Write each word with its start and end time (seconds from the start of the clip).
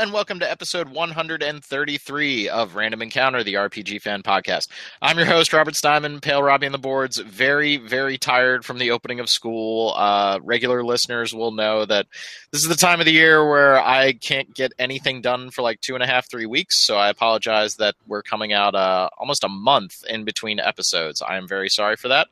And 0.00 0.14
welcome 0.14 0.40
to 0.40 0.50
episode 0.50 0.88
133 0.88 2.48
of 2.48 2.74
Random 2.74 3.02
Encounter, 3.02 3.44
the 3.44 3.52
RPG 3.52 4.00
fan 4.00 4.22
podcast. 4.22 4.68
I'm 5.02 5.18
your 5.18 5.26
host, 5.26 5.52
Robert 5.52 5.76
Steinman, 5.76 6.20
Pale 6.20 6.42
Robbie 6.42 6.64
on 6.64 6.72
the 6.72 6.78
boards. 6.78 7.18
Very, 7.18 7.76
very 7.76 8.16
tired 8.16 8.64
from 8.64 8.78
the 8.78 8.92
opening 8.92 9.20
of 9.20 9.28
school. 9.28 9.92
Uh, 9.94 10.40
regular 10.42 10.82
listeners 10.82 11.34
will 11.34 11.50
know 11.50 11.84
that 11.84 12.06
this 12.50 12.62
is 12.62 12.68
the 12.68 12.76
time 12.76 13.00
of 13.00 13.04
the 13.04 13.12
year 13.12 13.46
where 13.46 13.78
I 13.78 14.14
can't 14.14 14.54
get 14.54 14.72
anything 14.78 15.20
done 15.20 15.50
for 15.50 15.60
like 15.60 15.82
two 15.82 15.92
and 15.92 16.02
a 16.02 16.06
half, 16.06 16.30
three 16.30 16.46
weeks. 16.46 16.86
So 16.86 16.96
I 16.96 17.10
apologize 17.10 17.74
that 17.74 17.94
we're 18.06 18.22
coming 18.22 18.54
out 18.54 18.74
uh, 18.74 19.10
almost 19.18 19.44
a 19.44 19.50
month 19.50 20.02
in 20.08 20.24
between 20.24 20.60
episodes. 20.60 21.20
I 21.20 21.36
am 21.36 21.46
very 21.46 21.68
sorry 21.68 21.96
for 21.96 22.08
that. 22.08 22.28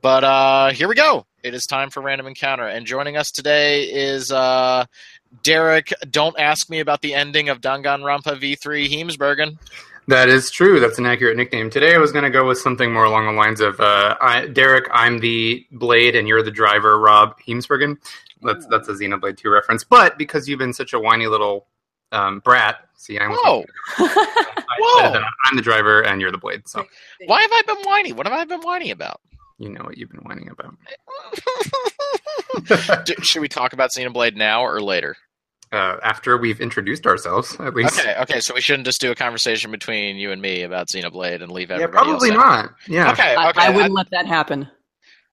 But 0.00 0.24
uh, 0.24 0.70
here 0.70 0.88
we 0.88 0.96
go. 0.96 1.26
It 1.44 1.54
is 1.54 1.64
time 1.64 1.90
for 1.90 2.00
Random 2.00 2.26
Encounter. 2.26 2.66
And 2.66 2.86
joining 2.86 3.16
us 3.16 3.30
today 3.30 3.84
is 3.84 4.32
uh, 4.32 4.86
Derek, 5.42 5.92
don't 6.10 6.38
ask 6.38 6.68
me 6.70 6.80
about 6.80 7.00
the 7.00 7.14
ending 7.14 7.48
of 7.48 7.60
Danganronpa 7.60 8.40
V3 8.40 8.88
Heemsbergen. 8.88 9.58
That 10.08 10.28
is 10.28 10.50
true. 10.50 10.80
That's 10.80 10.98
an 10.98 11.06
accurate 11.06 11.36
nickname. 11.36 11.70
Today 11.70 11.94
I 11.94 11.98
was 11.98 12.10
going 12.10 12.24
to 12.24 12.30
go 12.30 12.46
with 12.46 12.58
something 12.58 12.92
more 12.92 13.04
along 13.04 13.26
the 13.26 13.32
lines 13.32 13.60
of 13.60 13.78
uh, 13.80 14.16
I, 14.20 14.46
Derek, 14.48 14.88
I'm 14.92 15.20
the 15.20 15.64
blade 15.72 16.16
and 16.16 16.26
you're 16.26 16.42
the 16.42 16.50
driver, 16.50 16.98
Rob 16.98 17.38
Heemsbergen. 17.40 17.98
That's 18.42 18.66
that's 18.66 18.88
a 18.88 18.92
Xenoblade 18.92 19.36
2 19.36 19.48
reference. 19.48 19.84
But 19.84 20.18
because 20.18 20.48
you've 20.48 20.58
been 20.58 20.72
such 20.72 20.92
a 20.92 20.98
whiny 20.98 21.28
little 21.28 21.66
um, 22.10 22.40
brat, 22.40 22.88
see, 22.96 23.18
I'm, 23.18 23.30
Whoa. 23.30 23.64
Whoa. 23.98 25.22
I'm 25.44 25.56
the 25.56 25.62
driver 25.62 26.02
and 26.02 26.20
you're 26.20 26.32
the 26.32 26.38
blade. 26.38 26.66
So 26.66 26.84
why 27.26 27.42
have 27.42 27.52
I 27.52 27.62
been 27.66 27.82
whiny? 27.84 28.12
What 28.12 28.26
have 28.26 28.36
I 28.36 28.44
been 28.44 28.62
whiny 28.62 28.90
about? 28.90 29.20
You 29.58 29.68
know 29.70 29.82
what 29.84 29.96
you've 29.98 30.10
been 30.10 30.20
whining 30.20 30.48
about. 30.50 30.74
Should 33.22 33.40
we 33.42 33.48
talk 33.48 33.72
about 33.72 33.90
Xenoblade 33.96 34.36
now 34.36 34.62
or 34.64 34.80
later? 34.80 35.16
Uh, 35.70 35.96
after 36.02 36.36
we've 36.36 36.60
introduced 36.60 37.06
ourselves, 37.06 37.56
at 37.58 37.74
least. 37.74 37.98
Okay, 37.98 38.14
okay. 38.20 38.40
So 38.40 38.54
we 38.54 38.60
shouldn't 38.60 38.84
just 38.86 39.00
do 39.00 39.10
a 39.10 39.14
conversation 39.14 39.70
between 39.70 40.16
you 40.16 40.30
and 40.30 40.42
me 40.42 40.62
about 40.64 40.88
Xenoblade 40.94 41.42
and 41.42 41.50
leave 41.50 41.70
Yeah, 41.70 41.76
everybody 41.76 41.92
probably 42.10 42.30
else 42.30 42.38
out. 42.38 42.64
not. 42.64 42.74
Yeah. 42.88 43.12
Okay, 43.12 43.34
I, 43.34 43.50
okay. 43.50 43.60
I 43.66 43.70
wouldn't 43.70 43.94
let 43.94 44.10
that 44.10 44.26
happen. 44.26 44.68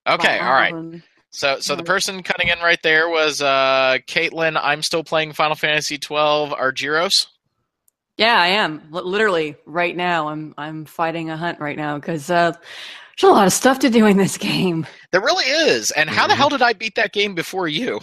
okay, 0.07 0.39
all 0.39 0.53
right. 0.53 1.01
So, 1.31 1.57
so 1.59 1.75
the 1.75 1.83
person 1.83 2.23
cutting 2.23 2.47
in 2.47 2.57
right 2.59 2.79
there 2.83 3.09
was 3.09 3.41
uh, 3.41 3.97
Caitlin. 4.07 4.59
I'm 4.61 4.81
still 4.81 5.03
playing 5.03 5.33
Final 5.33 5.55
Fantasy 5.55 5.97
12 5.97 6.51
Argyros. 6.51 7.27
Yeah, 8.17 8.35
I 8.39 8.47
am. 8.47 8.81
Li- 8.91 9.01
Literally, 9.03 9.55
right 9.65 9.95
now, 9.95 10.29
I'm 10.29 10.53
I'm 10.57 10.85
fighting 10.85 11.29
a 11.29 11.37
hunt 11.37 11.59
right 11.59 11.77
now 11.77 11.97
because 11.99 12.29
uh, 12.29 12.53
there's 13.19 13.31
a 13.31 13.33
lot 13.33 13.47
of 13.47 13.53
stuff 13.53 13.79
to 13.79 13.89
do 13.89 14.05
in 14.05 14.17
this 14.17 14.37
game. 14.37 14.85
There 15.11 15.21
really 15.21 15.45
is. 15.45 15.91
And 15.91 16.09
how 16.09 16.27
the 16.27 16.33
Mhm. 16.33 16.37
hell 16.37 16.49
did 16.49 16.61
I 16.61 16.73
beat 16.73 16.95
that 16.95 17.11
game 17.13 17.35
before 17.35 17.67
you? 17.67 17.99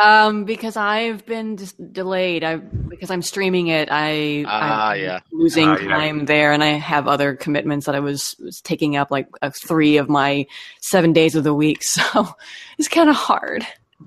Um, 0.00 0.44
because 0.44 0.76
I've 0.76 1.24
been 1.24 1.56
just 1.56 1.76
delayed. 1.92 2.42
I 2.42 2.56
because 2.56 3.10
I'm 3.12 3.22
streaming 3.22 3.68
it. 3.68 3.88
I 3.92 4.44
Ah, 4.48 4.88
I'm 4.90 5.00
yeah. 5.00 5.20
losing 5.30 5.68
Ah, 5.68 5.78
yeah. 5.80 5.88
time 5.88 6.24
there, 6.24 6.52
and 6.52 6.64
I 6.64 6.70
have 6.72 7.06
other 7.06 7.36
commitments 7.36 7.86
that 7.86 7.94
I 7.94 8.00
was, 8.00 8.34
was 8.40 8.60
taking 8.60 8.96
up 8.96 9.12
like 9.12 9.28
uh, 9.40 9.50
three 9.54 9.96
of 9.96 10.08
my 10.08 10.46
seven 10.80 11.12
days 11.12 11.36
of 11.36 11.44
the 11.44 11.54
week. 11.54 11.82
So 11.84 12.34
it's 12.78 12.88
kind 12.88 13.08
of 13.08 13.14
hard. 13.14 13.64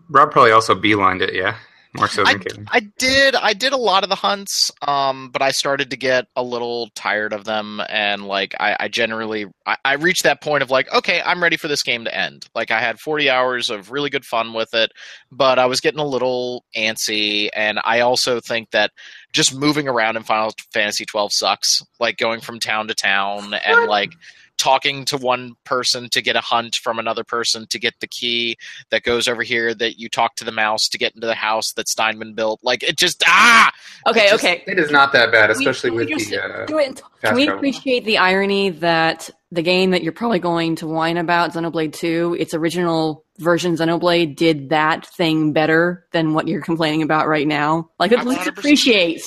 Rob 0.10 0.32
probably 0.32 0.52
also 0.52 0.76
beelined 0.76 1.22
it, 1.22 1.34
yeah? 1.34 1.56
More 1.98 2.08
so 2.08 2.24
I, 2.26 2.34
than 2.34 2.44
Caitlin. 2.44 2.68
I 2.72 2.80
did. 2.98 3.36
I 3.36 3.54
did 3.54 3.74
a 3.74 3.78
lot 3.78 4.04
of 4.04 4.10
the 4.10 4.16
hunts, 4.16 4.72
um, 4.82 5.30
but 5.30 5.42
I 5.42 5.52
started 5.52 5.90
to 5.92 5.98
get 5.98 6.28
a 6.36 6.44
little 6.44 6.90
tired 6.96 7.34
of 7.34 7.44
them, 7.44 7.82
and 7.90 8.26
like 8.26 8.56
I, 8.60 8.78
I 8.80 8.88
generally, 8.88 9.48
I, 9.66 9.78
I 9.84 9.94
reached 9.96 10.24
that 10.24 10.42
point 10.42 10.64
of 10.64 10.70
like, 10.70 10.92
okay, 10.94 11.22
I'm 11.26 11.42
ready 11.42 11.58
for 11.58 11.68
this 11.68 11.84
game 11.84 12.06
to 12.06 12.16
end. 12.16 12.46
Like 12.54 12.72
I 12.72 12.80
had 12.80 13.00
40 13.00 13.30
hours 13.30 13.70
of 13.70 13.92
really 13.92 14.10
good 14.10 14.26
fun 14.26 14.54
with 14.54 14.74
it, 14.74 14.92
but 15.32 15.60
I 15.60 15.66
was 15.66 15.80
getting 15.80 16.00
a 16.00 16.06
little 16.06 16.64
antsy, 16.76 17.50
and 17.56 17.80
I 17.84 18.02
also 18.02 18.40
think 18.40 18.72
that 18.72 18.92
just 19.34 19.56
moving 19.56 19.88
around 19.88 20.18
in 20.18 20.24
Final 20.24 20.52
Fantasy 20.74 21.06
12 21.06 21.32
sucks. 21.34 21.82
Like 22.00 22.18
going 22.18 22.42
from 22.42 22.60
town 22.60 22.88
to 22.88 22.94
town 22.94 23.54
and 23.54 23.88
like 23.88 24.12
talking 24.58 25.06
to 25.06 25.18
one 25.18 25.54
person 25.64 26.10
to 26.10 26.22
get 26.22 26.36
a 26.36 26.42
hunt 26.42 26.76
from 26.76 27.00
another 27.00 27.24
person 27.24 27.66
to 27.70 27.80
get 27.80 27.94
the 28.00 28.08
key 28.08 28.58
that 28.90 29.04
goes 29.04 29.28
over 29.28 29.44
here 29.44 29.74
that 29.74 30.00
you 30.00 30.10
talk 30.10 30.36
to 30.36 30.44
the 30.44 30.52
mouse 30.52 30.88
to 30.90 30.98
get 30.98 31.14
into 31.16 31.28
the 31.28 31.36
house 31.36 31.74
that 31.74 31.88
Steinman 31.88 32.34
built. 32.34 32.60
Like 32.64 32.84
it 32.84 32.98
just 32.98 33.24
ah 33.28 33.72
Okay, 34.08 34.30
Just- 34.30 34.44
okay. 34.44 34.64
It 34.68 34.80
is 34.80 34.92
not 34.92 35.12
that 35.14 35.32
bad, 35.32 35.50
Can 35.50 35.60
we- 35.60 35.66
especially 35.66 35.90
can 35.92 35.98
we 36.08 36.14
with 36.16 36.30
the. 36.30 36.44
Uh, 36.44 36.66
do 36.66 36.78
it 36.80 36.88
and- 36.88 36.98
fast 37.00 37.22
Can 37.22 37.36
we 37.36 37.46
travel. 37.46 37.60
appreciate 37.60 38.06
the 38.06 38.18
irony 38.18 38.70
that 38.72 39.30
the 39.52 39.62
game 39.62 39.92
that 39.92 40.04
you're 40.04 40.12
probably 40.12 40.40
going 40.40 40.76
to 40.78 40.88
whine 40.88 41.16
about, 41.18 41.54
Xenoblade 41.54 41.94
2, 41.94 42.36
its 42.38 42.54
original 42.54 43.24
version 43.40 43.76
Xenoblade 43.78 44.36
did 44.36 44.70
that 44.70 45.06
thing 45.06 45.54
better 45.54 46.06
than 46.12 46.34
what 46.34 46.48
you're 46.50 46.62
complaining 46.62 47.02
about 47.02 47.28
right 47.30 47.48
now? 47.48 47.90
Like, 47.98 48.12
I 48.12 48.22
let's 48.24 48.46
appreciate 48.48 49.22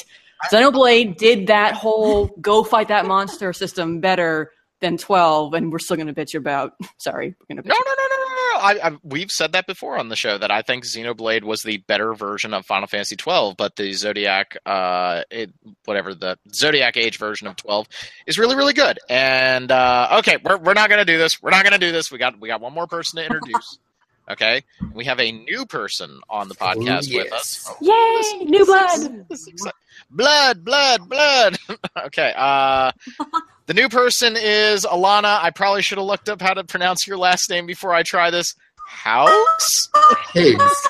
Xenoblade 0.50 1.16
did 1.16 1.46
that 1.48 1.74
whole 1.74 2.26
go 2.40 2.64
fight 2.64 2.88
that 2.88 3.06
monster 3.06 3.52
system 3.52 4.00
better 4.00 4.52
than 4.80 4.96
12, 4.96 5.54
and 5.54 5.72
we're 5.72 5.78
still 5.78 5.96
going 5.96 6.12
to 6.12 6.14
bitch 6.14 6.34
about. 6.34 6.74
Sorry, 6.98 7.34
we're 7.38 7.54
going 7.54 7.62
to 7.62 7.68
no 7.68 7.74
no 7.74 7.80
no 7.80 8.06
no 8.10 8.16
no 8.16 8.34
no. 8.34 8.58
I, 8.60 8.88
I, 8.88 8.98
we've 9.02 9.30
said 9.30 9.52
that 9.52 9.66
before 9.66 9.98
on 9.98 10.08
the 10.08 10.16
show 10.16 10.36
that 10.36 10.50
I 10.50 10.62
think 10.62 10.84
Xenoblade 10.84 11.44
was 11.44 11.62
the 11.62 11.78
better 11.78 12.14
version 12.14 12.52
of 12.52 12.66
Final 12.66 12.88
Fantasy 12.88 13.16
12, 13.16 13.56
but 13.56 13.76
the 13.76 13.92
Zodiac, 13.92 14.56
uh, 14.66 15.22
it, 15.30 15.52
whatever 15.84 16.14
the 16.14 16.38
Zodiac 16.52 16.96
Age 16.96 17.18
version 17.18 17.46
of 17.46 17.56
12 17.56 17.88
is 18.26 18.38
really 18.38 18.56
really 18.56 18.74
good. 18.74 18.98
And 19.08 19.70
uh, 19.70 20.16
okay, 20.18 20.38
we're 20.42 20.58
we're 20.58 20.74
not 20.74 20.90
gonna 20.90 21.04
do 21.04 21.18
this. 21.18 21.40
We're 21.42 21.50
not 21.50 21.64
gonna 21.64 21.78
do 21.78 21.92
this. 21.92 22.10
We 22.10 22.18
got 22.18 22.38
we 22.40 22.48
got 22.48 22.60
one 22.60 22.74
more 22.74 22.86
person 22.86 23.18
to 23.18 23.24
introduce. 23.24 23.78
Okay, 24.30 24.62
we 24.94 25.04
have 25.06 25.18
a 25.18 25.32
new 25.32 25.66
person 25.66 26.20
on 26.30 26.48
the 26.48 26.54
podcast 26.54 27.12
Oh, 27.12 27.16
with 27.18 27.32
us. 27.32 27.68
yes. 27.80 28.32
Yay, 28.38 28.44
new 28.44 28.64
blood! 28.64 29.26
This 29.28 29.40
is 29.40 29.48
exci- 29.54 29.72
blood, 30.10 30.64
blood, 30.64 31.08
blood. 31.08 31.56
okay. 32.06 32.32
Uh, 32.36 32.92
the 33.66 33.74
new 33.74 33.88
person 33.88 34.36
is 34.36 34.84
Alana. 34.86 35.42
I 35.42 35.50
probably 35.50 35.82
should 35.82 35.98
have 35.98 36.06
looked 36.06 36.28
up 36.28 36.40
how 36.40 36.54
to 36.54 36.62
pronounce 36.62 37.06
your 37.08 37.16
last 37.18 37.50
name 37.50 37.66
before 37.66 37.92
I 37.92 38.04
try 38.04 38.30
this. 38.30 38.54
House? 38.86 39.88
Higgs. 40.32 40.88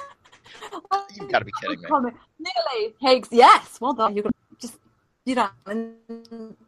You've 1.14 1.30
got 1.30 1.38
to 1.40 1.44
be 1.46 1.52
kidding 1.62 1.80
me. 1.80 1.88
Nearly. 2.38 2.94
Higgs, 3.00 3.28
yes. 3.30 3.78
Well 3.80 3.92
done. 3.94 4.16
You 4.16 4.22
can 4.22 4.32
just, 4.32 4.49
you 5.26 5.34
know, 5.34 5.48
and 5.66 5.94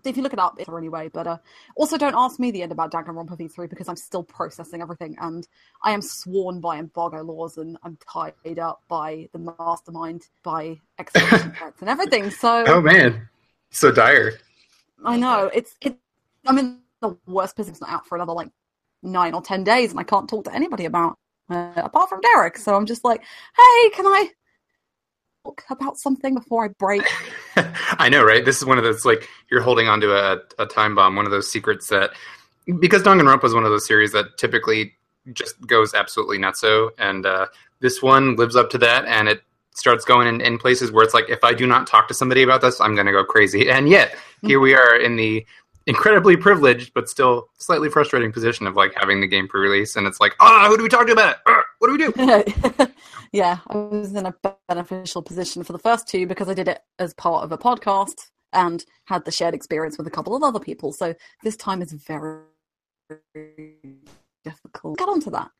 if 0.04 0.16
you 0.16 0.22
look 0.22 0.32
it 0.32 0.38
up, 0.38 0.56
it's 0.58 0.68
anyway. 0.68 1.08
But 1.08 1.26
uh, 1.26 1.38
also, 1.76 1.96
don't 1.96 2.14
ask 2.14 2.38
me 2.38 2.50
the 2.50 2.62
end 2.62 2.72
about 2.72 2.92
Danganronpa 2.92 3.38
V3 3.38 3.68
because 3.68 3.88
I'm 3.88 3.96
still 3.96 4.22
processing 4.22 4.82
everything, 4.82 5.16
and 5.20 5.46
I 5.82 5.92
am 5.92 6.02
sworn 6.02 6.60
by 6.60 6.78
embargo 6.78 7.22
laws, 7.22 7.56
and 7.56 7.78
I'm 7.82 7.96
tied 8.10 8.58
up 8.58 8.82
by 8.88 9.28
the 9.32 9.54
mastermind, 9.58 10.26
by 10.42 10.78
execution 10.98 11.54
and 11.80 11.88
everything. 11.88 12.30
So 12.30 12.64
Oh, 12.66 12.80
man. 12.80 13.28
So 13.70 13.90
dire. 13.90 14.38
I 15.04 15.16
know 15.16 15.50
it's 15.52 15.74
it. 15.80 15.96
I'm 16.46 16.58
in 16.58 16.80
the 17.00 17.16
worst 17.26 17.56
position. 17.56 17.72
It's 17.72 17.80
not 17.80 17.90
out 17.90 18.06
for 18.06 18.16
another 18.16 18.32
like 18.32 18.50
nine 19.02 19.34
or 19.34 19.40
ten 19.40 19.64
days, 19.64 19.90
and 19.90 19.98
I 19.98 20.04
can't 20.04 20.28
talk 20.28 20.44
to 20.44 20.54
anybody 20.54 20.84
about 20.84 21.16
uh, 21.48 21.72
apart 21.76 22.10
from 22.10 22.20
Derek. 22.20 22.58
So 22.58 22.74
I'm 22.74 22.86
just 22.86 23.04
like, 23.04 23.20
hey, 23.20 23.90
can 23.90 24.06
I 24.06 24.30
about 25.70 25.98
something 25.98 26.34
before 26.34 26.64
I 26.64 26.68
break? 26.68 27.02
I 27.56 28.08
know, 28.08 28.22
right? 28.22 28.44
This 28.44 28.58
is 28.58 28.64
one 28.64 28.78
of 28.78 28.84
those 28.84 29.04
like 29.04 29.28
you're 29.50 29.62
holding 29.62 29.88
onto 29.88 30.12
a, 30.12 30.38
a 30.58 30.66
time 30.66 30.94
bomb, 30.94 31.16
one 31.16 31.24
of 31.24 31.30
those 31.30 31.50
secrets 31.50 31.88
that 31.88 32.10
because 32.80 33.02
Danganronpa 33.02 33.44
is 33.44 33.54
one 33.54 33.64
of 33.64 33.70
those 33.70 33.86
series 33.86 34.12
that 34.12 34.38
typically 34.38 34.94
just 35.32 35.60
goes 35.66 35.94
absolutely 35.94 36.38
nutso, 36.38 36.90
and 36.98 37.26
uh, 37.26 37.46
this 37.80 38.02
one 38.02 38.36
lives 38.36 38.56
up 38.56 38.70
to 38.70 38.78
that, 38.78 39.04
and 39.06 39.28
it 39.28 39.42
starts 39.74 40.04
going 40.04 40.28
in, 40.28 40.40
in 40.40 40.58
places 40.58 40.92
where 40.92 41.04
it's 41.04 41.14
like 41.14 41.28
if 41.28 41.42
I 41.44 41.54
do 41.54 41.66
not 41.66 41.86
talk 41.86 42.08
to 42.08 42.14
somebody 42.14 42.42
about 42.42 42.60
this, 42.60 42.80
I'm 42.80 42.94
going 42.94 43.06
to 43.06 43.12
go 43.12 43.24
crazy. 43.24 43.70
And 43.70 43.88
yet 43.88 44.14
here 44.42 44.60
we 44.60 44.74
are 44.74 44.96
in 44.96 45.16
the 45.16 45.46
incredibly 45.86 46.36
privileged 46.36 46.92
but 46.94 47.08
still 47.08 47.48
slightly 47.58 47.88
frustrating 47.88 48.32
position 48.32 48.66
of 48.66 48.76
like 48.76 48.92
having 48.96 49.20
the 49.20 49.26
game 49.26 49.48
pre-release, 49.48 49.96
and 49.96 50.06
it's 50.06 50.20
like, 50.20 50.34
ah, 50.40 50.66
who 50.68 50.76
do 50.76 50.82
we 50.82 50.88
talk 50.88 51.06
to 51.06 51.12
about 51.12 51.36
it? 51.36 51.40
Ah, 51.46 51.62
what 51.78 51.88
do 51.88 51.92
we 51.92 52.12
do? 52.76 52.92
yeah, 53.32 53.58
I 53.66 53.76
was 53.76 54.14
in 54.14 54.26
a 54.26 54.34
beneficial 54.68 55.22
position 55.22 55.62
for 55.64 55.72
the 55.72 55.78
first 55.78 56.08
two 56.08 56.26
because 56.26 56.48
I 56.48 56.54
did 56.54 56.68
it 56.68 56.80
as 56.98 57.14
part 57.14 57.44
of 57.44 57.52
a 57.52 57.58
podcast 57.58 58.30
and 58.52 58.84
had 59.06 59.24
the 59.24 59.32
shared 59.32 59.54
experience 59.54 59.98
with 59.98 60.06
a 60.06 60.10
couple 60.10 60.36
of 60.36 60.42
other 60.42 60.60
people. 60.60 60.92
So 60.92 61.14
this 61.42 61.56
time 61.56 61.82
is 61.82 61.92
very 61.92 62.42
difficult. 64.44 64.98
Get 64.98 65.08
onto 65.08 65.30
that. 65.30 65.50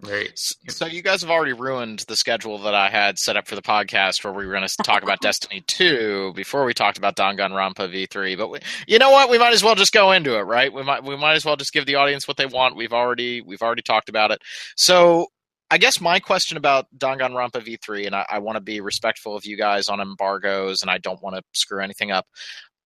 Right. 0.00 0.30
So 0.68 0.86
you 0.86 1.02
guys 1.02 1.22
have 1.22 1.30
already 1.30 1.54
ruined 1.54 2.04
the 2.06 2.14
schedule 2.14 2.58
that 2.58 2.74
I 2.74 2.88
had 2.88 3.18
set 3.18 3.36
up 3.36 3.48
for 3.48 3.56
the 3.56 3.62
podcast, 3.62 4.22
where 4.22 4.32
we 4.32 4.46
were 4.46 4.52
going 4.52 4.66
to 4.66 4.76
talk 4.84 5.02
about 5.02 5.20
Destiny 5.22 5.64
Two 5.66 6.32
before 6.36 6.64
we 6.64 6.72
talked 6.72 6.98
about 6.98 7.16
Danganronpa 7.16 7.92
V3. 7.92 8.38
But 8.38 8.48
we, 8.48 8.60
you 8.86 9.00
know 9.00 9.10
what? 9.10 9.28
We 9.28 9.38
might 9.38 9.54
as 9.54 9.64
well 9.64 9.74
just 9.74 9.92
go 9.92 10.12
into 10.12 10.38
it, 10.38 10.42
right? 10.42 10.72
We 10.72 10.84
might 10.84 11.02
we 11.02 11.16
might 11.16 11.34
as 11.34 11.44
well 11.44 11.56
just 11.56 11.72
give 11.72 11.84
the 11.84 11.96
audience 11.96 12.28
what 12.28 12.36
they 12.36 12.46
want. 12.46 12.76
We've 12.76 12.92
already 12.92 13.40
we've 13.40 13.62
already 13.62 13.82
talked 13.82 14.08
about 14.08 14.30
it. 14.30 14.40
So 14.76 15.26
I 15.68 15.78
guess 15.78 16.00
my 16.00 16.20
question 16.20 16.56
about 16.56 16.86
Danganronpa 16.96 17.66
V3, 17.66 18.06
and 18.06 18.14
I, 18.14 18.24
I 18.28 18.38
want 18.38 18.54
to 18.54 18.62
be 18.62 18.80
respectful 18.80 19.36
of 19.36 19.44
you 19.44 19.56
guys 19.56 19.88
on 19.88 20.00
embargoes, 20.00 20.80
and 20.80 20.92
I 20.92 20.98
don't 20.98 21.22
want 21.22 21.34
to 21.34 21.42
screw 21.54 21.82
anything 21.82 22.12
up. 22.12 22.26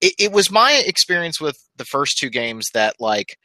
It, 0.00 0.14
it 0.19 0.32
was 0.32 0.50
my 0.50 0.82
experience 0.87 1.41
with 1.41 1.59
the 1.76 1.85
first 1.85 2.17
two 2.17 2.31
games 2.31 2.70
that 2.73 2.97
like 2.99 3.37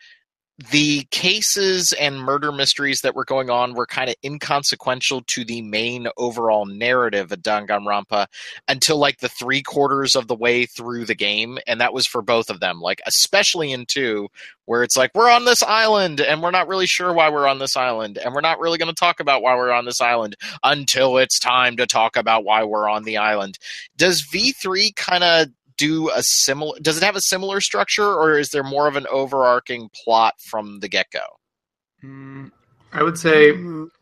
the 0.71 1.03
cases 1.11 1.93
and 1.99 2.19
murder 2.19 2.51
mysteries 2.51 3.01
that 3.01 3.13
were 3.13 3.25
going 3.25 3.49
on 3.49 3.75
were 3.75 3.85
kind 3.85 4.09
of 4.09 4.15
inconsequential 4.23 5.21
to 5.27 5.45
the 5.45 5.61
main 5.61 6.07
overall 6.17 6.65
narrative 6.65 7.31
of 7.31 7.41
Danganronpa 7.41 8.25
until 8.67 8.97
like 8.97 9.19
the 9.19 9.29
three 9.29 9.61
quarters 9.61 10.15
of 10.15 10.27
the 10.27 10.35
way 10.35 10.65
through 10.65 11.05
the 11.05 11.15
game, 11.15 11.59
and 11.67 11.79
that 11.79 11.93
was 11.93 12.07
for 12.07 12.23
both 12.23 12.49
of 12.49 12.59
them. 12.59 12.81
Like 12.81 13.01
especially 13.05 13.71
in 13.71 13.85
two, 13.85 14.29
where 14.65 14.81
it's 14.81 14.97
like 14.97 15.11
we're 15.13 15.29
on 15.29 15.45
this 15.45 15.61
island 15.61 16.19
and 16.21 16.41
we're 16.41 16.51
not 16.51 16.67
really 16.67 16.87
sure 16.87 17.13
why 17.13 17.29
we're 17.29 17.47
on 17.47 17.59
this 17.59 17.77
island, 17.77 18.17
and 18.17 18.33
we're 18.33 18.41
not 18.41 18.59
really 18.59 18.79
going 18.79 18.93
to 18.93 18.99
talk 18.99 19.19
about 19.19 19.43
why 19.43 19.55
we're 19.55 19.71
on 19.71 19.85
this 19.85 20.01
island 20.01 20.35
until 20.63 21.17
it's 21.17 21.39
time 21.39 21.77
to 21.77 21.85
talk 21.85 22.17
about 22.17 22.43
why 22.43 22.63
we're 22.63 22.89
on 22.89 23.03
the 23.03 23.17
island. 23.17 23.59
Does 23.95 24.25
V 24.31 24.53
three 24.53 24.91
kind 24.95 25.23
of 25.23 25.49
do 25.77 26.09
a 26.09 26.21
similar 26.21 26.77
does 26.81 26.97
it 26.97 27.03
have 27.03 27.15
a 27.15 27.21
similar 27.21 27.61
structure 27.61 28.05
or 28.05 28.37
is 28.37 28.49
there 28.49 28.63
more 28.63 28.87
of 28.87 28.95
an 28.95 29.07
overarching 29.11 29.89
plot 30.03 30.33
from 30.49 30.79
the 30.79 30.89
get-go? 30.89 31.19
Mm, 32.03 32.51
i 32.93 33.03
would 33.03 33.17
say 33.17 33.53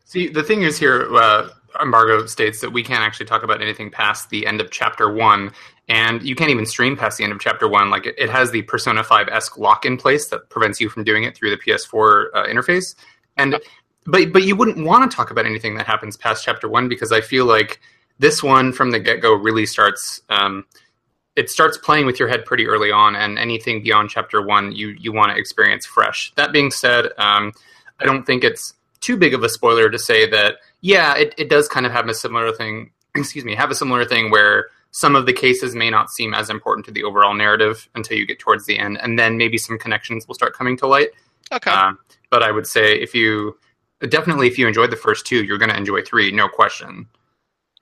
see 0.04 0.28
the 0.28 0.42
thing 0.42 0.62
is 0.62 0.78
here 0.78 1.08
uh, 1.16 1.48
embargo 1.80 2.26
states 2.26 2.60
that 2.60 2.70
we 2.70 2.82
can't 2.82 3.02
actually 3.02 3.26
talk 3.26 3.42
about 3.42 3.62
anything 3.62 3.90
past 3.90 4.30
the 4.30 4.46
end 4.46 4.60
of 4.60 4.70
chapter 4.70 5.12
one 5.12 5.52
and 5.88 6.22
you 6.22 6.34
can't 6.34 6.50
even 6.50 6.66
stream 6.66 6.96
past 6.96 7.18
the 7.18 7.24
end 7.24 7.32
of 7.32 7.38
chapter 7.38 7.68
one. 7.68 7.90
Like 7.90 8.06
it, 8.06 8.16
it 8.18 8.28
has 8.28 8.50
the 8.50 8.62
persona 8.62 9.04
5-esque 9.04 9.56
lock 9.56 9.84
in 9.84 9.96
place 9.96 10.26
that 10.30 10.48
prevents 10.50 10.80
you 10.80 10.88
from 10.88 11.04
doing 11.04 11.22
it 11.22 11.36
through 11.36 11.50
the 11.50 11.56
ps4 11.56 12.26
uh, 12.34 12.46
interface. 12.46 12.96
And 13.36 13.60
but 14.06 14.32
but 14.32 14.44
you 14.44 14.56
wouldn't 14.56 14.84
want 14.84 15.08
to 15.08 15.14
talk 15.14 15.30
about 15.30 15.46
anything 15.46 15.76
that 15.76 15.86
happens 15.86 16.16
past 16.16 16.44
chapter 16.44 16.68
one 16.68 16.88
because 16.88 17.12
i 17.12 17.20
feel 17.20 17.44
like 17.44 17.80
this 18.18 18.42
one 18.42 18.72
from 18.72 18.90
the 18.90 18.98
get-go 18.98 19.34
really 19.34 19.66
starts 19.66 20.20
um, 20.30 20.64
it 21.36 21.50
starts 21.50 21.76
playing 21.76 22.06
with 22.06 22.18
your 22.18 22.28
head 22.28 22.44
pretty 22.46 22.66
early 22.66 22.90
on, 22.90 23.14
and 23.14 23.38
anything 23.38 23.82
beyond 23.82 24.10
chapter 24.10 24.42
one, 24.42 24.72
you 24.72 24.88
you 24.98 25.12
want 25.12 25.30
to 25.30 25.38
experience 25.38 25.84
fresh. 25.84 26.32
That 26.36 26.50
being 26.50 26.70
said, 26.70 27.06
um, 27.18 27.52
I 28.00 28.04
don't 28.04 28.24
think 28.24 28.42
it's 28.42 28.74
too 29.00 29.16
big 29.16 29.34
of 29.34 29.44
a 29.44 29.48
spoiler 29.48 29.90
to 29.90 29.98
say 29.98 30.28
that 30.30 30.56
yeah, 30.80 31.14
it, 31.14 31.34
it 31.36 31.48
does 31.50 31.68
kind 31.68 31.86
of 31.86 31.92
have 31.92 32.08
a 32.08 32.14
similar 32.14 32.52
thing. 32.52 32.90
Excuse 33.14 33.44
me, 33.44 33.54
have 33.54 33.70
a 33.70 33.74
similar 33.74 34.04
thing 34.04 34.30
where 34.30 34.66
some 34.90 35.14
of 35.14 35.26
the 35.26 35.32
cases 35.32 35.74
may 35.74 35.90
not 35.90 36.10
seem 36.10 36.32
as 36.32 36.48
important 36.48 36.86
to 36.86 36.92
the 36.92 37.04
overall 37.04 37.34
narrative 37.34 37.88
until 37.94 38.16
you 38.16 38.26
get 38.26 38.38
towards 38.38 38.64
the 38.64 38.78
end, 38.78 38.98
and 39.02 39.18
then 39.18 39.36
maybe 39.36 39.58
some 39.58 39.78
connections 39.78 40.26
will 40.26 40.34
start 40.34 40.54
coming 40.54 40.76
to 40.78 40.86
light. 40.86 41.10
Okay. 41.52 41.70
Uh, 41.70 41.92
but 42.30 42.42
I 42.42 42.50
would 42.50 42.66
say 42.66 42.98
if 42.98 43.14
you 43.14 43.58
definitely 44.08 44.46
if 44.46 44.58
you 44.58 44.66
enjoyed 44.66 44.90
the 44.90 44.96
first 44.96 45.26
two, 45.26 45.44
you're 45.44 45.58
going 45.58 45.70
to 45.70 45.76
enjoy 45.76 46.00
three, 46.00 46.32
no 46.32 46.48
question. 46.48 47.06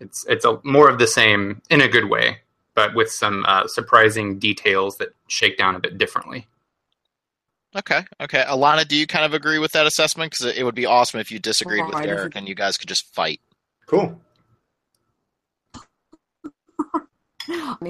It's 0.00 0.26
it's 0.28 0.44
a 0.44 0.60
more 0.64 0.88
of 0.88 0.98
the 0.98 1.06
same 1.06 1.62
in 1.70 1.80
a 1.80 1.88
good 1.88 2.10
way 2.10 2.38
but 2.74 2.94
with 2.94 3.10
some 3.10 3.44
uh, 3.46 3.66
surprising 3.66 4.38
details 4.38 4.96
that 4.98 5.10
shake 5.28 5.56
down 5.56 5.74
a 5.74 5.80
bit 5.80 5.98
differently. 5.98 6.46
Okay, 7.76 8.04
okay. 8.20 8.44
Alana, 8.46 8.86
do 8.86 8.96
you 8.96 9.06
kind 9.06 9.24
of 9.24 9.34
agree 9.34 9.58
with 9.58 9.72
that 9.72 9.86
assessment? 9.86 10.30
Because 10.30 10.56
it 10.56 10.62
would 10.62 10.76
be 10.76 10.86
awesome 10.86 11.18
if 11.20 11.32
you 11.32 11.40
disagreed 11.40 11.84
with 11.86 11.96
Eric 11.96 12.36
and 12.36 12.48
you 12.48 12.54
guys 12.54 12.76
could 12.76 12.88
just 12.88 13.12
fight. 13.12 13.40
Cool. 13.86 14.20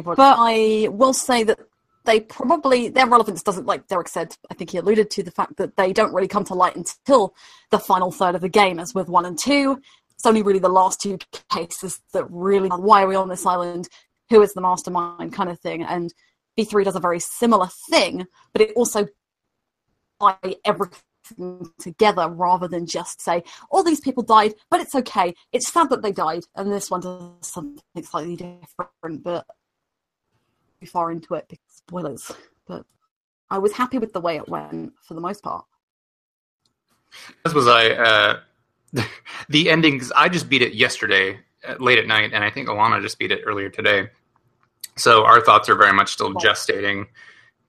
but 0.02 0.18
I 0.18 0.88
will 0.90 1.12
say 1.12 1.44
that 1.44 1.58
they 2.04 2.20
probably 2.20 2.88
their 2.88 3.06
relevance 3.06 3.42
doesn't 3.42 3.66
like 3.66 3.86
Derek 3.86 4.08
said. 4.08 4.36
I 4.50 4.54
think 4.54 4.70
he 4.70 4.78
alluded 4.78 5.10
to 5.10 5.22
the 5.22 5.30
fact 5.30 5.56
that 5.56 5.76
they 5.76 5.92
don't 5.92 6.14
really 6.14 6.28
come 6.28 6.44
to 6.44 6.54
light 6.54 6.76
until 6.76 7.34
the 7.70 7.78
final 7.78 8.10
third 8.10 8.34
of 8.34 8.40
the 8.40 8.48
game, 8.48 8.78
as 8.78 8.94
with 8.94 9.08
one 9.08 9.26
and 9.26 9.38
two. 9.38 9.80
It's 10.14 10.26
only 10.26 10.42
really 10.42 10.58
the 10.60 10.68
last 10.68 11.00
two 11.00 11.18
cases 11.50 12.00
that 12.12 12.24
really 12.30 12.68
why 12.68 13.02
are 13.02 13.06
we 13.06 13.16
on 13.16 13.28
this 13.28 13.44
island? 13.44 13.88
Who 14.30 14.42
is 14.42 14.54
the 14.54 14.60
mastermind 14.60 15.32
kind 15.32 15.50
of 15.50 15.60
thing. 15.60 15.82
And 15.82 16.12
V3 16.58 16.84
does 16.84 16.96
a 16.96 17.00
very 17.00 17.20
similar 17.20 17.68
thing, 17.90 18.26
but 18.52 18.62
it 18.62 18.72
also 18.76 19.06
tie 20.20 20.56
everything 20.64 21.00
together 21.78 22.28
rather 22.28 22.68
than 22.68 22.86
just 22.86 23.20
say, 23.20 23.42
all 23.70 23.82
these 23.82 24.00
people 24.00 24.22
died, 24.22 24.54
but 24.70 24.80
it's 24.80 24.94
okay. 24.94 25.34
It's 25.52 25.72
sad 25.72 25.90
that 25.90 26.02
they 26.02 26.12
died. 26.12 26.44
And 26.54 26.72
this 26.72 26.90
one 26.90 27.00
does 27.00 27.30
something 27.42 27.82
slightly 28.02 28.36
different, 28.36 29.22
but 29.22 29.46
too 30.80 30.86
far 30.86 31.10
into 31.10 31.34
it, 31.34 31.46
because 31.48 31.64
spoilers. 31.68 32.30
But 32.66 32.84
I 33.50 33.58
was 33.58 33.72
happy 33.72 33.98
with 33.98 34.12
the 34.12 34.20
way 34.20 34.36
it 34.36 34.48
went 34.48 34.92
for 35.02 35.14
the 35.14 35.20
most 35.20 35.42
part. 35.42 35.64
As 37.44 37.54
was 37.54 37.66
I. 37.66 37.90
Uh, 37.90 38.40
the 39.48 39.70
endings, 39.70 40.12
I 40.14 40.28
just 40.28 40.48
beat 40.48 40.62
it 40.62 40.74
yesterday 40.74 41.40
late 41.78 41.98
at 41.98 42.06
night, 42.06 42.32
and 42.32 42.44
I 42.44 42.50
think 42.50 42.68
Alana 42.68 43.00
just 43.00 43.18
beat 43.18 43.32
it 43.32 43.42
earlier 43.46 43.68
today. 43.68 44.08
So 44.96 45.24
our 45.24 45.40
thoughts 45.40 45.68
are 45.68 45.74
very 45.74 45.92
much 45.92 46.12
still 46.12 46.34
gestating, 46.34 47.06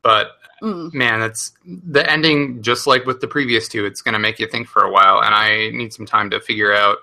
but 0.04 0.32
mm. 0.62 0.94
man, 0.94 1.22
it's 1.22 1.54
the 1.66 2.10
ending. 2.10 2.62
Just 2.62 2.88
like 2.88 3.06
with 3.06 3.22
the 3.22 3.28
previous 3.28 3.68
two, 3.68 3.86
it's 3.86 4.02
going 4.02 4.14
to 4.14 4.20
make 4.20 4.40
you 4.40 4.48
think 4.48 4.68
for 4.68 4.84
a 4.84 4.92
while, 4.92 5.22
and 5.22 5.34
I 5.34 5.70
need 5.72 5.94
some 5.94 6.06
time 6.06 6.30
to 6.32 6.40
figure 6.40 6.74
out 6.74 6.98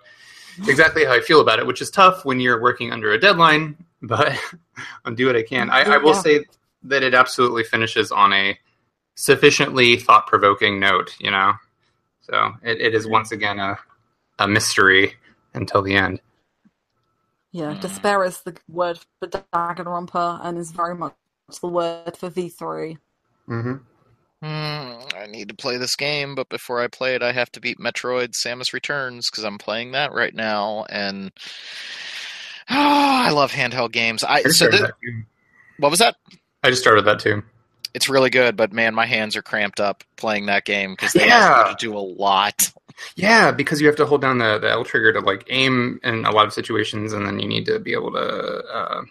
exactly 0.67 1.05
how 1.05 1.13
I 1.13 1.21
feel 1.21 1.41
about 1.41 1.59
it, 1.59 1.67
which 1.67 1.81
is 1.81 1.91
tough 1.91 2.25
when 2.25 2.41
you're 2.41 2.61
working 2.61 2.93
under 2.93 3.13
a 3.13 3.19
deadline. 3.19 3.77
But 4.05 4.37
I'll 5.05 5.15
do 5.15 5.29
what 5.29 5.37
I 5.37 5.45
can. 5.45 5.71
I, 5.71 5.83
I 5.83 5.99
will 5.99 6.15
yeah. 6.15 6.21
say 6.23 6.45
that 6.83 7.05
it 7.05 7.15
absolutely 7.15 7.63
finishes 7.63 8.11
on 8.11 8.33
a 8.33 8.59
sufficiently 9.15 9.97
thought 9.97 10.27
provoking 10.27 10.81
note. 10.81 11.15
You 11.21 11.31
know, 11.31 11.53
so 12.23 12.53
it, 12.65 12.81
it 12.81 12.95
is 12.97 13.07
once 13.07 13.31
again 13.31 13.61
a 13.61 13.79
a 14.41 14.49
mystery 14.49 15.15
until 15.55 15.83
the 15.83 15.95
end. 15.95 16.21
Yeah, 17.53 17.75
mm. 17.75 17.81
despair 17.81 18.25
is 18.25 18.41
the 18.41 18.57
word 18.69 18.99
for 19.19 19.29
Danganronpa 19.29 20.41
and 20.43 20.59
is 20.59 20.73
very 20.73 20.95
much 20.95 21.15
the 21.61 21.69
word 21.69 22.17
for 22.17 22.31
V3. 22.31 22.99
Mm-hmm. 23.49 23.75
Mm, 24.45 25.15
I 25.15 25.27
need 25.27 25.49
to 25.49 25.55
play 25.55 25.77
this 25.77 25.95
game, 25.95 26.35
but 26.35 26.49
before 26.49 26.81
I 26.81 26.89
play 26.89 27.15
it, 27.15 27.23
I 27.23 27.31
have 27.33 27.53
to 27.53 27.61
beat 27.61 27.79
Metroid 27.79 28.33
Samus 28.33 28.73
Returns 28.73 29.31
because 29.31 29.45
I'm 29.45 29.59
playing 29.59 29.93
that 29.93 30.13
right 30.13 30.35
now, 30.35 30.85
and 30.89 31.31
oh, 32.69 32.75
I 33.27 33.31
love 33.31 33.53
handheld 33.53 33.93
games. 33.93 34.25
I, 34.25 34.39
I 34.39 34.43
so 34.45 34.69
th- 34.69 34.91
what 35.79 35.91
was 35.91 36.01
that? 36.01 36.17
I 36.65 36.71
just 36.71 36.83
started 36.83 37.05
that 37.05 37.21
too. 37.21 37.43
It's 37.95 38.09
really 38.09 38.31
good, 38.31 38.57
but 38.57 38.73
man, 38.73 38.95
my 38.95 39.07
hands 39.07 39.37
are 39.37 39.43
cramped 39.43 39.79
up 39.79 40.03
playing 40.17 40.47
that 40.47 40.65
game 40.65 40.93
because 40.93 41.13
they 41.13 41.27
yeah. 41.27 41.37
ask 41.37 41.69
you 41.69 41.77
to 41.77 41.93
do 41.93 41.97
a 41.97 42.01
lot. 42.01 42.73
Yeah, 43.17 43.51
because 43.51 43.81
you 43.81 43.87
have 43.87 43.97
to 43.97 44.07
hold 44.07 44.21
down 44.21 44.39
the, 44.39 44.59
the 44.59 44.71
L 44.71 44.85
trigger 44.85 45.13
to 45.13 45.21
like 45.21 45.45
aim 45.49 46.01
in 46.05 46.25
a 46.25 46.31
lot 46.31 46.47
of 46.47 46.53
situations, 46.53 47.13
and 47.13 47.27
then 47.27 47.39
you 47.39 47.49
need 47.49 47.67
to 47.67 47.79
be 47.79 47.93
able 47.93 48.13
to, 48.13 48.19
uh, 48.19 49.03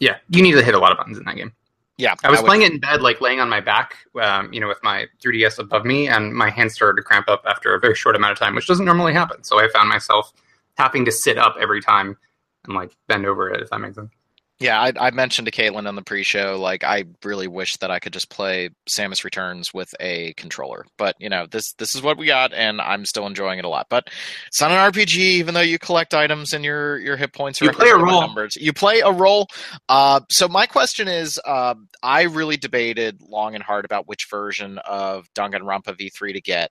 yeah, 0.00 0.16
you 0.28 0.42
need 0.42 0.52
to 0.52 0.62
hit 0.62 0.74
a 0.74 0.78
lot 0.78 0.92
of 0.92 0.98
buttons 0.98 1.18
in 1.18 1.24
that 1.24 1.36
game. 1.36 1.52
Yeah, 1.98 2.14
I 2.22 2.30
was 2.30 2.40
I 2.40 2.44
playing 2.44 2.62
it 2.62 2.72
in 2.72 2.78
bed, 2.78 3.00
like 3.00 3.22
laying 3.22 3.40
on 3.40 3.48
my 3.48 3.60
back, 3.60 3.94
um, 4.20 4.52
you 4.52 4.60
know, 4.60 4.68
with 4.68 4.82
my 4.82 5.06
3DS 5.24 5.58
above 5.58 5.86
me, 5.86 6.08
and 6.08 6.34
my 6.34 6.50
hands 6.50 6.74
started 6.74 6.96
to 6.96 7.02
cramp 7.02 7.28
up 7.28 7.42
after 7.46 7.74
a 7.74 7.80
very 7.80 7.94
short 7.94 8.16
amount 8.16 8.32
of 8.32 8.38
time, 8.38 8.54
which 8.54 8.66
doesn't 8.66 8.84
normally 8.84 9.14
happen. 9.14 9.42
So 9.42 9.58
I 9.58 9.68
found 9.68 9.88
myself 9.88 10.32
having 10.76 11.06
to 11.06 11.12
sit 11.12 11.38
up 11.38 11.56
every 11.58 11.80
time 11.80 12.18
and 12.66 12.74
like 12.74 12.94
bend 13.08 13.24
over 13.24 13.50
it, 13.50 13.62
if 13.62 13.70
that 13.70 13.78
makes 13.80 13.96
sense. 13.96 14.10
Yeah, 14.58 14.80
I, 14.80 14.92
I, 14.98 15.10
mentioned 15.10 15.44
to 15.46 15.52
Caitlin 15.52 15.86
on 15.86 15.96
the 15.96 16.02
pre-show, 16.02 16.58
like 16.58 16.82
I 16.82 17.04
really 17.22 17.46
wish 17.46 17.76
that 17.76 17.90
I 17.90 17.98
could 17.98 18.14
just 18.14 18.30
play 18.30 18.70
Samus 18.88 19.22
Returns 19.22 19.74
with 19.74 19.94
a 20.00 20.32
controller. 20.38 20.86
But 20.96 21.14
you 21.18 21.28
know, 21.28 21.46
this 21.46 21.74
this 21.74 21.94
is 21.94 22.00
what 22.00 22.16
we 22.16 22.24
got, 22.24 22.54
and 22.54 22.80
I'm 22.80 23.04
still 23.04 23.26
enjoying 23.26 23.58
it 23.58 23.66
a 23.66 23.68
lot. 23.68 23.88
But 23.90 24.08
it's 24.46 24.58
not 24.62 24.70
an 24.70 24.92
RPG, 24.92 25.18
even 25.18 25.52
though 25.52 25.60
you 25.60 25.78
collect 25.78 26.14
items 26.14 26.54
and 26.54 26.64
your 26.64 26.96
your 26.98 27.18
hit 27.18 27.34
points 27.34 27.60
are 27.60 27.66
you 27.66 27.70
play 27.70 27.90
a 27.90 27.98
role. 27.98 28.22
Numbers. 28.22 28.56
You 28.56 28.72
play 28.72 29.00
a 29.00 29.12
role. 29.12 29.46
Uh, 29.90 30.20
so 30.30 30.48
my 30.48 30.64
question 30.64 31.06
is, 31.06 31.38
uh, 31.44 31.74
I 32.02 32.22
really 32.22 32.56
debated 32.56 33.20
long 33.28 33.56
and 33.56 33.62
hard 33.62 33.84
about 33.84 34.08
which 34.08 34.26
version 34.30 34.78
of 34.86 35.26
Danganronpa 35.34 35.98
V3 36.00 36.32
to 36.32 36.40
get, 36.40 36.70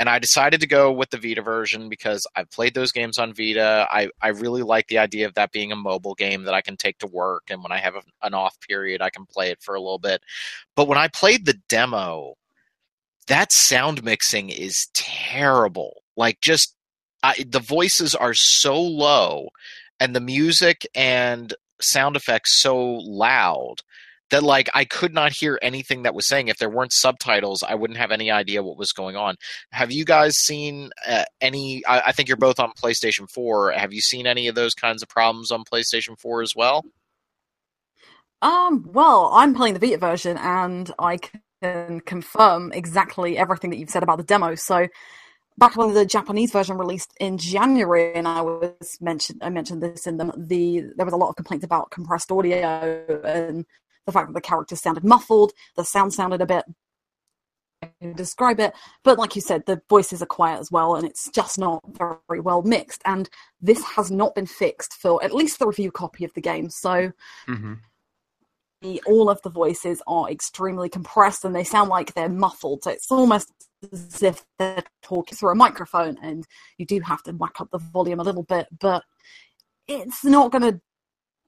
and 0.00 0.08
I 0.08 0.18
decided 0.18 0.62
to 0.62 0.66
go 0.66 0.90
with 0.90 1.10
the 1.10 1.18
Vita 1.18 1.42
version 1.42 1.88
because 1.88 2.26
I've 2.34 2.50
played 2.50 2.74
those 2.74 2.90
games 2.90 3.18
on 3.18 3.34
Vita. 3.34 3.86
I 3.88 4.08
I 4.20 4.30
really 4.30 4.64
like 4.64 4.88
the 4.88 4.98
idea 4.98 5.26
of 5.26 5.34
that 5.34 5.52
being 5.52 5.70
a 5.70 5.76
mobile 5.76 6.16
game 6.16 6.42
that 6.44 6.54
I 6.54 6.60
can 6.60 6.76
take 6.76 6.98
to 6.98 7.06
work 7.06 7.19
work 7.20 7.44
and 7.50 7.62
when 7.62 7.72
I 7.72 7.78
have 7.78 7.94
an 8.22 8.34
off 8.34 8.56
period 8.66 9.02
I 9.02 9.10
can 9.10 9.26
play 9.26 9.50
it 9.50 9.62
for 9.62 9.74
a 9.74 9.80
little 9.80 9.98
bit. 9.98 10.22
But 10.74 10.88
when 10.88 10.98
I 10.98 11.08
played 11.08 11.44
the 11.44 11.58
demo, 11.68 12.34
that 13.26 13.52
sound 13.52 14.02
mixing 14.02 14.48
is 14.48 14.88
terrible. 14.94 16.02
Like 16.16 16.40
just 16.40 16.74
I, 17.22 17.44
the 17.46 17.60
voices 17.60 18.14
are 18.14 18.34
so 18.34 18.80
low 18.80 19.48
and 19.98 20.16
the 20.16 20.20
music 20.20 20.86
and 20.94 21.52
sound 21.80 22.16
effects 22.16 22.60
so 22.62 22.78
loud 22.78 23.76
that 24.30 24.42
like 24.42 24.68
I 24.74 24.84
could 24.84 25.12
not 25.12 25.32
hear 25.32 25.58
anything 25.60 26.04
that 26.04 26.14
was 26.14 26.28
saying. 26.28 26.48
If 26.48 26.58
there 26.58 26.70
weren't 26.70 26.92
subtitles, 26.92 27.62
I 27.62 27.74
wouldn't 27.74 27.98
have 27.98 28.12
any 28.12 28.30
idea 28.30 28.62
what 28.62 28.78
was 28.78 28.92
going 28.92 29.16
on. 29.16 29.36
Have 29.72 29.92
you 29.92 30.04
guys 30.04 30.34
seen 30.34 30.90
uh, 31.06 31.24
any? 31.40 31.84
I, 31.86 32.02
I, 32.06 32.12
think 32.12 32.28
you're 32.28 32.36
both 32.36 32.60
on 32.60 32.72
PlayStation 32.72 33.28
4. 33.28 33.72
Have 33.72 33.92
you 33.92 34.00
seen 34.00 34.26
any 34.26 34.48
of 34.48 34.54
those 34.54 34.74
kinds 34.74 35.02
of 35.02 35.08
problems 35.08 35.50
on 35.50 35.64
PlayStation 35.64 36.18
4 36.18 36.42
as 36.42 36.52
well? 36.56 36.84
Um, 38.42 38.88
well, 38.92 39.30
I'm 39.34 39.54
playing 39.54 39.74
the 39.74 39.80
Vita 39.80 39.98
version 39.98 40.38
and 40.38 40.90
I 40.98 41.18
can 41.62 42.00
confirm 42.00 42.72
exactly 42.72 43.36
everything 43.36 43.70
that 43.70 43.76
you've 43.78 43.90
said 43.90 44.02
about 44.02 44.18
the 44.18 44.24
demo. 44.24 44.54
So 44.54 44.88
back 45.58 45.76
when 45.76 45.92
the 45.92 46.06
Japanese 46.06 46.52
version 46.52 46.78
released 46.78 47.12
in 47.20 47.36
January, 47.36 48.14
and 48.14 48.26
I 48.26 48.40
was 48.40 48.96
mentioned, 49.00 49.40
I 49.42 49.50
mentioned 49.50 49.82
this 49.82 50.06
in 50.06 50.16
the, 50.16 50.32
the 50.36 50.84
there 50.96 51.04
was 51.04 51.12
a 51.14 51.18
lot 51.18 51.28
of 51.28 51.36
complaints 51.36 51.64
about 51.64 51.90
compressed 51.90 52.32
audio 52.32 53.04
and 53.24 53.66
the 54.06 54.12
fact 54.12 54.28
that 54.28 54.34
the 54.34 54.40
characters 54.40 54.80
sounded 54.80 55.04
muffled, 55.04 55.52
the 55.76 55.84
sound 55.84 56.14
sounded 56.14 56.40
a 56.40 56.46
bit 56.46 56.64
describe 58.14 58.60
it. 58.60 58.72
But 59.04 59.18
like 59.18 59.36
you 59.36 59.42
said, 59.42 59.64
the 59.66 59.80
voices 59.88 60.22
are 60.22 60.26
quiet 60.26 60.60
as 60.60 60.70
well, 60.70 60.96
and 60.96 61.06
it's 61.06 61.30
just 61.30 61.58
not 61.58 61.82
very 61.98 62.40
well 62.40 62.62
mixed. 62.62 63.02
And 63.04 63.28
this 63.60 63.82
has 63.96 64.10
not 64.10 64.34
been 64.34 64.46
fixed 64.46 64.94
for 64.94 65.22
at 65.24 65.34
least 65.34 65.58
the 65.58 65.66
review 65.66 65.90
copy 65.90 66.24
of 66.24 66.32
the 66.34 66.40
game. 66.40 66.70
So 66.70 67.12
hmm 67.46 67.74
the- 67.74 67.89
all 69.06 69.28
of 69.28 69.40
the 69.42 69.50
voices 69.50 70.02
are 70.06 70.30
extremely 70.30 70.88
compressed 70.88 71.44
and 71.44 71.54
they 71.54 71.64
sound 71.64 71.90
like 71.90 72.14
they're 72.14 72.28
muffled. 72.28 72.84
So 72.84 72.90
it's 72.90 73.10
almost 73.10 73.52
as 73.92 74.22
if 74.22 74.44
they're 74.58 74.84
talking 75.02 75.36
through 75.36 75.50
a 75.50 75.54
microphone, 75.54 76.18
and 76.22 76.46
you 76.78 76.86
do 76.86 77.00
have 77.00 77.22
to 77.24 77.32
whack 77.32 77.60
up 77.60 77.70
the 77.70 77.78
volume 77.78 78.20
a 78.20 78.24
little 78.24 78.42
bit, 78.42 78.66
but 78.78 79.02
it's 79.86 80.24
not 80.24 80.52
going 80.52 80.62
to. 80.62 80.80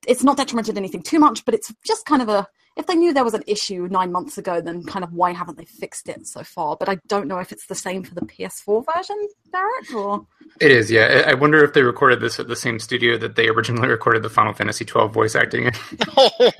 It's 0.06 0.24
not 0.24 0.36
detrimental 0.36 0.74
to 0.74 0.78
anything 0.78 1.02
too 1.02 1.20
much, 1.20 1.44
but 1.44 1.54
it's 1.54 1.72
just 1.86 2.06
kind 2.06 2.22
of 2.22 2.28
a. 2.28 2.46
If 2.76 2.86
they 2.86 2.94
knew 2.94 3.12
there 3.12 3.24
was 3.24 3.34
an 3.34 3.44
issue 3.46 3.86
nine 3.90 4.12
months 4.12 4.38
ago, 4.38 4.60
then 4.60 4.82
kind 4.84 5.04
of 5.04 5.12
why 5.12 5.32
haven't 5.32 5.58
they 5.58 5.64
fixed 5.66 6.08
it 6.08 6.26
so 6.26 6.42
far? 6.42 6.76
But 6.76 6.88
I 6.88 6.96
don't 7.06 7.28
know 7.28 7.38
if 7.38 7.52
it's 7.52 7.66
the 7.66 7.74
same 7.74 8.02
for 8.02 8.14
the 8.14 8.22
PS4 8.22 8.84
version, 8.94 9.28
Barrett, 9.52 9.92
or 9.94 10.26
It 10.60 10.70
is, 10.70 10.90
yeah. 10.90 11.24
I 11.26 11.30
I 11.32 11.34
wonder 11.34 11.62
if 11.64 11.72
they 11.74 11.82
recorded 11.82 12.20
this 12.20 12.40
at 12.40 12.48
the 12.48 12.56
same 12.56 12.78
studio 12.78 13.18
that 13.18 13.36
they 13.36 13.48
originally 13.48 13.88
recorded 13.88 14.22
the 14.22 14.30
Final 14.30 14.52
Fantasy 14.54 14.84
twelve 14.84 15.12
voice 15.12 15.34
acting 15.34 15.64
in. 15.66 15.72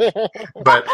But 0.65 0.87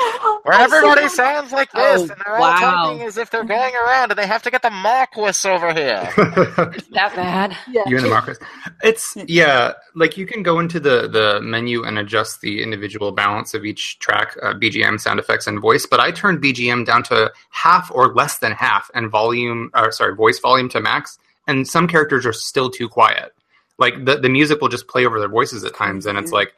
Where 0.44 0.58
everybody 0.58 1.08
see- 1.08 1.16
sounds 1.16 1.52
like 1.52 1.70
this, 1.72 2.00
Oh, 2.00 2.02
and 2.02 2.10
they're 2.24 2.36
all 2.36 2.58
talking 2.58 3.02
as 3.06 3.16
if 3.18 3.30
they're 3.30 3.44
going 3.44 3.74
around, 3.74 4.10
and 4.10 4.18
they 4.18 4.26
have 4.26 4.42
to 4.44 4.50
get 4.50 4.62
the 4.62 4.70
Marquis 4.70 5.48
over 5.48 5.72
here. 5.74 6.08
That 6.92 7.12
bad? 7.14 7.56
Yeah. 7.70 7.82
you 7.86 7.96
and 7.96 8.04
the 8.06 8.10
Marcus. 8.10 8.38
It's 8.82 9.16
yeah, 9.26 9.72
like 9.94 10.16
you 10.16 10.26
can 10.26 10.42
go 10.42 10.58
into 10.58 10.80
the 10.80 11.08
the 11.08 11.40
menu 11.42 11.84
and 11.84 11.98
adjust 11.98 12.40
the 12.40 12.62
individual 12.62 13.12
balance 13.12 13.54
of 13.54 13.64
each 13.64 13.98
track, 13.98 14.36
uh, 14.42 14.54
BGM, 14.54 15.00
sound 15.08 15.20
effects, 15.20 15.46
and 15.46 15.60
voice. 15.60 15.86
But 15.86 16.00
I 16.00 16.10
turned 16.10 16.42
BGM 16.42 16.84
down 16.84 17.02
to 17.04 17.32
half 17.50 17.90
or 17.92 18.14
less 18.14 18.38
than 18.38 18.52
half, 18.52 18.90
and 18.94 19.10
volume, 19.10 19.70
or 19.74 19.90
sorry, 19.92 20.14
voice 20.14 20.38
volume 20.38 20.68
to 20.70 20.80
max. 20.80 21.18
And 21.46 21.66
some 21.66 21.88
characters 21.88 22.26
are 22.26 22.32
still 22.32 22.70
too 22.70 22.88
quiet. 22.88 23.32
Like 23.78 24.04
the 24.04 24.16
the 24.16 24.28
music 24.28 24.60
will 24.60 24.68
just 24.68 24.88
play 24.88 25.06
over 25.06 25.18
their 25.18 25.28
voices 25.28 25.64
at 25.64 25.74
times, 25.74 26.06
and 26.06 26.18
it's 26.18 26.26
mm-hmm. 26.26 26.34
like, 26.34 26.54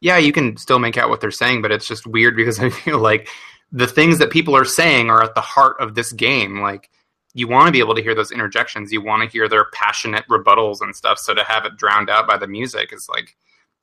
yeah, 0.00 0.16
you 0.16 0.32
can 0.32 0.56
still 0.56 0.78
make 0.78 0.96
out 0.96 1.10
what 1.10 1.20
they're 1.20 1.30
saying, 1.30 1.62
but 1.62 1.72
it's 1.72 1.86
just 1.86 2.06
weird 2.06 2.36
because 2.40 2.58
I 2.60 2.70
feel 2.70 2.98
like 2.98 3.28
the 3.70 3.86
things 3.86 4.18
that 4.18 4.30
people 4.30 4.56
are 4.56 4.64
saying 4.64 5.10
are 5.10 5.22
at 5.22 5.34
the 5.34 5.40
heart 5.40 5.76
of 5.80 5.94
this 5.94 6.12
game. 6.12 6.60
Like 6.60 6.90
you 7.34 7.48
want 7.48 7.66
to 7.66 7.72
be 7.72 7.80
able 7.80 7.94
to 7.94 8.02
hear 8.02 8.14
those 8.14 8.30
interjections. 8.30 8.92
You 8.92 9.02
want 9.02 9.22
to 9.22 9.32
hear 9.32 9.48
their 9.48 9.66
passionate 9.72 10.24
rebuttals 10.28 10.80
and 10.80 10.94
stuff. 10.94 11.18
So 11.18 11.34
to 11.34 11.44
have 11.44 11.64
it 11.64 11.76
drowned 11.76 12.10
out 12.10 12.26
by 12.26 12.36
the 12.36 12.46
music 12.46 12.92
is 12.92 13.08
like, 13.08 13.36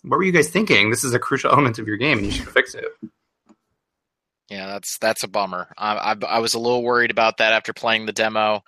what 0.04 0.18
were 0.18 0.24
you 0.24 0.32
guys 0.32 0.50
thinking? 0.50 0.90
This 0.90 1.04
is 1.04 1.14
a 1.14 1.20
crucial 1.20 1.52
element 1.52 1.80
of 1.80 1.88
your 1.88 1.98
game, 1.98 2.20
and 2.20 2.28
you 2.28 2.32
should 2.32 2.48
fix 2.48 2.74
it. 2.74 2.86
Yeah, 4.50 4.66
that's 4.66 4.98
that's 4.98 5.24
a 5.24 5.28
bummer. 5.28 5.74
I, 5.78 5.96
I, 5.96 6.16
I 6.28 6.40
was 6.40 6.56
a 6.56 6.60
little 6.60 6.84
worried 6.84 7.12
about 7.12 7.38
that 7.38 7.54
after 7.54 7.72
playing 7.72 8.08
the 8.08 8.14
demo. 8.14 8.64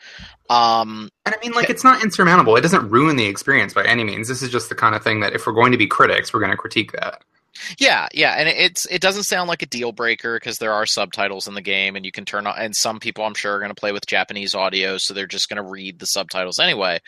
Um, 0.50 1.10
And 1.26 1.34
I 1.34 1.38
mean, 1.42 1.54
like, 1.54 1.70
it's 1.70 1.84
not 1.84 2.04
insurmountable. 2.04 2.56
It 2.56 2.62
doesn't 2.62 2.90
ruin 2.90 3.16
the 3.16 3.26
experience 3.26 3.74
by 3.74 3.86
any 3.86 4.04
means. 4.04 4.28
This 4.28 4.42
is 4.44 4.52
just 4.52 4.70
the 4.70 4.76
kind 4.76 4.96
of 4.96 5.04
thing 5.04 5.22
that 5.22 5.34
if 5.34 5.48
we're 5.48 5.54
going 5.54 5.72
to 5.72 5.78
be 5.78 5.88
critics, 5.88 6.34
we're 6.34 6.40
going 6.40 6.52
to 6.52 6.58
critique 6.58 6.92
that. 6.92 7.24
Yeah, 7.78 8.08
yeah, 8.14 8.36
and 8.38 8.48
it's 8.48 8.86
it 8.86 9.02
doesn't 9.02 9.24
sound 9.24 9.50
like 9.50 9.62
a 9.62 9.68
deal 9.68 9.92
breaker 9.92 10.38
because 10.38 10.58
there 10.58 10.74
are 10.74 10.86
subtitles 10.86 11.48
in 11.48 11.54
the 11.54 11.62
game, 11.62 11.96
and 11.96 12.06
you 12.06 12.12
can 12.12 12.26
turn 12.26 12.48
on. 12.48 12.56
And 12.58 12.76
some 12.76 13.00
people, 13.00 13.26
I'm 13.26 13.34
sure, 13.34 13.56
are 13.56 13.60
going 13.60 13.70
to 13.70 13.80
play 13.80 13.92
with 13.92 14.06
Japanese 14.06 14.56
audio, 14.56 14.98
so 14.98 15.14
they're 15.14 15.28
just 15.28 15.50
going 15.50 15.62
to 15.62 15.70
read 15.70 16.00
the 16.00 16.06
subtitles 16.06 16.60
anyway. 16.60 17.00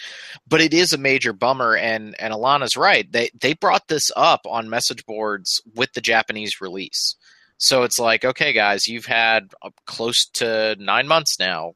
But 0.48 0.62
it 0.62 0.74
is 0.74 0.92
a 0.94 0.98
major 0.98 1.32
bummer, 1.32 1.76
and 1.76 2.16
and 2.20 2.34
Alana's 2.34 2.76
right. 2.76 3.10
They 3.10 3.30
they 3.40 3.54
brought 3.54 3.88
this 3.88 4.12
up 4.16 4.42
on 4.46 4.70
message 4.70 5.06
boards 5.06 5.62
with 5.76 5.94
the 5.94 6.02
Japanese 6.02 6.60
release, 6.60 7.16
so 7.58 7.84
it's 7.84 8.00
like, 8.00 8.26
okay, 8.26 8.54
guys, 8.54 8.88
you've 8.88 9.06
had 9.06 9.54
uh, 9.62 9.70
close 9.86 10.26
to 10.34 10.76
nine 10.80 11.08
months 11.08 11.40
now. 11.40 11.74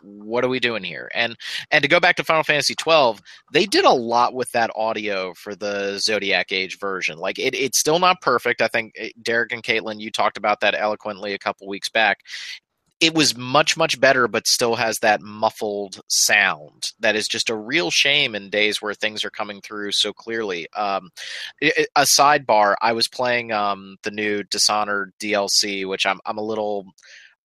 What 0.00 0.44
are 0.44 0.48
we 0.48 0.60
doing 0.60 0.84
here? 0.84 1.10
And 1.12 1.36
and 1.72 1.82
to 1.82 1.88
go 1.88 1.98
back 1.98 2.16
to 2.16 2.24
Final 2.24 2.44
Fantasy 2.44 2.76
12, 2.76 3.20
they 3.52 3.66
did 3.66 3.84
a 3.84 3.92
lot 3.92 4.32
with 4.32 4.50
that 4.52 4.70
audio 4.76 5.34
for 5.34 5.56
the 5.56 5.98
Zodiac 5.98 6.52
Age 6.52 6.78
version. 6.78 7.18
Like 7.18 7.38
it, 7.38 7.54
it's 7.54 7.80
still 7.80 7.98
not 7.98 8.20
perfect. 8.20 8.62
I 8.62 8.68
think 8.68 8.92
eh, 8.96 9.10
Derek 9.20 9.52
and 9.52 9.62
Caitlin, 9.62 10.00
you 10.00 10.12
talked 10.12 10.36
about 10.36 10.60
that 10.60 10.76
eloquently 10.76 11.34
a 11.34 11.38
couple 11.38 11.66
weeks 11.66 11.88
back. 11.88 12.18
It 13.00 13.14
was 13.14 13.36
much 13.36 13.76
much 13.76 14.00
better, 14.00 14.26
but 14.26 14.46
still 14.46 14.74
has 14.74 14.98
that 14.98 15.20
muffled 15.20 16.00
sound 16.08 16.90
that 16.98 17.14
is 17.14 17.28
just 17.28 17.48
a 17.48 17.54
real 17.54 17.90
shame 17.90 18.34
in 18.34 18.50
days 18.50 18.78
where 18.80 18.94
things 18.94 19.24
are 19.24 19.30
coming 19.30 19.60
through 19.60 19.90
so 19.92 20.12
clearly. 20.12 20.66
Um, 20.74 21.10
a 21.62 22.02
sidebar: 22.02 22.74
I 22.80 22.92
was 22.92 23.06
playing 23.06 23.52
um, 23.52 23.96
the 24.02 24.10
new 24.10 24.42
Dishonored 24.42 25.12
DLC, 25.20 25.86
which 25.86 26.06
I'm 26.06 26.18
I'm 26.26 26.38
a 26.38 26.42
little 26.42 26.86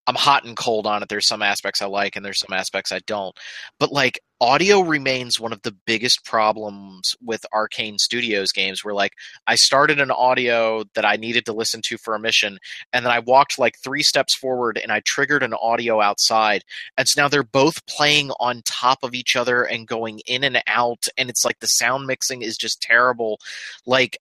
I'm 0.07 0.15
hot 0.15 0.45
and 0.45 0.57
cold 0.57 0.85
on 0.85 1.01
it. 1.01 1.09
There's 1.09 1.27
some 1.27 1.41
aspects 1.41 1.81
I 1.81 1.85
like 1.85 2.15
and 2.15 2.25
there's 2.25 2.39
some 2.39 2.53
aspects 2.53 2.91
I 2.91 2.99
don't. 3.05 3.37
But 3.79 3.91
like 3.91 4.19
audio 4.43 4.81
remains 4.81 5.39
one 5.39 5.53
of 5.53 5.61
the 5.61 5.73
biggest 5.85 6.25
problems 6.25 7.15
with 7.23 7.45
Arkane 7.53 7.97
Studios 7.97 8.51
games 8.51 8.83
where 8.83 8.93
like 8.93 9.13
I 9.47 9.55
started 9.55 10.01
an 10.01 10.11
audio 10.11 10.83
that 10.95 11.05
I 11.05 11.15
needed 11.15 11.45
to 11.45 11.53
listen 11.53 11.81
to 11.85 11.97
for 11.97 12.13
a 12.13 12.19
mission 12.19 12.59
and 12.91 13.05
then 13.05 13.13
I 13.13 13.19
walked 13.19 13.57
like 13.57 13.75
3 13.81 14.03
steps 14.03 14.35
forward 14.35 14.77
and 14.77 14.91
I 14.91 15.01
triggered 15.05 15.43
an 15.43 15.53
audio 15.53 16.01
outside 16.01 16.65
and 16.97 17.07
so 17.07 17.21
now 17.21 17.29
they're 17.29 17.41
both 17.41 17.85
playing 17.85 18.31
on 18.41 18.63
top 18.65 18.99
of 19.01 19.13
each 19.13 19.37
other 19.37 19.63
and 19.63 19.87
going 19.87 20.19
in 20.27 20.43
and 20.43 20.61
out 20.67 21.05
and 21.17 21.29
it's 21.29 21.45
like 21.45 21.59
the 21.59 21.67
sound 21.67 22.05
mixing 22.05 22.41
is 22.41 22.57
just 22.57 22.81
terrible. 22.81 23.39
Like 23.85 24.17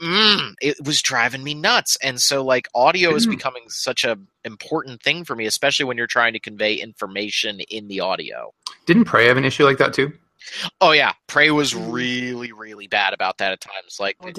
mm, 0.00 0.54
it 0.60 0.76
was 0.84 1.02
driving 1.02 1.42
me 1.42 1.54
nuts. 1.54 1.96
And 2.02 2.20
so 2.20 2.42
like 2.44 2.68
audio 2.74 3.14
is 3.14 3.26
Mhm. 3.26 3.30
becoming 3.30 3.64
such 3.68 4.04
a 4.04 4.16
important 4.44 5.02
thing 5.02 5.24
for 5.24 5.36
me, 5.36 5.46
especially 5.46 5.84
when 5.84 5.96
you're 5.96 6.06
trying 6.06 6.32
to 6.32 6.40
convey 6.40 6.74
information 6.74 7.60
in 7.68 7.88
the 7.88 8.00
audio. 8.00 8.52
Didn't 8.86 9.04
Prey 9.04 9.26
have 9.26 9.36
an 9.36 9.44
issue 9.44 9.64
like 9.64 9.78
that 9.78 9.92
too? 9.92 10.12
Oh 10.80 10.92
yeah, 10.92 11.12
Prey 11.26 11.50
was 11.50 11.74
Mhm. 11.74 11.92
really, 11.92 12.52
really 12.52 12.86
bad 12.86 13.12
about 13.12 13.38
that 13.38 13.52
at 13.52 13.60
times. 13.60 13.96
Like 14.00 14.16
Oh, 14.22 14.32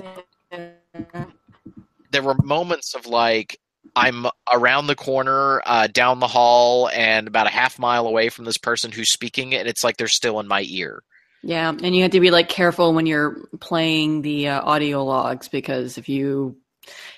there 2.11 2.23
were 2.23 2.35
moments 2.43 2.93
of 2.95 3.05
like 3.05 3.57
I'm 3.95 4.25
around 4.51 4.87
the 4.87 4.95
corner, 4.95 5.61
uh, 5.65 5.87
down 5.87 6.19
the 6.19 6.27
hall, 6.27 6.89
and 6.89 7.27
about 7.27 7.47
a 7.47 7.51
half 7.51 7.77
mile 7.77 8.07
away 8.07 8.29
from 8.29 8.45
this 8.45 8.57
person 8.57 8.91
who's 8.91 9.11
speaking, 9.11 9.53
and 9.53 9.67
it's 9.67 9.83
like 9.83 9.97
they're 9.97 10.07
still 10.07 10.39
in 10.39 10.47
my 10.47 10.63
ear. 10.67 11.03
Yeah, 11.43 11.69
and 11.69 11.95
you 11.95 12.03
have 12.03 12.11
to 12.11 12.19
be 12.19 12.31
like 12.31 12.49
careful 12.49 12.93
when 12.93 13.05
you're 13.05 13.47
playing 13.59 14.21
the 14.21 14.49
uh, 14.49 14.61
audio 14.61 15.03
logs 15.03 15.47
because 15.47 15.97
if 15.97 16.07
you 16.07 16.57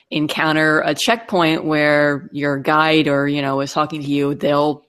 encounter 0.10 0.80
a 0.82 0.94
checkpoint 0.94 1.66
where 1.66 2.30
your 2.32 2.58
guide 2.58 3.08
or 3.08 3.28
you 3.28 3.42
know 3.42 3.60
is 3.60 3.74
talking 3.74 4.02
to 4.02 4.08
you, 4.08 4.34
they'll 4.36 4.84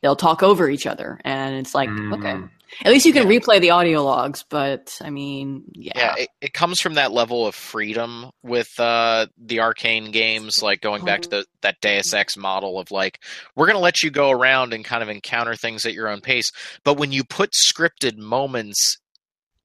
they'll 0.00 0.16
talk 0.16 0.42
over 0.42 0.68
each 0.70 0.86
other, 0.86 1.20
and 1.24 1.56
it's 1.56 1.74
like 1.74 1.90
Mm. 1.90 2.14
okay. 2.18 2.48
At 2.84 2.92
least 2.92 3.06
you 3.06 3.12
can 3.12 3.26
replay 3.26 3.60
the 3.60 3.70
audio 3.70 4.02
logs, 4.02 4.44
but 4.48 4.98
I 5.02 5.10
mean, 5.10 5.64
yeah, 5.74 5.92
Yeah, 5.96 6.14
it, 6.18 6.28
it 6.40 6.52
comes 6.52 6.80
from 6.80 6.94
that 6.94 7.12
level 7.12 7.46
of 7.46 7.54
freedom 7.54 8.30
with 8.42 8.68
uh, 8.78 9.26
the 9.38 9.58
Arkane 9.58 10.12
games, 10.12 10.62
like 10.62 10.80
going 10.80 11.04
back 11.04 11.22
to 11.22 11.28
the, 11.28 11.46
that 11.62 11.80
Deus 11.80 12.12
Ex 12.12 12.36
model 12.36 12.78
of 12.78 12.90
like, 12.90 13.20
we're 13.56 13.66
going 13.66 13.76
to 13.76 13.82
let 13.82 14.02
you 14.02 14.10
go 14.10 14.30
around 14.30 14.72
and 14.72 14.84
kind 14.84 15.02
of 15.02 15.08
encounter 15.08 15.54
things 15.54 15.86
at 15.86 15.94
your 15.94 16.08
own 16.08 16.20
pace. 16.20 16.50
But 16.84 16.98
when 16.98 17.12
you 17.12 17.24
put 17.24 17.52
scripted 17.52 18.16
moments 18.16 18.98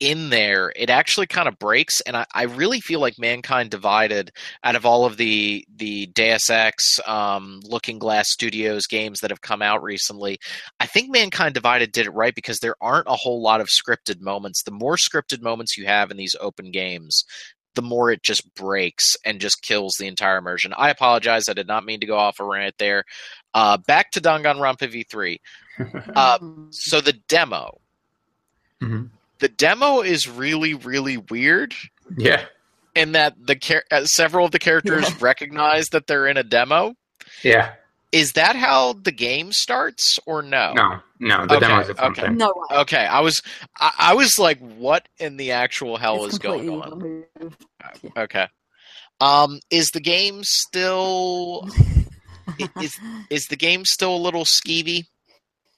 in 0.04 0.30
there, 0.30 0.74
it 0.76 0.90
actually 0.90 1.28
kind 1.28 1.48
of 1.48 1.58
breaks. 1.58 2.02
And 2.02 2.18
I, 2.18 2.26
I 2.34 2.44
really 2.44 2.82
feel 2.82 3.00
like 3.00 3.18
Mankind 3.18 3.70
Divided, 3.72 4.32
out 4.64 4.76
of 4.76 4.86
all 4.86 5.06
of 5.06 5.16
the 5.16 5.66
the 5.74 6.08
Deus 6.08 6.50
Ex, 6.50 7.00
um, 7.08 7.62
Looking 7.64 8.00
Glass 8.00 8.26
Studios 8.30 8.86
games 8.86 9.22
that 9.22 9.32
have 9.32 9.42
come 9.42 9.62
out 9.62 9.82
recently, 9.82 10.38
I 10.82 10.86
think 10.86 11.10
Mankind 11.10 11.54
Divided 11.54 11.94
did 11.94 12.06
it 12.06 12.12
right 12.14 12.36
because 12.36 12.60
there 12.60 12.76
aren't 12.82 13.08
a 13.08 13.16
whole 13.16 13.42
lot 13.42 13.62
of 13.62 13.70
scripted 13.70 14.20
moments. 14.20 14.64
The 14.64 14.72
more 14.72 14.98
scripted 14.98 15.42
moments 15.42 15.78
you 15.78 15.86
have 15.86 16.12
in 16.12 16.18
these 16.18 16.36
open 16.42 16.72
games, 16.72 17.24
the 17.76 17.82
more 17.82 18.12
it 18.12 18.24
just 18.24 18.54
breaks 18.56 19.16
and 19.26 19.40
just 19.40 19.62
kills 19.62 19.96
the 19.98 20.08
entire 20.08 20.38
immersion. 20.38 20.74
I 20.78 20.90
apologize. 20.90 21.48
I 21.48 21.54
did 21.54 21.68
not 21.68 21.86
mean 21.86 22.02
to 22.02 22.06
go 22.06 22.18
off 22.18 22.40
a 22.40 22.44
rant 22.46 22.76
there. 22.78 23.04
Uh, 23.54 23.78
back 23.78 24.12
to 24.12 24.22
Danganronpa 24.22 24.92
V3. 24.92 25.38
Uh, 26.16 26.38
so 26.70 27.02
the 27.02 27.14
demo. 27.28 27.80
Mhm. 28.80 29.10
The 29.44 29.50
demo 29.50 30.00
is 30.00 30.26
really, 30.30 30.74
really 30.74 31.18
weird 31.18 31.76
Yeah, 32.18 32.46
in 32.96 33.12
that 33.12 33.36
the 33.46 33.56
char- 33.58 33.84
uh, 33.92 34.06
several 34.06 34.46
of 34.46 34.52
the 34.54 34.60
characters 34.60 35.10
Yeah. 35.10 35.18
recognize 35.20 35.88
that 35.88 36.08
they're 36.08 36.28
in 36.28 36.38
a 36.38 36.44
demo. 36.44 36.96
yeah. 37.44 37.74
Is 38.14 38.34
that 38.34 38.56
how 38.56 38.94
the 38.94 39.12
game 39.12 39.52
starts, 39.52 40.18
or 40.26 40.42
no? 40.44 40.72
No, 40.74 41.00
no. 41.20 41.46
The 41.48 41.56
Okay, 41.58 41.68
demo 41.68 41.82
is 41.82 41.90
a 41.90 41.96
fun 41.96 42.12
okay. 42.12 42.22
thing. 42.22 42.38
no 42.38 42.54
way. 42.56 42.78
Okay, 42.78 43.06
I 43.06 43.20
was, 43.22 43.42
I, 43.80 43.92
I 43.98 44.14
was 44.14 44.38
like, 44.40 44.60
what 44.60 45.10
in 45.18 45.36
the 45.36 45.52
actual 45.52 45.98
hell 45.98 46.24
It's 46.24 46.36
is 46.36 46.40
going 46.40 46.70
on? 46.70 46.90
completely 46.92 47.26
removed. 47.40 47.66
Okay. 48.16 48.48
Um, 49.20 49.60
is 49.72 49.90
the 49.90 50.00
game 50.00 50.42
still 50.44 51.68
is 52.80 52.98
is 53.30 53.48
the 53.48 53.56
game 53.58 53.84
still 53.84 54.16
a 54.16 54.24
little 54.26 54.46
skeevy? 54.46 55.04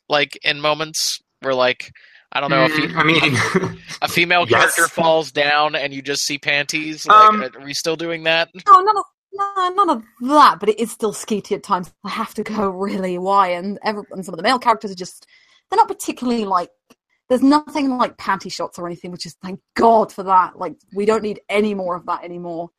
Like 0.09 0.37
in 0.43 0.59
moments 0.61 1.19
where 1.41 1.55
like 1.55 1.91
I 2.35 2.41
don't 2.41 2.49
know 2.49 2.65
if 2.65 2.71
Mm, 2.73 2.95
I 2.95 3.03
mean, 3.03 3.79
a 4.01 4.07
female 4.09 4.45
yes. 4.47 4.75
character 4.75 4.87
falls 4.93 5.31
down 5.31 5.73
and 5.73 5.93
you 5.93 6.01
just 6.01 6.23
see 6.23 6.37
panties. 6.37 7.07
Like, 7.07 7.29
Um, 7.29 7.41
are 7.41 7.63
we 7.63 7.73
still 7.73 7.95
doing 7.95 8.23
that? 8.23 8.49
No, 8.67 8.81
none 8.81 8.97
of 8.97 9.05
No, 9.33 9.69
none 9.75 9.89
of 9.89 10.03
that, 10.21 10.59
but 10.59 10.69
it 10.69 10.79
is 10.79 10.91
still 10.91 11.13
skeety 11.13 11.55
at 11.55 11.63
times. 11.63 11.93
I 12.03 12.09
have 12.09 12.33
to 12.35 12.43
go 12.43 12.69
really 12.69 13.17
why, 13.17 13.49
and, 13.49 13.79
every, 13.83 14.03
and 14.11 14.23
some 14.25 14.33
of 14.33 14.37
the 14.37 14.43
male 14.43 14.59
characters 14.59 14.91
are 14.91 14.95
just 14.95 15.25
they're 15.69 15.77
not 15.77 15.87
particularly 15.87 16.45
like. 16.45 16.69
There's 17.27 17.41
nothing 17.41 17.97
like 17.97 18.17
panty 18.17 18.51
shots 18.51 18.77
or 18.77 18.85
anything, 18.85 19.11
which 19.11 19.25
is 19.25 19.35
thank 19.41 19.59
God 19.75 20.11
for 20.11 20.23
that. 20.23 20.59
Like 20.59 20.75
we 20.93 21.05
don't 21.05 21.23
need 21.23 21.39
any 21.49 21.73
more 21.73 21.95
of 21.95 22.05
that 22.05 22.23
anymore. 22.23 22.69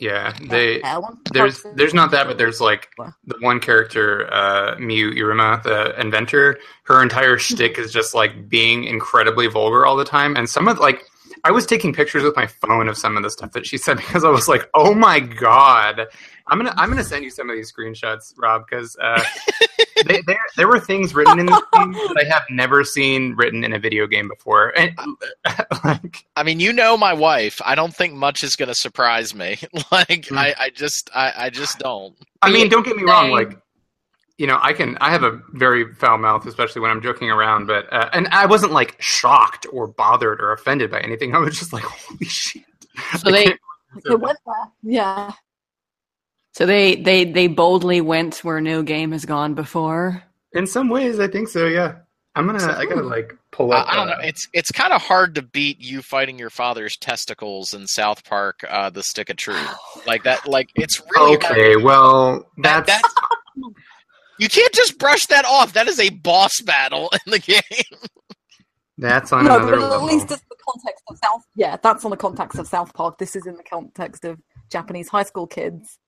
Yeah, 0.00 0.34
they 0.48 0.80
Yeah, 0.80 0.94
I 0.94 0.98
want- 0.98 1.18
there's 1.32 1.62
there's 1.76 1.92
not 1.94 2.10
that, 2.12 2.26
but 2.26 2.38
there's 2.38 2.60
like 2.60 2.88
the 3.26 3.36
one 3.40 3.60
character, 3.60 4.28
uh, 4.32 4.74
Miu 4.76 5.12
Iruma, 5.16 5.62
the 5.62 5.98
inventor. 6.00 6.58
Her 6.84 7.02
entire 7.02 7.38
shtick 7.46 7.78
is 7.78 7.92
just 7.92 8.14
like 8.14 8.48
being 8.48 8.84
incredibly 8.84 9.46
vulgar 9.46 9.84
all 9.86 9.96
the 9.96 10.04
time, 10.04 10.36
and 10.36 10.48
some 10.48 10.68
of 10.68 10.78
like 10.78 11.04
I 11.44 11.50
was 11.52 11.66
taking 11.66 11.92
pictures 11.92 12.22
with 12.22 12.34
my 12.36 12.46
phone 12.46 12.88
of 12.88 12.96
some 12.98 13.16
of 13.16 13.22
the 13.22 13.30
stuff 13.30 13.52
that 13.52 13.66
she 13.66 13.76
said 13.78 13.96
because 14.04 14.24
I 14.24 14.30
was 14.30 14.48
like, 14.48 14.68
oh 14.74 14.94
my 14.94 15.20
god. 15.20 16.06
I'm 16.48 16.58
gonna 16.58 16.74
I'm 16.76 16.88
gonna 16.88 17.04
send 17.04 17.22
you 17.22 17.30
some 17.30 17.48
of 17.48 17.54
these 17.54 17.72
screenshots, 17.72 18.34
Rob, 18.36 18.64
because 18.68 18.96
uh, 19.00 19.22
they, 20.06 20.20
there 20.26 20.38
there 20.56 20.68
were 20.68 20.80
things 20.80 21.14
written 21.14 21.38
in 21.38 21.46
this 21.46 21.60
game 21.74 21.92
that 21.92 22.24
I 22.24 22.32
have 22.32 22.44
never 22.50 22.84
seen 22.84 23.34
written 23.36 23.64
in 23.64 23.72
a 23.72 23.78
video 23.78 24.06
game 24.06 24.28
before, 24.28 24.72
and 24.78 24.92
like 25.84 26.24
I 26.36 26.42
mean, 26.42 26.60
you 26.60 26.72
know 26.72 26.96
my 26.96 27.12
wife. 27.12 27.60
I 27.64 27.74
don't 27.74 27.94
think 27.94 28.14
much 28.14 28.42
is 28.42 28.56
going 28.56 28.68
to 28.68 28.74
surprise 28.74 29.34
me. 29.34 29.58
like, 29.92 30.26
Hmm. 30.28 30.38
I, 30.38 30.54
I 30.58 30.70
just, 30.70 31.10
I, 31.14 31.32
I 31.36 31.50
just 31.50 31.78
don't. 31.78 32.16
I 32.42 32.50
mean, 32.50 32.68
don't 32.68 32.84
get 32.84 32.96
me 32.96 33.02
wrong. 33.04 33.30
Like, 33.30 33.58
you 34.38 34.46
know, 34.46 34.58
I 34.62 34.72
can. 34.72 34.96
I 35.00 35.10
have 35.10 35.22
a 35.22 35.40
very 35.52 35.92
foul 35.94 36.18
mouth, 36.18 36.46
especially 36.46 36.80
when 36.82 36.90
I'm 36.90 37.02
joking 37.02 37.30
around. 37.30 37.66
But 37.66 37.92
uh, 37.92 38.08
and 38.12 38.28
I 38.28 38.46
wasn't 38.46 38.72
like 38.72 38.96
shocked 39.00 39.66
or 39.72 39.86
bothered 39.86 40.40
or 40.40 40.52
offended 40.52 40.90
by 40.90 41.00
anything. 41.00 41.34
I 41.34 41.38
was 41.38 41.58
just 41.58 41.72
like, 41.72 41.82
holy 41.86 42.24
shit. 42.26 42.62
So 43.18 43.30
they 43.30 43.44
can't- 43.44 44.20
went 44.20 44.38
there. 44.46 44.54
Yeah. 44.82 45.32
So 46.52 46.66
they 46.66 46.96
they 46.96 47.24
they 47.24 47.46
boldly 47.46 48.00
went 48.00 48.44
where 48.44 48.60
no 48.60 48.82
game 48.82 49.12
has 49.12 49.24
gone 49.24 49.54
before. 49.54 50.22
in 50.52 50.66
some 50.66 50.88
ways, 50.88 51.18
I 51.20 51.28
think 51.28 51.48
so. 51.48 51.66
Yeah, 51.66 51.96
I'm 52.34 52.46
gonna. 52.46 52.72
I 52.76 52.84
gotta 52.86 53.02
like 53.02 53.36
pull 53.52 53.72
I, 53.72 53.78
up. 53.80 53.86
I 53.92 53.96
don't 53.96 54.06
know. 54.08 54.12
uh, 54.14 54.20
It's, 54.22 54.46
it's 54.52 54.70
kind 54.72 54.92
of 54.92 55.02
hard 55.02 55.34
to 55.36 55.42
beat 55.42 55.80
you 55.80 56.02
fighting 56.02 56.38
your 56.38 56.50
father's 56.50 56.96
testicles 56.96 57.74
in 57.74 57.86
South 57.86 58.24
Park, 58.24 58.64
uh, 58.68 58.90
The 58.90 59.02
Stick 59.02 59.30
of 59.30 59.36
Truth. 59.36 59.58
Like 60.06 60.22
that. 60.24 60.46
Like 60.48 60.70
it's 60.76 61.00
really 61.16 61.36
hard. 61.38 61.44
okay, 61.58 61.76
well, 61.76 62.46
That, 62.62 62.86
that's 62.86 63.02
that's 63.02 63.14
you 64.38 64.48
can't 64.48 64.72
just 64.72 64.98
brush 64.98 65.26
that 65.26 65.44
off. 65.44 65.74
That 65.74 65.86
is 65.88 66.00
a 66.00 66.08
boss 66.10 66.60
battle 66.64 67.10
in 67.26 67.30
the 67.32 67.38
game. 67.38 67.60
that's 68.98 69.32
on 69.32 69.44
no, 69.44 69.56
another 69.56 69.72
but 69.76 69.82
at 69.84 69.90
level. 69.90 70.06
least 70.06 70.30
it's 70.30 70.42
the 70.48 70.56
context 70.66 71.04
of 71.08 71.18
South. 71.22 71.42
Yeah, 71.54 71.76
that's 71.82 72.04
on 72.04 72.10
the 72.10 72.16
context 72.16 72.58
of 72.58 72.66
South 72.66 72.92
Park. 72.94 73.18
This 73.18 73.36
is 73.36 73.46
in 73.46 73.56
the 73.56 73.62
context 73.62 74.24
of 74.24 74.38
Japanese 74.70 75.08
high 75.08 75.22
school 75.24 75.46
kids. 75.46 75.98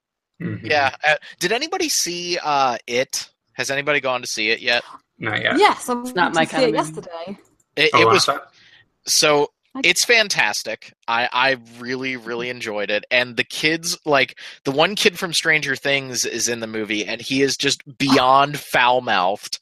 Mhm. 0.42 0.68
Yeah. 0.68 0.94
Uh, 1.06 1.14
did 1.40 1.52
anybody 1.52 1.88
see 1.88 2.38
uh, 2.42 2.76
it? 2.86 3.28
Has 3.54 3.70
anybody 3.70 4.00
gone 4.00 4.20
to 4.22 4.26
see 4.26 4.50
it 4.50 4.60
yet? 4.60 4.82
not 5.18 5.40
yet. 5.42 5.58
Yes, 5.58 5.88
I 5.88 5.94
went 5.94 6.16
not 6.16 6.34
my 6.34 6.44
see 6.44 6.50
kind 6.50 6.64
it 6.64 6.66
of 6.68 6.74
movie. 6.74 6.94
yesterday. 6.96 7.38
It, 7.76 7.90
Oh, 7.94 8.00
it 8.00 8.06
wow. 8.06 8.12
was 8.12 8.28
so 9.06 9.48
it's 9.82 10.04
fantastic. 10.04 10.92
I 11.08 11.28
I 11.32 11.56
really 11.78 12.16
really 12.16 12.50
enjoyed 12.50 12.90
it, 12.90 13.04
and 13.10 13.36
the 13.36 13.44
kids 13.44 13.98
like 14.04 14.38
the 14.64 14.70
one 14.70 14.94
kid 14.96 15.18
from 15.18 15.32
Stranger 15.32 15.76
Things 15.76 16.24
is 16.26 16.48
in 16.48 16.60
the 16.60 16.66
movie, 16.66 17.06
and 17.06 17.20
he 17.22 17.40
is 17.42 17.56
just 17.56 17.80
beyond 17.98 18.58
foul 18.58 19.00
mouthed. 19.00 19.58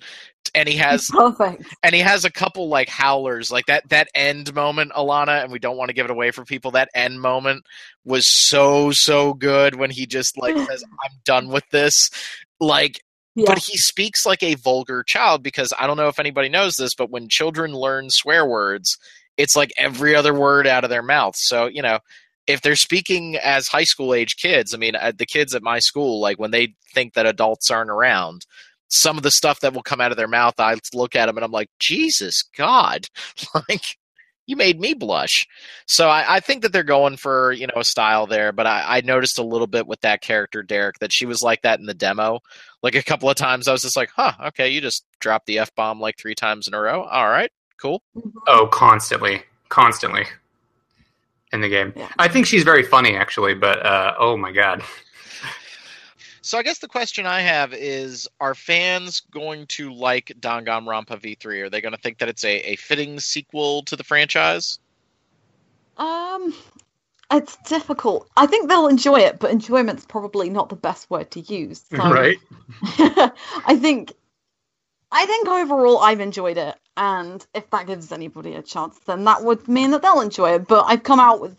And 0.55 0.69
he 0.69 0.77
has 0.77 1.07
Perfect. 1.13 1.65
and 1.83 1.95
he 1.95 2.01
has 2.01 2.25
a 2.25 2.31
couple 2.31 2.69
like 2.69 2.89
howlers 2.89 3.51
like 3.51 3.67
that 3.67 3.89
that 3.91 4.09
end 4.15 4.55
moment 4.55 4.93
alana 4.93 5.43
and 5.43 5.53
we 5.53 5.59
don't 5.59 5.77
want 5.77 5.89
to 5.89 5.95
give 5.95 6.05
it 6.05 6.11
away 6.11 6.31
for 6.31 6.45
people 6.45 6.71
that 6.73 6.89
end 6.95 7.21
moment 7.21 7.65
was 8.05 8.25
so 8.27 8.91
so 8.93 9.35
good 9.35 9.77
when 9.77 9.91
he 9.91 10.07
just 10.07 10.37
like 10.39 10.57
says 10.69 10.83
i'm 11.05 11.17
done 11.25 11.49
with 11.49 11.65
this 11.71 12.11
like 12.59 13.01
Yeah. 13.35 13.45
but 13.47 13.59
he 13.59 13.77
speaks 13.77 14.27
like 14.27 14.43
a 14.43 14.55
vulgar 14.57 15.03
child 15.05 15.43
because 15.43 15.73
i 15.79 15.87
don't 15.87 15.97
know 15.97 16.09
if 16.09 16.19
anybody 16.19 16.49
knows 16.49 16.75
this 16.77 16.95
but 16.97 17.11
when 17.11 17.29
children 17.29 17.73
learn 17.73 18.09
swear 18.11 18.45
words 18.47 18.97
it's 19.37 19.55
like 19.57 19.71
every 19.79 20.15
other 20.17 20.35
word 20.35 20.67
out 20.67 20.85
of 20.85 20.91
their 20.91 21.03
mouth 21.03 21.35
so 21.37 21.67
you 21.67 21.83
know 21.83 21.99
if 22.47 22.63
they're 22.63 22.75
speaking 22.75 23.37
as 23.37 23.69
high 23.69 23.85
school 23.85 24.13
age 24.15 24.37
kids 24.37 24.75
i 24.75 24.77
mean 24.77 24.97
uh, 24.97 25.13
the 25.17 25.27
kids 25.27 25.55
at 25.55 25.63
my 25.63 25.79
school 25.79 26.21
like 26.21 26.39
when 26.39 26.51
they 26.51 26.75
think 26.95 27.15
that 27.15 27.27
adults 27.27 27.71
aren't 27.71 27.91
around 27.91 28.45
some 28.91 29.17
of 29.17 29.23
the 29.23 29.31
stuff 29.31 29.61
that 29.61 29.73
will 29.73 29.83
come 29.83 30.01
out 30.01 30.11
of 30.11 30.17
their 30.17 30.29
mouth 30.29 30.55
i 30.59 30.77
look 30.93 31.17
at 31.17 31.27
them 31.27 31.37
and 31.37 31.45
i'm 31.45 31.51
like 31.51 31.71
jesus 31.79 32.43
god 32.57 33.07
like 33.69 33.83
you 34.47 34.57
made 34.57 34.81
me 34.81 34.95
blush 34.95 35.47
so 35.87 36.09
I, 36.09 36.37
I 36.37 36.41
think 36.41 36.63
that 36.63 36.73
they're 36.73 36.83
going 36.83 37.17
for 37.17 37.53
you 37.53 37.67
know 37.67 37.75
a 37.77 37.85
style 37.85 38.27
there 38.27 38.53
but 38.53 38.67
I, 38.67 38.99
I 38.99 39.01
noticed 39.03 39.39
a 39.39 39.45
little 39.45 39.69
bit 39.69 39.87
with 39.87 40.01
that 40.01 40.23
character 40.23 40.63
derek 40.63 40.99
that 40.99 41.13
she 41.13 41.25
was 41.25 41.41
like 41.41 41.63
that 41.63 41.79
in 41.79 41.87
the 41.87 41.95
demo 41.95 42.41
like 42.83 42.97
a 42.97 43.03
couple 43.03 43.31
of 43.31 43.37
times 43.37 43.69
i 43.69 43.73
was 43.73 43.83
just 43.83 43.97
like 43.97 44.11
huh 44.17 44.33
okay 44.47 44.69
you 44.71 44.81
just 44.81 45.05
dropped 45.21 45.47
the 45.47 45.61
f-bomb 45.61 46.01
like 46.01 46.19
three 46.19 46.35
times 46.35 46.67
in 46.67 46.75
a 46.75 46.81
row 46.81 47.05
all 47.05 47.29
right 47.29 47.53
cool 47.81 48.03
Oh, 48.47 48.67
constantly, 48.71 49.43
constantly 49.69 50.27
in 51.53 51.61
the 51.61 51.69
game. 51.69 51.93
Yeah. 51.97 52.09
I 52.19 52.29
think 52.29 52.47
she's 52.47 52.63
very 52.65 52.83
funny, 52.83 53.17
actually. 53.17 53.55
But 53.55 53.85
uh, 53.85 54.15
oh 54.19 54.37
my 54.37 54.53
god, 54.53 54.83
so 56.51 56.59
i 56.59 56.63
guess 56.63 56.79
the 56.79 56.89
question 56.89 57.27
i 57.27 57.41
have 57.41 57.73
is 57.73 58.29
are 58.41 58.55
fans 58.55 59.21
going 59.31 59.67
to 59.67 59.93
like 59.93 60.33
danganronpa 60.41 61.21
v3 61.21 61.63
are 61.63 61.71
they 61.71 61.81
going 61.81 61.95
to 61.95 62.01
think 62.01 62.19
that 62.19 62.29
it's 62.29 62.45
a, 62.45 62.73
a 62.73 62.77
fitting 62.77 63.21
sequel 63.21 63.83
to 63.83 63.97
the 63.97 64.05
franchise 64.05 64.79
Um, 66.01 66.55
it's 67.31 67.57
difficult. 67.69 68.29
I 68.37 68.47
think 68.47 68.69
they'll 68.69 68.89
enjoy 68.89 69.21
it, 69.21 69.39
but 69.39 69.51
enjoyment's 69.51 70.07
probably 70.07 70.51
not 70.51 70.69
the 70.69 70.77
best 70.77 71.11
word 71.11 71.31
to 71.33 71.41
use. 71.41 71.85
So 71.91 71.97
right? 72.11 72.39
I 72.83 73.77
think, 73.79 74.15
I 75.13 75.27
think 75.27 75.49
overall 75.49 75.99
I've 75.99 76.21
enjoyed 76.21 76.57
it, 76.57 76.75
and 76.97 77.47
if 77.55 77.69
that 77.71 77.87
gives 77.87 78.13
anybody 78.13 78.55
a 78.55 78.63
chance, 78.63 78.99
then 79.01 79.25
that 79.25 79.45
would 79.45 79.69
mean 79.69 79.91
that 79.91 80.03
they'll 80.03 80.21
enjoy 80.21 80.55
it. 80.55 80.67
But 80.67 80.85
I've 80.87 81.03
come 81.03 81.21
out 81.21 81.41
with 81.41 81.57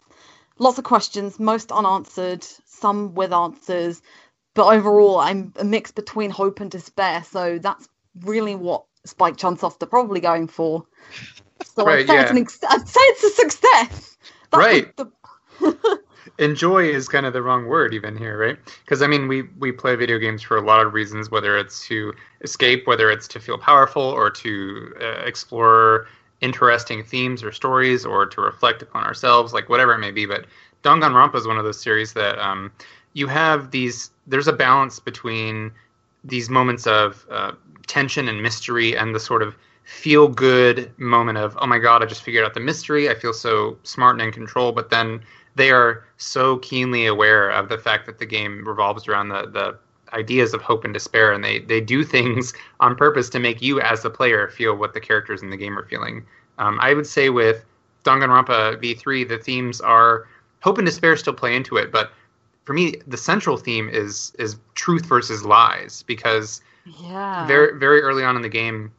lots 0.58 0.78
of 0.78 0.84
questions, 0.84 1.40
most 1.40 1.72
unanswered, 1.72 2.44
some 2.66 3.14
with 3.14 3.32
answers. 3.32 4.02
But 4.54 4.68
overall, 4.68 5.20
I'm 5.20 5.54
a 5.58 5.64
mix 5.64 5.92
between 5.92 6.30
hope 6.30 6.60
and 6.60 6.70
despair. 6.70 7.24
So 7.24 7.58
that's 7.58 7.88
really 8.22 8.56
what 8.56 8.84
Spike 9.06 9.38
Chunsoft 9.38 9.82
are 9.82 9.88
probably 9.88 10.20
going 10.20 10.48
for. 10.48 10.86
So 11.64 11.86
Right, 11.86 12.00
I'd, 12.00 12.08
say 12.08 12.14
yeah. 12.16 12.22
it's 12.22 12.32
an 12.32 12.38
ex- 12.38 12.64
I'd 12.68 12.88
say 12.88 13.00
it's 13.02 13.24
a 13.24 13.30
success. 13.30 14.18
Right. 14.54 14.96
The, 14.98 15.12
enjoy 16.38 16.86
is 16.86 17.08
kind 17.08 17.26
of 17.26 17.34
the 17.34 17.42
wrong 17.42 17.66
word 17.66 17.94
even 17.94 18.16
here 18.16 18.38
right 18.38 18.58
because 18.84 19.02
i 19.02 19.08
mean 19.08 19.28
we 19.28 19.44
we 19.60 19.72
play 19.72 19.96
video 19.96 20.18
games 20.18 20.42
for 20.42 20.58
a 20.58 20.62
lot 20.62 20.86
of 20.86 20.94
reasons 20.94 21.30
whether 21.32 21.58
it's 21.58 21.86
to 21.86 22.14
escape 22.42 22.86
whether 22.88 23.10
it's 23.10 23.28
to 23.28 23.40
feel 23.40 23.58
powerful 23.58 24.02
or 24.02 24.30
to 24.30 24.94
uh, 25.02 25.22
explore 25.26 26.08
interesting 26.42 27.04
themes 27.04 27.44
or 27.44 27.52
stories 27.52 28.06
or 28.06 28.26
to 28.26 28.42
reflect 28.42 28.82
upon 28.82 29.04
ourselves 29.04 29.54
like 29.54 29.70
whatever 29.70 29.94
it 29.94 30.00
may 30.00 30.12
be 30.12 30.26
but 30.26 30.46
danganronpa 30.84 31.36
is 31.36 31.48
one 31.48 31.58
of 31.58 31.64
those 31.64 31.80
series 31.80 32.14
that 32.14 32.38
um, 32.40 32.72
you 33.14 33.28
have 33.28 33.72
these 33.72 34.12
there's 34.28 34.48
a 34.48 34.54
balance 34.54 35.00
between 35.00 35.72
these 36.24 36.50
moments 36.50 36.88
of 36.88 37.26
uh, 37.30 37.52
tension 37.88 38.28
and 38.28 38.42
mystery 38.42 38.96
and 38.96 39.14
the 39.16 39.20
sort 39.20 39.42
of 39.42 39.56
feel 39.84 40.28
good 40.28 40.92
moment 40.98 41.38
of 41.38 41.58
oh 41.60 41.68
my 41.68 41.80
god 41.80 42.04
i 42.04 42.06
just 42.06 42.24
figured 42.24 42.46
out 42.46 42.54
the 42.54 42.60
mystery 42.60 43.10
i 43.10 43.16
feel 43.16 43.34
so 43.34 43.78
smart 43.84 44.14
and 44.16 44.22
in 44.22 44.32
control 44.32 44.72
but 44.72 44.90
then 44.90 45.20
they 45.56 45.72
are 45.72 46.06
so 46.18 46.58
keenly 46.60 47.06
aware 47.06 47.50
of 47.50 47.68
the 47.68 47.78
fact 47.78 48.06
that 48.06 48.20
the 48.20 48.26
game 48.26 48.66
revolves 48.66 49.08
around 49.08 49.30
the, 49.30 49.48
the 49.48 49.78
ideas 50.14 50.54
of 50.54 50.62
hope 50.62 50.86
and 50.86 50.94
despair 50.94 51.34
and 51.34 51.44
they, 51.44 51.60
they 51.60 51.82
do 51.82 52.04
things 52.16 52.54
on 52.80 52.96
purpose 52.96 53.30
to 53.30 53.40
make 53.40 53.62
you 53.62 53.82
as 53.82 54.04
the 54.04 54.10
player 54.10 54.48
feel 54.50 54.76
what 54.76 54.94
the 54.94 55.00
characters 55.00 55.42
in 55.42 55.50
the 55.50 55.58
game 55.58 55.78
are 55.78 55.86
feeling. 55.86 56.24
Um, 56.58 56.80
i 56.82 56.94
would 56.94 57.08
say 57.08 57.30
with 57.30 57.66
danganronpa 58.06 58.82
v3 58.82 59.28
the 59.28 59.38
themes 59.38 59.82
are 59.82 60.28
hope 60.62 60.78
and 60.78 60.86
despair 60.86 61.18
still 61.18 61.34
play 61.34 61.56
into 61.56 61.76
it 61.76 61.92
but 61.92 62.12
for 62.64 62.74
me 62.74 62.96
the 63.08 63.18
central 63.18 63.58
theme 63.58 63.90
is 63.90 64.34
is 64.40 64.58
truth 64.76 65.06
versus 65.06 65.44
lies 65.44 66.04
because 66.04 66.62
yeah. 67.00 67.46
very 67.48 67.78
very 67.78 68.02
early 68.02 68.24
on 68.24 68.36
in 68.36 68.42
the 68.42 68.50
game 68.50 68.92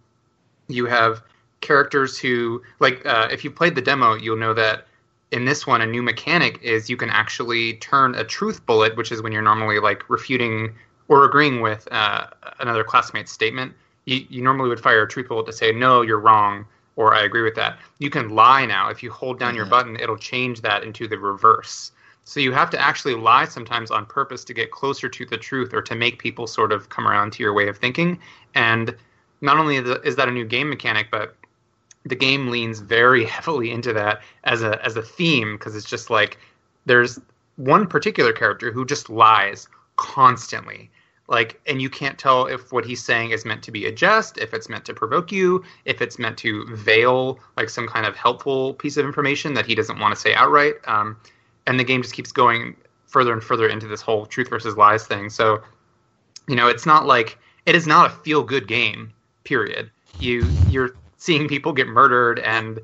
you 0.68 0.86
have 0.86 1.22
characters 1.60 2.18
who 2.18 2.62
like 2.80 3.04
uh, 3.06 3.28
if 3.30 3.44
you 3.44 3.50
played 3.50 3.74
the 3.74 3.82
demo 3.82 4.14
you'll 4.14 4.36
know 4.36 4.54
that 4.54 4.86
in 5.30 5.44
this 5.44 5.66
one 5.66 5.80
a 5.80 5.86
new 5.86 6.02
mechanic 6.02 6.60
is 6.62 6.90
you 6.90 6.96
can 6.96 7.10
actually 7.10 7.74
turn 7.74 8.14
a 8.14 8.24
truth 8.24 8.64
bullet 8.66 8.96
which 8.96 9.12
is 9.12 9.22
when 9.22 9.32
you're 9.32 9.42
normally 9.42 9.78
like 9.78 10.08
refuting 10.10 10.74
or 11.08 11.24
agreeing 11.24 11.60
with 11.60 11.86
uh, 11.90 12.26
another 12.60 12.84
classmate's 12.84 13.32
statement. 13.32 13.74
You, 14.06 14.24
you 14.30 14.42
normally 14.42 14.68
would 14.68 14.80
fire 14.80 15.02
a 15.02 15.08
truth 15.08 15.28
bullet 15.28 15.46
to 15.46 15.52
say 15.52 15.72
no 15.72 16.02
you're 16.02 16.18
wrong 16.18 16.66
or 16.96 17.14
i 17.14 17.22
agree 17.22 17.42
with 17.42 17.54
that. 17.54 17.78
You 17.98 18.10
can 18.10 18.30
lie 18.30 18.66
now. 18.66 18.88
If 18.88 19.02
you 19.02 19.10
hold 19.10 19.38
down 19.38 19.54
your 19.54 19.66
button 19.66 19.96
it'll 19.96 20.16
change 20.16 20.60
that 20.62 20.82
into 20.82 21.06
the 21.06 21.18
reverse 21.18 21.92
so 22.24 22.40
you 22.40 22.52
have 22.52 22.70
to 22.70 22.80
actually 22.80 23.14
lie 23.14 23.44
sometimes 23.46 23.90
on 23.90 24.06
purpose 24.06 24.44
to 24.44 24.54
get 24.54 24.70
closer 24.70 25.08
to 25.08 25.26
the 25.26 25.36
truth 25.36 25.74
or 25.74 25.82
to 25.82 25.94
make 25.94 26.18
people 26.18 26.46
sort 26.46 26.72
of 26.72 26.88
come 26.88 27.06
around 27.06 27.32
to 27.32 27.42
your 27.42 27.52
way 27.52 27.68
of 27.68 27.78
thinking. 27.78 28.18
And 28.54 28.94
not 29.40 29.58
only 29.58 29.76
is 29.76 30.16
that 30.16 30.28
a 30.28 30.32
new 30.32 30.44
game 30.44 30.68
mechanic, 30.68 31.08
but 31.10 31.36
the 32.04 32.14
game 32.14 32.48
leans 32.48 32.78
very 32.78 33.24
heavily 33.36 33.70
into 33.70 33.92
that 33.92 34.22
as 34.44 34.62
a 34.62 34.84
as 34.84 34.96
a 34.96 35.02
theme 35.02 35.56
because 35.56 35.76
it's 35.76 35.88
just 35.88 36.10
like 36.10 36.38
there's 36.86 37.18
one 37.56 37.86
particular 37.86 38.32
character 38.32 38.72
who 38.72 38.84
just 38.84 39.10
lies 39.10 39.68
constantly. 39.96 40.90
Like, 41.28 41.60
and 41.66 41.80
you 41.80 41.88
can't 41.88 42.18
tell 42.18 42.46
if 42.46 42.72
what 42.72 42.84
he's 42.84 43.02
saying 43.02 43.30
is 43.30 43.44
meant 43.44 43.62
to 43.62 43.70
be 43.70 43.86
a 43.86 43.92
jest, 43.92 44.38
if 44.38 44.52
it's 44.52 44.68
meant 44.68 44.84
to 44.86 44.94
provoke 44.94 45.30
you, 45.30 45.64
if 45.84 46.02
it's 46.02 46.18
meant 46.18 46.36
to 46.38 46.66
veil 46.74 47.38
like 47.56 47.70
some 47.70 47.86
kind 47.86 48.04
of 48.04 48.16
helpful 48.16 48.74
piece 48.74 48.96
of 48.96 49.06
information 49.06 49.54
that 49.54 49.64
he 49.64 49.74
doesn't 49.74 49.98
want 49.98 50.14
to 50.14 50.20
say 50.20 50.34
outright. 50.34 50.74
Um, 50.86 51.16
and 51.66 51.78
the 51.78 51.84
game 51.84 52.02
just 52.02 52.14
keeps 52.14 52.32
going 52.32 52.76
further 53.06 53.32
and 53.32 53.42
further 53.44 53.68
into 53.68 53.86
this 53.86 54.00
whole 54.00 54.26
truth 54.26 54.48
versus 54.48 54.76
lies 54.76 55.06
thing. 55.06 55.28
So, 55.30 55.62
you 56.48 56.56
know, 56.56 56.68
it's 56.68 56.86
not 56.86 57.06
like 57.06 57.38
it 57.66 57.74
is 57.74 57.86
not 57.86 58.06
a 58.10 58.14
feel 58.22 58.42
good 58.42 58.66
game. 58.66 59.12
Period. 59.44 59.90
You 60.18 60.56
you're 60.66 60.96
seeing 61.18 61.48
people 61.48 61.72
get 61.72 61.86
murdered, 61.88 62.38
and 62.40 62.80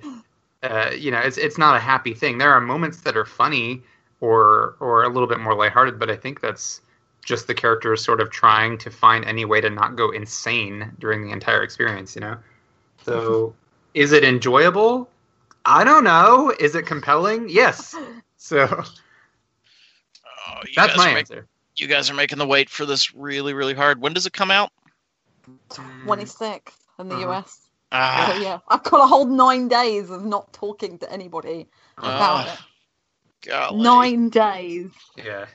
uh, 0.63 0.91
you 0.97 1.11
know, 1.11 1.19
it's 1.19 1.39
it's 1.39 1.59
not 1.59 1.77
a 1.77 1.81
happy 1.81 2.15
thing. 2.15 2.39
There 2.39 2.53
are 2.53 2.61
moments 2.61 3.01
that 3.03 3.17
are 3.17 3.25
funny 3.25 3.83
or 4.21 4.77
or 4.81 5.05
a 5.05 5.09
little 5.09 5.29
bit 5.29 5.41
more 5.41 5.55
lighthearted, 5.55 5.99
but 5.99 6.11
I 6.11 6.17
think 6.17 6.41
that's 6.41 6.81
just 7.25 7.47
the 7.47 7.55
characters 7.55 8.03
sort 8.05 8.21
of 8.21 8.31
trying 8.31 8.79
to 8.79 8.91
find 8.91 9.25
any 9.25 9.45
way 9.45 9.61
to 9.61 9.71
not 9.71 9.97
go 9.97 10.11
insane 10.11 10.93
during 10.99 11.23
the 11.23 11.31
entire 11.31 11.63
experience. 11.63 12.15
You 12.15 12.23
know, 12.23 12.39
so 12.99 13.55
is 13.95 14.13
it 14.13 14.25
enjoyable? 14.25 15.09
I 15.65 15.85
don't 15.85 16.05
know. 16.05 16.53
Is 16.59 16.75
it 16.75 16.87
compelling? 16.87 17.49
Yes. 17.49 17.95
So 18.39 18.67
Oh, 18.67 20.61
you 20.65 20.73
that's 20.75 20.89
guys 20.89 20.97
my 20.97 21.11
are 21.11 21.15
make- 21.15 21.31
answer. 21.31 21.47
you 21.77 21.87
guys 21.87 22.09
are 22.11 22.15
making 22.15 22.39
the 22.39 22.47
wait 22.47 22.71
for 22.71 22.87
this 22.87 23.15
really, 23.15 23.53
really 23.53 23.75
hard. 23.75 24.01
When 24.01 24.13
does 24.15 24.27
it 24.27 24.33
come 24.33 24.51
out? 24.51 24.71
26th 26.05 26.77
in 26.99 27.09
the 27.09 27.15
Uh-huh. 27.17 27.31
US. 27.31 27.71
Ah, 27.93 28.33
So 28.33 28.43
yeah, 28.43 28.59
I've 28.69 28.83
got 28.83 29.01
a 29.03 29.07
whole 29.07 29.27
nine 29.27 29.69
days 29.69 30.11
of 30.11 30.25
not 30.25 30.53
talking 30.53 30.99
to 30.99 31.13
anybody 31.13 31.69
about 31.99 32.47
Ah, 32.49 32.53
it. 32.55 33.49
golly. 33.49 33.83
Nine 33.83 34.29
days. 34.31 34.91
Yeah. 35.17 35.47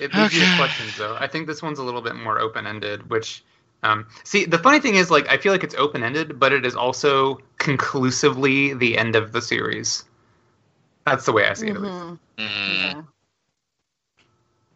It 0.00 0.14
leaves 0.14 0.34
you 0.34 0.40
Okay. 0.42 0.50
with 0.50 0.56
questions 0.56 0.96
though. 0.98 1.16
I 1.18 1.26
think 1.26 1.46
this 1.46 1.62
one's 1.62 1.78
a 1.78 1.82
little 1.84 2.02
bit 2.02 2.16
more 2.16 2.38
open 2.38 2.66
ended, 2.66 3.08
which 3.10 3.44
um, 3.82 4.06
see 4.24 4.44
the 4.44 4.58
funny 4.58 4.80
thing 4.80 4.94
is 4.96 5.10
like 5.10 5.28
I 5.28 5.36
feel 5.38 5.52
like 5.52 5.64
it's 5.64 5.74
open 5.74 6.02
ended, 6.02 6.38
but 6.38 6.52
it 6.52 6.64
is 6.66 6.74
also 6.76 7.38
conclusively 7.58 8.74
the 8.74 8.98
end 8.98 9.16
of 9.16 9.32
the 9.32 9.40
series. 9.42 10.04
That's 11.06 11.26
the 11.26 11.32
way 11.32 11.46
I 11.46 11.54
see 11.54 11.68
it. 11.68 11.76
At 11.76 11.82
least. 11.82 11.94
Mm. 11.94 12.18
Yeah. 12.38 13.02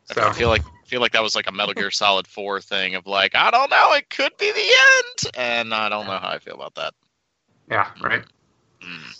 So 0.04 0.22
I 0.28 0.32
feel 0.32 0.48
like 0.48 0.62
feel 0.84 1.00
like 1.00 1.12
that 1.12 1.22
was 1.22 1.34
like 1.34 1.48
a 1.48 1.52
Metal 1.52 1.74
Gear 1.74 1.90
Solid 1.90 2.26
Four 2.26 2.60
thing 2.60 2.94
of 2.94 3.06
like 3.06 3.34
I 3.34 3.50
don't 3.50 3.70
know, 3.70 3.92
it 3.94 4.08
could 4.08 4.36
be 4.38 4.52
the 4.52 4.60
end, 4.60 5.36
and 5.36 5.74
I 5.74 5.88
don't 5.88 6.06
know 6.06 6.18
how 6.18 6.28
I 6.28 6.38
feel 6.38 6.54
about 6.54 6.74
that. 6.76 6.94
yeah, 7.70 7.90
right. 8.02 8.24
Mm. 8.80 9.14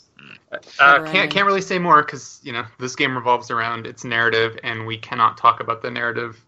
Uh, 0.53 0.59
Never 0.79 1.07
can't 1.07 1.31
can't 1.31 1.47
really 1.47 1.61
say 1.61 1.79
more 1.79 2.03
because 2.03 2.41
you 2.43 2.53
know 2.53 2.65
this 2.79 2.95
game 2.95 3.17
revolves 3.17 3.51
around 3.51 3.87
its 3.87 4.05
narrative, 4.05 4.59
and 4.63 4.87
we 4.87 4.97
cannot 4.97 5.37
talk 5.37 5.61
about 5.61 5.83
the 5.83 5.91
narrative 5.91 6.41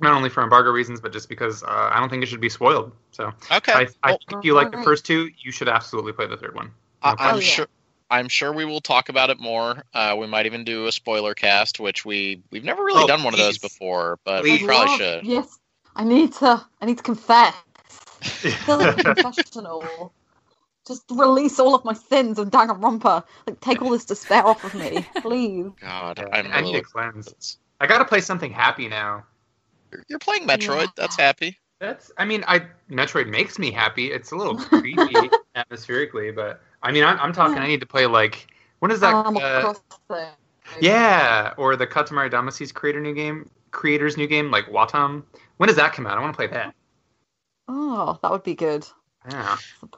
not 0.00 0.14
only 0.14 0.30
for 0.30 0.42
embargo 0.42 0.70
reasons, 0.70 1.00
but 1.00 1.12
just 1.12 1.28
because 1.28 1.62
uh, 1.64 1.90
I 1.92 1.98
don't 1.98 2.08
think 2.08 2.22
it 2.22 2.26
should 2.26 2.40
be 2.40 2.48
spoiled. 2.48 2.92
So 3.10 3.32
Okay, 3.50 3.72
I, 3.72 3.88
I 4.02 4.10
well, 4.10 4.20
think 4.28 4.38
if 4.38 4.44
you 4.44 4.54
like 4.54 4.70
the 4.70 4.82
first 4.82 5.04
two, 5.04 5.30
you 5.38 5.50
should 5.52 5.68
absolutely 5.68 6.12
play 6.12 6.26
the 6.26 6.36
third 6.36 6.54
one. 6.54 6.70
I, 7.02 7.10
No 7.10 7.16
I'm 7.18 7.36
Oh, 7.36 7.40
sure. 7.40 7.66
I'm 8.10 8.28
sure 8.28 8.52
we 8.52 8.64
will 8.64 8.80
talk 8.80 9.08
about 9.10 9.30
it 9.30 9.38
more. 9.38 9.84
Uh, 9.92 10.16
we 10.18 10.26
might 10.26 10.46
even 10.46 10.64
do 10.64 10.86
a 10.86 10.92
spoiler 10.92 11.34
cast, 11.34 11.78
which 11.78 12.04
we 12.04 12.42
we've 12.50 12.64
never 12.64 12.82
really 12.82 13.04
Oh, 13.04 13.06
done 13.06 13.22
one 13.22 13.34
of 13.34 13.38
those 13.40 13.58
before, 13.58 14.18
but 14.24 14.42
Please. 14.42 14.60
we 14.62 14.66
probably 14.66 14.86
Love- 14.88 14.98
should. 14.98 15.24
Yes, 15.26 15.58
I 15.94 16.04
need 16.04 16.32
to. 16.34 16.64
I 16.80 16.86
need 16.86 16.96
to 16.98 17.02
confess. 17.04 17.54
feel 18.22 18.78
like 18.78 18.98
a 18.98 19.14
confessional. 19.14 20.12
Just 20.86 21.04
release 21.10 21.60
all 21.60 21.74
of 21.74 21.84
my 21.84 21.92
sins 21.92 22.38
of 22.38 22.48
Danganronpa. 22.50 23.22
Like, 23.46 23.60
take 23.60 23.82
all 23.82 23.90
this 23.90 24.06
despair 24.06 24.46
off 24.46 24.64
of 24.64 24.74
me, 24.74 25.06
please. 25.20 25.66
God, 25.80 26.18
I'm 26.32 26.46
I 26.50 26.58
a 26.58 26.62
need 26.62 26.66
little. 26.68 26.80
to 26.80 26.86
cleanse. 26.86 27.58
I 27.80 27.86
gotta 27.86 28.06
play 28.06 28.22
something 28.22 28.50
happy 28.50 28.88
now. 28.88 29.24
You're- 29.92 30.04
You're 30.08 30.18
playing 30.18 30.46
Metroid. 30.46 30.84
Yeah. 30.86 30.90
That's 30.96 31.16
happy. 31.16 31.58
That's. 31.78 32.10
I 32.16 32.24
mean, 32.24 32.42
I 32.48 32.62
Metroid 32.90 33.28
makes 33.28 33.58
me 33.58 33.70
happy. 33.70 34.06
It's 34.10 34.32
a 34.32 34.36
little 34.36 34.56
creepy 34.58 35.28
atmospherically, 35.58 36.34
but 36.34 36.60
I 36.82 36.92
mean, 36.92 37.04
I'm, 37.04 37.18
I'm 37.20 37.32
talking. 37.32 37.58
I 37.58 37.66
need 37.66 37.80
to 37.80 37.86
play 37.86 38.06
like 38.06 38.46
when 38.78 38.90
is 38.90 39.00
that? 39.00 39.14
Animal 39.14 39.42
uh, 39.42 39.74
yeah, 40.80 41.54
or 41.56 41.76
the 41.76 41.86
Katamari 41.86 42.30
Damacy's 42.30 42.72
creator 42.72 43.00
new 43.00 43.14
game, 43.14 43.48
creator's 43.70 44.16
new 44.16 44.26
game, 44.26 44.50
like 44.50 44.66
Wattam. 44.66 45.24
When 45.56 45.66
does 45.66 45.76
that 45.76 45.92
come 45.92 46.06
out? 46.06 46.18
I 46.18 46.20
want 46.20 46.32
to 46.32 46.36
play 46.36 46.46
that. 46.48 46.74
Oh, 47.66 48.18
that 48.22 48.30
would 48.30 48.44
be 48.44 48.54
good. 48.54 48.86
Yeah. 49.30 49.56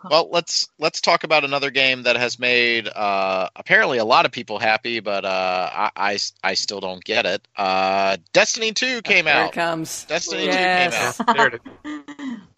Well, 0.08 0.28
let's 0.32 0.66
let's 0.78 1.00
talk 1.00 1.24
about 1.24 1.44
another 1.44 1.70
game 1.70 2.02
that 2.02 2.16
has 2.16 2.38
made 2.38 2.88
uh, 2.88 3.48
apparently 3.54 3.98
a 3.98 4.04
lot 4.04 4.24
of 4.26 4.32
people 4.32 4.58
happy, 4.58 4.98
but 5.00 5.24
uh, 5.24 5.70
I, 5.72 5.90
I 5.96 6.18
I 6.42 6.54
still 6.54 6.80
don't 6.80 7.04
get 7.04 7.26
it. 7.26 7.46
Uh, 7.56 8.16
Destiny 8.32 8.72
Two 8.72 9.02
came 9.02 9.26
There 9.26 9.34
it 9.34 9.46
out. 9.48 9.52
comes. 9.52 10.04
Destiny 10.06 10.46
Yes. 10.46 11.18
Two 11.18 11.24
came 11.24 11.28
out. 11.28 11.36
there 11.36 11.46
it 11.48 11.60
is. 11.84 12.38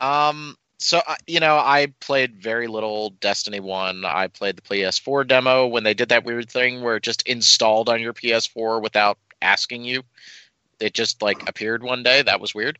Um, 0.00 0.56
so 0.82 1.00
uh, 1.06 1.16
you 1.26 1.40
know, 1.40 1.56
I 1.56 1.92
played 2.00 2.42
very 2.42 2.66
little 2.66 3.10
Destiny 3.20 3.60
One. 3.60 4.04
I 4.04 4.26
played 4.28 4.56
the 4.56 4.62
PS4 4.62 5.26
demo 5.26 5.66
when 5.66 5.84
they 5.84 5.94
did 5.94 6.08
that 6.10 6.24
weird 6.24 6.50
thing 6.50 6.82
where 6.82 6.96
it 6.96 7.02
just 7.02 7.26
installed 7.26 7.88
on 7.88 8.00
your 8.00 8.12
PS4 8.12 8.82
without 8.82 9.18
asking 9.40 9.84
you. 9.84 10.02
It 10.80 10.94
just 10.94 11.22
like 11.22 11.48
appeared 11.48 11.82
one 11.82 12.02
day. 12.02 12.22
That 12.22 12.40
was 12.40 12.54
weird. 12.54 12.78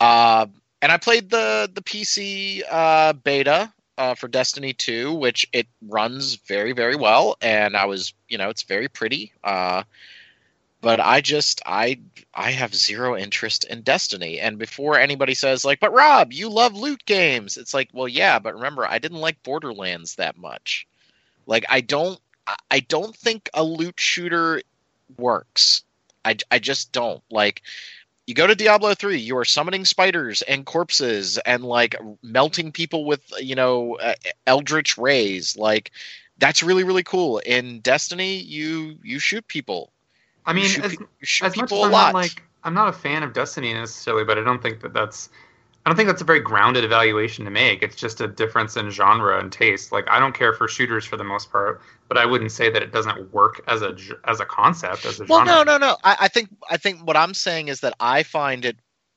Uh, 0.00 0.46
and 0.82 0.92
I 0.92 0.96
played 0.98 1.30
the 1.30 1.70
the 1.72 1.82
PC 1.82 2.62
uh, 2.70 3.12
beta 3.14 3.72
uh, 3.98 4.14
for 4.14 4.28
Destiny 4.28 4.72
2, 4.72 5.14
which 5.14 5.46
it 5.52 5.66
runs 5.88 6.34
very 6.34 6.72
very 6.72 6.96
well, 6.96 7.36
and 7.40 7.76
I 7.76 7.86
was 7.86 8.12
you 8.28 8.38
know 8.38 8.50
it's 8.50 8.64
very 8.64 8.88
pretty. 8.88 9.32
Uh, 9.42 9.84
but 10.86 11.00
I 11.00 11.20
just 11.20 11.62
I 11.66 12.00
I 12.34 12.52
have 12.52 12.74
zero 12.76 13.16
interest 13.18 13.64
in 13.64 13.82
Destiny. 13.82 14.40
And 14.40 14.58
before 14.58 14.98
anybody 15.00 15.34
says 15.34 15.64
like, 15.64 15.80
"But 15.80 15.92
Rob, 15.92 16.32
you 16.32 16.48
love 16.48 16.74
loot 16.76 17.04
games," 17.06 17.56
it's 17.56 17.74
like, 17.74 17.90
well, 17.92 18.08
yeah, 18.08 18.38
but 18.38 18.54
remember, 18.54 18.86
I 18.86 18.98
didn't 19.00 19.20
like 19.20 19.42
Borderlands 19.42 20.16
that 20.16 20.36
much. 20.38 20.86
Like, 21.46 21.66
I 21.68 21.80
don't 21.82 22.20
I- 22.70 22.80
don't 22.80 23.16
think 23.16 23.50
a 23.54 23.64
loot 23.64 24.00
shooter 24.00 24.62
works. 25.18 25.84
I 26.24 26.36
I 26.52 26.58
just 26.60 26.92
don't 26.92 27.22
like. 27.30 27.62
You 28.26 28.34
go 28.34 28.46
to 28.48 28.54
Diablo 28.56 28.94
3, 28.94 29.18
you 29.20 29.36
are 29.38 29.44
summoning 29.46 29.84
spiders 29.86 30.42
and 30.42 30.66
corpses 30.66 31.38
and 31.38 31.64
like 31.64 31.96
melting 32.22 32.72
people 32.72 33.04
with, 33.06 33.22
you 33.40 33.56
know, 33.56 33.96
uh, 33.98 34.14
eldritch 34.46 34.98
rays. 34.98 35.56
Like 35.56 35.92
that's 36.38 36.62
really 36.64 36.84
really 36.84 37.04
cool. 37.04 37.38
In 37.40 37.80
Destiny, 37.80 38.38
you 38.38 38.98
you 39.04 39.18
shoot 39.20 39.46
people. 39.48 39.92
I 40.46 40.52
mean, 40.52 40.66
shoot, 40.66 40.84
as, 40.84 40.96
shoot 41.22 41.46
as 41.46 41.56
much 41.56 41.72
as 41.72 41.78
I'm 41.82 41.90
not 41.90 42.14
like, 42.14 42.42
I'm 42.64 42.74
not 42.74 42.88
a 42.88 42.92
fan 42.92 43.22
of 43.22 43.32
Destiny 43.32 43.74
necessarily, 43.74 44.24
but 44.24 44.38
I 44.38 44.44
don't 44.44 44.62
think 44.62 44.80
that 44.82 44.92
that's. 44.92 45.28
I 45.84 45.88
don't 45.88 45.96
think 45.96 46.08
that's 46.08 46.22
a 46.22 46.24
very 46.24 46.40
grounded 46.40 46.82
evaluation 46.82 47.44
to 47.44 47.50
make. 47.52 47.80
It's 47.80 47.94
just 47.94 48.20
a 48.20 48.26
difference 48.26 48.76
in 48.76 48.90
genre 48.90 49.38
and 49.38 49.52
taste. 49.52 49.92
Like 49.92 50.08
I 50.10 50.18
don't 50.18 50.34
care 50.34 50.52
for 50.52 50.66
shooters 50.66 51.04
for 51.04 51.16
the 51.16 51.22
most 51.22 51.52
part, 51.52 51.80
but 52.08 52.18
I 52.18 52.26
wouldn't 52.26 52.50
say 52.50 52.70
that 52.70 52.82
it 52.82 52.90
doesn't 52.92 53.32
work 53.32 53.60
as 53.68 53.82
a 53.82 53.96
as 54.24 54.40
a 54.40 54.44
concept 54.44 55.04
as 55.04 55.20
a 55.20 55.24
Well, 55.26 55.46
genre. 55.46 55.64
no, 55.64 55.78
no, 55.78 55.78
no. 55.78 55.96
I, 56.02 56.16
I 56.22 56.28
think 56.28 56.48
I 56.68 56.76
think 56.76 57.06
what 57.06 57.16
I'm 57.16 57.34
saying 57.34 57.68
is 57.68 57.80
that 57.80 57.94
I 58.00 58.24
find 58.24 58.64
it 58.64 58.76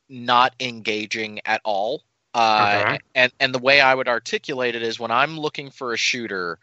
not 0.09 0.53
engaging 0.59 1.39
at 1.45 1.61
all. 1.65 2.03
Uh, 2.35 2.83
Okay. 2.85 2.99
And 3.15 3.31
and 3.39 3.55
the 3.55 3.59
way 3.59 3.81
I 3.81 3.95
would 3.95 4.07
articulate 4.07 4.75
it 4.75 4.83
is 4.83 4.99
when 4.99 5.09
I'm 5.09 5.39
looking 5.39 5.71
for 5.71 5.93
a 5.93 5.97
shooter, 5.97 6.59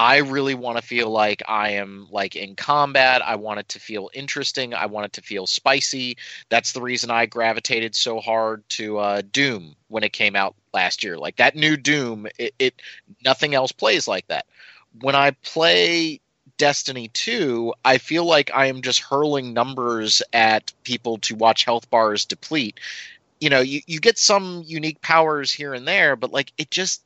I 0.00 0.16
really 0.16 0.54
want 0.54 0.78
to 0.78 0.82
feel 0.82 1.10
like 1.10 1.42
I 1.46 1.72
am 1.72 2.08
like 2.10 2.34
in 2.34 2.56
combat. 2.56 3.20
I 3.22 3.36
want 3.36 3.60
it 3.60 3.68
to 3.68 3.78
feel 3.78 4.08
interesting. 4.14 4.72
I 4.72 4.86
want 4.86 5.04
it 5.04 5.12
to 5.12 5.20
feel 5.20 5.46
spicy. 5.46 6.16
That's 6.48 6.72
the 6.72 6.80
reason 6.80 7.10
I 7.10 7.26
gravitated 7.26 7.94
so 7.94 8.18
hard 8.18 8.66
to 8.70 8.96
uh, 8.96 9.20
Doom 9.30 9.76
when 9.88 10.02
it 10.02 10.14
came 10.14 10.36
out 10.36 10.54
last 10.72 11.04
year. 11.04 11.18
Like 11.18 11.36
that 11.36 11.54
new 11.54 11.76
Doom, 11.76 12.28
it, 12.38 12.54
it 12.58 12.80
nothing 13.22 13.54
else 13.54 13.72
plays 13.72 14.08
like 14.08 14.26
that. 14.28 14.46
When 15.02 15.14
I 15.14 15.32
play 15.32 16.22
Destiny 16.56 17.08
2, 17.08 17.74
I 17.84 17.98
feel 17.98 18.24
like 18.24 18.50
I 18.54 18.66
am 18.66 18.80
just 18.80 19.00
hurling 19.00 19.52
numbers 19.52 20.22
at 20.32 20.72
people 20.82 21.18
to 21.18 21.34
watch 21.34 21.64
health 21.64 21.90
bars 21.90 22.24
deplete. 22.24 22.80
You 23.38 23.50
know, 23.50 23.60
you, 23.60 23.82
you 23.86 24.00
get 24.00 24.16
some 24.16 24.62
unique 24.66 25.02
powers 25.02 25.52
here 25.52 25.74
and 25.74 25.86
there, 25.86 26.16
but 26.16 26.32
like 26.32 26.54
it 26.56 26.70
just 26.70 27.02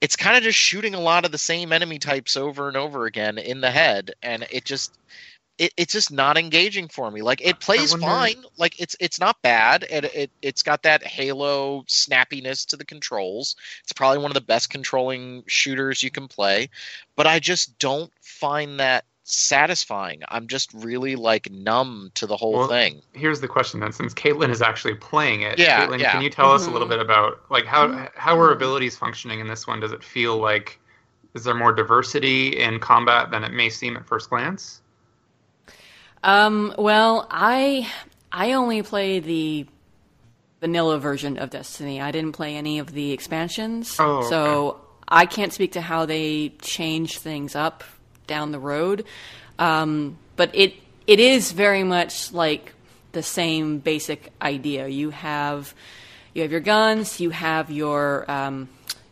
it's 0.00 0.16
kind 0.16 0.36
of 0.36 0.42
just 0.42 0.58
shooting 0.58 0.94
a 0.94 1.00
lot 1.00 1.24
of 1.24 1.32
the 1.32 1.38
same 1.38 1.72
enemy 1.72 1.98
types 1.98 2.36
over 2.36 2.68
and 2.68 2.76
over 2.76 3.06
again 3.06 3.38
in 3.38 3.60
the 3.60 3.70
head 3.70 4.12
and 4.22 4.46
it 4.50 4.64
just 4.64 4.98
it, 5.58 5.72
it's 5.78 5.94
just 5.94 6.12
not 6.12 6.36
engaging 6.36 6.86
for 6.86 7.10
me. 7.10 7.22
Like 7.22 7.40
it 7.40 7.60
plays 7.60 7.92
wonder- 7.92 8.06
fine 8.06 8.44
like 8.58 8.78
it's 8.78 8.94
it's 9.00 9.18
not 9.18 9.40
bad 9.42 9.84
it, 9.90 10.04
it 10.14 10.30
it's 10.42 10.62
got 10.62 10.82
that 10.82 11.02
halo 11.02 11.82
snappiness 11.88 12.66
to 12.66 12.76
the 12.76 12.84
controls. 12.84 13.56
It's 13.82 13.92
probably 13.92 14.18
one 14.18 14.30
of 14.30 14.34
the 14.34 14.40
best 14.42 14.68
controlling 14.70 15.44
shooters 15.46 16.02
you 16.02 16.10
can 16.10 16.28
play 16.28 16.68
but 17.16 17.26
i 17.26 17.38
just 17.38 17.78
don't 17.78 18.12
find 18.20 18.78
that 18.78 19.04
satisfying 19.28 20.22
i'm 20.28 20.46
just 20.46 20.72
really 20.72 21.16
like 21.16 21.50
numb 21.50 22.10
to 22.14 22.26
the 22.26 22.36
whole 22.36 22.58
Well, 22.58 22.68
thing 22.68 23.02
Here's 23.12 23.40
the 23.40 23.48
question 23.48 23.80
then, 23.80 23.92
since 23.92 24.14
Caitlin 24.14 24.50
is 24.50 24.62
actually 24.62 24.94
playing 24.94 25.42
it. 25.42 25.58
Yeah, 25.58 25.86
Caitlin, 25.86 26.00
yeah. 26.00 26.12
can 26.12 26.22
you 26.22 26.30
tell 26.30 26.52
us 26.52 26.66
a 26.66 26.70
little 26.70 26.86
Mhm. 26.86 26.90
bit 26.90 27.00
about 27.00 27.40
like 27.50 27.64
how 27.66 28.08
how 28.14 28.38
are 28.38 28.52
abilities 28.52 28.96
functioning 28.96 29.40
in 29.40 29.48
this 29.48 29.66
one? 29.66 29.80
Does 29.80 29.92
it 29.92 30.04
feel 30.04 30.38
like 30.38 30.78
is 31.34 31.44
there 31.44 31.54
more 31.54 31.72
diversity 31.72 32.58
in 32.58 32.78
combat 32.78 33.30
than 33.30 33.42
it 33.44 33.52
may 33.52 33.68
seem 33.68 33.96
at 33.96 34.06
first 34.06 34.30
glance? 34.30 34.80
Um, 36.22 36.74
well, 36.78 37.26
I 37.30 37.90
I 38.32 38.52
only 38.52 38.82
play 38.82 39.20
the 39.20 39.66
vanilla 40.60 40.98
version 40.98 41.36
of 41.38 41.50
Destiny. 41.50 42.00
I 42.00 42.10
didn't 42.10 42.32
play 42.32 42.56
any 42.56 42.78
of 42.78 42.92
the 42.92 43.12
expansions, 43.12 43.96
Oh, 43.98 44.18
okay. 44.18 44.28
so 44.30 44.80
I 45.08 45.26
can't 45.26 45.52
speak 45.52 45.72
to 45.72 45.80
how 45.80 46.06
they 46.06 46.50
change 46.60 47.18
things 47.18 47.54
up 47.54 47.84
down 48.26 48.52
the 48.52 48.58
road. 48.58 49.04
Um, 49.58 50.18
but 50.36 50.50
it 50.54 50.74
it 51.06 51.20
is 51.20 51.52
very 51.52 51.84
much 51.84 52.32
like 52.32 52.72
the 53.12 53.22
same 53.22 53.78
basic 53.78 54.32
idea. 54.42 54.88
You 54.88 55.10
have 55.10 55.74
you 56.34 56.42
have 56.42 56.50
your 56.50 56.60
guns, 56.60 57.20
you 57.20 57.30
have 57.30 57.70
your 57.70 58.30
um, 58.30 58.68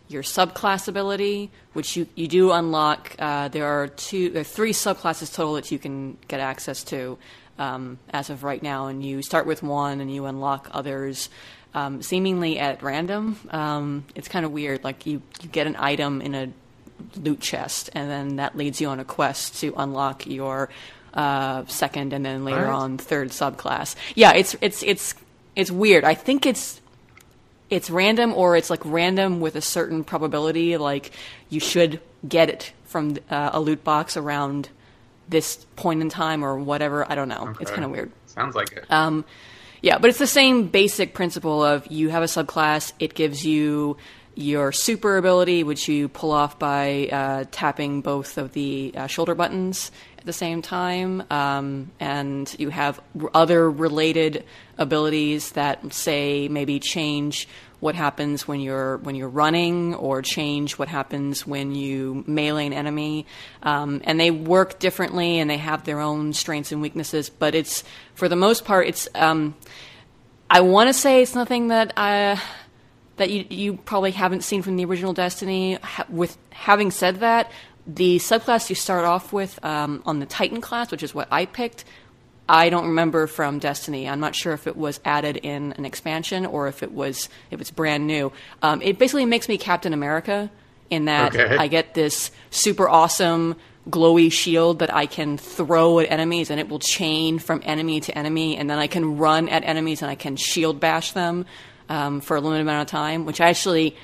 your 0.09 0.22
subclass 0.22 0.88
ability, 0.88 1.50
which 1.72 1.96
you, 1.96 2.07
you 2.14 2.29
do 2.29 2.53
unlock. 2.53 3.14
Uh, 3.18 3.48
there 3.48 3.66
are 3.66 3.88
two, 3.88 4.31
there 4.31 4.42
are 4.42 4.44
three 4.44 4.72
subclasses 4.72 5.35
total 5.35 5.55
that 5.55 5.70
you 5.70 5.79
can 5.79 6.16
get 6.29 6.40
access 6.40 6.85
to 6.85 7.18
um, 7.59 7.98
as 8.11 8.31
of 8.31 8.44
right 8.44 8.62
now, 8.62 8.87
and 8.87 9.05
you 9.05 9.22
start 9.22 9.46
with 9.46 9.62
one 9.62 10.00
and 10.00 10.12
you 10.12 10.27
unlock 10.27 10.68
others. 10.72 11.29
Um, 11.72 12.03
seemingly 12.03 12.61
at 12.61 12.85
random, 12.85 13.37
um, 13.50 14.05
it's 14.14 14.29
kind 14.29 14.44
of 14.44 14.53
weird. 14.53 14.85
Like 14.85 15.07
you, 15.07 15.22
you 15.42 15.48
get 15.48 15.66
an 15.66 15.74
item 15.77 16.20
in 16.20 16.35
a 16.35 16.53
loot 17.16 17.40
chest, 17.40 17.90
and 17.92 18.11
then 18.11 18.37
that 18.37 18.57
leads 18.57 18.80
you 18.80 18.88
on 18.88 19.00
a 19.00 19.04
quest 19.04 19.61
to 19.61 19.72
unlock 19.76 20.26
your 20.26 20.68
uh, 21.12 21.64
second, 21.66 22.12
and 22.12 22.24
then 22.24 22.44
later 22.44 22.66
What? 22.66 22.74
on 22.74 22.98
third 22.98 23.28
subclass. 23.30 23.94
Yeah, 24.14 24.33
it's 24.33 24.57
it's 24.61 24.83
it's 24.83 25.14
it's 25.57 25.70
weird. 25.70 26.04
I 26.04 26.14
think 26.14 26.46
it's 26.46 26.80
it's 27.70 27.88
random 27.90 28.33
or 28.35 28.57
it's 28.57 28.70
like 28.70 28.80
random 28.85 29.40
with 29.40 29.57
a 29.57 29.61
certain 29.61 30.04
probability 30.04 30.76
like 30.76 31.11
you 31.48 31.59
should 31.61 32.00
get 32.28 32.50
it 32.50 32.72
from 32.85 33.16
uh, 33.30 33.50
a 33.54 33.61
loot 33.61 33.83
box 33.83 34.16
around 34.16 34.68
this 35.28 35.64
point 35.74 36.02
in 36.02 36.11
time 36.11 36.44
or 36.44 36.59
whatever 36.59 37.11
i 37.11 37.14
don't 37.14 37.28
know 37.28 37.54
it's 37.61 37.70
kind 37.70 37.83
of 37.85 37.90
weird 37.90 38.12
Sounds 38.26 38.54
like 38.54 38.70
it. 38.72 38.85
um, 38.90 39.24
yeah, 39.80 39.98
but 39.98 40.09
it's 40.11 40.18
the 40.18 40.26
same 40.26 40.68
basic 40.68 41.14
principle 41.14 41.62
of 41.64 41.87
you 41.90 42.09
have 42.11 42.22
a 42.22 42.26
subclass, 42.26 42.92
it 42.98 43.14
gives 43.14 43.44
you 43.44 43.96
your 44.37 44.73
super 44.73 45.16
ability, 45.16 45.64
which 45.64 45.88
you 45.88 46.09
pull 46.09 46.33
off 46.33 46.59
by 46.59 47.09
uh, 47.11 47.44
tapping 47.51 48.01
both 48.01 48.38
of 48.38 48.53
the 48.53 48.92
uh, 48.97 49.07
shoulder 49.07 49.35
buttons 49.35 49.90
at 50.18 50.25
the 50.25 50.33
same 50.33 50.62
time, 50.62 51.23
um, 51.31 51.90
and 52.01 52.55
you 52.59 52.70
have 52.70 53.01
other 53.33 53.70
related 53.70 54.44
abilities 54.79 55.53
that 55.53 55.92
say 55.92 56.49
maybe 56.49 56.81
change 56.81 57.49
what 57.81 57.94
happens 57.94 58.49
when 58.49 58.61
you're 58.61 58.97
when 58.99 59.14
you're 59.14 59.29
running 59.29 59.94
or 59.94 60.23
change 60.23 60.79
what 60.79 60.88
happens 60.88 61.47
when 61.47 61.75
you 61.75 62.25
melee 62.27 62.66
an 62.66 62.73
enemy. 62.73 63.27
Um, 63.62 64.01
and 64.05 64.18
they 64.18 64.31
work 64.31 64.79
differently 64.79 65.38
and 65.38 65.51
they 65.51 65.59
have 65.59 65.85
their 65.85 66.01
own 66.01 66.33
strengths 66.33 66.73
and 66.73 66.81
weaknesses 66.81 67.29
but 67.29 67.55
it's 67.55 67.85
for 68.14 68.27
the 68.27 68.37
most 68.37 68.64
part 68.64 68.88
it's 68.88 69.07
um, 69.14 69.55
I 70.49 70.62
want 70.62 70.88
to 70.88 70.94
say 70.94 71.20
it's 71.20 71.35
nothing 71.35 71.68
that 71.68 71.92
I 71.97 72.40
that 73.16 73.31
you 73.31 73.44
you 73.48 73.77
probably 73.77 74.11
haven't 74.11 74.42
seen 74.42 74.62
from 74.62 74.77
the 74.77 74.85
original 74.85 75.12
Destiny. 75.12 75.74
Ha- 75.74 76.07
with 76.09 76.37
having 76.50 76.90
said 76.90 77.16
that, 77.16 77.50
the 77.87 78.18
subclass 78.18 78.68
you 78.68 78.74
start 78.74 79.05
off 79.05 79.33
with 79.33 79.62
um, 79.64 80.03
on 80.07 80.20
the 80.20 80.27
Titan 80.27 80.61
class, 80.61 80.90
which 80.90 81.03
is 81.03 81.14
what 81.14 81.29
I 81.31 81.46
picked, 81.46 81.85
I 82.48 82.68
don't 82.68 82.87
remember 82.87 83.27
from 83.27 83.59
Destiny. 83.59 84.09
I'm 84.09 84.20
not 84.20 84.35
sure 84.35 84.53
if 84.53 84.66
it 84.66 84.77
was 84.77 85.00
added 85.05 85.37
in 85.38 85.72
an 85.74 85.85
expansion 85.85 86.44
or 86.44 86.68
if 86.68 86.83
it 86.83 86.92
was 86.92 87.29
if 87.50 87.61
it's 87.61 87.70
brand 87.70 88.07
new. 88.07 88.33
Um, 88.62 88.83
it 88.83 88.98
basically 88.98 89.24
makes 89.24 89.48
me 89.48 89.59
Captain 89.59 89.92
America 89.92 90.50
in 90.90 91.07
that 91.07 91.35
Okay. 91.35 91.57
I 91.57 91.68
get 91.68 91.94
this 91.94 92.31
super 92.50 92.88
awesome 92.88 93.57
glowy 93.88 94.33
shield 94.33 94.79
that 94.79 94.94
I 94.94 95.07
can 95.07 95.37
throw 95.37 95.98
at 95.98 96.11
enemies 96.11 96.50
and 96.50 96.59
it 96.59 96.68
will 96.68 96.79
chain 96.79 97.38
from 97.38 97.62
enemy 97.64 98.00
to 98.00 98.16
enemy 98.16 98.57
and 98.57 98.68
then 98.68 98.79
I 98.79 98.87
can 98.87 99.18
run 99.18 99.48
at 99.48 99.62
enemies 99.64 100.00
and 100.00 100.11
I 100.11 100.14
can 100.14 100.37
shield 100.37 100.81
bash 100.81 101.12
them 101.12 101.44
um, 101.88 102.20
for 102.20 102.37
a 102.37 102.40
limited 102.40 102.62
amount 102.62 102.83
of 102.88 102.90
time, 102.90 103.25
which 103.27 103.40
actually 103.40 103.97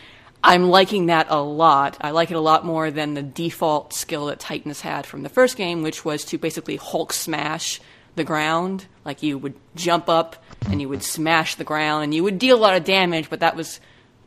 I'm 0.43 0.69
liking 0.71 1.07
that 1.07 1.27
a 1.31 1.41
lot. 1.41 1.99
I 2.01 2.11
like 2.11 2.31
it 2.31 2.35
a 2.37 2.41
lot 2.41 2.65
more 2.65 2.91
than 2.91 3.15
the 3.15 3.23
default 3.23 3.93
skill 3.93 4.27
that 4.27 4.41
Titans 4.41 4.81
had 4.81 5.07
from 5.07 5.23
the 5.23 5.29
first 5.29 5.57
game, 5.57 5.83
which 5.83 6.05
was 6.05 6.25
to 6.27 6.39
basically 6.39 6.77
Hulk 6.77 7.13
smash 7.13 7.81
the 8.17 8.25
ground. 8.25 8.87
Like 9.05 9.23
you 9.23 9.39
would 9.39 9.55
jump 9.77 10.09
up 10.09 10.43
and 10.71 10.81
you 10.81 10.89
would 10.89 11.03
smash 11.03 11.55
the 11.57 11.65
ground 11.65 12.05
and 12.05 12.15
you 12.15 12.23
would 12.25 12.39
deal 12.39 12.57
a 12.57 12.61
lot 12.61 12.77
of 12.77 12.85
damage, 12.85 13.29
but 13.31 13.41
that 13.41 13.57
was 13.57 13.81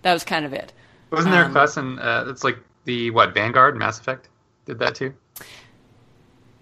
that 0.04 0.14
was 0.14 0.24
kind 0.24 0.46
of 0.46 0.54
it. 0.54 0.72
Wasn't 1.12 1.32
there 1.32 1.46
um, 1.46 1.52
a 1.52 1.54
class 1.54 1.78
in 1.78 2.00
uh, 2.00 2.26
it's 2.28 2.44
like 2.44 2.58
the 2.86 3.10
what 3.12 3.34
Vanguard 3.34 3.76
Mass 3.78 4.00
Effect 4.00 4.30
did 4.66 4.80
that 4.80 4.96
too? 4.96 5.14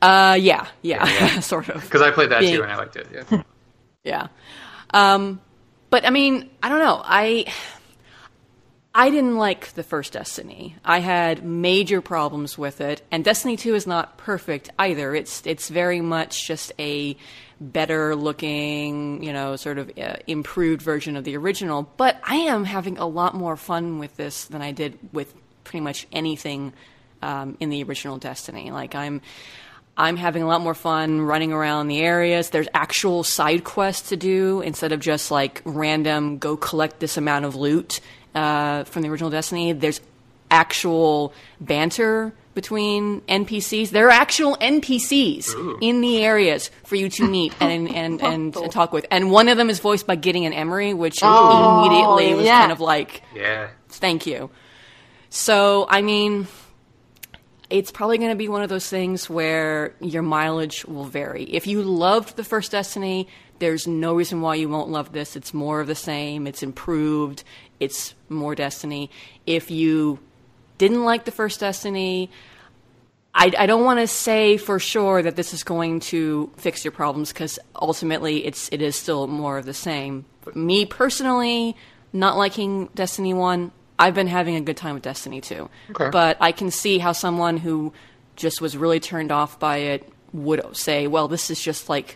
Uh, 0.02 0.36
yeah, 0.40 0.68
yeah, 0.82 1.06
Yeah. 1.08 1.40
sort 1.42 1.70
of. 1.70 1.82
Because 1.84 2.02
I 2.02 2.12
played 2.12 2.32
that 2.32 2.40
Being- 2.40 2.56
too 2.56 2.64
and 2.64 2.72
I 2.72 2.78
liked 2.78 2.96
it. 2.96 3.08
Yeah. 3.14 3.44
Yeah. 4.04 4.28
Um, 4.96 5.40
but 5.92 6.08
I 6.08 6.10
mean, 6.10 6.50
I 6.64 6.70
don't 6.70 6.80
know. 6.80 7.00
I 7.04 7.46
I 8.96 9.10
didn't 9.10 9.38
like 9.38 9.74
the 9.74 9.84
first 9.84 10.14
Destiny. 10.14 10.76
I 10.84 11.00
had 11.00 11.46
major 11.46 12.02
problems 12.02 12.58
with 12.58 12.82
it, 12.82 13.02
and 13.12 13.24
Destiny 13.24 13.56
2 13.56 13.76
is 13.76 13.86
not 13.86 14.18
perfect 14.18 14.70
either. 14.80 15.14
It's 15.14 15.46
it's 15.46 15.70
very 15.70 16.02
much 16.02 16.48
just 16.48 16.74
a 16.80 17.16
better 17.60 18.16
looking, 18.16 19.22
you 19.24 19.32
know, 19.32 19.56
sort 19.56 19.78
of 19.78 19.92
uh, 19.98 20.16
improved 20.26 20.82
version 20.82 21.16
of 21.16 21.24
the 21.24 21.38
original, 21.38 21.88
but 21.96 22.20
I 22.24 22.36
am 22.36 22.66
having 22.66 22.98
a 22.98 23.06
lot 23.06 23.36
more 23.36 23.56
fun 23.56 24.00
with 24.00 24.18
this 24.18 24.46
than 24.46 24.64
I 24.64 24.72
did 24.72 24.98
with 25.14 25.32
pretty 25.64 25.82
much 25.82 26.08
anything 26.12 26.74
um, 27.22 27.56
in 27.60 27.70
the 27.70 27.84
original 27.84 28.18
Destiny. 28.18 28.72
Like 28.72 28.96
I'm 28.96 29.22
I'm 30.02 30.18
having 30.18 30.42
a 30.44 30.48
lot 30.48 30.62
more 30.62 30.74
fun 30.74 31.22
running 31.22 31.54
around 31.54 31.88
the 31.88 32.00
areas. 32.02 32.50
There's 32.50 32.68
actual 32.74 33.24
side 33.24 33.64
quests 33.64 34.10
to 34.10 34.18
do 34.18 34.62
instead 34.62 34.92
of 34.92 35.00
just 35.00 35.30
like 35.32 35.62
random 35.64 36.38
go 36.40 36.58
collect 36.58 37.00
this 37.00 37.18
amount 37.18 37.46
of 37.46 37.56
loot 37.56 38.00
uh, 38.34 38.84
from 38.86 39.04
the 39.04 39.10
original 39.10 39.30
Destiny. 39.30 39.74
There's 39.74 40.02
actual 40.50 41.34
banter 41.60 42.34
between 42.56 43.22
NPCs. 43.22 43.92
There 43.92 44.08
are 44.08 44.12
actual 44.12 44.58
NPCs 44.58 45.78
in 45.82 46.02
the 46.02 46.24
areas 46.26 46.70
for 46.84 46.96
you 46.98 47.08
to 47.10 47.28
meet 47.28 47.54
and 47.62 47.88
and, 47.90 48.22
and, 48.22 48.56
and 48.58 48.72
talk 48.72 48.92
with. 48.92 49.06
And 49.12 49.32
one 49.32 49.48
of 49.48 49.58
them 49.58 49.70
is 49.70 49.80
voiced 49.80 50.06
by 50.08 50.16
Gideon 50.16 50.52
Emery, 50.52 50.94
which 50.94 51.20
Oh, 51.22 51.86
immediately 51.86 52.34
was 52.36 52.46
yeah. 52.46 52.60
kind 52.62 52.72
of 52.74 52.82
like 52.82 53.22
Yeah. 53.36 53.70
thank 53.88 54.26
you. 54.26 54.50
So, 55.30 55.86
I 55.90 56.02
mean, 56.02 56.48
it's 57.72 57.92
probably 57.92 58.18
going 58.18 58.32
to 58.32 58.36
be 58.36 58.50
one 58.50 58.62
of 58.62 58.70
those 58.70 58.90
things 58.90 59.30
where 59.30 59.96
your 60.02 60.22
mileage 60.22 60.86
will 60.86 61.06
vary. 61.06 61.46
If 61.46 61.66
you 61.66 61.82
loved 61.82 62.36
the 62.36 62.44
first 62.44 62.72
Destiny, 62.72 63.28
there's 63.60 63.88
no 63.88 64.14
reason 64.14 64.42
why 64.42 64.56
you 64.56 64.68
won't 64.68 64.90
love 64.90 65.14
this. 65.14 65.36
It's 65.36 65.54
more 65.54 65.80
of 65.80 65.88
the 65.88 65.96
same, 65.96 66.48
it's 66.48 66.64
improved, 66.64 67.44
it's 67.80 68.14
more 68.28 68.56
Destiny. 68.56 69.10
If 69.46 69.72
you 69.72 70.20
didn't 70.78 71.06
like 71.06 71.26
the 71.26 71.32
first 71.32 71.60
Destiny, 71.62 72.30
I, 73.34 73.52
I 73.58 73.66
don't 73.66 73.86
want 73.86 74.00
to 74.00 74.08
say 74.08 74.58
for 74.58 74.78
sure 74.78 75.22
that 75.22 75.36
this 75.36 75.54
is 75.54 75.64
going 75.64 76.02
to 76.02 76.52
fix 76.58 76.84
your 76.84 76.92
problems 76.92 77.32
because 77.32 77.58
ultimately 77.80 78.46
it's 78.46 78.68
it 78.74 78.82
is 78.82 78.96
still 78.96 79.28
more 79.28 79.58
of 79.58 79.66
the 79.66 79.74
same. 79.74 80.26
Me 80.54 80.86
personally, 80.86 81.78
not 82.12 82.36
liking 82.36 82.88
Destiny 82.94 83.34
One, 83.34 83.72
I've 84.02 84.16
been 84.16 84.28
having 84.28 84.56
a 84.56 84.62
good 84.62 84.78
time 84.78 84.96
with 84.96 85.04
Destiny 85.04 85.42
Two, 85.42 85.70
Okay. 85.92 86.10
but 86.10 86.38
I 86.42 86.52
can 86.52 86.72
see 86.72 86.98
how 86.98 87.12
someone 87.14 87.58
who 87.58 87.94
just 88.36 88.62
was 88.62 88.76
really 88.76 89.00
turned 89.00 89.32
off 89.32 89.60
by 89.60 89.78
it 89.78 90.08
would 90.34 90.62
say, 90.76 91.08
"Well, 91.08 91.28
this 91.28 91.50
is 91.50 91.62
just 91.62 91.88
like 91.90 92.16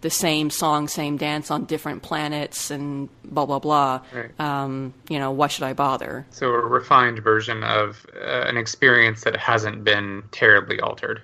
the 0.00 0.10
same 0.10 0.50
song, 0.50 0.88
same 0.88 1.16
dance 1.16 1.50
on 1.50 1.64
different 1.66 2.02
planets, 2.02 2.70
and 2.70 3.08
blah 3.24 3.46
blah 3.46 3.58
blah." 3.60 4.00
Right. 4.12 4.30
Um, 4.40 4.94
you 5.08 5.18
know, 5.18 5.30
why 5.30 5.46
should 5.48 5.64
I 5.64 5.72
bother? 5.74 6.26
So 6.30 6.48
a 6.48 6.58
refined 6.60 7.20
version 7.20 7.62
of 7.62 8.04
uh, 8.16 8.44
an 8.48 8.56
experience 8.56 9.22
that 9.24 9.36
hasn't 9.36 9.84
been 9.84 10.24
terribly 10.32 10.80
altered. 10.80 11.22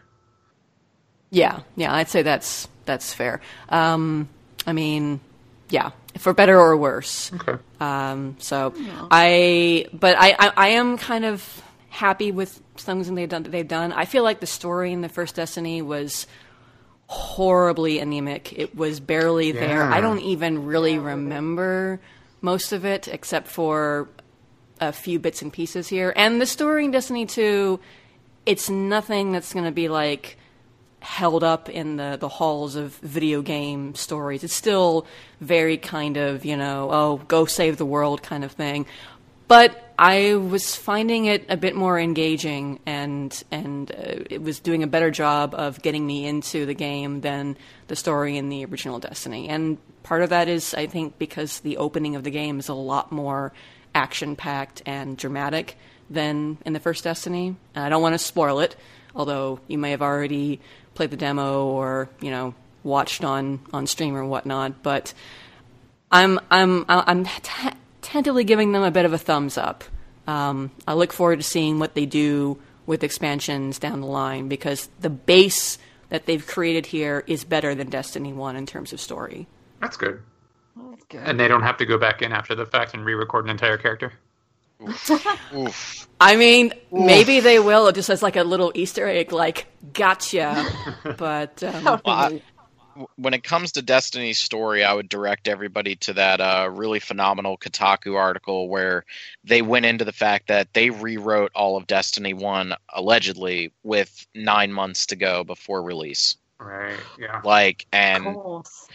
Yeah, 1.31 1.61
yeah, 1.77 1.95
I'd 1.95 2.09
say 2.09 2.23
that's 2.23 2.69
that's 2.87 3.13
fair. 3.13 3.41
Um, 3.69 4.29
I 4.67 4.73
mean, 4.73 5.21
yeah, 5.71 5.91
for 6.17 6.33
better 6.33 6.59
or 6.59 6.77
worse. 6.77 7.33
Okay. 7.33 7.63
Um, 7.81 8.37
so 8.39 8.75
I, 9.11 9.87
but 9.93 10.17
I, 10.19 10.35
I, 10.39 10.53
I 10.57 10.69
am 10.69 10.99
kind 10.99 11.25
of 11.25 11.63
happy 11.91 12.33
with 12.33 12.61
something 12.77 13.15
they've 13.15 13.29
done. 13.29 13.43
They've 13.45 13.67
done. 13.67 13.93
I 13.93 14.05
feel 14.05 14.23
like 14.23 14.41
the 14.41 14.47
story 14.47 14.93
in 14.93 15.01
the 15.01 15.09
first 15.09 15.35
Destiny 15.35 15.83
was 15.83 16.27
horribly 17.07 17.99
anemic. 17.99 18.53
It 18.53 18.77
was 18.77 19.01
barely 19.01 19.53
there. 19.53 19.83
I 19.83 20.01
don't 20.01 20.21
even 20.21 20.67
really 20.67 20.99
remember 20.99 22.01
most 22.41 22.73
of 22.73 22.85
it, 22.85 23.09
except 23.09 23.49
for 23.49 24.09
a 24.81 24.93
few 24.93 25.19
bits 25.19 25.43
and 25.43 25.53
pieces 25.53 25.89
here. 25.89 26.13
And 26.15 26.41
the 26.41 26.47
story 26.47 26.85
in 26.85 26.91
Destiny 26.91 27.27
2, 27.27 27.81
it's 28.47 28.71
nothing 28.71 29.33
that's 29.33 29.53
going 29.53 29.65
to 29.65 29.73
be 29.73 29.89
like 29.89 30.37
held 31.01 31.45
up 31.45 31.69
in 31.69 31.97
the, 31.97 32.17
the 32.19 32.29
halls 32.29 32.75
of 32.75 32.95
video 32.97 33.43
game 33.43 33.95
stories. 33.95 34.43
It's 34.43 34.55
still 34.55 35.07
very 35.41 35.77
kind 35.77 36.17
of, 36.17 36.45
you 36.45 36.57
know, 36.57 36.91
oh, 36.91 37.17
go 37.29 37.45
save 37.47 37.77
the 37.77 37.87
world 37.87 38.23
kind 38.23 38.45
of 38.45 38.53
thing. 38.53 38.87
but 39.49 39.83
I 39.99 40.35
was 40.35 40.77
finding 40.77 41.25
it 41.25 41.45
a 41.49 41.57
bit 41.57 41.75
more 41.75 41.99
engaging, 41.99 42.79
and 42.87 43.43
and 43.51 43.91
uh, 43.91 44.23
it 44.31 44.41
was 44.43 44.61
doing 44.61 44.85
a 44.85 44.87
better 44.87 45.11
job 45.11 45.55
of 45.55 45.83
getting 45.83 46.07
me 46.07 46.27
into 46.27 46.67
the 46.67 46.75
game 46.75 47.23
than 47.23 47.57
the 47.89 47.97
story 47.97 48.37
in 48.37 48.51
the 48.51 48.65
original 48.67 49.01
Destiny. 49.01 49.49
And 49.49 49.79
part 50.05 50.23
of 50.23 50.29
that 50.29 50.47
is, 50.49 50.75
I 50.75 50.87
think, 50.87 51.19
because 51.19 51.61
the 51.61 51.79
opening 51.79 52.15
of 52.15 52.23
the 52.23 52.31
game 52.31 52.61
is 52.61 52.69
a 52.69 52.75
lot 52.75 53.11
more 53.11 53.53
action 53.95 54.37
packed 54.37 54.83
and 54.87 55.17
dramatic 55.17 55.77
than 56.09 56.59
in 56.65 56.75
the 56.75 56.81
first 56.81 57.03
Destiny. 57.03 57.57
And 57.75 57.85
I 57.85 57.89
don't 57.89 58.03
want 58.03 58.15
to 58.15 58.19
spoil 58.19 58.61
it, 58.61 58.77
although 59.17 59.59
you 59.67 59.79
may 59.79 59.91
have 59.91 60.03
already 60.03 60.61
played 60.99 61.11
the 61.13 61.17
demo 61.17 61.65
or 61.65 62.11
you 62.21 62.31
know 62.31 62.53
watched 62.83 63.23
on 63.25 63.61
on 63.73 63.87
stream 63.87 64.17
or 64.17 64.25
whatnot. 64.25 64.83
But 64.83 65.15
I'm 66.11 66.41
I'm 66.51 66.85
I'm 66.89 67.25
t- 67.25 67.71
tentatively 68.03 68.43
giving 68.43 68.73
them 68.73 68.83
a 68.83 68.91
bit 68.91 69.05
of 69.05 69.13
a 69.13 69.19
thumbs 69.19 69.57
up. 69.57 69.85
Um, 70.27 70.73
I 70.87 70.95
look 70.95 71.13
forward 71.13 71.37
to 71.37 71.43
seeing 71.45 71.79
what 71.79 71.95
they 71.95 72.05
do 72.05 72.59
with 72.85 73.05
expansions 73.05 73.79
down 73.79 74.01
the 74.01 74.09
line 74.09 74.49
because 74.49 74.89
the 75.01 75.09
base 75.09 75.79
that 76.09 76.27
they've 76.27 76.45
created 76.45 76.87
here 76.87 77.23
is 77.29 77.45
better 77.45 77.77
than 77.77 77.89
Destiny 77.89 78.33
One 78.33 78.57
in 78.57 78.67
terms 78.67 78.93
of 78.93 79.01
story. 79.01 79.47
That's 79.81 79.97
good. 79.97 80.21
That's 80.77 81.05
good. 81.05 81.21
And 81.25 81.39
they 81.39 81.47
don't 81.47 81.63
have 81.63 81.77
to 81.77 81.87
go 81.87 81.97
back 81.97 82.23
in 82.23 82.33
after 82.33 82.57
the 82.57 82.67
fact 82.67 82.93
and 82.93 83.05
re-record 83.05 83.45
an 83.45 83.51
entire 83.51 83.79
character. 83.79 84.13
Oof. 85.55 86.09
I 86.21 86.37
mean, 86.37 86.73
maybe 86.93 87.41
they 87.41 87.59
will 87.59 87.91
just 87.93 88.11
as 88.11 88.23
like 88.23 88.37
a 88.37 88.45
little 88.45 88.73
Easter 88.75 89.07
egg, 89.07 89.33
like 89.33 89.67
gotcha. 89.93 90.65
but 91.19 91.63
um, 91.63 91.85
That 91.85 91.91
would 91.93 92.03
be 92.03 92.11
Well, 92.11 92.19
I- 92.35 92.43
when 93.15 93.33
it 93.33 93.45
comes 93.45 93.73
to 93.73 93.83
Destiny's 93.83 94.39
story, 94.39 94.83
I 94.83 94.93
would 94.93 95.09
direct 95.09 95.47
everybody 95.47 95.95
to 95.97 96.15
that 96.15 96.41
uh, 96.41 96.69
really 96.73 96.99
phenomenal 96.99 97.57
Kotaku 97.57 98.17
article 98.17 98.69
where 98.69 99.05
they 99.45 99.63
went 99.63 99.87
into 99.87 100.05
the 100.05 100.13
fact 100.13 100.49
that 100.49 100.73
they 100.75 100.91
rewrote 100.91 101.53
all 101.55 101.77
of 101.77 101.87
Destiny 101.87 102.35
1 102.35 102.75
allegedly 102.93 103.73
with 103.85 104.27
nine 104.35 104.73
months 104.73 105.07
to 105.07 105.17
go 105.17 105.45
before 105.45 105.81
release. 105.81 106.37
Right. 106.59 106.99
Yeah. 107.19 107.41
Like, 107.45 107.87
and 107.93 108.25
course. 108.35 108.89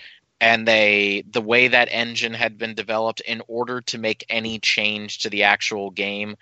And 0.43 0.67
they 0.67 1.23
the 1.31 1.41
way 1.41 1.69
that 1.69 1.87
engine 1.89 2.33
had 2.33 2.57
been 2.57 2.73
developed 2.75 3.21
in 3.21 3.41
order 3.47 3.79
to 3.79 3.97
make 3.97 4.25
any 4.29 4.59
change 4.59 5.19
to 5.19 5.29
the 5.29 5.43
actual 5.43 5.89
game 5.89 6.35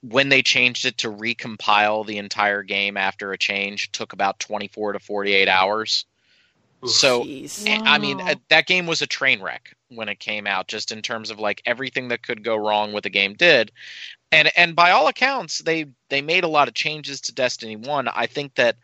when 0.00 0.30
they 0.30 0.42
changed 0.42 0.86
it 0.86 0.96
to 0.96 1.10
recompile 1.10 2.04
the 2.06 2.16
entire 2.16 2.62
game 2.62 2.96
after 2.96 3.32
a 3.32 3.38
change 3.38 3.84
it 3.84 3.92
took 3.92 4.14
about 4.14 4.38
24 4.38 4.94
to 4.94 4.98
48 4.98 5.48
hours 5.48 6.06
Oof. 6.82 6.90
so 6.90 7.24
jeez. 7.24 7.68
and, 7.68 7.86
I 7.86 7.98
mean, 7.98 8.20
uh, 8.20 8.34
that 8.48 8.66
game 8.66 8.86
was 8.86 9.02
a 9.02 9.06
train 9.06 9.42
wreck 9.42 9.76
when 9.88 10.08
it 10.08 10.18
came 10.18 10.46
out, 10.46 10.66
just 10.66 10.90
in 10.90 11.02
terms 11.02 11.30
of 11.30 11.38
like 11.38 11.62
everything 11.66 12.08
that 12.08 12.22
could 12.22 12.42
go 12.42 12.56
wrong 12.56 12.92
with 12.92 13.04
the 13.04 13.10
game 13.10 13.34
did. 13.34 13.70
And 14.32 14.50
and 14.56 14.74
by 14.74 14.90
all 14.90 15.08
accounts, 15.08 15.58
they 15.58 15.86
they 16.08 16.22
made 16.22 16.42
a 16.42 16.48
lot 16.48 16.68
of 16.68 16.74
changes 16.74 17.20
to 17.22 17.34
Destiny 17.34 17.76
One. 17.76 18.08
I 18.08 18.26
think 18.26 18.54
that 18.54 18.76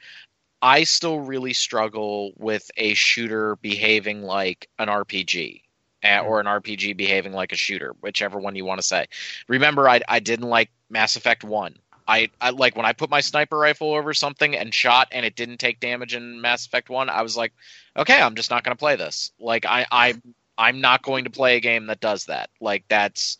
I 0.60 0.84
still 0.84 1.20
really 1.20 1.52
struggle 1.52 2.32
with 2.36 2.70
a 2.76 2.94
shooter 2.94 3.56
behaving 3.56 4.22
like 4.22 4.68
an 4.78 4.88
RPG. 4.88 5.62
uh, 6.04 6.20
Or 6.20 6.40
an 6.40 6.46
RPG 6.46 6.96
behaving 6.96 7.32
like 7.32 7.52
a 7.52 7.56
shooter, 7.56 7.94
whichever 8.00 8.38
one 8.38 8.56
you 8.56 8.64
want 8.64 8.80
to 8.80 8.86
say. 8.86 9.06
Remember, 9.48 9.88
I 9.88 10.00
I 10.08 10.20
didn't 10.20 10.48
like 10.48 10.70
Mass 10.90 11.16
Effect 11.16 11.44
One. 11.44 11.76
I, 12.06 12.30
I 12.40 12.50
like 12.50 12.74
when 12.74 12.86
I 12.86 12.94
put 12.94 13.10
my 13.10 13.20
sniper 13.20 13.58
rifle 13.58 13.92
over 13.94 14.14
something 14.14 14.56
and 14.56 14.72
shot 14.72 15.08
and 15.12 15.26
it 15.26 15.36
didn't 15.36 15.58
take 15.58 15.78
damage 15.78 16.14
in 16.14 16.40
Mass 16.40 16.64
Effect 16.66 16.88
One. 16.88 17.10
I 17.10 17.20
was 17.22 17.36
like, 17.36 17.52
okay, 17.96 18.18
I'm 18.20 18.34
just 18.34 18.50
not 18.50 18.64
going 18.64 18.74
to 18.74 18.78
play 18.78 18.96
this. 18.96 19.30
Like 19.38 19.66
I, 19.66 19.86
I, 19.92 20.14
I'm 20.56 20.80
not 20.80 21.02
going 21.02 21.24
to 21.24 21.30
play 21.30 21.56
a 21.56 21.60
game 21.60 21.86
that 21.88 22.00
does 22.00 22.24
that. 22.24 22.48
Like 22.62 22.84
that's 22.88 23.36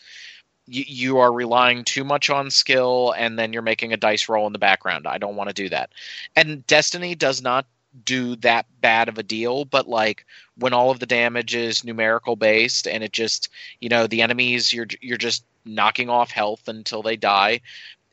you, 0.71 1.19
are 1.19 1.33
relying 1.33 1.85
too 1.85 2.05
much 2.05 2.31
on 2.31 2.51
skill, 2.51 3.15
and 3.17 3.39
then 3.39 3.53
you're 3.53 3.63
making 3.63 3.93
a 3.93 3.97
dice 3.97 4.29
roll 4.29 4.47
in 4.47 4.53
the 4.53 4.59
background. 4.59 5.07
I 5.07 5.19
don't 5.19 5.37
want 5.37 5.49
to 5.49 5.55
do 5.55 5.69
that. 5.71 5.91
And 6.37 6.67
Destiny 6.67 7.15
does 7.15 7.43
not 7.43 7.67
do 8.05 8.37
that 8.37 8.67
bad 8.81 9.09
of 9.09 9.19
a 9.19 9.23
deal, 9.23 9.65
but 9.65 9.89
like 9.89 10.27
when 10.57 10.73
all 10.73 10.91
of 10.91 11.01
the 11.01 11.07
damage 11.07 11.55
is 11.55 11.85
numerical 11.85 12.37
based, 12.37 12.87
and 12.87 13.03
it 13.03 13.13
just 13.13 13.49
you 13.81 13.89
know 13.89 14.07
the 14.07 14.23
enemies 14.23 14.73
you're 14.73 14.87
you're 15.01 15.17
just 15.17 15.45
knocking 15.65 16.09
off 16.09 16.31
health 16.31 16.69
until 16.69 17.03
they 17.03 17.17
die 17.17 17.61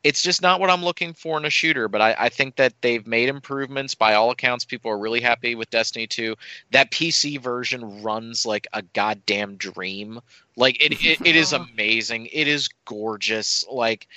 it's 0.05 0.21
just 0.21 0.43
not 0.43 0.59
what 0.59 0.69
I'm 0.69 0.83
looking 0.83 1.15
for 1.15 1.35
in 1.35 1.45
a 1.45 1.49
shooter. 1.49 1.87
But 1.87 1.99
I, 1.99 2.15
I 2.17 2.29
think 2.29 2.57
that 2.57 2.79
they've 2.81 3.05
made 3.07 3.27
improvements. 3.27 3.95
By 3.95 4.13
all 4.13 4.29
accounts, 4.29 4.63
people 4.63 4.91
are 4.91 4.99
really 4.99 5.19
happy 5.19 5.55
with 5.55 5.71
Destiny 5.71 6.05
2. 6.05 6.35
That 6.69 6.91
PC 6.91 7.41
version 7.41 8.03
runs 8.03 8.45
like 8.45 8.67
a 8.71 8.83
goddamn 8.83 9.55
dream. 9.57 10.21
Like 10.55 10.79
it, 10.79 11.03
it, 11.03 11.25
it 11.25 11.35
is 11.35 11.53
amazing. 11.73 12.27
It 12.31 12.47
is 12.47 12.69
gorgeous. 12.85 13.65
Like, 13.67 14.07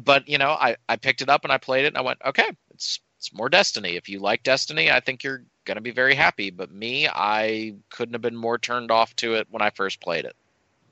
but 0.00 0.28
you 0.28 0.38
know, 0.38 0.50
I, 0.50 0.76
I 0.88 0.94
picked 0.94 1.22
it 1.22 1.28
up 1.28 1.42
and 1.42 1.52
I 1.52 1.58
played 1.58 1.86
it 1.86 1.88
and 1.88 1.98
I 1.98 2.02
went, 2.02 2.20
okay, 2.24 2.48
it's 2.70 3.00
it's 3.18 3.32
more 3.34 3.48
Destiny. 3.48 3.96
If 3.96 4.08
you 4.08 4.20
like 4.20 4.44
Destiny, 4.44 4.92
I 4.92 5.00
think 5.00 5.24
you're 5.24 5.42
gonna 5.64 5.80
be 5.80 5.90
very 5.90 6.14
happy. 6.14 6.50
But 6.50 6.70
me, 6.70 7.08
I 7.08 7.74
couldn't 7.90 8.14
have 8.14 8.22
been 8.22 8.36
more 8.36 8.58
turned 8.58 8.92
off 8.92 9.16
to 9.16 9.34
it 9.34 9.48
when 9.50 9.60
I 9.60 9.70
first 9.70 10.00
played 10.00 10.24
it. 10.24 10.36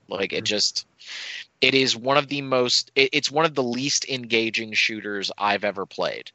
Like 0.07 0.33
it 0.33 0.43
just 0.43 0.85
it 1.61 1.73
is 1.73 1.95
one 1.95 2.17
of 2.17 2.27
the 2.27 2.41
most 2.41 2.91
it, 2.95 3.09
it's 3.13 3.31
one 3.31 3.45
of 3.45 3.55
the 3.55 3.63
least 3.63 4.05
engaging 4.09 4.73
shooters 4.73 5.31
I've 5.37 5.63
ever 5.63 5.85
played. 5.85 6.31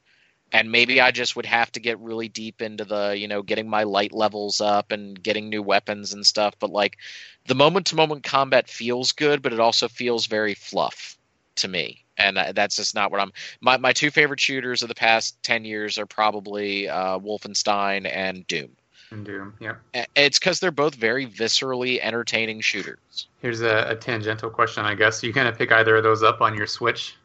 And 0.52 0.72
maybe 0.72 1.00
I 1.00 1.12
just 1.12 1.36
would 1.36 1.46
have 1.46 1.70
to 1.72 1.80
get 1.80 2.00
really 2.00 2.28
deep 2.28 2.60
into 2.60 2.84
the, 2.84 3.16
you 3.16 3.28
know, 3.28 3.40
getting 3.40 3.68
my 3.68 3.84
light 3.84 4.12
levels 4.12 4.60
up 4.60 4.90
and 4.90 5.22
getting 5.22 5.48
new 5.48 5.62
weapons 5.62 6.12
and 6.12 6.26
stuff, 6.26 6.54
but 6.58 6.70
like 6.70 6.96
the 7.46 7.54
moment 7.54 7.86
to 7.86 7.94
moment 7.94 8.24
combat 8.24 8.68
feels 8.68 9.12
good, 9.12 9.42
but 9.42 9.52
it 9.52 9.60
also 9.60 9.86
feels 9.86 10.26
very 10.26 10.54
fluff 10.54 11.16
to 11.56 11.68
me. 11.68 12.04
And 12.16 12.36
uh, 12.36 12.52
that's 12.52 12.76
just 12.76 12.96
not 12.96 13.12
what 13.12 13.20
I'm 13.20 13.32
my 13.60 13.76
my 13.76 13.92
two 13.92 14.10
favorite 14.10 14.40
shooters 14.40 14.82
of 14.82 14.88
the 14.88 14.94
past 14.94 15.40
10 15.44 15.64
years 15.64 15.98
are 15.98 16.06
probably 16.06 16.88
uh 16.88 17.18
Wolfenstein 17.18 18.10
and 18.12 18.46
Doom. 18.46 18.76
And 19.10 19.24
Doom. 19.24 19.54
Yep. 19.58 19.80
It's 20.14 20.38
cuz 20.38 20.60
they're 20.60 20.70
both 20.70 20.94
very 20.94 21.26
viscerally 21.26 21.98
entertaining 22.00 22.60
shooters. 22.60 23.26
Here's 23.42 23.60
a, 23.60 23.86
a 23.88 23.96
tangential 23.96 24.50
question, 24.50 24.84
I 24.84 24.94
guess. 24.94 25.22
You 25.22 25.32
gonna 25.32 25.52
pick 25.52 25.72
either 25.72 25.96
of 25.96 26.02
those 26.02 26.22
up 26.22 26.40
on 26.40 26.56
your 26.56 26.66
Switch? 26.66 27.16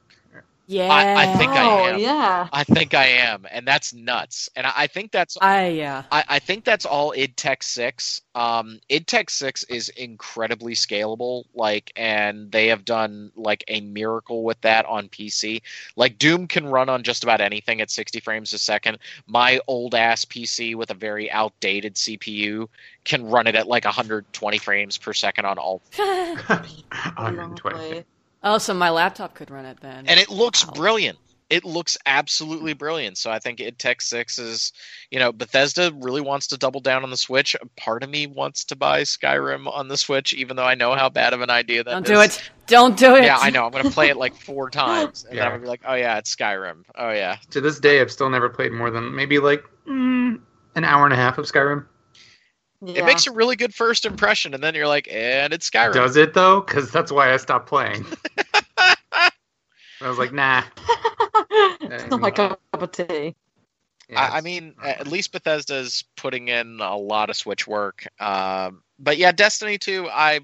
Yeah, 0.68 0.92
I- 0.92 1.24
I 1.24 1.38
think 1.38 1.52
I 1.52 1.64
oh, 1.64 1.86
am. 1.88 2.00
yeah. 2.00 2.48
I 2.52 2.64
think 2.64 2.94
I 2.94 3.06
am, 3.06 3.46
and 3.52 3.68
that's 3.68 3.94
nuts. 3.94 4.50
And 4.56 4.66
I, 4.66 4.74
I 4.76 4.88
think 4.88 5.12
that's 5.12 5.38
I 5.40 5.68
yeah. 5.68 6.04
I, 6.12 6.24
I 6.28 6.40
think 6.40 6.66
that's 6.66 6.86
all 6.86 7.14
id 7.16 7.38
Tech 7.38 7.62
six. 7.62 8.22
Um, 8.34 8.80
id 8.90 9.06
Tech 9.06 9.30
six 9.30 9.64
is 9.64 9.90
incredibly 9.90 10.74
scalable, 10.74 11.44
like, 11.54 11.92
and 11.96 12.52
they 12.52 12.68
have 12.68 12.84
done 12.84 13.32
like 13.36 13.64
a 13.68 13.82
miracle 13.82 14.44
with 14.44 14.60
that 14.62 14.86
on 14.86 15.08
PC. 15.10 15.62
Like 15.96 16.18
Doom 16.18 16.48
can 16.48 16.66
run 16.66 16.90
on 16.90 17.04
just 17.04 17.24
about 17.24 17.42
anything 17.42 17.82
at 17.82 17.92
sixty 17.92 18.20
frames 18.20 18.54
a 18.54 18.58
second. 18.58 18.98
My 19.28 19.60
old 19.68 19.94
ass 19.94 20.26
PC 20.26 20.76
with 20.76 20.90
a 20.90 20.96
very 20.96 21.30
outdated 21.32 21.94
CPU 21.96 22.68
can 23.04 23.30
run 23.30 23.46
it 23.46 23.54
at 23.56 23.68
like 23.68 23.86
hundred 23.86 24.26
twenty 24.34 24.58
frames 24.58 24.98
per 24.98 25.14
second 25.14 25.46
on 25.46 25.60
all, 25.60 25.82
120. 25.96 28.04
Lovely. 28.46 28.56
oh, 28.56 28.58
so 28.60 28.74
my 28.74 28.90
laptop 28.90 29.34
could 29.34 29.52
run 29.52 29.66
it 29.66 29.80
then. 29.82 30.06
and 30.08 30.20
it 30.20 30.30
looks 30.30 30.66
Wow. 30.66 30.74
brilliant. 30.74 31.18
It 31.48 31.64
looks 31.64 31.96
absolutely 32.08 32.74
brilliant. 32.74 33.20
So 33.20 33.30
I 33.30 33.38
think 33.38 33.60
id 33.60 33.78
Tech 33.78 34.02
six 34.02 34.40
is, 34.40 34.74
you 35.12 35.20
know, 35.20 35.32
Bethesda 35.32 35.92
really 36.02 36.22
wants 36.22 36.48
to 36.48 36.58
double 36.58 36.80
down 36.80 37.04
on 37.04 37.12
the 37.12 37.18
Switch. 37.18 37.56
Part 37.78 38.02
of 38.02 38.10
me 38.10 38.26
wants 38.26 38.66
to 38.66 38.76
buy 38.76 39.04
Skyrim 39.04 39.68
on 39.72 39.88
the 39.88 39.96
Switch, 39.96 40.34
even 40.34 40.56
though 40.56 40.64
I 40.66 40.74
know 40.74 40.96
how 40.96 41.08
bad 41.10 41.34
of 41.34 41.42
an 41.42 41.52
idea 41.52 41.84
that 41.84 41.92
Don't 41.92 42.04
is. 42.04 42.10
do 42.10 42.20
it. 42.22 42.52
Don't 42.66 42.98
do 42.98 43.16
it. 43.16 43.26
Yeah, 43.26 43.38
I 43.40 43.52
know. 43.52 43.64
I'm 43.66 43.72
going 43.72 43.84
to 43.84 43.92
play 43.92 44.10
it 44.10 44.18
like 44.18 44.34
four 44.36 44.70
times, 44.72 45.24
and 45.30 45.38
then 45.38 45.46
I'm 45.46 45.52
going 45.52 45.62
to 45.62 45.66
be 45.66 45.70
like, 45.70 45.82
oh 45.88 45.94
yeah, 45.94 46.18
it's 46.18 46.36
Skyrim. 46.36 46.84
Oh 46.96 47.12
yeah. 47.12 47.38
To 47.52 47.62
this 47.62 47.80
day, 47.80 48.02
I've 48.02 48.12
still 48.12 48.30
never 48.32 48.50
played 48.50 48.72
more 48.72 48.90
than 48.90 49.14
maybe 49.16 49.38
like 49.38 49.64
mm, 49.88 50.40
an 50.74 50.84
hour 50.84 51.04
and 51.06 51.14
a 51.14 51.18
half 51.18 51.38
of 51.38 51.46
Skyrim. 51.46 51.86
Yeah. 52.88 53.02
It 53.02 53.06
makes 53.06 53.28
a 53.28 53.32
really 53.32 53.56
good 53.56 53.74
first 53.74 54.06
impression, 54.06 54.54
and 54.54 54.64
then 54.64 54.76
you're 54.76 54.88
like, 54.88 55.08
and 55.12 55.54
it's 55.54 55.70
Skyrim. 55.70 55.94
Does 55.94 56.16
it 56.18 56.34
though? 56.34 56.62
Because 56.62 56.92
that's 56.92 57.12
why 57.12 57.34
I 57.34 57.38
stopped 57.38 57.68
playing. 57.68 58.06
I 60.02 60.10
was 60.10 60.18
like, 60.18 60.34
nah. 60.34 60.64
it's 61.82 62.08
not 62.08 62.20
my 62.20 62.32
cup 62.32 62.60
of 62.74 62.92
tea. 62.92 63.36
Yeah, 64.10 64.20
I, 64.22 64.24
I 64.24 64.28
it's- 64.28 64.44
mean, 64.44 64.76
at 64.84 65.08
least 65.08 65.32
Bethesda's 65.32 66.04
putting 66.16 66.48
in 66.50 66.80
a 66.80 66.96
lot 66.96 67.30
of 67.30 67.36
Switch 67.36 67.66
work. 67.66 68.06
Um, 68.20 68.84
but 69.00 69.18
yeah, 69.18 69.32
Destiny 69.32 69.78
2, 69.78 70.08
I 70.12 70.42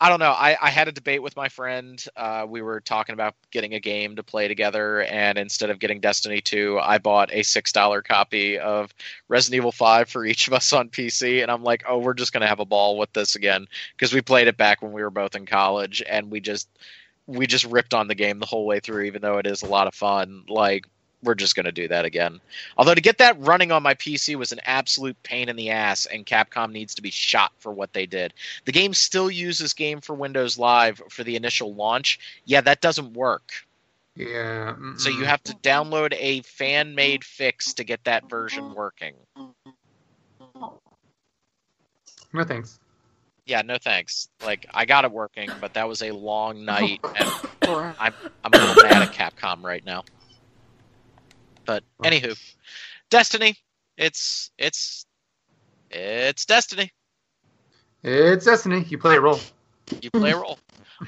I 0.00 0.08
don't 0.08 0.18
know. 0.18 0.32
I, 0.32 0.56
I 0.60 0.70
had 0.70 0.88
a 0.88 0.92
debate 0.92 1.22
with 1.22 1.36
my 1.36 1.48
friend. 1.48 2.04
Uh, 2.16 2.44
we 2.48 2.62
were 2.62 2.80
talking 2.80 3.12
about 3.14 3.34
getting 3.52 3.74
a 3.74 3.80
game 3.80 4.16
to 4.16 4.22
play 4.22 4.48
together, 4.48 5.02
and 5.02 5.38
instead 5.38 5.70
of 5.70 5.78
getting 5.78 6.00
Destiny 6.00 6.40
2, 6.40 6.78
I 6.82 6.98
bought 6.98 7.32
a 7.32 7.40
$6 7.40 8.04
copy 8.04 8.58
of 8.58 8.92
Resident 9.28 9.58
Evil 9.58 9.72
5 9.72 10.08
for 10.08 10.26
each 10.26 10.48
of 10.48 10.52
us 10.52 10.72
on 10.72 10.90
PC. 10.90 11.42
And 11.42 11.50
I'm 11.50 11.62
like, 11.62 11.84
oh, 11.88 11.98
we're 11.98 12.14
just 12.14 12.32
going 12.32 12.42
to 12.42 12.48
have 12.48 12.60
a 12.60 12.64
ball 12.66 12.98
with 12.98 13.12
this 13.12 13.36
again 13.36 13.66
because 13.96 14.12
we 14.12 14.20
played 14.20 14.48
it 14.48 14.56
back 14.56 14.82
when 14.82 14.92
we 14.92 15.02
were 15.02 15.10
both 15.10 15.36
in 15.36 15.46
college, 15.46 16.02
and 16.06 16.30
we 16.30 16.40
just 16.40 16.68
we 17.26 17.46
just 17.46 17.64
ripped 17.64 17.94
on 17.94 18.08
the 18.08 18.14
game 18.14 18.38
the 18.40 18.46
whole 18.46 18.66
way 18.66 18.80
through, 18.80 19.04
even 19.04 19.22
though 19.22 19.38
it 19.38 19.46
is 19.46 19.62
a 19.62 19.66
lot 19.66 19.86
of 19.86 19.94
fun. 19.94 20.44
Like 20.48 20.86
we're 21.24 21.34
just 21.34 21.56
going 21.56 21.66
to 21.66 21.72
do 21.72 21.88
that 21.88 22.04
again. 22.04 22.40
Although 22.76 22.94
to 22.94 23.00
get 23.00 23.18
that 23.18 23.40
running 23.40 23.72
on 23.72 23.82
my 23.82 23.94
PC 23.94 24.36
was 24.36 24.52
an 24.52 24.60
absolute 24.64 25.20
pain 25.22 25.48
in 25.48 25.56
the 25.56 25.70
ass, 25.70 26.06
and 26.06 26.24
Capcom 26.24 26.72
needs 26.72 26.94
to 26.94 27.02
be 27.02 27.10
shot 27.10 27.52
for 27.58 27.72
what 27.72 27.92
they 27.92 28.06
did. 28.06 28.34
The 28.64 28.72
game 28.72 28.94
still 28.94 29.30
uses 29.30 29.72
Game 29.72 30.00
for 30.00 30.14
Windows 30.14 30.58
Live 30.58 31.02
for 31.08 31.24
the 31.24 31.36
initial 31.36 31.74
launch. 31.74 32.20
Yeah, 32.44 32.60
that 32.62 32.80
doesn't 32.80 33.14
work. 33.14 33.52
Yeah. 34.16 34.76
So 34.96 35.10
you 35.10 35.24
have 35.24 35.42
to 35.44 35.54
download 35.56 36.14
a 36.16 36.42
fan 36.42 36.94
made 36.94 37.24
fix 37.24 37.74
to 37.74 37.84
get 37.84 38.04
that 38.04 38.30
version 38.30 38.74
working. 38.74 39.14
No 42.32 42.44
thanks. 42.44 42.78
Yeah, 43.46 43.62
no 43.62 43.76
thanks. 43.76 44.28
Like 44.44 44.66
I 44.72 44.84
got 44.84 45.04
it 45.04 45.12
working, 45.12 45.50
but 45.60 45.74
that 45.74 45.88
was 45.88 46.02
a 46.02 46.12
long 46.12 46.64
night, 46.64 47.00
and 47.16 47.30
I'm 47.62 48.14
I'm 48.44 48.52
a 48.52 48.56
little 48.56 48.82
mad 48.82 49.02
at 49.02 49.12
Capcom 49.12 49.62
right 49.62 49.84
now. 49.84 50.04
But 51.66 51.82
anywho, 52.02 52.38
Destiny, 53.10 53.56
it's 53.96 54.50
it's 54.58 55.06
it's 55.90 56.44
Destiny. 56.44 56.90
It's 58.02 58.44
Destiny. 58.44 58.84
You 58.88 58.98
play 58.98 59.16
a 59.16 59.20
role. 59.20 59.40
You 60.02 60.10
play 60.10 60.32
a 60.32 60.36
role. 60.36 60.58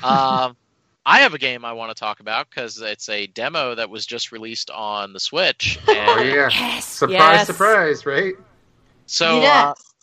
Um, 0.03 0.57
I 1.05 1.21
have 1.21 1.35
a 1.35 1.39
game 1.39 1.65
I 1.65 1.73
want 1.73 1.91
to 1.91 1.95
talk 1.99 2.21
about 2.21 2.49
because 2.51 2.81
it's 2.81 3.09
a 3.09 3.27
demo 3.29 3.75
that 3.75 3.89
was 3.89 4.07
just 4.07 4.33
released 4.33 4.71
on 4.71 5.13
the 5.13 5.21
Switch, 5.21 5.79
Oh 5.89 6.23
yeah. 6.23 6.49
Yes. 6.53 6.87
Surprise, 6.87 7.39
yes. 7.39 7.47
surprise, 7.47 8.07
right? 8.07 8.35
so 9.07 9.39
uh, 9.39 9.41
yes. 9.41 9.95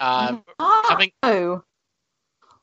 uh, 0.00 0.36
Oh. 0.58 0.82
coming- 0.88 1.12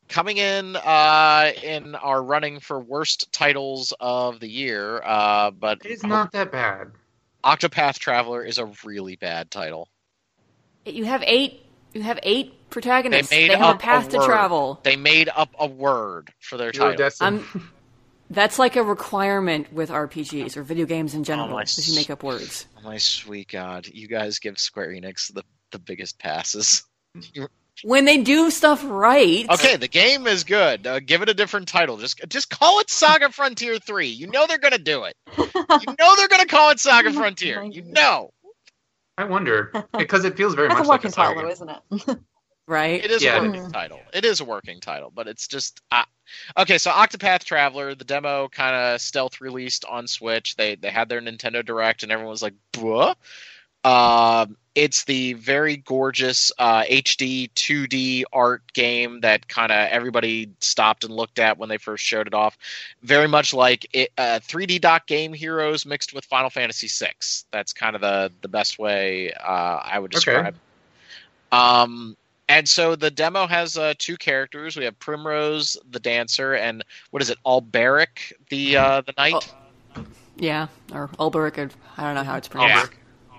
coming 0.10 0.38
in 0.38 0.76
uh, 0.76 1.52
in 1.64 1.96
our 1.96 2.22
running 2.24 2.60
for 2.60 2.80
worst 2.80 3.32
titles 3.32 3.94
of 4.00 4.40
the 4.40 4.48
year, 4.48 5.02
uh, 5.04 5.52
but 5.52 5.84
It 5.86 5.92
is 5.92 6.04
not 6.04 6.32
that 6.34 6.52
bad. 6.52 6.92
Octopath 7.48 7.98
Traveler 7.98 8.44
is 8.44 8.58
a 8.58 8.70
really 8.84 9.16
bad 9.16 9.50
title. 9.50 9.88
You 10.86 11.06
have 11.06 11.24
eight. 11.26 11.64
You 11.94 12.02
have 12.02 12.20
eight 12.22 12.70
protagonists. 12.70 13.30
They 13.30 13.48
made 13.48 13.58
have 13.58 13.62
up 13.68 13.76
a 13.78 13.80
path 13.80 14.08
a 14.08 14.12
to 14.12 14.18
word. 14.18 14.26
travel. 14.26 14.80
They 14.84 14.98
made 14.98 15.30
up 15.34 15.50
a 15.58 15.66
word 15.66 16.32
for 16.42 16.58
their 16.58 16.72
You're 16.72 16.84
title. 16.84 16.98
Destiny. 16.98 17.38
I'm- 17.40 17.48
um, 17.56 17.72
That's 18.30 18.60
like 18.60 18.76
a 18.76 18.84
requirement 18.84 19.72
with 19.72 19.90
RPGs 19.90 20.58
or 20.58 20.64
video 20.64 20.86
games 20.86 21.14
in 21.14 21.24
general. 21.24 21.48
Oh, 21.48 21.54
my 21.54 21.64
you 21.78 21.96
make 21.96 22.10
up 22.10 22.24
words. 22.24 22.68
Oh, 22.78 22.82
my 22.84 22.98
sweet 22.98 23.48
God, 23.48 23.88
you 23.88 24.10
guys 24.10 24.40
give 24.40 24.60
Square 24.60 24.90
Enix 24.90 25.34
the, 25.34 25.44
the 25.72 25.80
biggest 25.80 26.20
passes. 26.20 26.84
Mm. 27.16 27.48
When 27.84 28.06
they 28.06 28.18
do 28.22 28.50
stuff 28.50 28.84
right. 28.86 29.48
Okay, 29.50 29.76
the 29.76 29.88
game 29.88 30.26
is 30.28 30.44
good. 30.44 30.88
Uh, 30.88 31.00
give 31.00 31.22
it 31.22 31.30
a 31.30 31.34
different 31.34 31.68
title. 31.68 31.98
Just 31.98 32.20
just 32.28 32.50
call 32.50 32.80
it 32.80 32.90
Saga 32.90 33.32
Frontier 33.32 33.78
Three. 33.80 34.08
You 34.08 34.28
know 34.28 34.46
they're 34.48 34.58
gonna 34.58 34.78
do 34.78 35.04
it. 35.04 35.16
You 35.38 35.46
know 36.00 36.16
they're 36.16 36.28
gonna 36.28 36.46
call 36.46 36.72
it 36.72 36.80
Saga 36.80 37.14
Frontier. 37.14 37.64
You 37.64 37.84
know 37.84 38.32
I 39.18 39.26
wonder 39.26 39.72
because 39.98 40.26
it 40.26 40.38
feels 40.38 40.54
very 40.56 40.68
That's 40.70 40.80
a 40.80 40.84
much 40.84 40.88
like 40.88 41.04
working 41.04 41.12
a 41.12 41.14
title, 41.14 41.36
though, 41.36 41.42
game. 41.42 41.52
isn't 41.52 42.10
it? 42.10 42.20
Right. 42.70 43.02
it 43.02 43.12
is 43.12 43.24
Yeah. 43.24 43.38
a 43.38 43.42
working 43.44 43.62
Mm. 43.64 43.72
title. 43.72 44.02
It 44.14 44.26
is 44.26 44.42
a 44.42 44.46
working 44.46 44.82
title, 44.82 45.10
but 45.10 45.30
it's 45.30 45.48
just 45.48 45.80
uh, 45.90 46.04
okay. 46.58 46.78
So 46.78 46.92
Octopath 46.92 47.46
Traveler, 47.46 47.96
the 47.96 48.04
demo 48.04 48.50
kind 48.50 48.76
of 48.76 49.00
stealth 49.00 49.40
released 49.40 49.86
on 49.86 50.06
Switch. 50.06 50.58
They 50.58 50.76
they 50.76 50.90
had 50.90 51.08
their 51.08 51.22
Nintendo 51.22 51.66
Direct, 51.66 52.04
and 52.04 52.12
everyone 52.12 52.32
was 52.32 52.42
like, 52.42 52.56
"Buh." 52.74 53.14
Um, 53.88 54.58
it's 54.76 55.06
the 55.06 55.34
very 55.34 55.78
gorgeous 55.78 56.52
uh, 56.60 56.84
HD 56.84 57.50
2D 57.56 58.24
art 58.34 58.62
game 58.74 59.22
that 59.22 59.48
kind 59.48 59.72
of 59.72 59.78
everybody 59.90 60.52
stopped 60.60 61.04
and 61.04 61.14
looked 61.14 61.40
at 61.40 61.58
when 61.58 61.70
they 61.70 61.78
first 61.78 62.04
showed 62.04 62.28
it 62.28 62.34
off. 62.34 62.58
Very 63.02 63.28
much 63.28 63.54
like 63.54 63.88
it, 63.94 64.12
uh, 64.18 64.40
3D 64.40 64.80
Dot 64.80 65.08
Game 65.08 65.34
Heroes 65.34 65.86
mixed 65.86 66.14
with 66.14 66.26
Final 66.26 66.50
Fantasy 66.50 66.88
VI. 66.88 67.14
That's 67.52 67.74
kind 67.74 67.96
of 67.96 68.02
the 68.02 68.32
the 68.42 68.48
best 68.50 68.78
way 68.78 69.32
uh, 69.34 69.80
I 69.84 70.00
would 70.00 70.12
Okay. 70.16 70.16
describe. 70.16 70.56
Um, 71.52 72.16
and 72.50 72.68
so 72.68 72.96
the 72.96 73.10
demo 73.10 73.48
has 73.48 73.78
uh, 73.78 73.94
two 73.98 74.18
characters. 74.18 74.78
We 74.78 74.86
have 74.86 75.00
Primrose, 75.00 75.78
the 75.90 76.00
dancer, 76.00 76.54
and 76.54 76.84
what 77.12 77.22
is 77.22 77.30
it, 77.30 77.38
Alberic, 77.46 78.34
the 78.50 78.78
uh, 78.78 79.02
the 79.02 79.14
knight. 79.18 79.54
Yeah. 80.38 80.68
Or 80.94 81.10
Ulberic. 81.20 81.58
Or, 81.58 81.70
I 81.98 82.04
don't 82.04 82.16
know 82.16 82.24
how 82.24 82.38
it's 82.38 82.50
Yeah. 82.54 82.86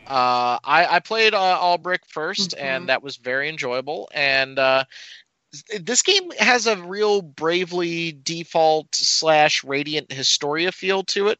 Uh, 0.08 0.58
I, 0.64 0.86
I 0.96 1.00
played 1.00 1.34
uh, 1.34 1.58
Albrick 1.60 2.04
1st 2.08 2.54
Mhm. 2.54 2.58
and 2.58 2.88
that 2.88 3.02
was 3.02 3.16
very 3.16 3.48
enjoyable. 3.48 4.08
And 4.14 4.58
uh, 4.58 4.84
this 5.80 6.02
game 6.02 6.30
has 6.38 6.66
a 6.66 6.76
real 6.76 7.22
bravely 7.22 8.12
default 8.12 8.94
slash 8.94 9.64
radiant 9.64 10.12
Historia 10.12 10.72
feel 10.72 11.02
to 11.04 11.28
it, 11.28 11.38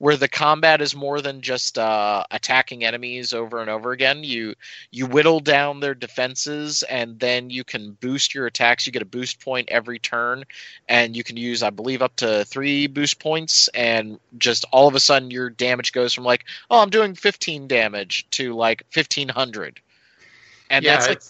where 0.00 0.16
the 0.16 0.28
combat 0.28 0.80
is 0.80 0.96
more 0.96 1.20
than 1.20 1.42
just 1.42 1.76
uh, 1.76 2.24
attacking 2.30 2.86
enemies 2.86 3.34
over 3.34 3.60
and 3.60 3.68
over 3.68 3.92
again. 3.92 4.24
You 4.24 4.54
you 4.90 5.06
whittle 5.06 5.40
down 5.40 5.80
their 5.80 5.94
defenses, 5.94 6.82
and 6.84 7.20
then 7.20 7.50
you 7.50 7.64
can 7.64 7.92
boost 8.00 8.34
your 8.34 8.46
attacks. 8.46 8.86
You 8.86 8.92
get 8.92 9.02
a 9.02 9.04
boost 9.04 9.44
point 9.44 9.68
every 9.68 9.98
turn, 9.98 10.44
and 10.88 11.14
you 11.14 11.22
can 11.22 11.36
use, 11.36 11.62
I 11.62 11.68
believe, 11.68 12.00
up 12.00 12.16
to 12.16 12.46
three 12.46 12.86
boost 12.86 13.18
points. 13.18 13.68
And 13.68 14.18
just 14.38 14.64
all 14.72 14.88
of 14.88 14.94
a 14.94 15.00
sudden, 15.00 15.30
your 15.30 15.50
damage 15.50 15.92
goes 15.92 16.14
from 16.14 16.24
like, 16.24 16.46
oh, 16.70 16.80
I'm 16.80 16.90
doing 16.90 17.14
15 17.14 17.68
damage 17.68 18.26
to 18.30 18.54
like 18.54 18.82
1500. 18.94 19.80
And 20.70 20.82
yeah, 20.82 20.96
that's 20.96 21.08
like 21.08 21.22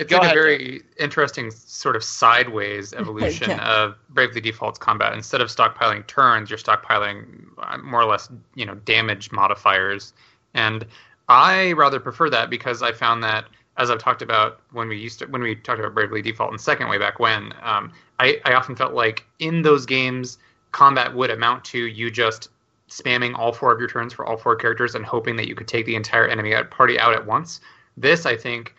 it's, 0.00 0.10
Go 0.10 0.16
like 0.16 0.24
ahead, 0.24 0.36
a 0.36 0.40
very 0.40 0.82
interesting 0.98 1.50
sort 1.50 1.94
of 1.94 2.02
sideways 2.02 2.92
evolution 3.02 3.50
Yeah. 3.50 3.70
of 3.70 3.96
Bravely 4.08 4.40
Default's 4.40 4.78
combat. 4.78 5.12
Instead 5.12 5.42
of 5.42 5.48
stockpiling 5.48 6.06
turns, 6.06 6.48
you're 6.48 6.58
stockpiling 6.58 7.44
uh, 7.58 7.76
more 7.78 8.00
or 8.00 8.06
less, 8.06 8.30
you 8.54 8.64
know, 8.64 8.74
damage 8.76 9.30
modifiers. 9.30 10.14
And 10.54 10.86
I 11.28 11.72
rather 11.72 12.00
prefer 12.00 12.30
that 12.30 12.48
because 12.48 12.82
I 12.82 12.92
found 12.92 13.22
that, 13.24 13.44
as 13.76 13.90
I've 13.90 13.98
talked 13.98 14.22
about 14.22 14.60
when 14.72 14.88
we 14.88 14.96
used 14.96 15.18
to, 15.20 15.26
when 15.26 15.42
we 15.42 15.54
talked 15.54 15.78
about 15.78 15.94
Bravely 15.94 16.22
Default 16.22 16.50
in 16.52 16.58
second 16.58 16.88
way 16.88 16.96
back 16.98 17.20
when, 17.20 17.52
um, 17.62 17.92
I, 18.18 18.40
I 18.46 18.54
often 18.54 18.74
felt 18.74 18.94
like 18.94 19.24
in 19.38 19.60
those 19.62 19.84
games, 19.84 20.38
combat 20.72 21.14
would 21.14 21.30
amount 21.30 21.64
to 21.66 21.78
you 21.78 22.10
just 22.10 22.48
spamming 22.88 23.36
all 23.38 23.52
four 23.52 23.70
of 23.70 23.78
your 23.78 23.88
turns 23.88 24.12
for 24.14 24.24
all 24.26 24.36
four 24.38 24.56
characters 24.56 24.94
and 24.94 25.04
hoping 25.04 25.36
that 25.36 25.46
you 25.46 25.54
could 25.54 25.68
take 25.68 25.84
the 25.86 25.94
entire 25.94 26.26
enemy 26.26 26.54
party 26.70 26.98
out 26.98 27.12
at 27.12 27.24
once. 27.26 27.60
This, 27.96 28.24
I 28.26 28.36
think, 28.36 28.74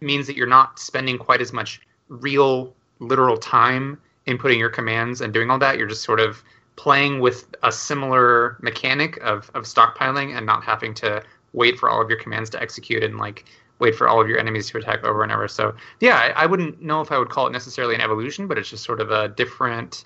means 0.00 0.26
that 0.26 0.36
you're 0.36 0.46
not 0.46 0.78
spending 0.78 1.18
quite 1.18 1.40
as 1.40 1.52
much 1.52 1.80
real, 2.08 2.74
literal 2.98 3.36
time 3.36 4.00
inputting 4.26 4.58
your 4.58 4.70
commands 4.70 5.20
and 5.20 5.32
doing 5.32 5.50
all 5.50 5.58
that. 5.58 5.78
You're 5.78 5.86
just 5.86 6.02
sort 6.02 6.20
of 6.20 6.42
playing 6.76 7.20
with 7.20 7.54
a 7.62 7.72
similar 7.72 8.58
mechanic 8.60 9.16
of, 9.18 9.50
of 9.54 9.64
stockpiling 9.64 10.36
and 10.36 10.44
not 10.44 10.62
having 10.62 10.92
to 10.94 11.22
wait 11.52 11.78
for 11.78 11.88
all 11.88 12.02
of 12.02 12.10
your 12.10 12.18
commands 12.18 12.50
to 12.50 12.60
execute 12.60 13.02
and 13.02 13.16
like 13.16 13.44
wait 13.78 13.94
for 13.94 14.08
all 14.08 14.20
of 14.20 14.28
your 14.28 14.38
enemies 14.38 14.70
to 14.70 14.78
attack 14.78 15.04
over 15.04 15.22
and 15.22 15.32
over. 15.32 15.48
So 15.48 15.74
yeah, 16.00 16.16
I, 16.16 16.42
I 16.42 16.46
wouldn't 16.46 16.82
know 16.82 17.00
if 17.00 17.12
I 17.12 17.18
would 17.18 17.30
call 17.30 17.46
it 17.46 17.50
necessarily 17.50 17.94
an 17.94 18.00
evolution, 18.00 18.46
but 18.46 18.58
it's 18.58 18.70
just 18.70 18.84
sort 18.84 19.00
of 19.00 19.10
a 19.10 19.28
different 19.28 20.04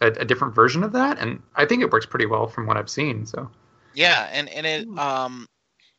a, 0.00 0.06
a 0.06 0.24
different 0.24 0.54
version 0.54 0.84
of 0.84 0.92
that, 0.92 1.18
and 1.18 1.42
I 1.56 1.64
think 1.66 1.82
it 1.82 1.90
works 1.90 2.06
pretty 2.06 2.26
well 2.26 2.46
from 2.46 2.66
what 2.66 2.76
I've 2.76 2.90
seen. 2.90 3.26
So 3.26 3.50
Yeah, 3.94 4.28
and 4.32 4.48
and 4.50 4.66
it 4.66 4.98
um 4.98 5.46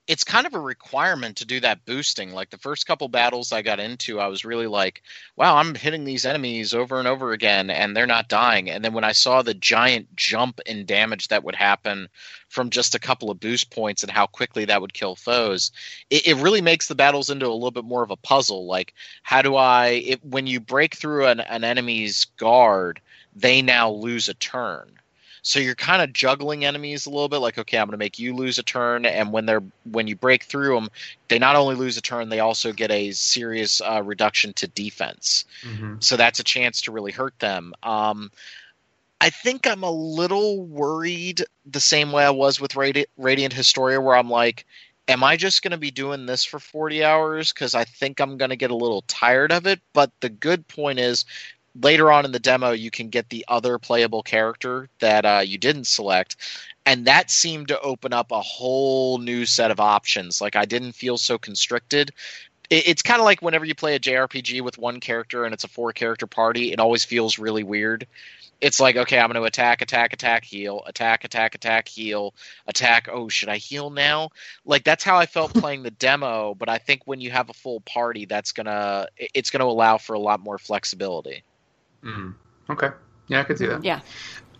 it's 0.09 0.23
kind 0.23 0.47
of 0.47 0.55
a 0.55 0.59
requirement 0.59 1.37
to 1.37 1.45
do 1.45 1.59
that 1.59 1.85
boosting. 1.85 2.33
Like 2.33 2.49
the 2.49 2.57
first 2.57 2.87
couple 2.87 3.07
battles 3.09 3.51
I 3.51 3.61
got 3.61 3.79
into, 3.79 4.19
I 4.19 4.25
was 4.25 4.43
really 4.43 4.65
like, 4.65 5.03
wow, 5.35 5.57
I'm 5.57 5.75
hitting 5.75 6.03
these 6.03 6.25
enemies 6.25 6.73
over 6.73 6.97
and 6.97 7.07
over 7.07 7.31
again 7.31 7.69
and 7.69 7.95
they're 7.95 8.07
not 8.07 8.27
dying. 8.27 8.71
And 8.71 8.83
then 8.83 8.93
when 8.93 9.03
I 9.03 9.11
saw 9.11 9.43
the 9.43 9.53
giant 9.53 10.15
jump 10.15 10.61
in 10.65 10.87
damage 10.87 11.27
that 11.27 11.43
would 11.43 11.53
happen 11.53 12.09
from 12.47 12.71
just 12.71 12.95
a 12.95 12.99
couple 12.99 13.29
of 13.29 13.39
boost 13.39 13.69
points 13.69 14.01
and 14.01 14.11
how 14.11 14.25
quickly 14.25 14.65
that 14.65 14.81
would 14.81 14.95
kill 14.95 15.15
foes, 15.15 15.71
it, 16.09 16.25
it 16.25 16.37
really 16.37 16.61
makes 16.61 16.87
the 16.87 16.95
battles 16.95 17.29
into 17.29 17.45
a 17.45 17.53
little 17.53 17.69
bit 17.69 17.85
more 17.85 18.01
of 18.01 18.09
a 18.09 18.15
puzzle. 18.17 18.65
Like, 18.65 18.95
how 19.21 19.43
do 19.43 19.55
I 19.57 19.89
it, 19.89 20.25
when 20.25 20.47
you 20.47 20.59
break 20.59 20.95
through 20.95 21.27
an, 21.27 21.39
an 21.39 21.63
enemy's 21.63 22.25
guard, 22.37 22.99
they 23.35 23.61
now 23.61 23.91
lose 23.91 24.27
a 24.27 24.33
turn. 24.33 24.98
So 25.49 25.59
you're 25.59 25.73
kind 25.73 26.03
of 26.03 26.13
juggling 26.13 26.63
enemies 26.63 27.07
a 27.07 27.09
little 27.09 27.27
bit, 27.27 27.39
like 27.39 27.57
okay, 27.57 27.79
I'm 27.79 27.87
going 27.87 27.93
to 27.93 27.97
make 27.97 28.19
you 28.19 28.35
lose 28.35 28.59
a 28.59 28.63
turn, 28.63 29.03
and 29.07 29.31
when 29.33 29.47
they're 29.47 29.63
when 29.83 30.05
you 30.05 30.15
break 30.15 30.43
through 30.43 30.75
them, 30.75 30.89
they 31.27 31.39
not 31.39 31.55
only 31.55 31.73
lose 31.73 31.97
a 31.97 32.03
turn, 32.03 32.29
they 32.29 32.39
also 32.39 32.71
get 32.71 32.91
a 32.91 33.09
serious 33.13 33.81
uh, 33.81 34.03
reduction 34.05 34.53
to 34.53 34.67
defense. 34.67 35.45
So 36.01 36.17
that's 36.17 36.39
a 36.39 36.43
chance 36.43 36.81
to 36.81 36.91
really 36.91 37.11
hurt 37.11 37.33
them. 37.39 37.73
Um, 37.81 38.29
I 39.19 39.31
think 39.31 39.65
I'm 39.65 39.81
a 39.81 39.89
little 39.89 40.61
worried 40.61 41.43
the 41.65 41.79
same 41.79 42.11
way 42.11 42.23
I 42.23 42.29
was 42.29 42.61
with 42.61 42.73
Radi- 42.73 43.07
Radiant 43.17 43.51
Historia, 43.51 43.99
where 43.99 44.15
I'm 44.15 44.29
like, 44.29 44.67
am 45.07 45.23
I 45.23 45.35
just 45.35 45.63
going 45.63 45.71
to 45.71 45.77
be 45.77 45.89
doing 45.89 46.27
this 46.27 46.45
for 46.45 46.59
40 46.59 47.03
hours? 47.03 47.51
Because 47.51 47.73
I 47.73 47.85
think 47.85 48.19
I'm 48.19 48.37
going 48.37 48.51
to 48.51 48.55
get 48.55 48.69
a 48.69 48.75
little 48.75 49.01
tired 49.07 49.51
of 49.51 49.65
it. 49.65 49.81
But 49.93 50.11
the 50.19 50.29
good 50.29 50.67
point 50.67 50.99
is, 50.99 51.25
later 51.81 52.11
on 52.11 52.25
in 52.25 52.31
the 52.31 52.39
demo, 52.39 52.71
you 52.71 52.91
can 52.91 53.09
get 53.09 53.29
the 53.29 53.45
other 53.47 53.77
playable 53.79 54.23
character 54.23 54.89
that 54.99 55.25
uh, 55.25 55.41
you 55.45 55.57
didn't 55.57 55.87
select. 55.87 56.37
And 56.85 57.05
that 57.05 57.29
seemed 57.31 57.67
to 57.69 57.79
open 57.81 58.13
up 58.13 58.31
a 58.31 58.41
whole 58.41 59.19
new 59.19 59.45
set 59.45 59.71
of 59.71 59.79
options. 59.79 60.41
Like, 60.41 60.55
I 60.55 60.65
didn't 60.65 60.93
feel 60.93 61.17
so 61.17 61.37
constricted 61.37 62.11
it- 62.69 62.87
it's 62.87 63.01
kind 63.01 63.19
of 63.19 63.25
like 63.25 63.41
whenever 63.41 63.65
you 63.65 63.75
play 63.75 63.95
a 63.95 63.99
JRPG 63.99 64.61
with 64.61 64.77
one 64.77 64.99
character 64.99 65.45
and 65.45 65.53
it's 65.53 65.63
a 65.63 65.67
four 65.67 65.93
character 65.93 66.27
party, 66.27 66.71
it 66.71 66.79
always 66.79 67.05
feels 67.05 67.39
really 67.39 67.63
weird. 67.63 68.07
it's 68.61 68.79
like 68.79 68.97
okay, 68.97 69.19
I'm 69.19 69.27
going 69.31 69.35
to 69.41 69.43
attack, 69.47 69.81
attack, 69.81 70.13
attack, 70.13 70.43
heal, 70.45 70.83
attack, 70.87 71.23
attack, 71.23 71.55
attack, 71.55 71.87
heal, 71.87 72.33
attack. 72.67 73.07
Oh, 73.11 73.29
should 73.29 73.49
I 73.49 73.57
heal 73.57 73.89
now? 73.89 74.29
Like 74.65 74.83
that's 74.83 75.03
how 75.03 75.17
I 75.17 75.25
felt 75.27 75.53
playing 75.55 75.83
the 75.83 75.91
demo. 75.91 76.55
But 76.55 76.69
I 76.69 76.77
think 76.77 77.03
when 77.05 77.21
you 77.21 77.31
have 77.31 77.49
a 77.49 77.53
full 77.53 77.81
party, 77.81 78.25
that's 78.25 78.51
gonna 78.51 79.07
it's 79.17 79.49
going 79.51 79.61
to 79.61 79.65
allow 79.65 79.97
for 79.97 80.13
a 80.13 80.19
lot 80.19 80.39
more 80.41 80.57
flexibility. 80.57 81.43
Mm. 82.03 82.33
Okay, 82.69 82.89
yeah, 83.27 83.41
I 83.41 83.43
could 83.43 83.57
see 83.57 83.67
that. 83.67 83.83
Yeah. 83.83 84.01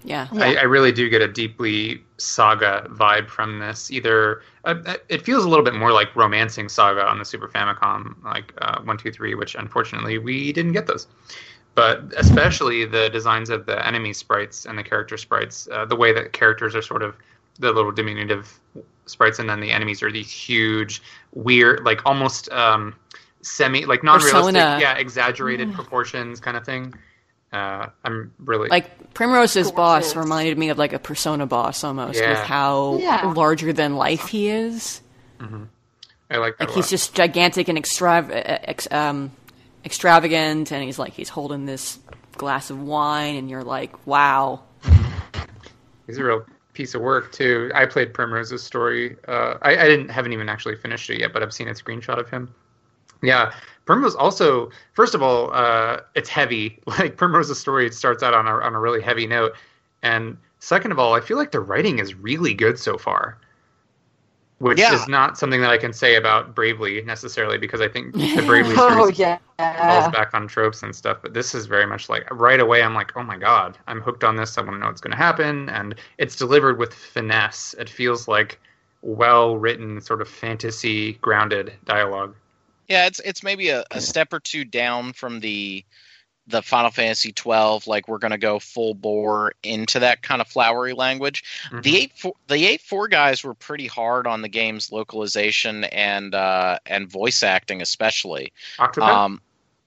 Yeah. 0.04 0.28
I, 0.32 0.56
I, 0.56 0.62
really 0.64 0.94
do 0.94 1.10
get 1.10 1.22
a 1.22 1.28
deeply 1.28 2.02
saga 2.18 2.88
vibe 2.90 3.28
from 3.30 3.60
this. 3.60 3.92
Either 3.92 4.42
uh, 4.64 4.76
uh, 4.86 4.94
it 5.10 5.24
feels 5.24 5.44
a 5.44 5.50
little 5.50 5.66
bit 5.66 5.74
more 5.74 5.92
like 5.92 6.16
romancing 6.16 6.70
saga 6.70 7.06
on 7.06 7.20
the 7.20 7.26
Super 7.26 7.50
Famicom, 7.50 8.22
like 8.24 8.54
uh, 8.62 8.80
one, 8.84 8.98
two, 8.98 9.12
three, 9.12 9.36
which 9.36 9.56
unfortunately 9.56 10.18
we 10.18 10.54
didn't 10.54 10.72
get 10.72 10.88
those. 10.88 11.08
But 11.76 12.14
especially 12.18 12.86
the 12.86 13.10
designs 13.10 13.50
of 13.50 13.66
the 13.66 13.86
enemy 13.86 14.14
sprites 14.14 14.66
and 14.66 14.78
the 14.78 14.84
character 14.84 15.18
sprites, 15.18 15.68
uh, 15.72 15.86
the 15.86 15.96
way 15.96 16.14
that 16.14 16.34
characters 16.34 16.76
are 16.76 16.82
sort 16.82 17.04
of 17.04 17.16
the 17.60 17.72
little 17.72 17.92
diminutive 17.92 18.60
sprites, 19.06 19.40
and 19.40 19.50
then 19.50 19.60
the 19.60 19.72
enemies 19.72 20.02
are 20.02 20.12
these 20.12 20.32
huge, 20.32 21.02
weird, 21.34 21.84
like 21.84 22.06
almost 22.06 22.50
um, 22.52 22.96
semi, 23.42 23.86
like 23.86 24.04
non-realistic, 24.04 24.56
Persona. 24.56 24.78
yeah, 24.80 24.98
exaggerated 24.98 25.70
mm. 25.70 25.74
proportions 25.74 26.40
kind 26.40 26.56
of 26.56 26.66
thing. 26.66 26.94
Uh, 27.52 27.88
I'm 28.04 28.32
really 28.40 28.70
like 28.70 29.14
Primrose's 29.14 29.72
boss 29.72 30.16
reminded 30.16 30.58
me 30.58 30.70
of 30.70 30.78
like 30.78 30.94
a 30.94 31.00
Persona 31.00 31.48
boss 31.48 31.84
almost, 31.84 32.20
yeah. 32.20 32.30
with 32.30 32.40
how 32.40 32.98
yeah. 32.98 33.34
larger 33.36 33.74
than 33.74 33.96
life 33.96 34.28
he 34.28 34.50
is. 34.50 35.02
Mm-hmm. 35.40 35.64
I 36.30 36.38
like 36.38 36.60
like 36.60 36.72
he's 36.72 36.90
just 36.90 37.16
gigantic 37.16 37.68
and 37.68 37.78
extrav- 37.78 38.30
ex- 38.32 38.92
um, 38.92 39.32
extravagant, 39.84 40.72
and 40.72 40.84
he's 40.84 41.00
like 41.00 41.14
he's 41.14 41.30
holding 41.30 41.66
this 41.66 41.98
glass 42.34 42.70
of 42.70 42.82
wine, 42.82 43.36
and 43.36 43.50
you're 43.50 43.64
like, 43.64 44.08
wow. 44.08 44.62
He's 46.08 46.18
a 46.18 46.24
real 46.24 46.44
piece 46.74 46.96
of 46.96 47.02
work 47.02 47.32
too. 47.32 47.72
I 47.76 47.86
played 47.86 48.14
Primrose's 48.14 48.64
story. 48.64 49.16
Uh, 49.28 49.56
I, 49.62 49.78
I 49.78 49.88
didn't 49.88 50.10
haven't 50.10 50.34
even 50.34 50.50
actually 50.50 50.76
finished 50.76 51.10
it 51.12 51.20
yet, 51.20 51.34
but 51.34 51.44
I've 51.44 51.54
seen 51.54 51.68
a 51.68 51.74
screenshot 51.74 52.18
of 52.20 52.30
him. 52.30 52.54
Yeah, 53.22 53.54
Primrose 53.90 54.14
also, 54.14 54.70
first 54.94 55.16
of 55.16 55.24
all, 55.24 55.52
uh, 55.52 56.02
it's 56.14 56.30
heavy. 56.30 56.80
Like 57.00 57.18
Primrose's 57.18 57.60
story, 57.60 57.88
it 57.88 57.96
starts 57.96 58.22
out 58.22 58.36
on 58.36 58.46
a 58.46 58.52
on 58.52 58.76
a 58.76 58.80
really 58.80 59.02
heavy 59.02 59.26
note, 59.26 59.54
and 60.04 60.38
second 60.60 60.92
of 60.92 61.00
all, 61.00 61.16
I 61.16 61.22
feel 61.22 61.38
like 61.38 61.50
the 61.50 61.60
writing 61.60 61.98
is 61.98 62.14
really 62.14 62.54
good 62.54 62.78
so 62.78 63.00
far, 63.00 63.40
which 64.60 64.78
yeah. 64.78 64.94
is 64.94 65.08
not 65.08 65.40
something 65.40 65.60
that 65.62 65.72
I 65.72 65.80
can 65.80 65.92
say 65.92 66.18
about 66.18 66.54
Bravely 66.54 67.02
necessarily 67.02 67.58
because 67.58 67.82
I 67.82 67.88
think 67.88 68.14
the 68.36 68.44
Bravely 68.46 68.76
oh, 68.78 69.08
yeah. 69.08 69.40
falls 69.58 70.14
back 70.14 70.36
on 70.36 70.48
tropes 70.48 70.84
and 70.84 70.96
stuff. 70.96 71.18
But 71.24 71.34
this 71.34 71.56
is 71.56 71.66
very 71.66 71.88
much 71.88 72.10
like 72.10 72.30
right 72.30 72.60
away. 72.60 72.84
I'm 72.84 72.94
like, 72.94 73.18
oh 73.18 73.24
my 73.24 73.38
god, 73.38 73.76
I'm 73.88 74.02
hooked 74.02 74.24
on 74.24 74.36
this. 74.36 74.56
I 74.60 74.62
want 74.62 74.74
to 74.74 74.80
know 74.82 74.86
what's 74.86 75.02
going 75.02 75.18
to 75.18 75.18
happen, 75.18 75.68
and 75.70 75.96
it's 76.20 76.36
delivered 76.36 76.78
with 76.78 76.94
finesse. 76.94 77.74
It 77.80 77.90
feels 77.90 78.28
like 78.28 78.60
well 79.02 79.58
written, 79.58 80.00
sort 80.00 80.22
of 80.22 80.28
fantasy 80.30 81.14
grounded 81.14 81.74
dialogue. 81.86 82.36
Yeah, 82.90 83.06
it's 83.06 83.20
it's 83.20 83.44
maybe 83.44 83.70
a, 83.70 83.86
a 83.92 84.02
step 84.02 84.34
or 84.34 84.40
two 84.40 84.66
down 84.66 85.14
from 85.14 85.40
the 85.40 85.86
the 86.48 86.64
Final 86.64 86.90
Fantasy 86.90 87.32
twelve. 87.32 87.86
Like 87.86 88.08
we're 88.08 88.18
gonna 88.18 88.40
go 88.40 88.60
full 88.60 88.96
bore 88.96 89.54
into 89.64 90.00
that 90.00 90.24
kind 90.24 90.42
of 90.42 90.48
flowery 90.48 90.94
language. 90.94 91.44
Mm-hmm. 91.68 91.82
The 91.82 91.98
eight 91.98 92.12
four, 92.18 92.34
the 92.48 92.66
eight 92.66 92.82
four 92.82 93.08
guys 93.08 93.44
were 93.44 93.54
pretty 93.54 93.86
hard 93.86 94.26
on 94.26 94.42
the 94.42 94.50
game's 94.50 94.92
localization 94.92 95.84
and 95.86 96.34
uh, 96.34 96.80
and 96.86 97.10
voice 97.10 97.44
acting, 97.44 97.82
especially. 97.82 98.52
Octopath? 98.80 99.08
Um, 99.08 99.42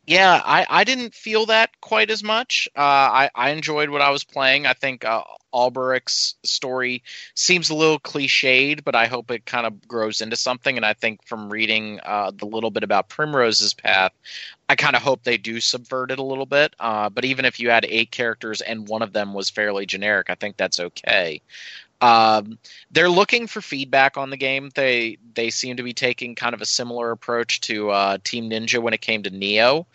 yeah, 0.07 0.41
I, 0.45 0.67
I 0.69 0.85
didn't 0.85 1.15
feel 1.15 1.47
that 1.47 1.81
quite 1.81 2.11
as 2.11 2.25
much. 2.25 2.69
Uh, 2.77 2.81
I, 2.81 3.31
I 3.35 3.51
enjoyed 3.51 3.89
what 3.89 4.01
I 4.01 4.11
was 4.11 4.25
playing. 4.25 4.67
I 4.67 4.73
think 4.73 5.05
uh, 5.05 5.23
Alberic's 5.55 6.35
story 6.43 7.03
seems 7.35 7.71
a 7.71 7.75
little 7.75 7.99
cliched, 7.99 8.85
but 8.85 8.95
I 8.95 9.07
hope 9.07 9.31
it 9.31 9.47
kind 9.47 9.67
of 9.67 9.87
grows 9.87 10.21
into 10.21 10.37
something. 10.37 10.77
And 10.77 10.87
I 10.87 10.95
think 10.95 11.25
from 11.25 11.51
reading 11.51 12.01
uh, 12.05 12.33
the 12.37 12.47
little 12.47 12.71
bit 12.71 12.83
about 12.83 13.09
Primrose's 13.09 13.75
path, 13.75 14.13
I 14.69 14.77
kind 14.77 14.97
of 14.97 15.03
hope 15.03 15.23
they 15.23 15.39
do 15.39 15.61
subvert 15.61 16.11
it 16.11 16.19
a 16.19 16.25
little 16.25 16.47
bit. 16.47 16.75
Uh, 16.81 17.11
but 17.11 17.25
even 17.25 17.45
if 17.45 17.61
you 17.61 17.71
had 17.71 17.85
eight 17.89 18.11
characters 18.11 18.61
and 18.61 18.89
one 18.89 19.03
of 19.03 19.13
them 19.13 19.35
was 19.35 19.51
fairly 19.51 19.87
generic, 19.87 20.31
I 20.31 20.35
think 20.35 20.57
that's 20.57 20.81
okay. 20.81 21.43
Um, 22.03 22.59
they're 22.91 23.09
looking 23.09 23.47
for 23.47 23.61
feedback 23.61 24.17
on 24.17 24.31
the 24.31 24.37
game. 24.37 24.71
They 24.75 25.19
they 25.35 25.51
seem 25.51 25.77
to 25.77 25.85
be 25.85 25.93
taking 25.93 26.35
kind 26.35 26.53
of 26.53 26.61
a 26.61 26.67
similar 26.67 27.13
approach 27.13 27.61
to 27.63 27.91
uh, 27.91 28.19
Team 28.25 28.51
Ninja 28.51 28.83
when 28.83 28.93
it 28.93 29.01
came 29.01 29.23
to 29.23 29.31
Nioh. 29.31 29.87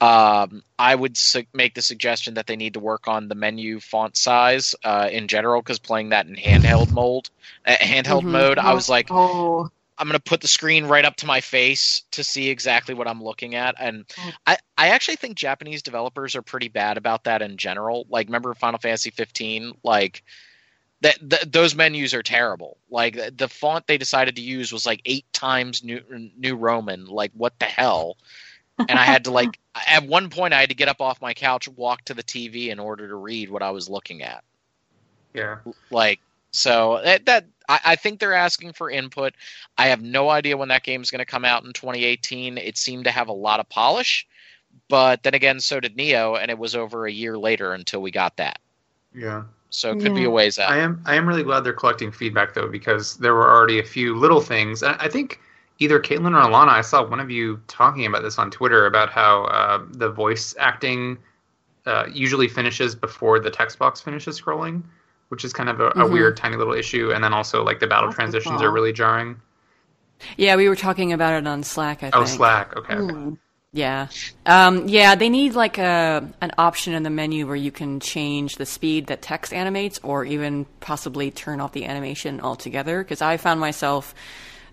Um, 0.00 0.62
I 0.78 0.94
would 0.94 1.16
su- 1.16 1.44
make 1.52 1.74
the 1.74 1.82
suggestion 1.82 2.34
that 2.34 2.46
they 2.46 2.56
need 2.56 2.74
to 2.74 2.80
work 2.80 3.06
on 3.06 3.28
the 3.28 3.34
menu 3.34 3.80
font 3.80 4.16
size 4.16 4.74
uh, 4.82 5.08
in 5.12 5.28
general 5.28 5.60
because 5.60 5.78
playing 5.78 6.08
that 6.10 6.26
in 6.26 6.36
handheld 6.36 6.90
mode, 6.92 7.28
uh, 7.66 7.76
handheld 7.76 8.20
mm-hmm. 8.20 8.32
mode, 8.32 8.58
I 8.58 8.72
was 8.72 8.88
like, 8.88 9.08
oh. 9.10 9.68
I'm 9.98 10.06
going 10.06 10.18
to 10.18 10.22
put 10.22 10.40
the 10.40 10.48
screen 10.48 10.86
right 10.86 11.04
up 11.04 11.16
to 11.16 11.26
my 11.26 11.42
face 11.42 12.02
to 12.12 12.24
see 12.24 12.48
exactly 12.48 12.94
what 12.94 13.06
I'm 13.06 13.22
looking 13.22 13.54
at. 13.54 13.74
And 13.78 14.06
oh. 14.18 14.30
I, 14.46 14.56
I 14.78 14.88
actually 14.88 15.16
think 15.16 15.36
Japanese 15.36 15.82
developers 15.82 16.34
are 16.34 16.42
pretty 16.42 16.68
bad 16.68 16.96
about 16.96 17.24
that 17.24 17.42
in 17.42 17.58
general. 17.58 18.06
Like, 18.08 18.28
remember 18.28 18.54
Final 18.54 18.78
Fantasy 18.78 19.10
15? 19.10 19.74
Like, 19.84 20.22
that 21.02 21.52
those 21.52 21.74
menus 21.74 22.14
are 22.14 22.22
terrible. 22.22 22.76
Like 22.90 23.18
the 23.36 23.48
font 23.48 23.86
they 23.86 23.98
decided 23.98 24.36
to 24.36 24.42
use 24.42 24.72
was 24.72 24.84
like 24.84 25.00
eight 25.06 25.24
times 25.32 25.82
new 25.82 26.02
new 26.36 26.54
Roman. 26.56 27.06
Like 27.06 27.32
what 27.34 27.58
the 27.58 27.64
hell? 27.64 28.16
And 28.88 28.98
I 28.98 29.04
had 29.04 29.24
to 29.24 29.30
like 29.30 29.58
at 29.88 30.06
one 30.06 30.30
point 30.30 30.54
I 30.54 30.60
had 30.60 30.68
to 30.68 30.74
get 30.74 30.88
up 30.88 31.00
off 31.00 31.20
my 31.20 31.34
couch, 31.34 31.68
walk 31.68 32.04
to 32.06 32.14
the 32.14 32.22
TV 32.22 32.68
in 32.68 32.78
order 32.78 33.08
to 33.08 33.14
read 33.14 33.50
what 33.50 33.62
I 33.62 33.70
was 33.70 33.88
looking 33.88 34.22
at. 34.22 34.44
Yeah. 35.34 35.58
Like 35.90 36.20
so 36.50 37.00
that, 37.04 37.26
that 37.26 37.46
I, 37.68 37.80
I 37.84 37.96
think 37.96 38.18
they're 38.18 38.34
asking 38.34 38.72
for 38.72 38.90
input. 38.90 39.34
I 39.78 39.86
have 39.88 40.02
no 40.02 40.28
idea 40.30 40.56
when 40.56 40.68
that 40.68 40.82
game's 40.82 41.10
going 41.10 41.20
to 41.20 41.24
come 41.24 41.44
out 41.44 41.64
in 41.64 41.72
2018. 41.72 42.58
It 42.58 42.76
seemed 42.76 43.04
to 43.04 43.10
have 43.10 43.28
a 43.28 43.32
lot 43.32 43.60
of 43.60 43.68
polish, 43.68 44.26
but 44.88 45.22
then 45.22 45.34
again, 45.34 45.60
so 45.60 45.78
did 45.78 45.96
Nioh, 45.96 46.40
and 46.40 46.50
it 46.50 46.58
was 46.58 46.74
over 46.74 47.06
a 47.06 47.12
year 47.12 47.38
later 47.38 47.72
until 47.74 48.02
we 48.02 48.10
got 48.10 48.36
that. 48.38 48.58
Yeah 49.14 49.44
so 49.70 49.92
it 49.92 49.94
could 49.94 50.08
yeah. 50.08 50.14
be 50.14 50.24
a 50.24 50.30
ways 50.30 50.58
out. 50.58 50.70
I 50.70 50.78
am 50.78 51.00
I 51.06 51.14
am 51.14 51.26
really 51.26 51.44
glad 51.44 51.60
they're 51.60 51.72
collecting 51.72 52.12
feedback 52.12 52.54
though 52.54 52.68
because 52.68 53.16
there 53.16 53.34
were 53.34 53.48
already 53.48 53.78
a 53.78 53.84
few 53.84 54.16
little 54.16 54.40
things. 54.40 54.82
I 54.82 55.08
think 55.08 55.40
either 55.80 55.98
Caitlin 55.98 56.36
or 56.36 56.48
Alana, 56.48 56.68
I 56.68 56.82
saw 56.82 57.04
one 57.04 57.20
of 57.20 57.30
you 57.30 57.60
talking 57.66 58.06
about 58.06 58.22
this 58.22 58.38
on 58.38 58.50
Twitter 58.50 58.86
about 58.86 59.10
how 59.10 59.44
uh, 59.44 59.84
the 59.90 60.10
voice 60.10 60.54
acting 60.58 61.18
uh, 61.86 62.06
usually 62.12 62.46
finishes 62.46 62.94
before 62.94 63.40
the 63.40 63.50
text 63.50 63.78
box 63.78 64.00
finishes 64.00 64.40
scrolling, 64.40 64.82
which 65.28 65.44
is 65.44 65.52
kind 65.52 65.68
of 65.68 65.80
a, 65.80 65.90
mm-hmm. 65.90 66.02
a 66.02 66.06
weird 66.06 66.36
tiny 66.36 66.56
little 66.56 66.74
issue. 66.74 67.10
And 67.12 67.24
then 67.24 67.32
also 67.32 67.64
like 67.64 67.80
the 67.80 67.86
battle 67.86 68.10
That's 68.10 68.16
transitions 68.16 68.62
are 68.62 68.70
really 68.70 68.92
jarring. 68.92 69.40
Yeah, 70.36 70.56
we 70.56 70.68
were 70.68 70.76
talking 70.76 71.14
about 71.14 71.32
it 71.32 71.46
on 71.46 71.62
Slack. 71.62 72.02
I 72.02 72.10
oh, 72.12 72.24
think. 72.24 72.36
Slack. 72.36 72.76
Okay. 72.76 72.94
okay. 72.94 73.36
Yeah. 73.72 74.08
Um, 74.44 74.88
yeah, 74.88 75.14
they 75.14 75.28
need 75.28 75.54
like 75.54 75.78
a 75.78 76.28
an 76.40 76.50
option 76.58 76.92
in 76.92 77.04
the 77.04 77.10
menu 77.10 77.46
where 77.46 77.56
you 77.56 77.70
can 77.70 78.00
change 78.00 78.56
the 78.56 78.66
speed 78.66 79.06
that 79.06 79.22
text 79.22 79.54
animates 79.54 80.00
or 80.02 80.24
even 80.24 80.66
possibly 80.80 81.30
turn 81.30 81.60
off 81.60 81.72
the 81.72 81.84
animation 81.84 82.40
altogether 82.40 83.02
because 83.02 83.22
I 83.22 83.36
found 83.36 83.60
myself 83.60 84.12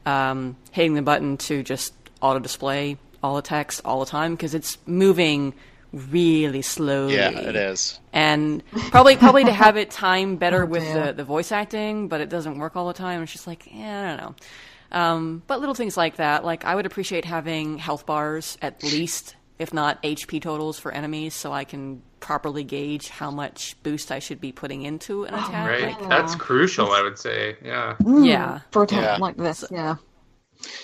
um, 0.08 0.56
hitting 0.72 0.94
the 0.94 1.02
button 1.02 1.36
to 1.38 1.62
just 1.64 1.94
auto 2.22 2.40
display 2.40 2.98
all 3.22 3.36
the 3.36 3.42
text 3.42 3.82
all 3.84 4.00
the 4.00 4.06
time 4.06 4.36
because 4.36 4.56
it's 4.56 4.78
moving 4.86 5.54
really 5.92 6.62
slowly. 6.62 7.16
Yeah, 7.16 7.32
it 7.32 7.56
is. 7.56 8.00
And 8.14 8.64
probably 8.72 9.18
probably 9.18 9.44
to 9.44 9.52
have 9.52 9.76
it 9.76 9.92
time 10.06 10.38
better 10.38 10.64
oh, 10.64 10.66
with 10.66 10.94
the, 10.94 11.12
the 11.12 11.26
voice 11.26 11.52
acting, 11.52 12.08
but 12.08 12.22
it 12.22 12.30
doesn't 12.30 12.58
work 12.58 12.78
all 12.78 12.88
the 12.88 12.94
time. 12.94 13.22
It's 13.22 13.34
just 13.34 13.48
like, 13.48 13.68
yeah, 13.72 14.02
I 14.02 14.16
don't 14.16 14.18
know. 14.18 14.36
Um, 14.90 15.44
but 15.46 15.60
little 15.60 15.76
things 15.76 15.98
like 15.98 16.16
that, 16.16 16.46
like 16.46 16.64
I 16.64 16.74
would 16.74 16.86
appreciate 16.86 17.26
having 17.26 17.78
health 17.78 18.06
bars 18.06 18.58
at 18.62 18.82
least, 18.84 19.36
if 19.60 19.74
not 19.74 20.02
HP 20.04 20.42
totals 20.42 20.80
for 20.80 20.94
enemies, 20.94 21.34
so 21.34 21.52
I 21.52 21.66
can 21.66 22.02
properly 22.20 22.64
gauge 22.64 23.10
how 23.10 23.32
much 23.32 23.76
boost 23.84 24.12
I 24.12 24.20
should 24.20 24.42
be 24.42 24.52
putting 24.52 24.84
into 24.84 25.26
an 25.26 25.34
oh, 25.34 25.38
attack. 25.38 25.68
Right, 25.68 26.00
like, 26.00 26.10
that's 26.10 26.36
crucial. 26.36 26.92
I 26.92 27.02
would 27.02 27.18
say, 27.18 27.56
yeah, 27.64 27.96
mm, 28.02 28.28
yeah, 28.28 28.62
for 28.72 28.84
a 28.84 28.88
time 28.88 29.04
yeah. 29.04 29.18
like 29.18 29.38
this, 29.38 29.66
yeah, 29.72 29.96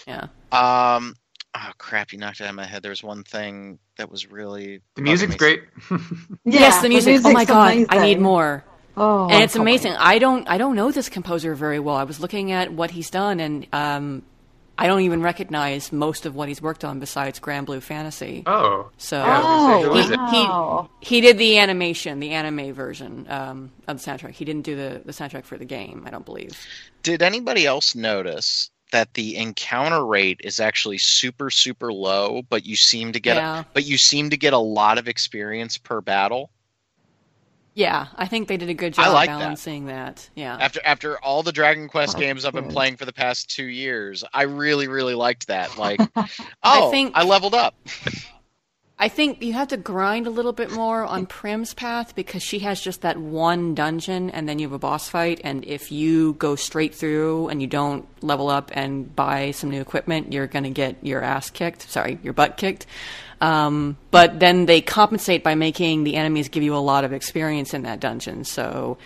yeah. 0.08 0.28
Um, 0.52 1.16
oh 1.56 1.72
crap! 1.78 2.12
You 2.12 2.20
knocked 2.20 2.42
it 2.42 2.44
out 2.44 2.50
of 2.50 2.56
my 2.56 2.66
head. 2.66 2.84
There's 2.84 3.04
one 3.04 3.24
thing 3.24 3.80
that 3.98 4.10
was 4.10 4.32
really 4.32 4.82
the 4.96 5.02
music's 5.02 5.36
great. 5.36 5.64
yeah, 5.92 5.98
yes, 6.46 6.82
the 6.82 6.90
music. 6.90 7.22
The 7.22 7.30
oh 7.30 7.34
my 7.34 7.46
god, 7.46 7.72
amazing. 7.72 7.88
I 7.90 8.06
need 8.06 8.20
more. 8.20 8.64
Oh, 8.96 9.28
and 9.30 9.44
it's 9.44 9.56
amazing. 9.56 9.94
I 9.94 10.20
don't 10.20 10.48
I 10.48 10.58
don't 10.58 10.76
know 10.76 10.92
this 10.92 11.10
composer 11.10 11.56
very 11.56 11.80
well. 11.80 11.96
I 11.96 12.04
was 12.04 12.20
looking 12.20 12.52
at 12.52 12.72
what 12.72 12.92
he's 12.92 13.10
done, 13.10 13.40
and 13.40 13.68
um, 13.74 14.24
I 14.78 14.88
don't 14.88 15.02
even 15.02 15.22
recognize 15.22 15.92
most 15.92 16.26
of 16.26 16.36
what 16.36 16.48
he's 16.48 16.62
worked 16.62 16.84
on 16.84 17.00
besides 17.00 17.40
Granblue 17.40 17.82
Fantasy. 17.82 18.44
Oh, 18.46 18.90
so 18.98 19.24
oh, 19.26 20.90
he, 21.00 21.10
he, 21.10 21.16
he 21.16 21.22
did 21.22 21.38
the 21.38 21.60
animation, 21.60 22.20
the 22.20 22.32
anime 22.32 22.74
version 22.74 23.28
um, 23.30 23.72
of 23.88 24.04
the 24.04 24.12
soundtrack. 24.12 24.32
He 24.32 24.46
didn't 24.46 24.64
do 24.64 24.76
the 24.76 25.02
the 25.06 25.12
soundtrack 25.12 25.44
for 25.44 25.58
the 25.58 25.66
game. 25.66 26.04
I 26.08 26.10
don't 26.10 26.26
believe. 26.26 26.60
Did 27.04 27.22
anybody 27.22 27.66
else 27.68 27.94
notice 27.94 28.72
that 28.92 29.14
the 29.14 29.36
encounter 29.38 30.06
rate 30.06 30.42
is 30.44 30.60
actually 30.60 30.98
super 30.98 31.52
super 31.52 31.94
low, 31.94 32.42
but 32.42 32.66
you 32.66 32.76
seem 32.76 33.12
to 33.12 33.20
get 33.20 33.36
yeah. 33.38 33.62
a, 33.62 33.66
but 33.74 33.86
you 33.86 33.98
seem 33.98 34.32
to 34.32 34.38
get 34.38 34.54
a 34.54 34.58
lot 34.60 34.98
of 34.98 35.08
experience 35.08 35.78
per 35.78 36.02
battle? 36.02 36.50
Yeah, 37.76 38.08
I 38.16 38.28
think 38.28 38.48
they 38.48 38.58
did 38.58 38.70
a 38.70 38.74
good 38.76 38.94
I 39.00 39.06
job 39.06 39.14
like 39.14 39.30
balancing 39.30 39.88
that. 39.88 40.30
Yeah. 40.36 40.58
After 40.60 40.80
after 40.86 41.18
all 41.20 41.42
the 41.42 41.52
Dragon 41.52 41.88
Quest 41.88 42.14
That's 42.14 42.22
games 42.22 42.46
I've 42.46 42.54
been 42.54 42.66
good. 42.66 42.74
playing 42.74 42.98
for 42.98 43.06
the 43.06 43.14
past 43.14 43.50
two 43.50 43.66
years, 43.66 44.24
I 44.34 44.44
really 44.44 44.88
really 44.88 45.16
liked 45.16 45.48
that. 45.48 45.78
Like, 45.78 46.00
oh, 46.16 46.28
I 46.64 46.92
think- 46.92 47.14
I 47.16 47.24
leveled 47.24 47.56
up. 47.56 47.76
I 49.00 49.10
think 49.10 49.42
you 49.42 49.52
have 49.54 49.70
to 49.70 49.78
grind 49.78 50.28
a 50.28 50.30
little 50.30 50.54
bit 50.54 50.72
more 50.72 51.04
on 51.04 51.26
Prim's 51.26 51.74
path 51.74 52.16
because 52.16 52.42
she 52.44 52.60
has 52.60 52.80
just 52.80 53.02
that 53.02 53.18
one 53.18 53.74
dungeon 53.76 54.30
and 54.30 54.48
then 54.48 54.60
you 54.60 54.68
have 54.68 54.74
a 54.74 54.80
boss 54.80 55.10
fight. 55.10 55.42
And 55.44 55.66
if 55.66 55.92
you 55.92 56.34
go 56.34 56.56
straight 56.56 56.94
through 56.96 57.50
and 57.50 57.60
you 57.60 57.68
don't 57.68 58.06
level 58.24 58.50
up 58.50 58.72
and 58.74 59.14
buy 59.14 59.52
some 59.52 59.72
new 59.72 59.82
equipment, 59.82 60.32
you're 60.32 60.48
going 60.48 60.64
to 60.64 60.70
get 60.70 60.96
your 61.02 61.22
ass 61.22 61.50
kicked. 61.50 61.90
Sorry, 61.90 62.18
your 62.24 62.34
butt 62.34 62.56
kicked. 62.56 62.86
Um, 63.44 63.98
but 64.10 64.40
then 64.40 64.68
they 64.68 64.80
compensate 64.80 65.44
by 65.44 65.54
making 65.56 66.06
the 66.06 66.16
enemies 66.16 66.48
give 66.48 66.64
you 66.64 66.78
a 66.78 66.80
lot 66.80 67.04
of 67.04 67.12
experience 67.12 67.74
in 67.74 67.82
that 67.82 68.00
dungeon. 68.00 68.46
So 68.46 68.98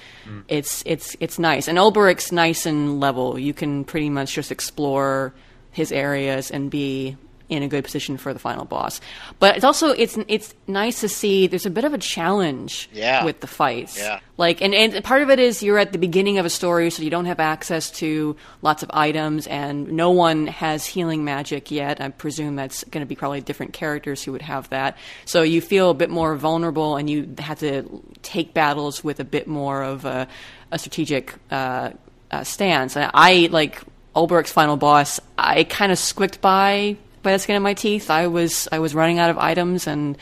it's 0.47 0.83
it's 0.85 1.17
it's 1.19 1.39
nice. 1.39 1.67
And 1.67 1.79
Ulbricht's 1.79 2.31
nice 2.31 2.67
and 2.67 2.99
level. 2.99 3.39
You 3.39 3.55
can 3.55 3.83
pretty 3.83 4.11
much 4.11 4.35
just 4.35 4.51
explore 4.51 5.33
his 5.71 5.91
areas 5.91 6.51
and 6.51 6.69
be 6.69 7.17
in 7.49 7.63
a 7.63 7.67
good 7.67 7.83
position 7.83 8.17
for 8.17 8.33
the 8.33 8.39
final 8.39 8.65
boss. 8.65 8.99
But 9.39 9.55
it's 9.55 9.63
also 9.63 9.89
it's 9.91 10.17
it's 10.27 10.53
nice 10.67 10.99
to 11.01 11.07
see 11.09 11.47
there's 11.47 11.65
a 11.65 11.69
bit 11.69 11.85
of 11.85 11.93
a 11.93 11.97
challenge 11.97 12.89
Yeah. 12.91 13.23
with 13.23 13.39
the 13.39 13.47
fights. 13.47 13.97
Yeah. 13.97 14.19
Like 14.35 14.61
and, 14.61 14.73
and 14.75 15.03
part 15.03 15.21
of 15.21 15.29
it 15.29 15.39
is 15.39 15.63
you're 15.63 15.77
at 15.79 15.93
the 15.93 15.97
beginning 15.97 16.37
of 16.39 16.45
a 16.45 16.49
story 16.49 16.89
so 16.89 17.01
you 17.03 17.09
don't 17.09 17.25
have 17.25 17.39
access 17.39 17.89
to 17.91 18.35
lots 18.61 18.83
of 18.83 18.91
items 18.93 19.47
and 19.47 19.91
no 19.93 20.11
one 20.11 20.47
has 20.47 20.85
healing 20.85 21.23
magic 21.23 21.71
yet. 21.71 22.01
I 22.01 22.09
presume 22.09 22.55
that's 22.55 22.83
going 22.85 23.01
to 23.01 23.07
be 23.07 23.15
probably 23.15 23.41
different 23.41 23.73
characters 23.73 24.21
who 24.23 24.33
would 24.33 24.41
have 24.41 24.69
that. 24.69 24.97
So 25.25 25.41
you 25.41 25.61
feel 25.61 25.89
a 25.89 25.93
bit 25.95 26.09
more 26.09 26.35
vulnerable 26.35 26.97
and 26.97 27.09
you 27.09 27.33
have 27.39 27.59
to 27.59 28.03
take 28.23 28.53
battles 28.53 29.03
with 29.03 29.19
a 29.19 29.25
bit 29.25 29.47
more 29.47 29.81
of 29.83 30.03
a, 30.05 30.27
a 30.71 30.77
strategic 30.77 31.33
uh, 31.49 31.91
uh, 32.29 32.43
stance. 32.43 32.97
And 32.97 33.09
I 33.13 33.47
like 33.51 33.81
Ulbricht's 34.15 34.51
final 34.51 34.75
boss. 34.77 35.19
I 35.37 35.63
kind 35.63 35.91
of 35.91 35.97
squicked 35.97 36.41
by 36.41 36.97
by 37.27 37.33
the 37.33 37.39
skin 37.39 37.57
of 37.57 37.61
my 37.61 37.73
teeth. 37.73 38.09
I 38.09 38.27
was 38.27 38.69
I 38.71 38.79
was 38.79 38.95
running 38.95 39.19
out 39.19 39.29
of 39.29 39.37
items 39.37 39.85
and 39.85 40.17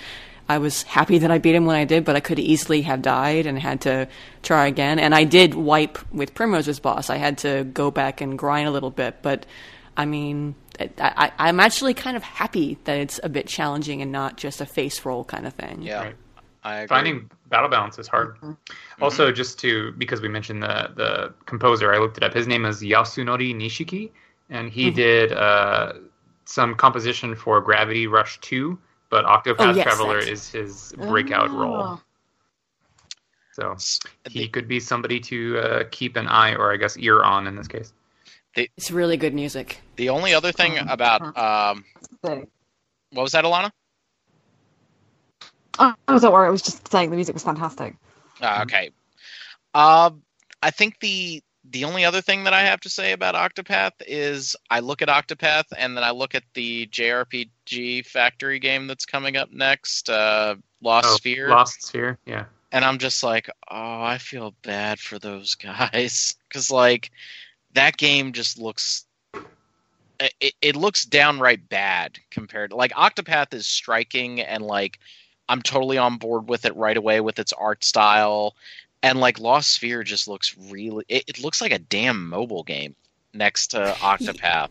I 0.49 0.57
was 0.57 0.81
happy 0.83 1.19
that 1.19 1.29
I 1.29 1.37
beat 1.37 1.53
him 1.53 1.65
when 1.65 1.75
I 1.75 1.85
did, 1.85 2.03
but 2.03 2.15
I 2.15 2.19
could 2.19 2.39
easily 2.39 2.81
have 2.81 3.01
died 3.03 3.45
and 3.45 3.59
had 3.59 3.81
to 3.81 4.07
try 4.41 4.65
again. 4.65 4.97
And 4.97 5.13
I 5.13 5.23
did 5.23 5.53
wipe 5.53 5.99
with 6.11 6.33
Primrose's 6.33 6.79
boss. 6.79 7.09
I 7.11 7.17
had 7.17 7.37
to 7.39 7.63
go 7.63 7.91
back 7.91 8.21
and 8.21 8.37
grind 8.37 8.67
a 8.67 8.71
little 8.71 8.89
bit, 8.89 9.17
but 9.21 9.45
I 9.95 10.05
mean, 10.05 10.55
I, 10.79 10.89
I, 10.99 11.31
I'm 11.37 11.59
actually 11.59 11.93
kind 11.93 12.17
of 12.17 12.23
happy 12.23 12.77
that 12.85 12.97
it's 12.97 13.19
a 13.23 13.29
bit 13.29 13.47
challenging 13.47 14.01
and 14.01 14.11
not 14.11 14.35
just 14.35 14.61
a 14.61 14.65
face 14.65 15.05
roll 15.05 15.23
kind 15.23 15.45
of 15.45 15.53
thing. 15.53 15.83
Yeah, 15.83 16.01
Right. 16.01 16.15
I 16.63 16.75
agree. 16.77 16.87
Finding 16.87 17.29
battle 17.49 17.69
balance 17.69 17.99
is 17.99 18.07
hard. 18.07 18.37
Also, 18.99 19.31
just 19.31 19.59
to 19.59 19.91
because 19.99 20.21
we 20.21 20.27
mentioned 20.27 20.63
the 20.63 20.89
the 20.95 21.33
composer, 21.45 21.93
I 21.93 21.99
looked 21.99 22.17
it 22.17 22.23
up. 22.23 22.33
His 22.33 22.47
name 22.47 22.65
is 22.65 22.81
Yasunori 22.81 23.55
Nishiki, 23.55 24.09
and 24.49 24.71
he 24.71 24.89
did 24.89 25.31
uh, 25.31 25.93
some 26.45 26.75
composition 26.75 27.35
for 27.35 27.59
Gravity 27.61 28.07
Rush 28.07 28.39
Two. 28.41 28.77
But 29.09 29.25
Octopath 29.25 29.55
Oh, 29.59 29.73
yes, 29.73 29.83
Traveler 29.83 30.19
that's- 30.19 30.29
is 30.29 30.49
his 30.49 30.93
breakout 30.97 31.49
Oh. 31.49 31.57
role. 31.57 32.01
So 33.53 33.77
he 34.29 34.47
could 34.49 34.67
be 34.67 34.79
somebody 34.81 35.19
to 35.21 35.59
uh, 35.59 35.83
keep 35.91 36.17
an 36.17 36.27
eye, 36.27 36.55
or 36.55 36.73
I 36.73 36.77
guess 36.77 36.97
ear 36.97 37.23
on 37.23 37.47
in 37.47 37.55
this 37.55 37.67
case. 37.67 37.93
It's 38.55 38.91
really 38.91 39.15
good 39.15 39.33
music. 39.33 39.79
The 39.95 40.09
only 40.09 40.33
other 40.33 40.51
thing 40.51 40.77
about 40.77 41.21
um, 41.37 41.85
what 42.21 42.47
was 43.11 43.31
that, 43.31 43.45
Alana? 43.45 43.71
Oh, 45.79 45.93
don't 46.07 46.33
worry. 46.33 46.47
I 46.47 46.51
was 46.51 46.61
just 46.61 46.89
saying 46.89 47.09
the 47.09 47.15
music 47.15 47.33
was 47.33 47.43
fantastic. 47.43 47.95
Uh, 48.41 48.59
okay. 48.63 48.91
Um, 49.73 50.21
I 50.61 50.71
think 50.71 50.99
the 50.99 51.41
the 51.71 51.83
only 51.83 52.05
other 52.05 52.21
thing 52.21 52.43
that 52.43 52.53
I 52.53 52.61
have 52.61 52.79
to 52.81 52.89
say 52.89 53.11
about 53.11 53.35
Octopath 53.35 53.91
is 54.01 54.55
I 54.69 54.79
look 54.79 55.01
at 55.01 55.07
Octopath 55.07 55.65
and 55.77 55.95
then 55.95 56.03
I 56.03 56.11
look 56.11 56.35
at 56.35 56.43
the 56.53 56.87
JRPG 56.87 58.05
Factory 58.05 58.59
game 58.59 58.87
that's 58.87 59.05
coming 59.05 59.37
up 59.37 59.51
next, 59.51 60.09
uh, 60.09 60.55
Lost 60.81 61.07
Oh, 61.09 61.17
Sphear, 61.17 61.49
Lost 61.49 61.81
Sphear, 61.81 62.17
yeah. 62.25 62.45
and 62.71 62.85
I'm 62.85 62.97
just 62.99 63.23
like, 63.23 63.49
oh, 63.69 64.01
I 64.03 64.17
feel 64.17 64.53
bad 64.61 64.99
for 64.99 65.17
those 65.19 65.55
guys 65.55 66.35
because 66.47 66.69
like 66.71 67.11
that 67.73 67.97
game 67.97 68.33
just 68.33 68.59
looks. 68.59 69.05
It, 70.39 70.53
it 70.61 70.75
looks 70.77 71.03
downright 71.03 71.67
bad 71.67 72.19
compared 72.31 72.71
like 72.71 72.93
Octopath 72.93 73.53
is 73.53 73.67
striking 73.67 74.39
and 74.39 74.63
like 74.63 74.97
I'm 75.49 75.61
totally 75.61 75.97
on 75.97 76.17
board 76.17 76.47
with 76.47 76.63
it 76.65 76.73
right 76.77 76.95
away 76.95 77.19
with 77.19 77.37
its 77.37 77.51
art 77.51 77.83
style 77.83 78.55
and 79.05 79.19
like 79.19 79.39
Lost 79.39 79.79
Sphear 79.79 80.03
just 80.03 80.27
looks 80.27 80.57
really 80.57 81.05
it, 81.07 81.23
it 81.27 81.39
looks 81.39 81.61
like 81.61 81.71
a 81.71 81.77
damn 81.77 82.27
mobile 82.27 82.63
game 82.63 82.95
next 83.33 83.67
to 83.67 83.77
Octopath. 83.99 84.69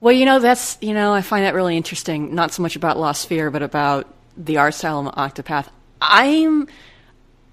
Well, 0.00 0.12
you 0.12 0.24
know, 0.24 0.38
that's, 0.38 0.78
you 0.80 0.94
know, 0.94 1.12
I 1.12 1.22
find 1.22 1.44
that 1.44 1.54
really 1.54 1.76
interesting. 1.76 2.34
Not 2.34 2.52
so 2.52 2.62
much 2.62 2.76
about 2.76 2.98
Lost 2.98 3.28
Sphear, 3.28 3.52
but 3.52 3.62
about 3.62 4.12
the 4.36 4.58
art 4.58 4.74
style 4.74 5.06
of 5.06 5.14
Octopath. 5.14 5.68
I'm, 6.00 6.68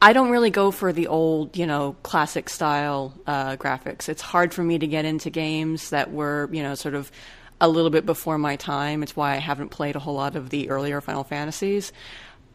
I 0.01 0.13
don't 0.13 0.29
really 0.29 0.49
go 0.49 0.71
for 0.71 0.93
the 0.93 1.07
old, 1.07 1.57
you 1.57 1.67
know, 1.67 1.97
classic 2.03 2.47
style 2.47 3.13
uh, 3.25 3.57
graphics. 3.57 4.07
It's 4.07 4.21
hard 4.21 4.53
for 4.53 4.63
me 4.63 4.79
to 4.79 4.87
get 4.87 5.03
into 5.03 5.29
games 5.29 5.89
that 5.89 6.13
were, 6.13 6.49
you 6.53 6.63
know, 6.63 6.75
sort 6.75 6.95
of 6.95 7.11
a 7.59 7.67
little 7.67 7.89
bit 7.89 8.05
before 8.05 8.37
my 8.37 8.55
time. 8.55 9.03
It's 9.03 9.15
why 9.15 9.33
I 9.33 9.39
haven't 9.39 9.69
played 9.69 9.97
a 9.97 9.99
whole 9.99 10.15
lot 10.15 10.37
of 10.37 10.49
the 10.49 10.69
earlier 10.69 11.01
Final 11.01 11.25
Fantasies. 11.25 11.91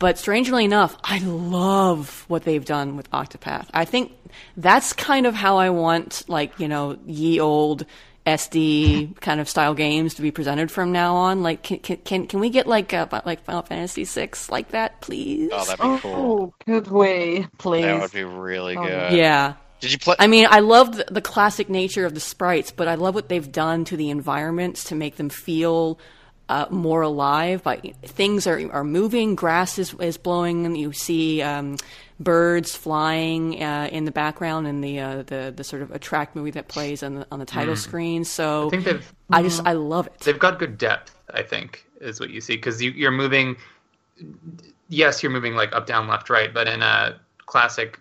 But 0.02 0.18
strangely 0.18 0.64
enough, 0.64 0.96
I 1.04 1.18
love 1.20 2.24
what 2.26 2.42
they've 2.42 2.64
done 2.64 2.96
with 2.96 3.08
Octopath. 3.12 3.68
I 3.72 3.84
think 3.84 4.10
that's 4.56 4.92
kind 4.92 5.26
of 5.26 5.34
how 5.34 5.58
I 5.58 5.70
want, 5.70 6.24
like, 6.26 6.58
you 6.58 6.66
know, 6.66 6.98
ye 7.06 7.38
old 7.38 7.86
SD 8.26 9.14
kind 9.20 9.40
of 9.40 9.48
style 9.48 9.74
games 9.74 10.14
to 10.14 10.22
be 10.22 10.32
presented 10.32 10.72
from 10.72 10.90
now 10.90 11.14
on. 11.14 11.44
Like, 11.44 11.62
can 11.62 11.78
can 11.78 11.98
can, 11.98 12.26
can 12.26 12.40
we 12.40 12.50
get 12.50 12.66
like 12.66 12.92
uh, 12.92 13.06
like 13.24 13.44
Final 13.44 13.62
Fantasy 13.62 14.02
VI 14.04 14.30
like 14.50 14.70
that, 14.72 15.00
please? 15.02 15.50
Oh, 15.52 15.64
that'd 15.64 15.80
be 15.80 15.98
cool. 16.00 16.14
Oh, 16.14 16.54
could 16.66 16.88
we 16.88 17.46
please? 17.58 17.82
That 17.84 18.00
would 18.00 18.12
be 18.12 18.24
really 18.24 18.76
Oh, 18.76 18.82
good. 18.84 19.12
yeah. 19.12 19.54
Did 19.78 19.92
you 19.92 19.98
play? 19.98 20.16
I 20.18 20.26
mean, 20.26 20.48
I 20.50 20.60
love 20.60 20.96
the, 20.96 21.04
the 21.12 21.20
classic 21.22 21.68
nature 21.68 22.06
of 22.06 22.14
the 22.14 22.20
sprites, 22.20 22.72
but 22.72 22.88
I 22.88 22.96
love 22.96 23.14
what 23.14 23.28
they've 23.28 23.52
done 23.52 23.84
to 23.84 23.96
the 23.96 24.10
environments 24.10 24.82
to 24.86 24.96
make 24.96 25.14
them 25.14 25.28
feel 25.28 25.98
uh, 26.48 26.66
more 26.70 27.02
alive. 27.02 27.62
But 27.62 27.84
things 28.02 28.46
are 28.46 28.60
are 28.72 28.84
moving, 28.84 29.34
grass 29.34 29.78
is 29.78 29.94
is 29.94 30.16
blowing, 30.16 30.66
and 30.66 30.76
you 30.76 30.92
see 30.92 31.42
um, 31.42 31.76
birds 32.20 32.74
flying 32.74 33.62
uh, 33.62 33.88
in 33.90 34.04
the 34.04 34.10
background 34.10 34.66
in 34.66 34.80
the 34.80 35.00
uh, 35.00 35.22
the 35.22 35.52
the 35.54 35.64
sort 35.64 35.82
of 35.82 35.90
attract 35.90 36.36
movie 36.36 36.52
that 36.52 36.68
plays 36.68 37.02
on 37.02 37.14
the 37.14 37.26
on 37.30 37.38
the 37.38 37.46
title 37.46 37.76
screen. 37.76 38.24
So 38.24 38.66
I 38.66 38.70
think 38.70 38.84
they've 38.84 39.14
I 39.30 39.42
just 39.42 39.62
I 39.66 39.72
love 39.72 40.06
it. 40.06 40.20
they've 40.20 40.38
got 40.38 40.58
good 40.58 40.78
depth. 40.78 41.16
I 41.34 41.42
think 41.42 41.86
is 42.00 42.20
what 42.20 42.30
you 42.30 42.40
see 42.40 42.56
because 42.56 42.82
you, 42.82 42.90
you're 42.90 43.10
moving. 43.10 43.56
Yes, 44.88 45.22
you're 45.22 45.32
moving 45.32 45.54
like 45.54 45.74
up, 45.74 45.86
down, 45.86 46.06
left, 46.06 46.28
right, 46.28 46.52
but 46.52 46.68
in 46.68 46.82
a 46.82 47.18
classic 47.46 47.98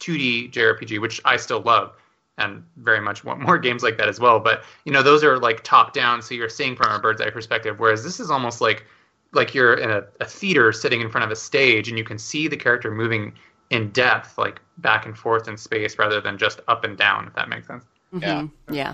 2D 0.00 0.52
JRPG, 0.52 1.00
which 1.00 1.20
I 1.24 1.36
still 1.36 1.60
love 1.60 1.92
and 2.40 2.64
very 2.76 3.00
much 3.00 3.24
want 3.24 3.40
more 3.40 3.58
games 3.66 3.82
like 3.82 3.96
that 3.98 4.08
as 4.08 4.18
well. 4.18 4.40
But 4.40 4.64
you 4.84 4.92
know, 4.92 5.02
those 5.02 5.22
are 5.22 5.38
like 5.38 5.62
top 5.62 5.92
down, 5.92 6.22
so 6.22 6.34
you're 6.34 6.48
seeing 6.48 6.76
from 6.76 6.92
a 6.92 6.98
bird's 6.98 7.20
eye 7.20 7.30
perspective. 7.30 7.78
Whereas 7.78 8.02
this 8.02 8.20
is 8.20 8.30
almost 8.30 8.60
like 8.60 8.86
like 9.32 9.54
you're 9.54 9.74
in 9.74 9.90
a, 9.90 10.02
a 10.20 10.24
theater 10.24 10.72
sitting 10.72 11.00
in 11.00 11.08
front 11.10 11.24
of 11.24 11.30
a 11.30 11.36
stage, 11.36 11.88
and 11.88 11.96
you 11.96 12.04
can 12.04 12.18
see 12.18 12.48
the 12.48 12.56
character 12.56 12.90
moving 12.90 13.32
in 13.70 13.90
depth, 13.90 14.36
like 14.38 14.60
back 14.78 15.06
and 15.06 15.16
forth 15.16 15.46
in 15.46 15.56
space, 15.56 15.98
rather 15.98 16.20
than 16.20 16.36
just 16.36 16.60
up 16.66 16.82
and 16.84 16.96
down. 16.96 17.26
If 17.28 17.34
that 17.34 17.48
makes 17.48 17.66
sense. 17.66 17.84
Yeah. 18.20 18.42
Mhm. 18.42 18.50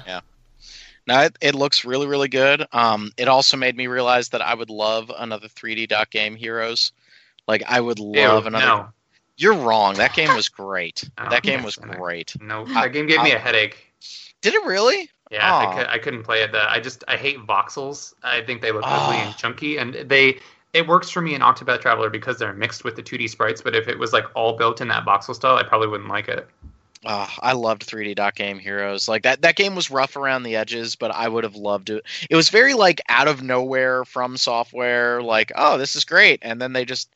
yeah. 0.07 0.21
No, 1.07 1.21
it, 1.21 1.39
it 1.41 1.55
looks 1.55 1.85
really, 1.85 2.07
really 2.07 2.29
good. 2.29 2.67
Um, 2.73 3.13
it 3.17 3.29
also 3.29 3.57
made 3.57 3.77
me 3.77 3.87
realize 3.87 4.31
that 4.31 4.43
I 4.43 4.55
would 4.55 4.71
love 4.71 5.11
another 5.17 5.47
3D 5.49 5.89
dot 5.89 6.11
game 6.11 6.35
Heroes. 6.35 6.93
Like 7.47 7.63
I 7.67 7.81
would 7.81 8.01
love 8.01 8.45
Ew, 8.45 8.49
another. 8.49 8.67
no, 8.67 8.89
You're 9.37 9.55
wrong. 9.55 9.95
That 9.95 10.15
game 10.15 10.35
was 10.35 10.49
great. 10.49 11.09
Oh, 11.19 11.29
that 11.31 11.43
game 11.43 11.63
was 11.63 11.77
great. 11.77 12.35
no, 12.41 12.65
I- 12.69 12.83
that 12.83 12.93
game 12.93 13.07
gave 13.07 13.23
me 13.23 13.33
a 13.33 13.39
headache. 13.39 13.93
Did 14.43 14.55
it 14.55 14.65
really? 14.65 15.11
Yeah, 15.31 15.57
I, 15.57 15.75
could, 15.75 15.87
I 15.89 15.99
couldn't 15.99 16.23
play 16.23 16.43
it. 16.43 16.53
The, 16.53 16.71
I 16.71 16.79
just 16.79 17.03
I 17.09 17.17
hate 17.17 17.39
voxels. 17.39 18.15
I 18.23 18.43
think 18.43 18.63
they 18.63 18.71
look 18.71 18.85
ugly 18.87 19.17
and 19.17 19.37
chunky, 19.37 19.77
and 19.79 19.95
they 20.09 20.39
it 20.73 20.87
works 20.87 21.11
for 21.11 21.21
me 21.21 21.35
in 21.35 21.41
Octopath 21.41 21.81
Traveler 21.81 22.11
because 22.11 22.39
they're 22.39 22.53
mixed 22.53 22.85
with 22.85 22.95
the 22.97 23.03
2D 23.03 23.29
sprites. 23.31 23.61
But 23.61 23.75
if 23.75 23.89
it 23.89 23.99
was 23.99 24.13
like 24.13 24.25
all 24.37 24.57
built 24.57 24.81
in 24.81 24.89
that 24.89 25.05
voxel 25.05 25.35
style, 25.35 25.57
I 25.57 25.65
probably 25.65 25.89
wouldn't 25.89 26.09
like 26.11 26.29
it. 26.29 26.47
Oh, 27.05 27.29
I 27.41 27.53
loved 27.53 27.87
3D 27.87 28.15
dot 28.15 28.35
game 28.37 28.59
Heroes. 28.59 29.09
Like 29.09 29.23
that. 29.23 29.43
That 29.43 29.57
game 29.57 29.75
was 29.75 29.91
rough 29.91 30.17
around 30.17 30.43
the 30.45 30.57
edges, 30.57 30.95
but 30.97 31.11
I 31.11 31.29
would 31.29 31.45
have 31.45 31.57
loved 31.57 31.91
it. 31.91 32.05
It 32.31 32.37
was 32.37 32.49
very 32.51 32.75
like 32.75 33.01
out 33.09 33.27
of 33.27 33.43
nowhere 33.43 34.05
FromSoftware. 34.05 35.23
Like, 35.25 35.51
oh, 35.57 35.77
this 35.79 35.97
is 35.97 36.05
great, 36.05 36.39
and 36.43 36.61
then 36.61 36.73
they 36.73 36.85
just 36.85 37.09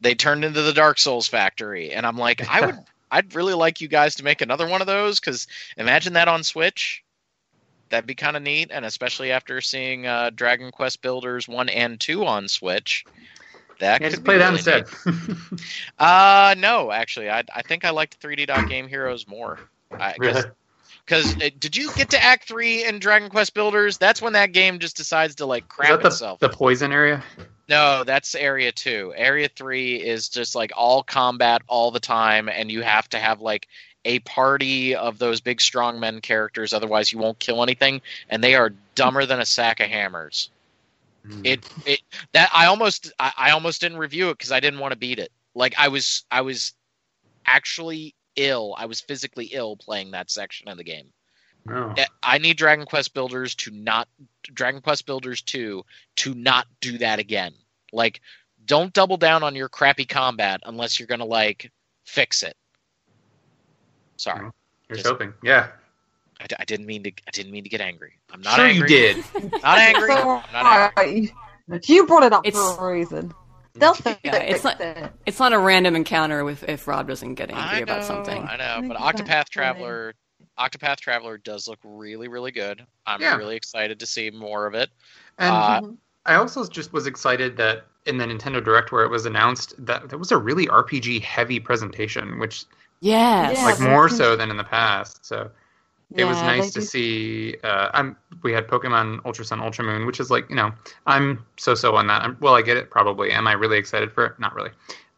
they 0.00 0.14
turned 0.14 0.44
into 0.44 0.62
the 0.62 0.72
Dark 0.72 0.98
Souls 0.98 1.26
factory, 1.26 1.92
and 1.92 2.06
I'm 2.06 2.18
like, 2.18 2.48
I 2.48 2.66
would. 2.66 2.78
I'd 3.10 3.34
really 3.36 3.54
like 3.54 3.80
you 3.80 3.86
guys 3.86 4.16
to 4.16 4.24
make 4.24 4.40
another 4.40 4.66
one 4.66 4.80
of 4.80 4.88
those 4.88 5.20
because 5.20 5.46
imagine 5.76 6.14
that 6.14 6.26
on 6.26 6.42
Switch. 6.42 7.04
That'd 7.88 8.06
be 8.06 8.16
kind 8.16 8.36
of 8.36 8.42
neat, 8.42 8.70
and 8.72 8.84
especially 8.84 9.30
after 9.30 9.60
seeing 9.60 10.08
uh, 10.08 10.30
Dragon 10.34 10.72
Quest 10.72 11.02
Builders 11.02 11.46
one 11.46 11.68
and 11.68 12.00
two 12.00 12.26
on 12.26 12.48
Switch. 12.48 13.04
That 13.78 14.00
Yeah, 14.00 14.08
could 14.08 14.14
just 14.14 14.24
play 14.24 14.38
that 14.38 14.52
instead. 14.52 14.86
Uh, 15.98 16.54
no, 16.58 16.90
actually, 16.90 17.30
I 17.30 17.44
I 17.54 17.62
think 17.62 17.84
I 17.84 17.90
liked 17.90 18.20
3D 18.20 18.46
Dot 18.48 18.68
Game 18.68 18.88
Heroes 18.88 19.26
more. 19.28 19.58
I, 19.92 20.14
really? 20.18 20.42
Because 21.04 21.34
did 21.34 21.76
you 21.76 21.92
get 21.94 22.10
to 22.10 22.22
Act 22.22 22.48
Three 22.48 22.84
in 22.84 22.98
Dragon 22.98 23.30
Quest 23.30 23.54
Builders? 23.54 23.98
That's 23.98 24.20
when 24.20 24.32
that 24.32 24.52
game 24.52 24.80
just 24.80 24.96
decides 24.96 25.36
to 25.36 25.46
like 25.46 25.64
Is 25.64 25.68
crap 25.68 26.00
that 26.00 26.06
itself. 26.08 26.40
the, 26.40 26.48
the 26.48 26.54
poison 26.56 26.92
area? 26.92 27.22
No, 27.68 28.04
that's 28.04 28.34
Area 28.34 28.72
Two. 28.72 29.12
Area 29.16 29.48
Three 29.48 29.96
is 29.96 30.28
just 30.28 30.54
like 30.54 30.72
all 30.76 31.02
combat 31.02 31.62
all 31.66 31.90
the 31.90 32.00
time, 32.00 32.48
and 32.48 32.70
you 32.70 32.82
have 32.82 33.08
to 33.10 33.18
have 33.18 33.40
like 33.40 33.66
a 34.04 34.20
party 34.20 34.94
of 34.94 35.18
those 35.18 35.40
big 35.40 35.58
strongmen 35.58 36.22
characters, 36.22 36.72
otherwise 36.72 37.12
you 37.12 37.18
won't 37.18 37.40
kill 37.40 37.62
anything, 37.62 38.00
and 38.30 38.42
they 38.42 38.54
are 38.54 38.72
dumber 38.94 39.26
than 39.26 39.40
a 39.40 39.44
sack 39.44 39.80
of 39.80 39.88
hammers. 39.88 40.48
Mm. 41.26 41.44
It 41.44 41.70
it 41.84 42.00
that 42.32 42.50
I 42.54 42.66
almost 42.66 43.12
I, 43.18 43.32
I 43.36 43.50
almost 43.50 43.80
didn't 43.80 43.98
review 43.98 44.30
it 44.30 44.38
because 44.38 44.52
I 44.52 44.60
didn't 44.60 44.78
want 44.78 44.92
to 44.92 44.98
beat 44.98 45.18
it. 45.18 45.32
Like 45.54 45.74
I 45.76 45.88
was 45.88 46.24
I 46.30 46.42
was 46.42 46.72
actually 47.44 48.14
ill. 48.36 48.76
I 48.78 48.86
was 48.86 49.00
physically 49.00 49.46
ill 49.46 49.76
playing 49.76 50.12
that 50.12 50.30
section 50.30 50.68
of 50.68 50.76
the 50.76 50.84
game. 50.84 51.08
No. 51.66 51.94
I 52.22 52.38
need 52.38 52.56
Dragon 52.56 52.86
Quest 52.86 53.12
Builders 53.14 53.54
to 53.56 53.70
not 53.70 54.08
Dragon 54.44 54.80
Quest 54.80 55.06
Builders 55.06 55.42
2 55.42 55.84
to 56.16 56.34
not 56.34 56.66
do 56.80 56.98
that 56.98 57.18
again. 57.18 57.52
Like 57.92 58.20
don't 58.64 58.92
double 58.92 59.16
down 59.16 59.42
on 59.42 59.54
your 59.54 59.68
crappy 59.68 60.04
combat 60.04 60.60
unless 60.64 60.98
you're 60.98 61.06
going 61.06 61.20
to 61.20 61.24
like 61.26 61.70
fix 62.04 62.42
it. 62.42 62.56
Sorry. 64.16 64.50
You're 64.88 64.96
just- 64.96 65.06
hoping. 65.08 65.32
Yeah. 65.42 65.68
I 66.58 66.64
didn't 66.66 66.84
mean 66.84 67.02
to 67.04 67.10
I 67.10 67.30
didn't 67.32 67.50
mean 67.50 67.64
to 67.64 67.70
get 67.70 67.80
angry. 67.80 68.12
I'm 68.30 68.42
not 68.42 68.56
sure 68.56 68.66
angry. 68.66 68.90
you 68.92 69.14
did. 69.14 69.24
Not 69.62 69.78
angry. 69.78 70.08
So, 70.08 70.42
I'm 70.52 70.62
not 70.64 70.92
angry. 70.98 71.32
You 71.86 72.06
brought 72.06 72.24
it 72.24 72.32
up 72.34 72.46
It's- 72.46 72.76
for 72.76 72.90
a 72.90 72.92
reason. 72.94 73.28
Mm-hmm. 73.30 73.78
They'll 73.80 73.94
fix 73.94 74.20
Yeah, 74.22 74.36
it's 74.36 74.62
not- 74.64 74.80
it. 74.80 75.12
It's 75.24 75.38
not 75.38 75.52
a 75.54 75.58
random 75.58 75.96
encounter 75.96 76.48
if, 76.50 76.62
if 76.64 76.86
Rob 76.86 77.08
doesn't 77.08 77.34
get 77.36 77.50
angry 77.50 77.78
know, 77.78 77.82
about 77.84 78.04
something. 78.04 78.42
I 78.42 78.56
know, 78.56 78.86
but 78.88 78.96
Octopath 78.98 79.48
Traveler 79.48 80.14
Octopath 80.58 80.98
Traveler 81.00 81.38
does 81.38 81.68
look 81.68 81.78
really, 81.84 82.28
really 82.28 82.50
good. 82.50 82.84
I'm 83.06 83.20
Yeah. 83.20 83.36
really 83.36 83.56
excited 83.56 84.00
to 84.00 84.06
see 84.06 84.30
more 84.30 84.66
of 84.66 84.74
it. 84.74 84.90
And 85.38 85.54
Uh. 85.54 85.82
I 86.24 86.34
also 86.34 86.66
just 86.66 86.92
was 86.92 87.06
excited 87.06 87.56
that 87.58 87.84
in 88.06 88.18
the 88.18 88.24
Nintendo 88.24 88.62
Direct 88.64 88.90
where 88.90 89.04
it 89.04 89.10
was 89.10 89.26
announced 89.26 89.74
that 89.84 90.08
there 90.08 90.18
was 90.18 90.32
a 90.32 90.36
really 90.36 90.66
RPG 90.68 91.20
heavy 91.20 91.60
presentation, 91.60 92.38
which 92.38 92.64
Yes. 93.00 93.58
Yeah, 93.58 93.64
like 93.64 93.78
but- 93.78 93.88
more 93.90 94.08
so 94.08 94.34
than 94.36 94.50
in 94.50 94.56
the 94.56 94.64
past. 94.64 95.24
So 95.24 95.50
it 96.14 96.24
was 96.24 96.40
nice 96.42 96.72
to 96.72 96.80
do- 96.80 96.86
see. 96.86 97.56
Uh, 97.62 97.90
I'm 97.92 98.16
we 98.42 98.52
had 98.52 98.66
Pokemon 98.66 99.20
Ultra 99.26 99.44
Sun 99.44 99.60
Ultra 99.60 99.84
Moon, 99.84 100.06
which 100.06 100.18
is 100.20 100.30
like 100.30 100.48
you 100.48 100.56
know 100.56 100.72
I'm 101.06 101.44
so 101.58 101.74
so 101.74 101.94
on 101.96 102.06
that. 102.06 102.22
I'm, 102.22 102.36
well, 102.40 102.54
I 102.54 102.62
get 102.62 102.76
it 102.76 102.90
probably. 102.90 103.30
Am 103.32 103.46
I 103.46 103.52
really 103.52 103.76
excited 103.76 104.10
for 104.12 104.24
it? 104.24 104.38
Not 104.38 104.54
really. 104.54 104.70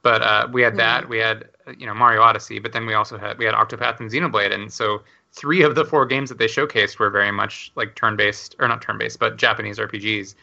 But 0.02 0.22
uh, 0.22 0.48
we 0.52 0.62
had 0.62 0.76
that. 0.76 1.08
We 1.08 1.18
had 1.18 1.48
uh, 1.66 1.72
you 1.78 1.86
know 1.86 1.94
Mario 1.94 2.20
Odyssey, 2.22 2.58
but 2.58 2.72
then 2.72 2.84
we 2.86 2.94
also 2.94 3.16
had 3.16 3.38
we 3.38 3.44
had 3.44 3.54
Octopath 3.54 4.00
and 4.00 4.10
Xenoblade, 4.10 4.52
and 4.52 4.72
so 4.72 5.02
three 5.32 5.62
of 5.62 5.74
the 5.74 5.84
four 5.84 6.06
games 6.06 6.28
that 6.28 6.38
they 6.38 6.46
showcased 6.46 6.98
were 6.98 7.10
very 7.10 7.30
much 7.30 7.70
like 7.76 7.94
turn 7.94 8.16
based 8.16 8.56
or 8.58 8.68
not 8.68 8.82
turn 8.82 8.98
based, 8.98 9.18
but 9.18 9.36
Japanese 9.36 9.78
RPGs. 9.78 10.34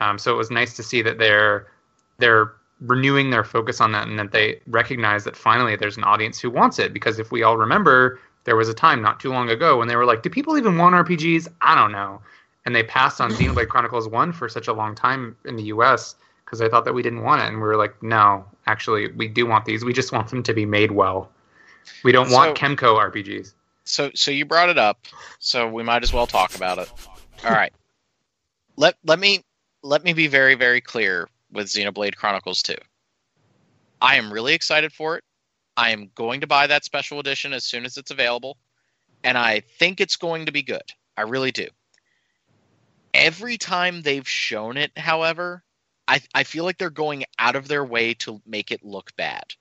Um, 0.00 0.18
so 0.18 0.32
it 0.32 0.36
was 0.36 0.50
nice 0.50 0.74
to 0.76 0.82
see 0.82 1.02
that 1.02 1.18
they're 1.18 1.66
they're 2.18 2.52
renewing 2.80 3.30
their 3.30 3.44
focus 3.44 3.80
on 3.80 3.92
that 3.92 4.08
and 4.08 4.18
that 4.18 4.32
they 4.32 4.60
recognize 4.66 5.24
that 5.24 5.36
finally 5.36 5.76
there's 5.76 5.96
an 5.96 6.04
audience 6.04 6.40
who 6.40 6.50
wants 6.50 6.78
it. 6.78 6.92
Because 6.92 7.18
if 7.18 7.30
we 7.30 7.42
all 7.42 7.56
remember 7.56 8.18
there 8.44 8.56
was 8.56 8.68
a 8.68 8.74
time 8.74 9.02
not 9.02 9.20
too 9.20 9.30
long 9.30 9.50
ago 9.50 9.78
when 9.78 9.86
they 9.86 9.96
were 9.96 10.06
like 10.06 10.22
do 10.22 10.30
people 10.30 10.56
even 10.56 10.78
want 10.78 10.94
rpgs 10.94 11.46
i 11.60 11.74
don't 11.74 11.92
know. 11.92 12.20
And 12.66 12.74
they 12.74 12.82
passed 12.82 13.20
on 13.20 13.30
xenoblade 13.32 13.68
chronicles 13.68 14.08
1 14.08 14.32
for 14.32 14.48
such 14.48 14.68
a 14.68 14.72
long 14.72 14.94
time 14.94 15.36
in 15.44 15.56
the 15.56 15.64
us 15.64 16.16
because 16.44 16.58
they 16.58 16.68
thought 16.68 16.84
that 16.84 16.92
we 16.94 17.02
didn't 17.02 17.22
want 17.22 17.42
it. 17.42 17.46
And 17.46 17.56
we 17.56 17.62
were 17.62 17.76
like 17.76 18.02
no 18.02 18.44
actually 18.66 19.12
we 19.12 19.28
do 19.28 19.46
want 19.46 19.64
these. 19.64 19.84
We 19.84 19.92
just 19.92 20.12
want 20.12 20.28
them 20.28 20.42
to 20.42 20.54
be 20.54 20.66
made 20.66 20.90
well. 20.92 21.30
We 22.04 22.12
don't 22.12 22.30
want 22.30 22.56
So- 22.56 22.64
Kemco 22.64 22.98
rpgs 23.10 23.52
So 23.90 24.10
so 24.14 24.30
you 24.30 24.44
brought 24.44 24.68
it 24.70 24.78
up, 24.78 25.06
so 25.38 25.68
we 25.68 25.82
might 25.82 26.02
as 26.02 26.12
well 26.12 26.26
talk 26.26 26.54
about 26.54 26.78
it. 26.78 26.90
All 27.44 27.50
right. 27.50 27.72
Let 28.76 28.96
let 29.04 29.18
me 29.18 29.44
let 29.82 30.04
me 30.04 30.12
be 30.12 30.28
very 30.28 30.54
very 30.54 30.80
clear 30.80 31.28
with 31.50 31.66
Xenoblade 31.66 32.16
Chronicles 32.16 32.62
2. 32.62 32.74
I 34.00 34.16
am 34.16 34.32
really 34.32 34.54
excited 34.54 34.92
for 34.92 35.16
it. 35.16 35.24
I 35.76 35.90
am 35.90 36.10
going 36.14 36.40
to 36.40 36.46
buy 36.46 36.66
that 36.66 36.84
special 36.84 37.20
edition 37.20 37.52
as 37.52 37.64
soon 37.64 37.84
as 37.84 37.96
it's 37.96 38.10
available, 38.10 38.56
and 39.24 39.36
I 39.36 39.60
think 39.60 40.00
it's 40.00 40.16
going 40.16 40.46
to 40.46 40.52
be 40.52 40.62
good. 40.62 40.92
I 41.16 41.22
really 41.22 41.50
do. 41.50 41.66
Every 43.12 43.58
time 43.58 44.02
they've 44.02 44.28
shown 44.28 44.76
it, 44.76 44.96
however, 44.96 45.64
I 46.06 46.20
I 46.32 46.44
feel 46.44 46.64
like 46.64 46.78
they're 46.78 46.90
going 46.90 47.24
out 47.38 47.56
of 47.56 47.66
their 47.66 47.84
way 47.84 48.14
to 48.14 48.40
make 48.46 48.70
it 48.70 48.84
look 48.84 49.16
bad. 49.16 49.54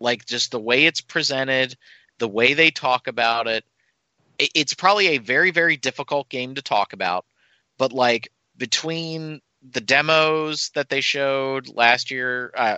Like 0.00 0.26
just 0.26 0.50
the 0.50 0.58
way 0.58 0.86
it's 0.86 1.00
presented, 1.00 1.76
the 2.18 2.28
way 2.28 2.54
they 2.54 2.70
talk 2.70 3.06
about 3.08 3.46
it, 3.46 3.64
it- 4.38 4.50
it's 4.54 4.74
probably 4.74 5.08
a 5.08 5.18
very 5.18 5.50
very 5.50 5.76
difficult 5.76 6.28
game 6.28 6.54
to 6.54 6.62
talk 6.62 6.92
about 6.92 7.24
but 7.78 7.92
like 7.92 8.30
between 8.56 9.40
the 9.72 9.80
demos 9.80 10.70
that 10.74 10.88
they 10.88 11.00
showed 11.00 11.68
last 11.68 12.10
year 12.10 12.52
uh, 12.56 12.76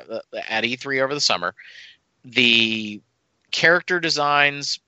at 0.48 0.64
E3 0.64 1.00
over 1.00 1.14
the 1.14 1.20
summer 1.20 1.54
the 2.24 3.00
character 3.50 4.00
designs 4.00 4.78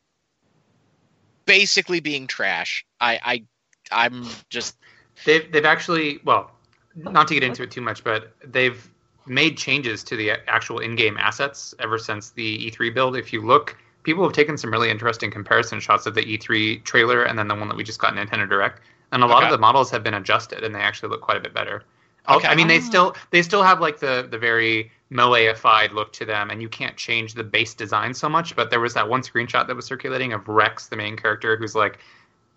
basically 1.46 2.00
being 2.00 2.26
trash 2.26 2.84
i 3.00 3.18
i 3.24 3.44
i'm 3.92 4.24
just 4.50 4.76
They've 5.24 5.50
they've 5.50 5.64
actually 5.64 6.20
well, 6.24 6.50
not 6.94 7.28
to 7.28 7.34
get 7.34 7.42
into 7.42 7.62
it 7.62 7.70
too 7.70 7.80
much, 7.80 8.04
but 8.04 8.34
they've 8.44 8.88
made 9.26 9.56
changes 9.56 10.04
to 10.04 10.16
the 10.16 10.30
actual 10.48 10.78
in-game 10.78 11.16
assets 11.18 11.74
ever 11.78 11.98
since 11.98 12.30
the 12.30 12.66
E3 12.66 12.90
build. 12.90 13.16
If 13.16 13.32
you 13.32 13.40
look, 13.44 13.76
people 14.06 14.22
have 14.24 14.32
taken 14.32 14.56
some 14.56 14.70
really 14.70 14.88
interesting 14.88 15.30
comparison 15.30 15.80
shots 15.80 16.06
of 16.06 16.14
the 16.14 16.22
E3 16.22 16.82
trailer 16.84 17.24
and 17.24 17.38
then 17.38 17.48
the 17.48 17.54
one 17.54 17.68
that 17.68 17.76
we 17.76 17.84
just 17.84 17.98
got 17.98 18.16
in 18.16 18.26
Nintendo 18.26 18.48
Direct, 18.48 18.80
and 19.12 19.22
a 19.22 19.26
lot 19.26 19.38
Okay. 19.38 19.46
of 19.46 19.52
the 19.52 19.58
models 19.58 19.90
have 19.90 20.02
been 20.02 20.14
adjusted 20.14 20.64
and 20.64 20.74
they 20.74 20.80
actually 20.80 21.10
look 21.10 21.20
quite 21.20 21.36
a 21.36 21.40
bit 21.40 21.52
better. 21.52 21.82
Okay. 22.28 22.48
I 22.48 22.54
mean, 22.54 22.68
they 22.68 22.78
Ah. 22.78 22.90
still 22.90 23.16
they 23.30 23.42
still 23.42 23.62
have 23.62 23.80
like 23.80 23.98
the 23.98 24.26
the 24.30 24.38
very 24.38 24.90
moeified 25.12 25.92
look 25.92 26.12
to 26.14 26.24
them, 26.24 26.50
and 26.50 26.62
you 26.62 26.68
can't 26.68 26.96
change 26.96 27.34
the 27.34 27.44
base 27.44 27.74
design 27.74 28.14
so 28.14 28.28
much. 28.28 28.56
But 28.56 28.70
there 28.70 28.80
was 28.80 28.94
that 28.94 29.08
one 29.08 29.22
screenshot 29.22 29.66
that 29.66 29.76
was 29.76 29.84
circulating 29.86 30.32
of 30.32 30.48
Rex, 30.48 30.86
the 30.88 30.96
main 30.96 31.16
character, 31.16 31.56
who's 31.56 31.74
like 31.74 31.98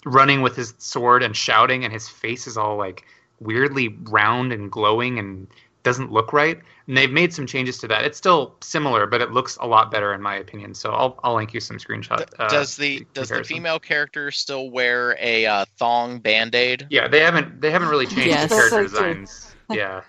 running 0.05 0.41
with 0.41 0.55
his 0.55 0.73
sword 0.77 1.21
and 1.23 1.35
shouting, 1.35 1.83
and 1.83 1.91
his 1.93 2.07
face 2.07 2.47
is 2.47 2.57
all 2.57 2.77
like 2.77 3.03
weirdly 3.39 3.89
round 4.03 4.51
and 4.53 4.71
glowing 4.71 5.19
and 5.19 5.47
doesn't 5.83 6.11
look 6.11 6.33
right. 6.33 6.59
And 6.87 6.97
they've 6.97 7.11
made 7.11 7.33
some 7.33 7.45
changes 7.47 7.77
to 7.79 7.87
that. 7.87 8.03
It's 8.03 8.17
still 8.17 8.55
similar, 8.61 9.05
but 9.05 9.21
it 9.21 9.31
looks 9.31 9.57
a 9.61 9.67
lot 9.67 9.91
better 9.91 10.13
in 10.13 10.21
my 10.21 10.35
opinion. 10.35 10.73
So 10.73 10.91
I'll 10.91 11.19
I'll 11.23 11.35
link 11.35 11.53
you 11.53 11.59
some 11.59 11.77
screenshots. 11.77 12.27
uh, 12.39 12.47
does 12.49 12.75
the 12.75 13.05
does 13.13 13.29
the 13.29 13.43
female 13.43 13.79
character 13.79 14.31
still 14.31 14.69
wear 14.71 15.15
a 15.19 15.45
uh, 15.45 15.65
thong 15.77 16.19
band-aid 16.19 16.87
Yeah, 16.89 17.07
they 17.07 17.19
haven't 17.21 17.61
they 17.61 17.71
haven't 17.71 17.89
really 17.89 18.05
changed 18.07 18.27
Yes. 18.27 18.49
the 18.49 18.55
character 18.55 18.81
That's 18.81 18.93
so 18.93 18.99
true. 18.99 19.13
designs. 19.13 19.55
Yeah, 19.69 20.01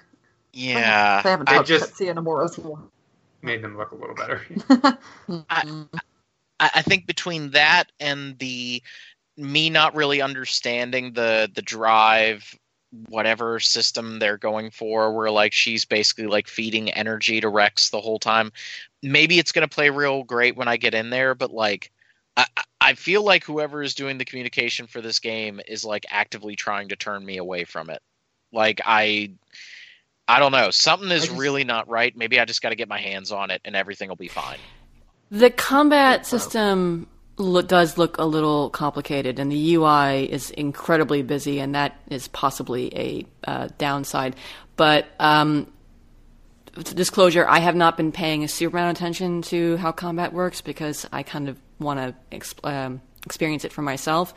yeah 0.53 1.23
They 1.23 1.31
haven't 1.31 1.49
I 1.51 1.57
touched 1.57 1.69
just- 1.69 1.95
Tetsuya 1.95 2.15
Nomura 2.15 2.45
as 2.47 2.59
well. 2.59 2.91
made 3.43 3.63
them 3.63 3.77
look 3.77 3.93
a 3.93 3.95
little 3.95 4.15
better. 4.15 4.41
I, 5.51 5.85
I 6.59 6.83
think 6.83 7.07
between 7.07 7.51
that 7.53 7.85
and 8.01 8.39
the 8.39 8.83
me 9.37 9.71
not 9.71 9.95
really 9.95 10.21
understanding 10.21 11.13
the 11.15 11.51
the 11.55 11.63
drive 11.63 12.59
whatever 13.09 13.61
system 13.61 14.19
they're 14.19 14.39
going 14.39 14.71
for 14.71 15.13
where 15.15 15.31
like 15.31 15.53
she's 15.53 15.85
basically 15.85 16.27
like 16.27 16.49
feeding 16.49 16.91
energy 16.91 17.41
to 17.41 17.49
Rex 17.49 17.91
the 17.91 18.01
whole 18.01 18.19
time. 18.19 18.53
Maybe 19.03 19.39
it's 19.39 19.53
going 19.53 19.69
to 19.69 19.75
play 19.75 19.91
real 19.91 20.25
great 20.25 20.57
when 20.57 20.69
I 20.69 20.77
get 20.77 20.95
in 20.95 21.11
there 21.11 21.35
but 21.35 21.53
like 21.53 21.93
I, 22.37 22.47
I 22.81 22.95
feel 22.95 23.23
like 23.23 23.45
whoever 23.45 23.83
is 23.83 23.95
doing 23.95 24.19
the 24.19 24.25
communication 24.25 24.87
for 24.87 25.01
this 25.01 25.19
game 25.19 25.61
is 25.67 25.85
like 25.85 26.07
actively 26.09 26.57
trying 26.57 26.89
to 26.89 26.97
turn 26.97 27.25
me 27.25 27.37
away 27.37 27.65
from 27.65 27.91
it. 27.91 28.01
Like 28.53 28.81
I 28.85 29.33
I 30.27 30.39
don't 30.39 30.53
know. 30.53 30.71
Something 30.71 31.11
is 31.11 31.27
just- 31.27 31.39
really 31.39 31.65
not 31.65 31.89
right. 31.89 32.17
Maybe 32.17 32.39
I 32.41 32.45
just 32.45 32.63
got 32.63 32.71
to 32.71 32.77
get 32.77 32.89
my 32.89 33.01
hands 33.01 33.33
on 33.33 33.51
it 33.51 33.61
and 33.65 33.77
everything 33.77 34.09
will 34.09 34.17
be 34.17 34.29
fine. 34.29 34.59
The 35.31 35.51
combat 35.51 36.27
system 36.27 37.09
lo- 37.41 37.63
does 37.63 37.99
look 37.99 38.19
a 38.19 38.25
little 38.25 38.71
complicated, 38.71 39.39
and 39.39 39.51
the 39.51 39.75
UI 39.75 40.31
is 40.31 40.51
incredibly 40.51 41.23
busy, 41.23 41.59
and 41.59 41.75
that 41.75 41.99
is 42.09 42.29
possibly 42.29 42.95
a 42.97 43.27
uh, 43.51 43.69
downside. 43.79 44.37
But 44.77 45.07
um, 45.19 45.73
disclosure, 46.75 47.47
I 47.49 47.59
have 47.59 47.75
not 47.75 47.97
been 47.97 48.13
paying 48.13 48.45
a 48.45 48.49
super 48.49 48.77
amount 48.77 48.97
of 48.97 49.03
attention 49.03 49.43
to 49.43 49.77
how 49.79 49.93
combat 49.93 50.33
works 50.33 50.61
because 50.61 51.07
I 51.13 51.23
kind 51.23 51.49
of 51.49 51.59
want 51.79 51.99
to 51.99 52.37
exp- 52.37 52.69
um, 52.69 53.01
experience 53.25 53.65
it 53.65 53.73
for 53.73 53.83
myself. 53.83 54.35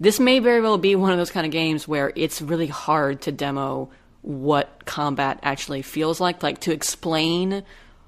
This 0.00 0.18
may 0.18 0.38
very 0.38 0.60
well 0.60 0.78
be 0.78 0.96
one 0.96 1.12
of 1.12 1.18
those 1.18 1.30
kind 1.30 1.46
of 1.46 1.52
games 1.52 1.86
where 1.86 2.12
it's 2.16 2.40
really 2.40 2.66
hard 2.66 3.22
to 3.22 3.32
demo 3.32 3.90
what 4.22 4.86
combat 4.86 5.38
actually 5.42 5.82
feels 5.82 6.20
like, 6.20 6.42
like 6.42 6.60
to 6.60 6.72
explain 6.72 7.62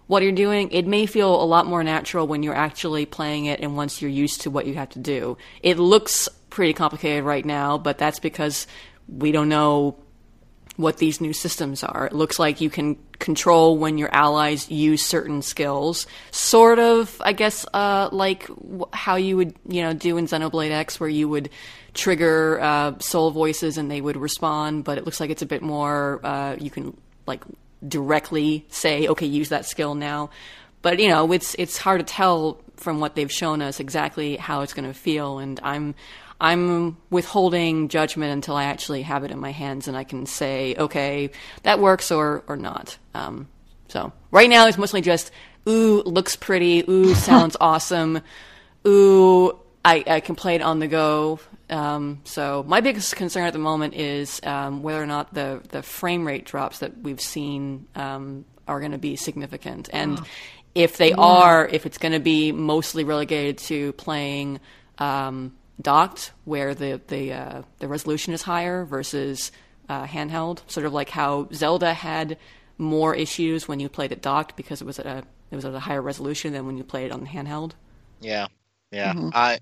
what 0.07 0.23
you're 0.23 0.33
doing. 0.33 0.71
It 0.71 0.87
may 0.87 1.07
feel 1.07 1.43
a 1.43 1.45
lot 1.45 1.67
more 1.67 1.83
natural 1.83 2.27
when 2.27 2.43
you're 2.43 2.55
actually 2.55 3.07
playing 3.07 3.47
it 3.47 3.61
and 3.61 3.77
once 3.77 4.01
you're 4.01 4.11
used 4.11 4.43
to 4.43 4.51
what 4.51 4.67
you 4.67 4.75
have 4.75 4.91
to 4.91 4.99
do. 4.99 5.37
It 5.63 5.79
looks 5.79 6.29
pretty 6.51 6.73
complicated 6.73 7.25
right 7.25 7.45
now, 7.45 7.79
but 7.79 7.99
that's 7.99 8.21
because 8.21 8.67
we 9.09 9.33
don't 9.33 9.49
know 9.49 9.97
what 10.77 10.99
these 10.99 11.21
new 11.21 11.33
systems 11.33 11.83
are. 11.83 12.07
It 12.07 12.13
looks 12.13 12.39
like 12.39 12.61
you 12.61 12.71
can 12.71 12.97
control 13.19 13.79
when 13.79 13.99
your 13.99 14.15
allies 14.15 14.71
use 14.71 15.05
certain 15.05 15.43
skills, 15.43 16.07
sort 16.31 16.79
of, 16.79 17.21
I 17.25 17.33
guess, 17.33 17.65
uh, 17.73 18.11
like 18.13 18.49
how 18.93 19.17
you 19.17 19.39
would, 19.39 19.55
you 19.67 19.83
know, 19.83 19.95
do 19.95 20.17
in 20.19 20.27
Xenoblade 20.27 20.71
X, 20.71 21.01
where 21.01 21.09
you 21.09 21.29
would 21.29 21.49
trigger 21.95 22.61
uh, 22.61 22.99
soul 22.99 23.31
voices 23.31 23.79
and 23.79 23.91
they 23.91 24.03
would 24.03 24.19
respond. 24.19 24.85
But 24.85 24.99
it 24.99 25.05
looks 25.05 25.19
like 25.19 25.31
it's 25.31 25.43
a 25.43 25.47
bit 25.47 25.63
more. 25.63 26.21
Uh, 26.23 26.57
you 26.61 26.71
can 26.71 26.97
like 27.27 27.43
directly 27.87 28.67
say, 28.69 29.09
"Okay, 29.09 29.27
use 29.27 29.49
that 29.51 29.67
skill 29.67 29.95
now." 29.95 30.31
But 30.83 30.99
you 31.01 31.09
know, 31.09 31.33
it's 31.33 31.55
it's 31.59 31.79
hard 31.79 32.01
to 32.01 32.07
tell 32.07 32.61
from 32.77 33.01
what 33.01 33.15
they've 33.15 33.33
shown 33.33 33.63
us 33.63 33.81
exactly 33.81 34.37
how 34.37 34.61
it's 34.61 34.75
going 34.75 34.89
to 34.89 34.95
feel, 34.95 35.39
and 35.39 35.59
I'm 35.63 35.95
I'm 36.41 36.99
withholding 37.11 37.89
judgment 37.89 38.33
until 38.33 38.57
I 38.57 38.65
actually 38.65 39.03
have 39.03 39.25
it 39.25 39.31
in 39.31 39.39
my 39.39 39.53
hands 39.53 39.89
and 39.89 39.97
I 39.97 40.05
can 40.05 40.27
say, 40.27 40.75
okay, 40.77 41.31
that 41.63 41.81
works 41.81 42.11
or 42.11 42.45
or 42.47 42.57
not. 42.57 42.99
Um, 43.15 43.49
so 43.89 44.13
right 44.31 44.49
now 44.49 44.67
it's 44.67 44.79
mostly 44.79 45.01
just, 45.01 45.31
ooh, 45.69 46.03
looks 46.03 46.37
pretty, 46.37 46.85
ooh, 46.89 47.15
sounds 47.15 47.57
awesome, 47.61 48.21
ooh, 48.87 49.59
I, 49.85 50.05
I 50.07 50.21
can 50.21 50.35
play 50.35 50.57
it 50.57 50.63
on 50.63 50.79
the 50.79 50.89
go. 50.89 51.41
Um, 51.69 52.21
so 52.25 52.65
my 52.67 52.81
biggest 52.81 53.17
concern 53.17 53.45
at 53.45 53.53
the 53.53 53.59
moment 53.59 53.95
is 53.95 54.41
um, 54.45 54.83
whether 54.83 55.03
or 55.03 55.07
not 55.07 55.35
the 55.35 55.61
the 55.71 55.83
frame 55.83 56.27
rate 56.27 56.45
drops 56.45 56.79
that 56.79 56.99
we've 56.99 57.21
seen 57.21 57.87
um, 57.95 58.45
are 58.69 58.79
going 58.81 58.93
to 58.93 58.99
be 58.99 59.17
significant, 59.17 59.89
and 59.93 60.21
if 60.75 60.97
they 60.97 61.13
are, 61.13 61.67
if 61.67 61.87
it's 61.87 61.99
going 61.99 62.13
to 62.13 62.21
be 62.21 62.53
mostly 62.53 63.03
relegated 63.03 63.59
to 63.59 63.93
playing 63.95 64.61
um, 64.99 65.57
docked, 65.81 66.33
where 66.45 66.75
the 66.75 67.01
the 67.09 67.33
uh, 67.33 67.63
the 67.79 67.89
resolution 67.89 68.33
is 68.33 68.43
higher 68.43 68.85
versus 68.85 69.51
uh, 69.89 70.07
handheld, 70.07 70.61
sort 70.71 70.87
of 70.87 70.93
like 70.93 71.09
how 71.09 71.49
Zelda 71.53 71.95
had 71.95 72.37
more 72.79 73.15
issues 73.15 73.67
when 73.67 73.81
you 73.81 73.89
played 73.89 74.13
it 74.13 74.21
docked 74.21 74.55
because 74.57 74.81
it 74.81 74.85
was 74.85 74.99
at 74.99 75.07
a 75.07 75.25
it 75.51 75.57
was 75.57 75.65
at 75.65 75.75
a 75.75 75.81
higher 75.81 76.03
resolution 76.03 76.53
than 76.53 76.67
when 76.67 76.77
you 76.77 76.85
played 76.85 77.07
it 77.07 77.13
on 77.13 77.27
handheld. 77.27 77.73
Yeah. 78.21 78.49
Yeah. 78.91 79.15
Mhm. 79.15 79.33
I 79.35 79.59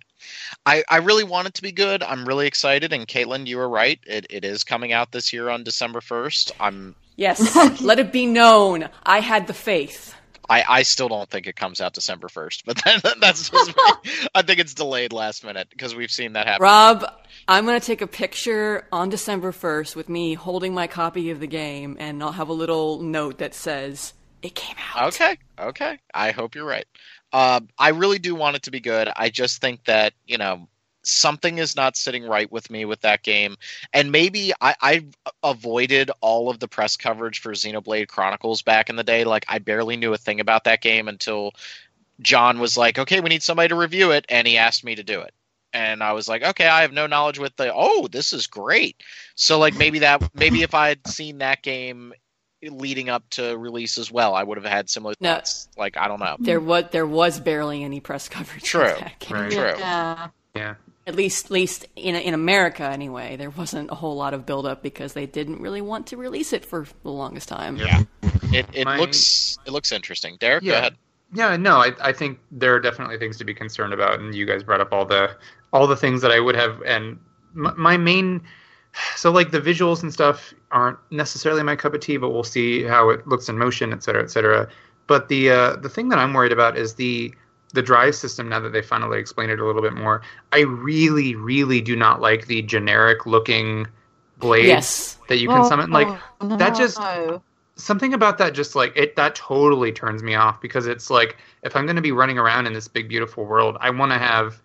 I 0.67 0.85
I 0.89 0.97
really 0.99 1.25
want 1.25 1.49
it 1.49 1.55
to 1.55 1.63
be 1.63 1.73
good. 1.73 2.03
I'm 2.03 2.27
really 2.27 2.47
excited 2.47 2.93
and 2.93 3.07
Caitlin, 3.07 3.47
you 3.47 3.57
were 3.57 3.69
right. 3.69 3.99
It 4.07 4.27
it 4.31 4.45
is 4.45 4.65
coming 4.65 4.93
out 4.93 5.13
this 5.13 5.33
year 5.33 5.49
on 5.49 5.65
December 5.65 6.01
1st. 6.01 6.53
I'm 6.61 6.95
Yes, 7.17 7.81
let 7.81 7.99
it 7.99 8.13
be 8.13 8.27
known. 8.27 8.89
I 9.05 9.21
had 9.21 9.47
the 9.47 9.55
faith. 9.55 10.15
I, 10.49 10.65
I 10.69 10.83
still 10.83 11.09
don't 11.09 11.31
think 11.31 11.47
it 11.47 11.57
comes 11.57 11.81
out 11.81 11.95
December 11.95 12.29
1st, 12.29 12.63
but 12.67 12.83
then, 12.85 13.01
that's 13.21 13.49
just 13.49 13.69
me. 13.69 14.27
I 14.35 14.43
think 14.43 14.61
it's 14.61 14.75
delayed 14.75 15.13
last 15.13 15.45
minute 15.45 15.69
because 15.71 15.95
we've 15.95 16.11
seen 16.11 16.35
that 16.35 16.47
happen. 16.47 16.63
Rob, 16.63 17.05
I'm 17.49 17.65
going 17.65 17.81
to 17.81 17.87
take 17.87 18.03
a 18.03 18.07
picture 18.07 18.87
on 18.93 19.09
December 19.09 19.53
1st 19.53 19.97
with 19.97 20.09
me 20.09 20.35
holding 20.35 20.75
my 20.75 20.87
copy 20.87 21.31
of 21.31 21.41
the 21.41 21.47
game, 21.47 21.97
and 21.99 22.23
I'll 22.23 22.33
have 22.33 22.49
a 22.49 22.53
little 22.53 23.01
note 23.01 23.39
that 23.39 23.55
says, 23.55 24.13
It 24.43 24.55
came 24.55 24.77
out. 24.95 25.15
Okay, 25.15 25.39
okay. 25.59 25.99
I 26.13 26.33
hope 26.33 26.55
you're 26.55 26.67
right. 26.67 26.87
Um, 27.35 27.69
I 27.77 27.89
really 27.89 28.21
do 28.21 28.37
want 28.37 28.55
it 28.55 28.63
to 28.63 28.71
be 28.71 28.79
good. 28.79 29.11
I 29.17 29.29
just 29.29 29.61
think 29.61 29.85
that 29.87 30.15
you 30.25 30.39
know 30.39 30.69
something 31.03 31.59
is 31.59 31.75
not 31.75 31.97
sitting 31.97 32.25
right 32.25 32.51
with 32.51 32.71
me 32.71 32.85
with 32.85 33.01
that 33.01 33.25
game, 33.25 33.57
and 33.93 34.13
maybe 34.13 34.53
I, 34.61 34.77
I 34.81 35.05
avoided 35.43 36.13
all 36.21 36.49
of 36.49 36.61
the 36.61 36.69
press 36.69 36.97
coverage 36.97 37.41
for 37.41 37.53
Xenoblade 37.53 38.07
Chronicles 38.07 38.63
back 38.63 38.89
in 38.89 38.95
the 38.95 39.03
day. 39.03 39.25
Like 39.25 39.45
I 39.49 39.59
barely 39.59 39.97
knew 39.97 40.15
a 40.15 40.17
thing 40.17 40.39
about 40.39 40.63
that 40.65 40.81
game 40.81 41.09
until 41.09 41.51
John 42.21 42.61
was 42.61 42.77
like, 42.77 43.01
"Okay, 43.01 43.19
we 43.19 43.31
need 43.31 43.43
somebody 43.43 43.69
to 43.69 43.75
review 43.75 44.13
it," 44.13 44.25
and 44.29 44.47
he 44.47 44.57
asked 44.57 44.85
me 44.85 44.95
to 44.95 45.03
do 45.03 45.21
it. 45.21 45.35
And 45.73 46.05
I 46.05 46.13
was 46.13 46.29
like, 46.29 46.45
okay, 46.45 46.69
I 46.69 46.83
have 46.83 46.93
no 46.93 47.09
knowledge 47.09 47.41
with 47.41 47.57
the. 47.57 47.73
Oh, 47.75 48.07
this 48.07 48.33
is 48.33 48.47
great. 48.47 49.03
So 49.35 49.59
like 49.59 49.77
maybe 49.77 49.99
that 49.99 50.23
maybe 50.33 50.63
if 50.63 50.73
I 50.73 50.89
had 50.89 51.05
seen 51.09 51.39
that 51.39 51.63
game 51.63 52.15
leading 52.71 53.09
up 53.09 53.29
to 53.31 53.57
release 53.57 53.99
as 53.99 54.11
well, 54.11 54.35
I 54.35 54.43
would 54.43 54.57
have 54.59 54.67
had 54.71 54.89
similar 54.91 55.15
No. 55.21 55.35
thoughts. 55.35 55.69
Like 55.77 55.97
I 55.97 56.09
don't 56.09 56.21
know. 56.21 56.37
There 56.39 56.61
was 56.61 56.85
there 56.93 57.07
was 57.07 57.41
barely 57.41 57.83
any 57.83 58.01
press 58.01 58.29
coverage. 58.29 58.63
of 58.63 58.69
True. 58.69 58.95
that 58.99 59.19
game. 59.19 59.33
Right. 59.39 59.51
True. 59.53 59.75
Yeah. 59.79 60.29
Yeah. 60.55 60.75
At 61.07 61.17
least, 61.17 61.47
at 61.47 61.51
least 61.51 61.87
in 61.97 62.15
in 62.15 62.33
America, 62.33 62.85
anyway, 62.85 63.37
there 63.37 63.51
wasn't 63.51 63.91
a 63.91 63.95
whole 63.95 64.17
lot 64.17 64.33
of 64.33 64.47
buildup 64.47 64.83
because 64.83 65.13
they 65.13 65.27
didn't 65.27 65.61
really 65.61 65.83
want 65.83 66.07
to 66.09 66.17
release 66.17 66.53
it 66.55 66.65
for 66.65 66.87
the 67.03 67.11
longest 67.11 67.49
time. 67.49 67.77
Yeah. 67.77 68.03
It 68.53 68.67
it 68.73 68.85
My- 68.87 68.99
looks 68.99 69.59
it 69.67 69.71
looks 69.73 69.93
interesting. 69.93 70.37
Derek, 70.41 70.63
go 70.65 70.71
Yeah. 70.71 70.79
ahead. 70.79 70.97
Yeah, 71.33 71.57
no, 71.57 71.79
I, 71.79 71.93
I 72.01 72.13
think 72.13 72.39
there 72.53 72.75
are 72.75 72.79
definitely 72.81 73.19
things 73.19 73.37
to 73.39 73.45
be 73.45 73.53
concerned 73.55 73.93
about, 73.93 74.21
and 74.21 74.35
you 74.37 74.47
guys 74.47 74.63
brought 74.63 74.81
up 74.81 74.93
all 74.93 75.05
the 75.05 75.37
all 75.73 75.87
the 75.89 75.97
things 75.97 76.23
that 76.23 76.31
I 76.31 76.39
would 76.39 76.55
have. 76.55 76.81
And 76.87 77.19
my, 77.55 77.73
my 77.75 77.97
main, 77.97 78.41
so 79.17 79.33
like 79.33 79.51
the 79.51 79.61
visuals 79.61 80.03
and 80.05 80.13
stuff 80.13 80.55
aren't 80.75 80.99
necessarily 81.11 81.63
my 81.63 81.77
cup 81.77 81.95
of 81.95 82.01
tea, 82.01 82.19
but 82.19 82.31
we'll 82.31 82.43
see 82.45 82.83
how 82.83 83.09
it 83.09 83.27
looks 83.27 83.49
in 83.49 83.57
motion, 83.57 83.93
et 83.93 84.03
cetera, 84.03 84.23
et 84.23 84.31
cetera. 84.31 84.69
But 85.07 85.29
the 85.29 85.49
uh, 85.51 85.77
the 85.77 85.89
thing 85.89 86.11
that 86.11 86.19
I'm 86.19 86.35
worried 86.35 86.53
about 86.53 86.77
is 86.77 86.95
the 86.97 87.33
the 87.73 87.81
drive 87.83 88.15
system. 88.15 88.49
Now 88.49 88.61
that 88.61 88.71
they 88.73 88.83
finally 88.83 89.19
explained 89.19 89.51
it 89.53 89.61
a 89.61 89.65
little 89.67 89.83
bit 89.83 89.95
more, 89.95 90.21
I 90.53 90.61
really, 90.61 91.35
really 91.35 91.81
do 91.81 91.97
not 91.97 92.21
like 92.21 92.47
the 92.47 92.61
generic 92.63 93.25
looking 93.25 93.87
blades 94.39 94.67
Yes. 94.69 95.19
that 95.29 95.39
you 95.39 95.49
can 95.49 95.65
summon. 95.65 95.91
Like 95.91 96.09
Oh, 96.41 96.47
no. 96.49 96.57
that 96.57 96.75
just- 96.77 96.99
something 97.77 98.15
about 98.15 98.39
that 98.39 98.55
just 98.55 98.77
like 98.77 98.93
it 98.97 99.17
that 99.17 99.35
totally 99.35 99.91
turns 99.91 100.23
me 100.23 100.37
off 100.37 100.61
because 100.61 100.87
it's 100.87 101.11
like 101.11 101.37
if 101.65 101.75
i'm 101.75 101.87
going 101.87 101.97
to 101.97 102.03
be 102.03 102.13
running 102.13 102.39
around 102.39 102.69
in 102.69 102.73
this 102.73 102.87
big 102.87 103.09
beautiful 103.09 103.45
world 103.45 103.77
i 103.81 103.91
want 103.91 104.13
to 104.13 104.17
have 104.19 104.63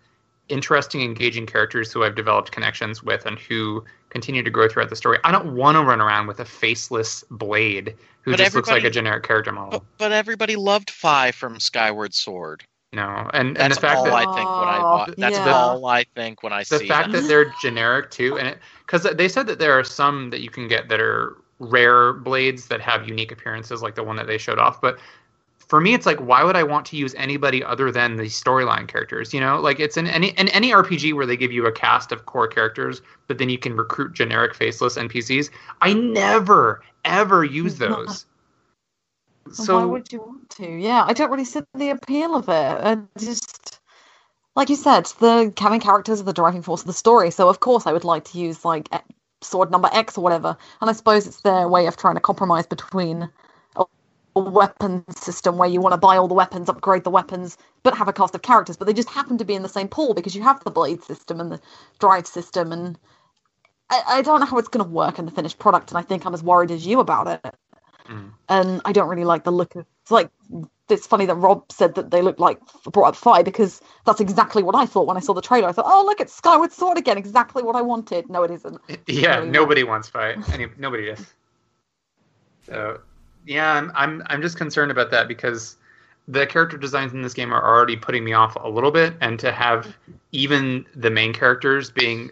interesting 0.50 1.02
engaging 1.02 1.46
characters 1.46 1.92
who 1.92 2.02
i've 2.04 2.14
developed 2.14 2.50
connections 2.52 3.02
with 3.02 3.24
and 3.26 3.38
who 3.38 3.84
continue 4.10 4.42
to 4.42 4.50
grow 4.50 4.68
throughout 4.68 4.90
the 4.90 4.96
story 4.96 5.18
i 5.24 5.30
don't 5.32 5.54
want 5.54 5.76
to 5.76 5.82
run 5.84 6.00
around 6.00 6.26
with 6.26 6.40
a 6.40 6.44
faceless 6.44 7.24
blade 7.30 7.94
who 8.22 8.32
But 8.32 8.38
just 8.38 8.54
looks 8.54 8.68
like 8.68 8.84
a 8.84 8.90
generic 8.90 9.22
character 9.24 9.52
model 9.52 9.70
But, 9.70 9.82
but 9.98 10.12
everybody 10.12 10.56
loved 10.56 10.90
Fi 10.90 11.30
from 11.30 11.58
Skyward 11.60 12.12
Sword. 12.12 12.64
no 12.92 13.30
and 13.32 13.48
and 13.48 13.56
That's 13.56 13.76
the 13.76 13.80
fact 13.80 13.98
all 13.98 14.04
that 14.04 14.12
I 14.14 14.24
think 14.24 14.48
when 14.48 14.68
I 14.68 15.14
that's 15.16 15.36
yeah. 15.36 15.52
all 15.54 15.86
I 15.86 16.04
think 16.14 16.42
when 16.42 16.52
I 16.52 16.60
the 16.60 16.78
see 16.80 16.88
fact 16.88 17.12
that. 17.12 17.22
that 17.22 17.28
they're 17.28 17.52
generic 17.62 18.10
too 18.10 18.38
and 18.38 18.56
because 18.86 19.04
they 19.14 19.28
said 19.28 19.46
that 19.46 19.58
there 19.58 19.78
are 19.78 19.84
some 19.84 20.30
that 20.30 20.40
you 20.40 20.50
can 20.50 20.68
get 20.68 20.88
that 20.88 21.00
are 21.00 21.36
rare 21.60 22.12
blades 22.14 22.66
that 22.68 22.80
have 22.80 23.06
unique 23.06 23.30
appearances 23.32 23.82
like 23.82 23.94
the 23.94 24.02
one 24.02 24.16
that 24.16 24.26
they 24.26 24.38
showed 24.38 24.58
off 24.58 24.80
but 24.80 24.98
for 25.70 25.80
me 25.80 25.94
it's 25.94 26.04
like 26.04 26.18
why 26.18 26.42
would 26.42 26.56
i 26.56 26.62
want 26.62 26.84
to 26.84 26.96
use 26.96 27.14
anybody 27.16 27.62
other 27.64 27.90
than 27.92 28.16
the 28.16 28.24
storyline 28.24 28.88
characters 28.88 29.32
you 29.32 29.40
know 29.40 29.60
like 29.60 29.78
it's 29.78 29.96
in 29.96 30.06
any 30.08 30.30
in 30.30 30.48
any 30.48 30.70
rpg 30.72 31.14
where 31.14 31.26
they 31.26 31.36
give 31.36 31.52
you 31.52 31.64
a 31.66 31.72
cast 31.72 32.12
of 32.12 32.26
core 32.26 32.48
characters 32.48 33.00
but 33.28 33.38
then 33.38 33.48
you 33.48 33.58
can 33.58 33.76
recruit 33.76 34.12
generic 34.12 34.54
faceless 34.54 34.96
npcs 34.96 35.48
i 35.80 35.92
never 35.92 36.82
ever 37.04 37.44
use 37.44 37.78
those 37.78 38.26
So 39.52 39.78
why 39.78 39.84
would 39.84 40.12
you 40.12 40.20
want 40.20 40.50
to? 40.50 40.66
Yeah, 40.66 41.04
I 41.06 41.12
don't 41.12 41.30
really 41.30 41.44
see 41.44 41.60
the 41.74 41.90
appeal 41.90 42.36
of 42.36 42.48
it. 42.48 42.52
I 42.52 42.98
just, 43.18 43.80
like 44.54 44.68
you 44.68 44.76
said, 44.76 45.06
the 45.18 45.52
having 45.58 45.80
characters 45.80 46.20
are 46.20 46.24
the 46.24 46.32
driving 46.32 46.62
force 46.62 46.82
of 46.82 46.86
the 46.86 46.92
story. 46.92 47.30
So 47.30 47.48
of 47.48 47.60
course 47.60 47.86
I 47.86 47.92
would 47.92 48.04
like 48.04 48.24
to 48.26 48.38
use 48.38 48.64
like 48.64 48.88
sword 49.42 49.70
number 49.70 49.88
X 49.92 50.18
or 50.18 50.22
whatever. 50.22 50.56
And 50.80 50.90
I 50.90 50.92
suppose 50.92 51.26
it's 51.26 51.40
their 51.40 51.68
way 51.68 51.86
of 51.86 51.96
trying 51.96 52.14
to 52.14 52.20
compromise 52.20 52.66
between 52.66 53.28
weapon 54.36 55.04
system 55.10 55.58
where 55.58 55.68
you 55.68 55.80
want 55.80 55.92
to 55.94 55.98
buy 55.98 56.16
all 56.16 56.28
the 56.28 56.34
weapons, 56.34 56.68
upgrade 56.68 57.04
the 57.04 57.10
weapons, 57.10 57.58
but 57.82 57.96
have 57.96 58.08
a 58.08 58.12
cast 58.12 58.34
of 58.34 58.42
characters. 58.42 58.76
But 58.76 58.86
they 58.86 58.92
just 58.94 59.10
happen 59.10 59.38
to 59.38 59.44
be 59.44 59.54
in 59.54 59.62
the 59.62 59.68
same 59.68 59.88
pool 59.88 60.14
because 60.14 60.34
you 60.36 60.42
have 60.42 60.62
the 60.64 60.70
blade 60.70 61.02
system 61.04 61.40
and 61.40 61.52
the 61.52 61.60
drive 62.00 62.26
system 62.26 62.72
and. 62.72 62.98
I, 63.90 64.02
I 64.08 64.22
don't 64.22 64.40
know 64.40 64.46
how 64.46 64.58
it's 64.58 64.68
going 64.68 64.84
to 64.84 64.90
work 64.90 65.18
in 65.18 65.26
the 65.26 65.32
finished 65.32 65.58
product, 65.58 65.90
and 65.90 65.98
I 65.98 66.02
think 66.02 66.26
I'm 66.26 66.34
as 66.34 66.42
worried 66.42 66.70
as 66.72 66.86
you 66.86 67.00
about 67.00 67.28
it 67.28 67.54
Mm. 68.08 68.32
and 68.48 68.80
I 68.86 68.92
don't 68.92 69.08
really 69.08 69.24
like 69.24 69.44
the 69.44 69.52
look 69.52 69.76
of. 69.76 69.86
It's 70.02 70.12
like 70.12 70.30
it's 70.88 71.06
funny 71.06 71.26
that 71.26 71.36
Rob 71.36 71.70
said 71.72 71.96
that 71.96 72.12
they 72.12 72.22
look 72.22 72.40
like 72.40 72.60
brought 72.92 73.08
up 73.08 73.16
Fi 73.16 73.42
because 73.42 73.82
that's 74.06 74.20
exactly 74.20 74.62
what 74.62 74.76
I 74.76 74.86
thought 74.86 75.08
when 75.08 75.16
I 75.18 75.20
saw 75.20 75.34
the 75.34 75.42
trailer. 75.42 75.68
I 75.68 75.72
thought, 75.72 75.86
oh 75.88 76.04
look, 76.06 76.20
it's 76.20 76.34
Skyward 76.34 76.72
Sword 76.72 76.98
again, 76.98 77.18
exactly 77.18 77.62
what 77.64 77.76
I 77.76 77.82
wanted. 77.82 78.30
No, 78.30 78.44
it 78.44 78.52
isn't. 78.52 78.80
yeah 79.08 79.40
really 79.40 79.50
nobody 79.50 79.84
wants 79.84 80.08
Fi. 80.08 80.38
any 80.52 80.68
nobody 80.78 81.06
does 81.06 81.34
so 82.62 83.00
yeah 83.46 83.72
I'm, 83.72 83.92
I'm 83.94 84.22
i'm 84.26 84.42
just 84.42 84.56
concerned 84.56 84.90
about 84.90 85.10
that 85.10 85.28
because 85.28 85.76
the 86.28 86.46
character 86.46 86.76
designs 86.76 87.12
in 87.12 87.22
this 87.22 87.34
game 87.34 87.52
are 87.52 87.62
already 87.64 87.96
putting 87.96 88.24
me 88.24 88.32
off 88.32 88.56
a 88.60 88.68
little 88.68 88.90
bit 88.90 89.14
and 89.20 89.38
to 89.40 89.52
have 89.52 89.96
even 90.32 90.86
the 90.94 91.10
main 91.10 91.32
characters 91.32 91.90
being 91.90 92.30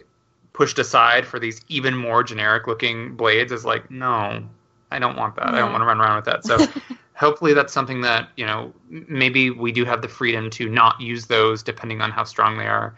pushed 0.53 0.79
aside 0.79 1.25
for 1.25 1.39
these 1.39 1.61
even 1.67 1.95
more 1.95 2.23
generic 2.23 2.67
looking 2.67 3.15
blades 3.15 3.51
is 3.51 3.65
like 3.65 3.89
no 3.91 4.43
i 4.91 4.99
don't 4.99 5.17
want 5.17 5.35
that. 5.35 5.53
I 5.53 5.59
don't 5.59 5.71
want 5.71 5.81
to 5.81 5.85
run 5.85 5.99
around 5.99 6.15
with 6.17 6.25
that. 6.25 6.45
So 6.45 6.57
hopefully 7.15 7.53
that's 7.53 7.73
something 7.73 8.01
that 8.01 8.29
you 8.37 8.45
know 8.45 8.73
maybe 8.89 9.49
we 9.49 9.71
do 9.71 9.85
have 9.85 10.01
the 10.01 10.07
freedom 10.07 10.49
to 10.51 10.69
not 10.69 10.99
use 10.99 11.25
those 11.27 11.61
depending 11.61 12.01
on 12.01 12.11
how 12.11 12.23
strong 12.23 12.57
they 12.57 12.67
are 12.67 12.95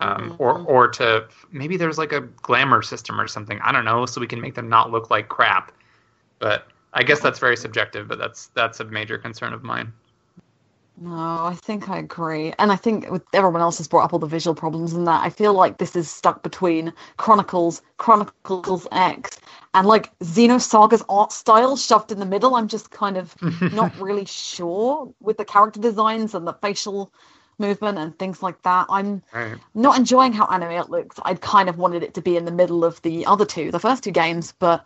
um, 0.00 0.34
or 0.38 0.58
Mhm. 0.58 0.64
or 0.68 0.88
to 0.88 1.26
maybe 1.52 1.76
there's 1.76 1.98
like 1.98 2.12
a 2.12 2.20
glamour 2.20 2.82
system 2.82 3.20
or 3.20 3.26
something. 3.28 3.60
I 3.62 3.72
don't 3.72 3.84
know 3.84 4.06
so 4.06 4.20
we 4.20 4.26
can 4.26 4.40
make 4.40 4.54
them 4.54 4.68
not 4.68 4.90
look 4.90 5.10
like 5.10 5.28
crap. 5.28 5.72
But 6.38 6.66
i 6.92 7.02
guess 7.02 7.20
that's 7.20 7.38
very 7.38 7.56
subjective 7.56 8.08
but 8.08 8.18
that's 8.18 8.48
that's 8.48 8.80
a 8.80 8.84
major 8.84 9.18
concern 9.18 9.52
of 9.52 9.62
mine 9.62 9.92
No, 10.96 11.46
I 11.46 11.54
think 11.54 11.88
I 11.88 11.98
agree. 11.98 12.52
And 12.58 12.70
I 12.70 12.76
think 12.76 13.10
with 13.10 13.22
everyone 13.32 13.62
else 13.62 13.78
has 13.78 13.88
brought 13.88 14.04
up 14.04 14.12
all 14.12 14.18
the 14.18 14.26
visual 14.26 14.54
problems 14.54 14.92
and 14.92 15.06
that, 15.06 15.24
I 15.24 15.30
feel 15.30 15.54
like 15.54 15.78
this 15.78 15.96
is 15.96 16.10
stuck 16.10 16.42
between 16.42 16.92
Chronicles, 17.16 17.80
Chronicles 17.96 18.86
X, 18.92 19.38
and 19.72 19.86
like 19.86 20.16
Xenosaga's 20.18 21.02
art 21.08 21.32
style 21.32 21.76
shoved 21.76 22.12
in 22.12 22.18
the 22.18 22.26
middle. 22.26 22.54
I'm 22.54 22.68
just 22.68 22.90
kind 22.90 23.16
of 23.16 23.34
not 23.70 23.96
really 23.98 24.26
sure 24.26 25.14
with 25.20 25.38
the 25.38 25.44
character 25.46 25.80
designs 25.80 26.34
and 26.34 26.46
the 26.46 26.52
facial 26.54 27.12
movement 27.58 27.96
and 27.98 28.18
things 28.18 28.42
like 28.42 28.60
that. 28.62 28.84
I'm 28.90 29.22
Right. 29.32 29.60
not 29.74 29.96
enjoying 29.96 30.34
how 30.34 30.46
anime 30.48 30.72
it 30.72 30.90
looks. 30.90 31.16
I'd 31.22 31.40
kind 31.40 31.70
of 31.70 31.78
wanted 31.78 32.02
it 32.02 32.12
to 32.14 32.20
be 32.22 32.36
in 32.36 32.44
the 32.44 32.50
middle 32.52 32.84
of 32.84 33.00
the 33.02 33.24
other 33.24 33.46
two, 33.46 33.70
the 33.70 33.80
first 33.80 34.04
two 34.04 34.10
games, 34.10 34.52
but 34.58 34.84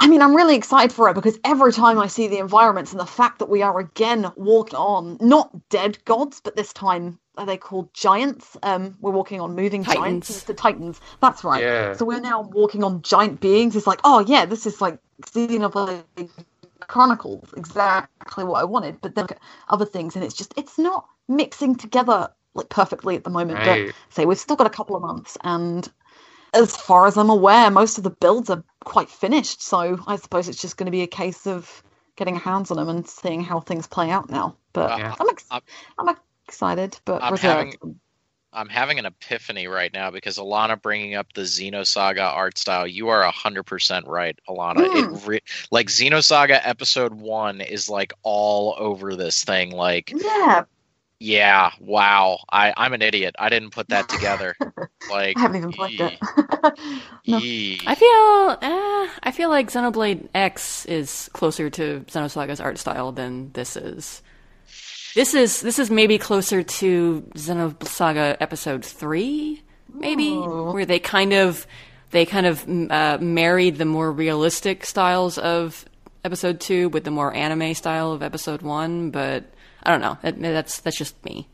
I 0.00 0.06
mean, 0.06 0.22
I'm 0.22 0.34
really 0.34 0.54
excited 0.54 0.92
for 0.92 1.08
it 1.08 1.14
because 1.14 1.38
every 1.44 1.72
time 1.72 1.98
I 1.98 2.06
see 2.06 2.28
the 2.28 2.38
environments 2.38 2.92
and 2.92 3.00
the 3.00 3.06
fact 3.06 3.40
that 3.40 3.48
we 3.48 3.62
are 3.62 3.78
again 3.80 4.30
walking 4.36 4.78
on 4.78 5.18
not 5.20 5.68
dead 5.70 5.98
gods, 6.04 6.40
but 6.40 6.54
this 6.54 6.72
time 6.72 7.18
are 7.36 7.46
they 7.46 7.56
called 7.56 7.92
giants? 7.94 8.56
Um, 8.62 8.96
we're 9.00 9.12
walking 9.12 9.40
on 9.40 9.54
moving 9.54 9.84
Titans. 9.84 10.26
giants, 10.26 10.42
the 10.44 10.54
titans. 10.54 11.00
That's 11.20 11.44
right. 11.44 11.62
Yeah. 11.62 11.94
So 11.94 12.04
we're 12.04 12.20
now 12.20 12.42
walking 12.42 12.84
on 12.84 13.02
giant 13.02 13.40
beings. 13.40 13.76
It's 13.76 13.86
like, 13.86 14.00
oh 14.04 14.20
yeah, 14.20 14.44
this 14.44 14.66
is 14.66 14.80
like 14.80 14.98
Xenoblade 15.22 16.04
Chronicles, 16.80 17.52
exactly 17.56 18.44
what 18.44 18.60
I 18.60 18.64
wanted. 18.64 19.00
But 19.00 19.14
then 19.14 19.24
look 19.24 19.32
at 19.32 19.40
other 19.68 19.84
things, 19.84 20.16
and 20.16 20.24
it's 20.24 20.34
just 20.34 20.52
it's 20.56 20.78
not 20.78 21.06
mixing 21.28 21.76
together 21.76 22.30
like 22.54 22.68
perfectly 22.68 23.16
at 23.16 23.24
the 23.24 23.30
moment. 23.30 23.58
Right. 23.60 23.86
But 23.86 23.94
say 24.10 24.26
we've 24.26 24.38
still 24.38 24.56
got 24.56 24.66
a 24.66 24.70
couple 24.70 24.96
of 24.96 25.02
months, 25.02 25.38
and 25.42 25.88
as 26.54 26.76
far 26.76 27.06
as 27.06 27.16
I'm 27.16 27.30
aware, 27.30 27.70
most 27.70 27.98
of 27.98 28.04
the 28.04 28.10
builds 28.10 28.50
are 28.50 28.64
quite 28.84 29.10
finished. 29.10 29.62
So 29.62 29.98
I 30.06 30.16
suppose 30.16 30.48
it's 30.48 30.60
just 30.60 30.76
going 30.76 30.86
to 30.86 30.92
be 30.92 31.02
a 31.02 31.06
case 31.06 31.46
of 31.46 31.82
getting 32.16 32.36
hands 32.36 32.70
on 32.70 32.76
them 32.78 32.88
and 32.88 33.06
seeing 33.06 33.42
how 33.42 33.60
things 33.60 33.86
play 33.86 34.10
out 34.10 34.30
now. 34.30 34.56
But 34.72 34.98
Yeah. 34.98 35.14
I'm, 35.18 35.28
ex- 35.28 35.46
I'm- 35.50 35.62
I'm 35.98 36.16
excited, 36.46 36.98
but 37.04 37.22
I'm 37.22 37.32
reserved. 37.32 37.76
I'm 38.50 38.68
having 38.68 38.98
an 38.98 39.04
epiphany 39.04 39.68
right 39.68 39.92
now 39.92 40.10
because 40.10 40.38
Alana 40.38 40.80
bringing 40.80 41.14
up 41.14 41.32
the 41.34 41.42
Xenosaga 41.42 42.24
art 42.24 42.56
style. 42.56 42.86
You 42.86 43.10
are 43.10 43.22
hundred 43.30 43.64
percent 43.64 44.06
right, 44.06 44.38
Alana. 44.48 44.80
It 44.86 45.04
mm. 45.04 45.26
re- 45.26 45.42
like 45.70 45.88
Xenosaga 45.88 46.58
episode 46.62 47.12
one 47.12 47.60
is 47.60 47.90
like 47.90 48.14
all 48.22 48.74
over 48.78 49.16
this 49.16 49.44
thing. 49.44 49.70
Like, 49.72 50.12
Yeah, 50.16 50.64
yeah, 51.20 51.70
wow. 51.80 52.38
I 52.50 52.72
I'm 52.76 52.92
an 52.92 53.02
idiot. 53.02 53.34
I 53.38 53.48
didn't 53.48 53.70
put 53.70 53.88
that 53.88 54.08
together. 54.08 54.54
Like, 55.10 55.36
I 55.36 55.40
haven't 55.40 55.56
even 55.56 55.72
played 55.72 56.00
it. 56.00 56.18
No. 57.26 57.36
I 57.36 57.94
feel, 57.94 58.58
eh, 58.62 59.08
I 59.22 59.32
feel 59.32 59.50
like 59.50 59.70
Xenoblade 59.70 60.28
X 60.34 60.86
is 60.86 61.28
closer 61.34 61.68
to 61.68 62.04
Xenosaga's 62.08 62.58
art 62.58 62.78
style 62.78 63.12
than 63.12 63.52
this 63.52 63.76
is. 63.76 64.22
This 65.14 65.34
is 65.34 65.60
this 65.60 65.78
is 65.78 65.90
maybe 65.90 66.16
closer 66.16 66.62
to 66.62 67.20
Xenosaga 67.34 68.36
Episode 68.40 68.84
Three, 68.84 69.62
maybe, 69.92 70.28
Ooh. 70.28 70.72
where 70.72 70.86
they 70.86 70.98
kind 70.98 71.32
of 71.34 71.66
they 72.10 72.24
kind 72.24 72.46
of 72.46 72.66
uh, 72.90 73.18
married 73.20 73.76
the 73.76 73.84
more 73.84 74.10
realistic 74.10 74.86
styles 74.86 75.36
of 75.36 75.84
Episode 76.24 76.60
Two 76.60 76.88
with 76.88 77.04
the 77.04 77.10
more 77.10 77.32
anime 77.34 77.74
style 77.74 78.12
of 78.12 78.22
Episode 78.22 78.62
One. 78.62 79.10
But 79.10 79.44
I 79.88 79.90
don't 79.92 80.02
know. 80.02 80.18
That, 80.20 80.38
that's 80.38 80.80
that's 80.82 80.98
just 80.98 81.24
me. 81.24 81.48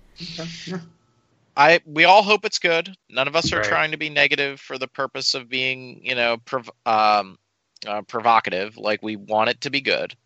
I 1.57 1.81
we 1.87 2.03
all 2.05 2.25
hope 2.25 2.45
it's 2.45 2.59
good. 2.59 2.97
None 3.09 3.29
of 3.29 3.37
us 3.37 3.53
are 3.53 3.59
Right. 3.59 3.65
trying 3.65 3.91
to 3.93 3.97
be 3.97 4.11
negative 4.11 4.59
for 4.61 4.77
the 4.77 4.89
purpose 4.89 5.35
of 5.35 5.49
being, 5.49 6.05
you 6.05 6.17
know, 6.17 6.39
prov- 6.39 6.71
um, 6.85 7.39
uh, 7.87 8.03
provocative. 8.03 8.77
Like 8.77 9.03
we 9.05 9.15
want 9.15 9.51
it 9.51 9.61
to 9.61 9.71
be 9.71 9.81
good. 9.81 10.17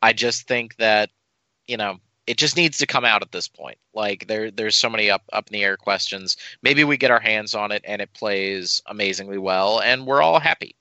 I 0.00 0.14
just 0.14 0.46
think 0.48 0.76
that, 0.76 1.10
you 1.66 1.76
know, 1.76 1.98
it 2.26 2.38
just 2.38 2.56
needs 2.56 2.78
to 2.78 2.86
come 2.86 3.04
out 3.04 3.20
at 3.20 3.32
this 3.32 3.48
point. 3.48 3.76
Like 3.92 4.26
there, 4.28 4.50
there's 4.50 4.76
so 4.76 4.88
many 4.88 5.10
up 5.10 5.22
up 5.34 5.48
in 5.48 5.52
the 5.52 5.62
air 5.64 5.76
questions. 5.76 6.38
Maybe 6.62 6.84
we 6.84 6.96
get 6.96 7.10
our 7.10 7.20
hands 7.20 7.54
on 7.54 7.70
it 7.70 7.82
and 7.86 8.00
it 8.00 8.14
plays 8.14 8.80
amazingly 8.86 9.36
well, 9.38 9.80
and 9.80 10.06
we're 10.06 10.22
all 10.22 10.40
happy. 10.40 10.74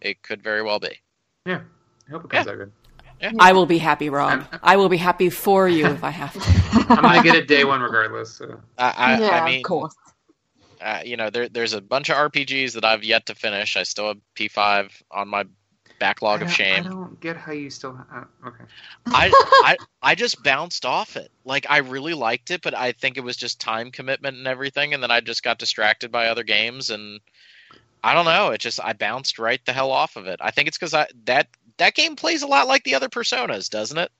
It 0.00 0.22
could 0.22 0.42
very 0.42 0.62
well 0.64 0.80
be. 0.80 0.98
Yeah. 1.46 1.60
I 2.08 2.10
hope 2.10 2.24
it 2.24 2.30
comes 2.30 2.48
out 2.48 2.56
good. 2.58 2.72
I 3.38 3.52
will 3.52 3.66
be 3.66 3.78
happy, 3.78 4.10
Rob. 4.10 4.44
I 4.62 4.76
will 4.76 4.88
be 4.88 4.96
happy 4.96 5.30
for 5.30 5.68
you 5.68 5.86
if 5.86 6.04
I 6.04 6.10
have 6.10 6.32
to. 6.34 6.86
I'm 6.94 7.02
gonna 7.02 7.22
get 7.22 7.34
it 7.36 7.48
day 7.48 7.64
one 7.64 7.80
regardless. 7.80 8.32
So. 8.32 8.60
I, 8.78 8.94
I, 8.96 9.20
yeah, 9.20 9.30
I 9.30 9.44
mean, 9.48 9.58
of 9.58 9.64
course. 9.64 9.94
uh, 10.80 11.00
you 11.04 11.16
know, 11.16 11.30
there, 11.30 11.48
there's 11.48 11.72
a 11.72 11.80
bunch 11.80 12.10
of 12.10 12.16
RPGs 12.16 12.72
that 12.74 12.84
I've 12.84 13.04
yet 13.04 13.26
to 13.26 13.34
finish. 13.34 13.76
I 13.76 13.82
still 13.84 14.08
have 14.08 14.18
P5 14.34 14.90
on 15.10 15.28
my 15.28 15.44
backlog 15.98 16.42
of 16.42 16.52
shame. 16.52 16.84
I 16.84 16.88
don't 16.88 17.18
get 17.20 17.36
how 17.36 17.52
you 17.52 17.70
still. 17.70 17.98
Uh, 18.12 18.24
okay. 18.46 18.64
I, 19.06 19.30
I 19.64 19.76
I 20.02 20.14
just 20.14 20.42
bounced 20.42 20.84
off 20.84 21.16
it. 21.16 21.30
Like 21.44 21.66
I 21.68 21.78
really 21.78 22.14
liked 22.14 22.50
it, 22.50 22.62
but 22.62 22.74
I 22.74 22.92
think 22.92 23.16
it 23.16 23.24
was 23.24 23.36
just 23.36 23.60
time 23.60 23.90
commitment 23.90 24.36
and 24.36 24.46
everything, 24.46 24.94
and 24.94 25.02
then 25.02 25.10
I 25.10 25.20
just 25.20 25.42
got 25.42 25.58
distracted 25.58 26.12
by 26.12 26.28
other 26.28 26.42
games, 26.44 26.90
and 26.90 27.20
I 28.04 28.14
don't 28.14 28.26
know. 28.26 28.50
It 28.50 28.60
just 28.60 28.80
I 28.82 28.92
bounced 28.92 29.38
right 29.38 29.64
the 29.64 29.72
hell 29.72 29.90
off 29.90 30.16
of 30.16 30.26
it. 30.26 30.38
I 30.42 30.50
think 30.50 30.68
it's 30.68 30.76
because 30.78 30.94
I 30.94 31.06
that 31.24 31.48
that 31.78 31.94
game 31.94 32.16
plays 32.16 32.42
a 32.42 32.46
lot 32.46 32.68
like 32.68 32.84
the 32.84 32.94
other 32.94 33.08
Personas, 33.08 33.68
doesn't 33.70 33.98
it? 33.98 34.10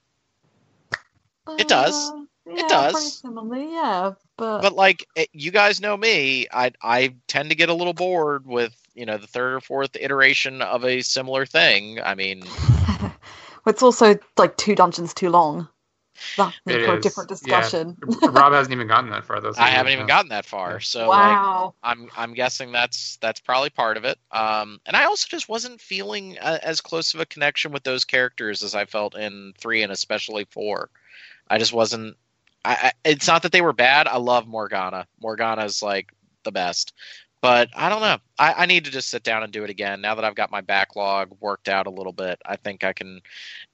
It 1.58 1.68
does. 1.68 2.10
Uh, 2.10 2.22
It 2.46 2.68
does. 2.68 3.22
Yeah. 3.24 4.12
But, 4.36 4.62
But 4.62 4.74
like 4.74 5.06
it, 5.16 5.28
you 5.32 5.50
guys 5.50 5.80
know 5.80 5.96
me, 5.96 6.46
I 6.52 6.72
I 6.82 7.14
tend 7.26 7.50
to 7.50 7.56
get 7.56 7.68
a 7.68 7.74
little 7.74 7.94
bored 7.94 8.46
with 8.46 8.76
you 8.94 9.06
know 9.06 9.16
the 9.18 9.26
third 9.26 9.54
or 9.54 9.60
fourth 9.60 9.96
iteration 9.98 10.60
of 10.62 10.84
a 10.84 11.02
similar 11.02 11.46
thing. 11.46 12.00
I 12.02 12.14
mean, 12.14 12.44
it's 13.66 13.82
also 13.82 14.18
like 14.36 14.56
two 14.56 14.74
dungeons 14.74 15.14
too 15.14 15.30
long. 15.30 15.68
That's 16.36 16.56
It 16.66 16.82
for 16.82 16.94
a 16.94 16.98
is, 16.98 17.02
different 17.02 17.30
yeah. 17.42 17.70
discussion. 17.70 17.96
Rob 18.22 18.52
hasn't 18.52 18.72
even 18.72 18.86
gotten 18.88 19.10
that 19.10 19.24
far 19.24 19.40
though. 19.40 19.52
so 19.52 19.62
I 19.62 19.68
haven't 19.68 19.92
doesn't 19.92 19.92
even 19.92 20.06
know. 20.06 20.06
gotten 20.06 20.28
that 20.30 20.46
far. 20.46 20.72
Yeah. 20.72 20.78
So 20.80 21.14
like, 21.16 21.42
wow. 21.42 21.74
I'm 21.82 22.10
I'm 22.16 22.34
guessing 22.34 22.72
that's 22.72 23.16
that's 23.20 23.40
probably 23.40 23.70
part 23.70 23.96
of 23.96 24.04
it. 24.04 24.18
Um, 24.30 24.80
and 24.86 24.96
I 24.96 25.04
also 25.04 25.26
just 25.28 25.48
wasn't 25.48 25.80
feeling 25.80 26.38
a, 26.40 26.64
as 26.66 26.80
close 26.80 27.14
of 27.14 27.20
a 27.20 27.26
connection 27.26 27.72
with 27.72 27.84
those 27.84 28.04
characters 28.04 28.62
as 28.62 28.74
I 28.74 28.84
felt 28.86 29.16
in 29.16 29.52
three 29.58 29.82
and 29.82 29.92
especially 29.92 30.46
four. 30.50 30.90
I 31.48 31.58
just 31.58 31.72
wasn't. 31.72 32.16
I, 32.64 32.92
I 33.04 33.10
it's 33.10 33.26
not 33.28 33.42
that 33.42 33.52
they 33.52 33.62
were 33.62 33.72
bad. 33.72 34.08
I 34.08 34.18
love 34.18 34.46
Morgana. 34.46 35.06
Morgana's 35.20 35.82
like 35.82 36.12
the 36.44 36.52
best. 36.52 36.92
But 37.42 37.68
I 37.76 37.88
don't 37.88 38.00
know. 38.00 38.18
I, 38.38 38.52
I 38.54 38.66
need 38.66 38.84
to 38.86 38.90
just 38.90 39.08
sit 39.08 39.22
down 39.22 39.42
and 39.42 39.52
do 39.52 39.62
it 39.64 39.70
again. 39.70 40.00
Now 40.00 40.14
that 40.14 40.24
I've 40.24 40.34
got 40.34 40.50
my 40.50 40.62
backlog 40.62 41.36
worked 41.40 41.68
out 41.68 41.86
a 41.86 41.90
little 41.90 42.12
bit, 42.12 42.40
I 42.44 42.56
think 42.56 42.82
I 42.82 42.92
can. 42.92 43.20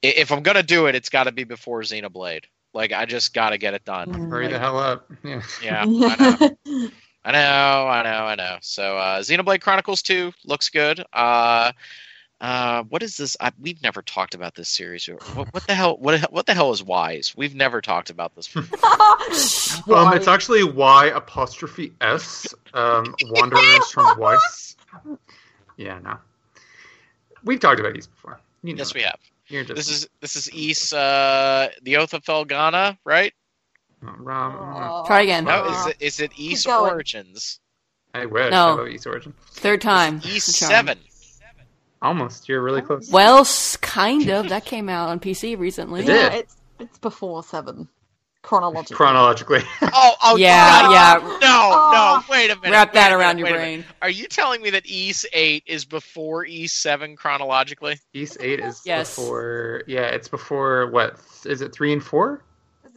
If 0.03 0.33
I'm 0.33 0.43
gonna 0.43 0.63
do 0.63 0.87
it, 0.87 0.95
it's 0.95 1.09
got 1.09 1.25
to 1.25 1.33
be 1.33 1.45
before 1.45 1.81
Xenoblade. 1.81 2.45
Like 2.75 2.93
I 2.93 3.07
just 3.07 3.35
got 3.35 3.51
to 3.51 3.59
get 3.59 3.75
it 3.75 3.85
done. 3.85 4.13
Hurry 4.31 4.49
the 4.49 4.59
hell 4.59 4.79
up. 4.79 5.11
Yeah. 5.25 5.43
yeah, 5.63 5.85
I 5.87 6.17
know. 6.67 6.89
I 7.25 7.31
know, 7.31 7.87
I 7.89 8.03
know, 8.03 8.25
I 8.27 8.35
know. 8.35 8.59
So, 8.63 8.99
uh, 8.99 9.21
Xenoblade 9.21 9.61
Chronicles 9.61 10.03
2 10.03 10.33
looks 10.45 10.69
good. 10.71 11.05
Uh, 11.13 11.71
uh, 12.43 12.83
what 12.85 13.05
is 13.05 13.17
this? 13.17 13.37
I, 13.41 13.53
we've 13.61 13.81
never 13.85 14.03
talked 14.03 14.35
about 14.35 14.57
this 14.57 14.69
series. 14.69 15.07
What, 15.07 15.55
what 15.55 15.65
the 15.69 15.75
hell? 15.75 15.97
What, 15.97 16.21
what 16.33 16.45
the 16.47 16.55
hell 16.55 16.73
is 16.73 16.83
Wise? 16.83 17.35
We've 17.37 17.55
never 17.55 17.81
talked 17.81 18.11
about 18.11 18.35
this. 18.35 18.49
before. 18.49 18.79
Um, 19.97 20.13
it's 20.13 20.29
actually 20.29 20.63
Y 20.65 21.07
apostrophe 21.07 21.93
S. 22.01 22.47
Um, 22.75 23.15
Wanderers 23.31 23.91
from 23.91 24.19
Wise. 24.19 24.77
Yeah, 25.77 25.99
no. 26.01 26.19
We've 27.45 27.61
talked 27.61 27.81
about 27.81 27.95
these 27.95 28.07
before. 28.09 28.39
You 28.63 28.75
know 28.75 28.79
yes, 28.79 28.91
it. 28.91 28.95
we 28.95 29.03
have. 29.03 29.19
You're 29.49 29.65
just 29.65 29.77
This 29.77 29.89
is 29.89 30.09
this 30.21 30.37
is 30.37 30.53
Ys, 30.53 30.93
uh, 30.93 31.69
the 31.83 31.97
Oath 31.97 32.13
of 32.13 32.23
Felghana, 32.25 32.99
right? 33.05 33.33
Rom- 34.01 35.07
Try 35.07 35.23
again. 35.23 35.45
No, 35.45 35.65
is 35.67 35.87
it 35.87 35.97
is 36.01 36.21
it 36.21 36.33
Ys 36.39 36.67
going. 36.67 36.93
Origins? 36.93 37.61
I 38.15 38.27
wish. 38.27 38.51
No. 38.51 38.85
Ys 38.85 39.07
Origin. 39.07 39.33
Third 39.53 39.81
time. 39.81 40.21
Ys 40.25 40.45
Seven. 40.45 40.99
Almost. 42.03 42.49
You're 42.49 42.61
really 42.63 42.83
close. 42.83 43.11
Well, 43.11 43.47
kind 43.81 44.29
of. 44.29 44.49
That 44.51 44.65
came 44.65 44.89
out 44.89 45.09
on 45.09 45.21
PC 45.21 45.59
recently. 45.59 46.01
It 46.03 46.09
yeah, 46.09 46.29
did. 46.31 46.39
it's 46.41 46.57
it's 46.81 46.99
before 46.99 47.43
seven 47.43 47.89
chronologically. 48.43 48.97
Chronologically. 48.97 49.63
Oh, 49.95 50.15
oh, 50.25 50.37
Yeah, 50.37 50.83
God. 50.83 50.91
yeah. 50.93 51.27
No, 51.29 51.37
no. 51.39 51.39
Oh. 51.41 52.25
Wait 52.29 52.51
a 52.51 52.57
minute. 52.57 52.71
Wrap 52.73 52.93
that 52.95 53.11
wait 53.11 53.17
around 53.17 53.37
minute, 53.37 53.49
your 53.51 53.57
wait 53.59 53.63
a 53.63 53.67
minute. 53.71 53.85
brain. 53.87 53.95
Are 54.03 54.11
you 54.11 54.27
telling 54.27 54.63
me 54.63 54.71
that 54.71 54.85
Ys 54.87 55.25
Eight 55.33 55.63
is 55.67 55.85
before 55.85 56.45
Ys 56.45 56.73
Seven 56.73 57.15
chronologically? 57.15 58.01
Ys 58.15 58.37
8 58.41 58.59
is 58.61 58.83
Yes. 58.85 59.15
before. 59.15 59.85
Yeah, 59.87 60.07
it's 60.07 60.27
before 60.29 60.89
what? 60.89 61.17
Is 61.45 61.61
it 61.61 61.73
3 61.73 61.93
and 61.93 62.03
4? 62.03 62.43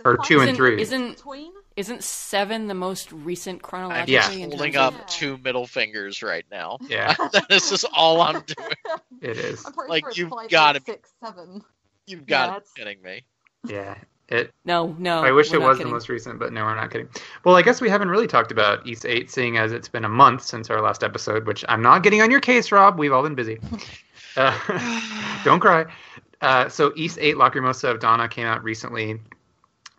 Or 0.03 0.17
two 0.17 0.39
and 0.39 0.49
Isn't, 0.49 0.55
three. 0.55 0.81
isn't 0.81 1.15
between? 1.15 1.51
Isn't 1.75 2.03
seven 2.03 2.67
the 2.67 2.73
most 2.73 3.11
recent 3.11 3.57
I'm 3.57 3.59
chronologically? 3.61 4.13
Yeah. 4.13 4.29
in 4.31 4.49
holding 4.51 4.77
up 4.77 4.93
of- 4.93 5.05
two 5.07 5.37
middle 5.39 5.67
fingers 5.67 6.23
right 6.23 6.45
now. 6.49 6.77
Yeah, 6.87 7.15
this 7.49 7.71
is 7.71 7.83
all 7.93 8.21
I'm 8.21 8.41
doing. 8.41 8.69
it 9.21 9.37
is. 9.37 9.65
I'm 9.65 9.73
pretty 9.73 9.89
Like, 9.89 10.13
sure 10.13 10.29
you've 10.41 10.49
gotta 10.49 10.81
six, 10.85 11.11
seven. 11.23 11.61
You've 12.07 12.25
got 12.25 12.45
Yeah, 12.47 12.51
to 12.51 12.57
it's- 12.57 12.71
be 12.75 12.81
kidding 12.81 13.01
me. 13.03 13.23
Yeah. 13.67 13.95
It. 14.27 14.51
No, 14.65 14.95
no. 14.97 15.19
I 15.23 15.31
wish 15.31 15.53
it 15.53 15.59
was 15.61 15.77
kidding. 15.77 15.91
the 15.91 15.93
most 15.93 16.09
recent, 16.09 16.39
but 16.39 16.51
no, 16.51 16.63
we're 16.63 16.73
not 16.75 16.89
kidding. 16.89 17.07
Well, 17.43 17.55
I 17.55 17.61
guess 17.61 17.79
we 17.79 17.89
haven't 17.91 18.09
really 18.09 18.25
talked 18.25 18.51
about 18.51 18.87
Ys 18.87 19.05
8, 19.05 19.29
seeing 19.29 19.57
as 19.57 19.71
it's 19.71 19.87
been 19.87 20.03
a 20.03 20.09
month 20.09 20.41
since 20.41 20.71
our 20.71 20.81
last 20.81 21.03
episode, 21.03 21.45
which 21.45 21.63
I'm 21.69 21.83
not 21.83 22.01
getting 22.01 22.23
on 22.23 22.31
your 22.31 22.39
case, 22.39 22.71
Rob. 22.71 22.97
We've 22.97 23.13
all 23.13 23.21
been 23.23 23.35
busy. 23.35 23.59
Uh, 24.37 24.53
don't 25.45 25.61
cry. 25.61 25.85
Uh, 26.41 26.67
so, 26.67 26.91
Ys 26.97 27.17
8 27.17 27.35
Lacrimosa 27.37 27.89
of 27.89 28.01
Dana 28.01 28.27
came 28.27 28.45
out 28.45 28.61
recently. 28.65 29.17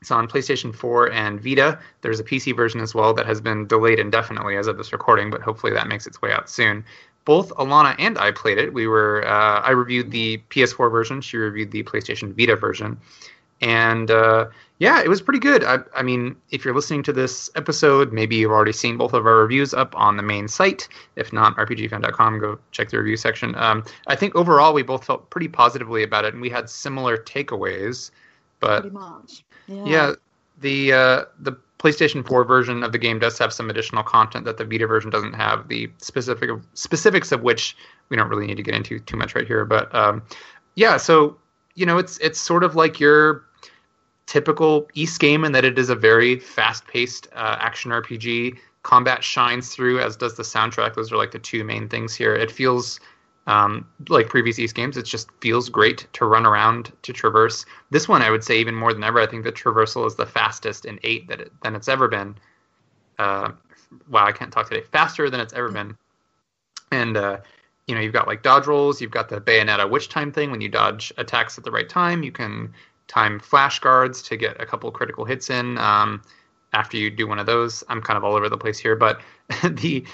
It's 0.00 0.10
on 0.10 0.28
PlayStation 0.28 0.74
4 0.74 1.10
and 1.10 1.40
Vita. 1.40 1.78
There's 2.02 2.20
a 2.20 2.24
PC 2.24 2.54
version 2.54 2.80
as 2.80 2.94
well 2.94 3.14
that 3.14 3.26
has 3.26 3.40
been 3.40 3.66
delayed 3.66 3.98
indefinitely 3.98 4.56
as 4.56 4.66
of 4.66 4.76
this 4.76 4.92
recording, 4.92 5.30
but 5.30 5.40
hopefully 5.40 5.72
that 5.72 5.88
makes 5.88 6.06
its 6.06 6.20
way 6.20 6.32
out 6.32 6.50
soon. 6.50 6.84
Both 7.24 7.50
Alana 7.54 7.96
and 7.98 8.18
I 8.18 8.30
played 8.30 8.58
it. 8.58 8.72
We 8.72 8.86
were 8.86 9.26
uh, 9.26 9.60
I 9.60 9.70
reviewed 9.70 10.10
the 10.10 10.38
PS4 10.50 10.90
version. 10.90 11.20
She 11.20 11.36
reviewed 11.38 11.72
the 11.72 11.82
PlayStation 11.82 12.36
Vita 12.36 12.54
version, 12.54 13.00
and 13.60 14.10
uh, 14.10 14.46
yeah, 14.78 15.00
it 15.00 15.08
was 15.08 15.22
pretty 15.22 15.38
good. 15.38 15.64
I, 15.64 15.78
I, 15.94 16.02
mean, 16.02 16.36
if 16.50 16.64
you're 16.64 16.74
listening 16.74 17.02
to 17.04 17.12
this 17.12 17.50
episode, 17.56 18.12
maybe 18.12 18.36
you've 18.36 18.50
already 18.50 18.72
seen 18.72 18.98
both 18.98 19.14
of 19.14 19.26
our 19.26 19.36
reviews 19.36 19.72
up 19.72 19.96
on 19.96 20.18
the 20.18 20.22
main 20.22 20.48
site. 20.48 20.88
If 21.16 21.32
not, 21.32 21.56
rpgfan.com, 21.56 22.38
go 22.38 22.58
check 22.72 22.90
the 22.90 22.98
review 22.98 23.16
section. 23.16 23.54
Um, 23.54 23.84
I 24.06 24.16
think 24.16 24.36
overall 24.36 24.74
we 24.74 24.82
both 24.82 25.04
felt 25.04 25.30
pretty 25.30 25.48
positively 25.48 26.02
about 26.02 26.26
it, 26.26 26.34
and 26.34 26.42
we 26.42 26.50
had 26.50 26.68
similar 26.68 27.16
takeaways. 27.16 28.10
But 28.60 28.82
Pretty 28.82 28.94
much. 28.94 29.44
Yeah. 29.66 29.84
yeah, 29.84 30.12
the 30.60 30.92
uh, 30.92 31.24
the 31.38 31.56
PlayStation 31.78 32.26
4 32.26 32.44
version 32.44 32.82
of 32.82 32.92
the 32.92 32.98
game 32.98 33.18
does 33.18 33.38
have 33.38 33.52
some 33.52 33.68
additional 33.68 34.02
content 34.02 34.44
that 34.46 34.56
the 34.56 34.64
Vita 34.64 34.86
version 34.86 35.10
doesn't 35.10 35.34
have. 35.34 35.68
The 35.68 35.90
specific 35.98 36.50
specifics 36.74 37.32
of 37.32 37.42
which 37.42 37.76
we 38.08 38.16
don't 38.16 38.28
really 38.28 38.46
need 38.46 38.56
to 38.56 38.62
get 38.62 38.74
into 38.74 38.98
too 39.00 39.16
much 39.16 39.34
right 39.34 39.46
here. 39.46 39.64
But 39.64 39.94
um, 39.94 40.22
yeah, 40.74 40.96
so 40.96 41.36
you 41.74 41.86
know, 41.86 41.98
it's 41.98 42.18
it's 42.18 42.40
sort 42.40 42.64
of 42.64 42.74
like 42.74 42.98
your 42.98 43.44
typical 44.26 44.88
Ys 44.94 45.18
game 45.18 45.44
in 45.44 45.52
that 45.52 45.64
it 45.64 45.78
is 45.78 45.88
a 45.88 45.94
very 45.94 46.38
fast-paced 46.40 47.28
uh, 47.34 47.56
action 47.60 47.90
RPG. 47.92 48.58
Combat 48.82 49.22
shines 49.22 49.74
through, 49.74 50.00
as 50.00 50.16
does 50.16 50.34
the 50.36 50.42
soundtrack. 50.42 50.94
Those 50.94 51.12
are 51.12 51.16
like 51.16 51.32
the 51.32 51.38
two 51.38 51.64
main 51.64 51.88
things 51.88 52.14
here. 52.14 52.34
It 52.34 52.50
feels 52.50 53.00
um, 53.46 53.86
like 54.08 54.28
previous 54.28 54.58
Ys 54.58 54.72
games, 54.72 54.96
it 54.96 55.04
just 55.04 55.30
feels 55.40 55.68
great 55.68 56.06
to 56.14 56.24
run 56.24 56.44
around 56.44 56.92
to 57.02 57.12
traverse. 57.12 57.64
This 57.90 58.08
one, 58.08 58.22
I 58.22 58.30
would 58.30 58.42
say, 58.42 58.58
even 58.58 58.74
more 58.74 58.92
than 58.92 59.04
ever, 59.04 59.20
I 59.20 59.26
think 59.26 59.44
the 59.44 59.52
traversal 59.52 60.06
is 60.06 60.16
the 60.16 60.26
fastest 60.26 60.84
in 60.84 60.98
eight 61.04 61.28
that 61.28 61.40
it, 61.40 61.52
than 61.62 61.74
it's 61.74 61.88
ever 61.88 62.08
been. 62.08 62.36
Uh, 63.18 63.52
wow, 64.08 64.26
I 64.26 64.32
can't 64.32 64.52
talk 64.52 64.68
today. 64.68 64.84
Faster 64.90 65.30
than 65.30 65.40
it's 65.40 65.52
ever 65.52 65.70
been. 65.70 65.96
And 66.90 67.16
uh, 67.16 67.38
you 67.86 67.94
know, 67.94 68.00
you've 68.00 68.12
got 68.12 68.26
like 68.26 68.42
dodge 68.42 68.66
rolls. 68.66 69.00
You've 69.00 69.12
got 69.12 69.28
the 69.28 69.40
Bayonetta 69.40 69.88
witch 69.88 70.08
time 70.08 70.32
thing. 70.32 70.50
When 70.50 70.60
you 70.60 70.68
dodge 70.68 71.12
attacks 71.16 71.56
at 71.56 71.64
the 71.64 71.70
right 71.70 71.88
time, 71.88 72.22
you 72.22 72.32
can 72.32 72.72
time 73.06 73.38
flash 73.38 73.78
guards 73.78 74.22
to 74.22 74.36
get 74.36 74.60
a 74.60 74.66
couple 74.66 74.90
critical 74.90 75.24
hits 75.24 75.50
in. 75.50 75.78
Um, 75.78 76.22
after 76.72 76.96
you 76.96 77.10
do 77.10 77.26
one 77.28 77.38
of 77.38 77.46
those, 77.46 77.84
I'm 77.88 78.02
kind 78.02 78.16
of 78.16 78.24
all 78.24 78.34
over 78.34 78.48
the 78.48 78.58
place 78.58 78.78
here, 78.78 78.96
but 78.96 79.20
the 79.64 80.04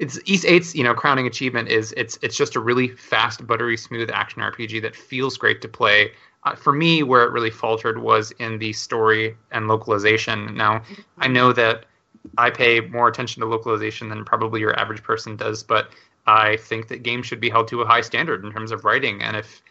it's 0.00 0.18
Ys 0.24 0.44
8's 0.44 0.74
you 0.74 0.82
know 0.82 0.94
crowning 0.94 1.26
achievement 1.26 1.68
is 1.68 1.92
it's 1.96 2.18
it's 2.22 2.36
just 2.36 2.56
a 2.56 2.60
really 2.60 2.88
fast, 2.88 3.46
buttery 3.46 3.76
smooth 3.76 4.10
action 4.10 4.42
RPG 4.42 4.80
that 4.82 4.96
feels 4.96 5.36
great 5.36 5.60
to 5.62 5.68
play. 5.68 6.12
Uh, 6.44 6.54
for 6.54 6.72
me, 6.72 7.02
where 7.02 7.22
it 7.22 7.32
really 7.32 7.50
faltered 7.50 8.00
was 8.00 8.30
in 8.38 8.58
the 8.58 8.72
story 8.72 9.36
and 9.52 9.68
localization. 9.68 10.54
Now, 10.56 10.82
I 11.18 11.28
know 11.28 11.52
that 11.52 11.84
I 12.38 12.48
pay 12.48 12.80
more 12.80 13.08
attention 13.08 13.40
to 13.40 13.46
localization 13.46 14.08
than 14.08 14.24
probably 14.24 14.60
your 14.60 14.78
average 14.80 15.02
person 15.02 15.36
does, 15.36 15.62
but 15.62 15.90
I 16.26 16.56
think 16.56 16.88
that 16.88 17.02
games 17.02 17.26
should 17.26 17.40
be 17.40 17.50
held 17.50 17.68
to 17.68 17.82
a 17.82 17.86
high 17.86 18.00
standard 18.00 18.42
in 18.42 18.50
terms 18.52 18.72
of 18.72 18.86
writing, 18.86 19.22
and 19.22 19.36
if 19.36 19.62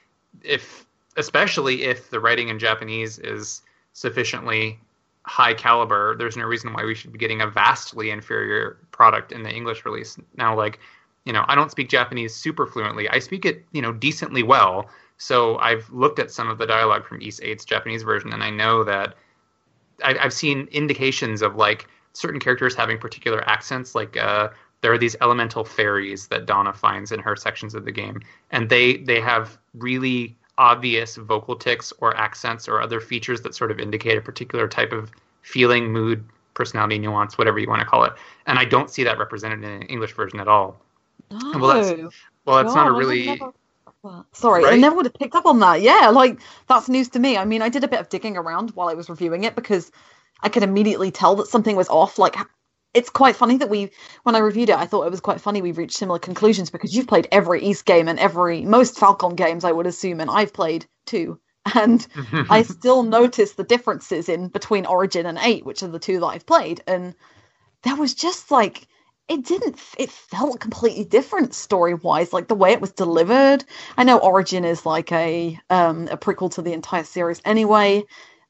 if 0.43 0.86
especially 1.17 1.84
if 1.84 2.11
the 2.11 2.19
writing 2.19 2.49
in 2.49 2.59
Japanese 2.59 3.17
is 3.17 3.63
sufficiently 3.93 4.80
high 5.30 5.53
caliber, 5.53 6.15
there's 6.17 6.36
no 6.36 6.43
reason 6.43 6.73
why 6.73 6.84
we 6.84 6.95
should 6.95 7.11
be 7.11 7.19
getting 7.19 7.41
a 7.41 7.47
vastly 7.47 8.09
inferior 8.09 8.80
product 8.89 9.32
in 9.32 9.43
the 9.43 9.49
English 9.49 9.86
release. 9.86 10.17
Now, 10.36 10.57
like, 10.57 10.80
you 11.23 11.32
know, 11.32 11.45
I 11.47 11.53
don't 11.53 11.69
speak 11.69 11.88
Japanese 11.88 12.36
super 12.36 12.65
fluently. 12.65 13.07
I 13.07 13.19
speak 13.19 13.45
it, 13.45 13.63
you 13.71 13.82
know, 13.82 13.93
decently 13.93 14.41
well. 14.41 14.89
So 15.17 15.59
I've 15.59 15.88
looked 15.91 16.17
at 16.17 16.32
some 16.32 16.49
of 16.49 16.57
the 16.57 16.65
dialogue 16.65 17.05
from 17.05 17.21
Ys 17.21 17.39
8's 17.41 17.63
Japanese 17.63 18.01
version, 18.01 18.34
and 18.34 18.43
I 18.43 18.49
know 18.49 18.84
that 18.84 19.15
I, 20.03 20.15
have 20.15 20.34
seen 20.34 20.67
indications 20.71 21.43
of 21.43 21.55
like 21.55 21.88
certain 22.13 22.39
characters 22.39 22.73
having 22.73 22.97
particular 22.97 23.47
accents. 23.47 23.93
Like 23.93 24.17
uh, 24.17 24.49
there 24.82 24.91
are 24.91 24.97
these 24.97 25.15
elemental 25.21 25.63
fairies 25.63 26.27
that 26.30 26.47
Dana 26.47 26.73
finds 26.73 27.11
in 27.11 27.19
her 27.19 27.36
sections 27.36 27.75
of 27.75 27.86
the 27.86 27.91
game, 27.91 28.19
and 28.49 28.67
they 28.67 28.97
they 28.97 29.21
have 29.21 29.59
really 29.75 30.39
obvious 30.60 31.16
vocal 31.16 31.55
ticks 31.55 31.91
or 31.99 32.16
accents 32.16 32.68
or 32.68 32.82
other 32.82 32.99
features 32.99 33.41
that 33.41 33.55
sort 33.55 33.72
of 33.72 33.80
indicate 33.80 34.18
a 34.18 34.22
particular 34.22 34.68
type 34.68 34.91
of 34.91 35.10
feeling, 35.41 35.91
mood, 35.91 36.24
personality, 36.53 36.99
nuance, 36.99 37.38
whatever 37.38 37.57
you 37.57 37.68
want 37.68 37.80
to 37.80 37.86
call 37.86 38.03
it. 38.03 38.14
And 38.45 38.60
I 38.60 38.66
don't 38.66 38.91
see 38.91 39.05
that 39.05 39.18
represented 39.18 39.64
in 39.64 39.72
an 39.72 39.82
English 39.84 40.14
version 40.14 40.39
at 40.39 40.47
all. 40.47 40.80
No. 41.32 41.60
Well, 41.60 41.74
that's 41.74 41.89
oh, 41.89 42.10
well, 42.45 42.64
that's 42.64 42.76
not 42.76 42.88
a 42.88 42.91
really. 42.91 43.26
Never... 43.26 43.53
Sorry, 44.32 44.64
Right? 44.64 44.74
I 44.74 44.78
never 44.78 44.95
would 44.95 45.05
have 45.05 45.14
picked 45.14 45.36
up 45.36 45.45
on 45.45 45.60
that. 45.60 45.82
Yeah, 45.82 46.10
like 46.10 46.39
that's 46.68 46.89
news 46.89 47.10
to 47.10 47.20
me. 47.20 47.38
I 47.38 47.45
mean, 47.45 47.62
I 47.62 47.70
did 47.70 47.84
a 47.84 47.88
bit 47.88 47.99
of 47.99 48.10
digging 48.10 48.38
around 48.38 48.72
while 48.72 48.89
I 48.89 48.93
was 48.93 49.10
reviewing 49.10 49.45
it 49.45 49.55
because 49.55 49.91
I 50.41 50.49
could 50.49 50.64
immediately 50.64 51.12
tell 51.12 51.36
that 51.38 51.47
something 51.47 51.76
was 51.76 51.89
off. 51.89 52.18
Like, 52.18 52.36
it's 52.94 53.10
quite 53.10 53.36
funny 53.36 53.58
that 53.58 53.70
we, 53.70 53.92
when 54.24 54.36
I 54.36 54.40
reviewed 54.40 54.70
it, 54.70 54.78
I 54.78 54.86
thought 54.86 55.06
it 55.06 55.12
was 55.12 55.20
quite 55.20 55.42
funny 55.42 55.62
We've 55.62 55.78
reached 55.78 55.98
similar 55.98 56.20
conclusions 56.20 56.70
because 56.70 56.96
you've 56.96 57.08
played 57.08 57.28
every 57.32 57.64
Ys 57.64 57.84
game 57.84 58.08
and 58.08 58.20
every 58.20 58.64
most 58.64 58.98
Falcom 58.98 59.36
games, 59.36 59.64
I 59.64 59.72
would 59.72 59.88
assume, 59.88 60.20
and 60.20 60.30
I've 60.30 60.54
played 60.54 60.86
two. 61.06 61.40
And 61.76 62.08
I 62.50 62.64
still 62.78 63.04
notice 63.04 63.54
the 63.54 63.64
differences 63.64 64.28
in 64.28 64.48
between 64.48 64.88
Origin 64.88 65.28
and 65.28 65.38
Eight, 65.38 65.66
which 65.66 65.84
are 65.84 65.88
the 65.88 66.00
two 66.00 66.20
that 66.20 66.26
I've 66.26 66.46
played, 66.46 66.82
and 66.88 67.14
there 67.84 67.96
was 67.96 68.16
just 68.16 68.50
like 68.50 68.88
it 69.28 69.46
didn't. 69.46 69.80
It 69.98 70.10
felt 70.10 70.60
completely 70.60 71.04
different 71.04 71.54
story 71.54 71.94
wise, 71.94 72.34
like 72.34 72.48
the 72.48 72.56
way 72.56 72.72
it 72.72 72.82
was 72.82 72.92
delivered. 72.94 73.64
I 73.98 74.04
know 74.04 74.18
Origin 74.18 74.66
is 74.66 74.86
like 74.86 75.12
a 75.12 75.60
um, 75.70 76.08
a 76.10 76.18
prequel 76.18 76.52
to 76.56 76.64
the 76.64 76.74
entire 76.74 77.04
series 77.04 77.42
anyway, 77.46 78.04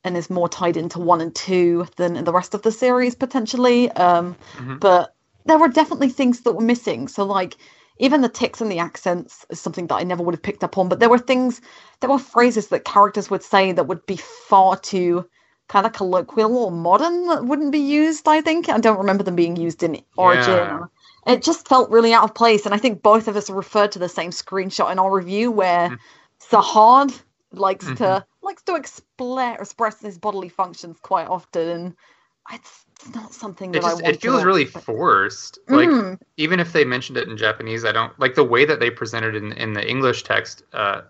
and 0.03 0.15
is 0.17 0.29
more 0.29 0.49
tied 0.49 0.77
into 0.77 0.99
one 0.99 1.21
and 1.21 1.35
two 1.35 1.87
than 1.97 2.15
in 2.15 2.23
the 2.25 2.33
rest 2.33 2.53
of 2.53 2.61
the 2.61 2.71
series 2.71 3.15
potentially. 3.15 3.91
Um, 3.91 4.35
Mhm. 4.57 4.79
But 4.79 5.13
there 5.45 5.57
were 5.57 5.67
definitely 5.67 6.09
things 6.09 6.41
that 6.41 6.53
were 6.53 6.61
missing. 6.61 7.07
So 7.07 7.23
like 7.25 7.57
even 7.97 8.21
the 8.21 8.29
ticks 8.29 8.61
and 8.61 8.71
the 8.71 8.79
accents 8.79 9.45
is 9.49 9.59
something 9.59 9.87
that 9.87 9.95
I 9.95 10.03
never 10.03 10.23
would 10.23 10.35
have 10.35 10.41
picked 10.41 10.63
up 10.63 10.77
on. 10.77 10.87
But 10.87 10.99
there 10.99 11.09
were 11.09 11.17
things, 11.17 11.59
there 11.99 12.09
were 12.09 12.17
phrases 12.19 12.67
that 12.67 12.85
characters 12.85 13.29
would 13.29 13.43
say 13.43 13.73
that 13.73 13.87
would 13.87 14.05
be 14.05 14.17
far 14.17 14.77
too 14.77 15.25
kind 15.67 15.85
of 15.85 15.93
colloquial 15.93 16.57
or 16.57 16.71
modern 16.71 17.27
that 17.27 17.45
wouldn't 17.45 17.71
be 17.71 17.79
used. 17.79 18.27
I 18.27 18.41
think 18.41 18.69
I 18.69 18.79
don't 18.79 18.97
remember 18.97 19.23
them 19.23 19.35
being 19.35 19.55
used 19.55 19.83
in 19.83 20.01
Origin. 20.17 20.53
Yeah. 20.53 20.79
It 21.27 21.43
just 21.43 21.67
felt 21.67 21.91
really 21.91 22.13
out 22.13 22.23
of 22.23 22.33
place, 22.33 22.65
and 22.65 22.73
I 22.73 22.77
think 22.77 23.03
both 23.03 23.27
of 23.27 23.35
us 23.35 23.49
referred 23.49 23.91
to 23.91 23.99
the 23.99 24.09
same 24.09 24.31
screenshot 24.31 24.91
in 24.91 24.97
our 24.97 25.11
review 25.11 25.51
where 25.51 25.89
Mm. 25.89 25.99
Sahad 26.49 27.21
likes 27.51 27.85
to 27.85 27.93
Mhm. 27.93 28.23
Likes 28.49 28.63
to 28.63 28.73
expla- 28.73 29.59
express 29.59 30.01
his 30.01 30.17
bodily 30.17 30.49
functions 30.49 30.97
quite 31.01 31.27
often, 31.27 31.67
and 31.69 31.95
it's, 32.51 32.85
it's 32.95 33.15
not 33.15 33.31
something 33.31 33.71
that 33.71 33.79
It 33.79 33.85
I 33.85 33.89
just 33.89 34.01
want 34.01 34.15
it 34.15 34.21
feels 34.21 34.41
to 34.41 34.45
really 34.45 34.65
forced. 34.65 35.59
Like 35.69 35.87
Mm. 35.89 36.19
even 36.37 36.59
if 36.59 36.73
they 36.73 36.83
mentioned 36.83 37.17
it 37.17 37.27
in 37.27 37.37
Japanese, 37.37 37.85
I 37.85 37.91
don't 37.91 38.17
like 38.19 38.33
the 38.33 38.43
way 38.43 38.65
that 38.65 38.79
they 38.79 38.89
presented 38.89 39.35
it 39.35 39.43
in 39.43 39.51
in 39.53 39.73
the 39.73 39.87
English 39.87 40.23
text. 40.23 40.63
Uh, 40.73 41.01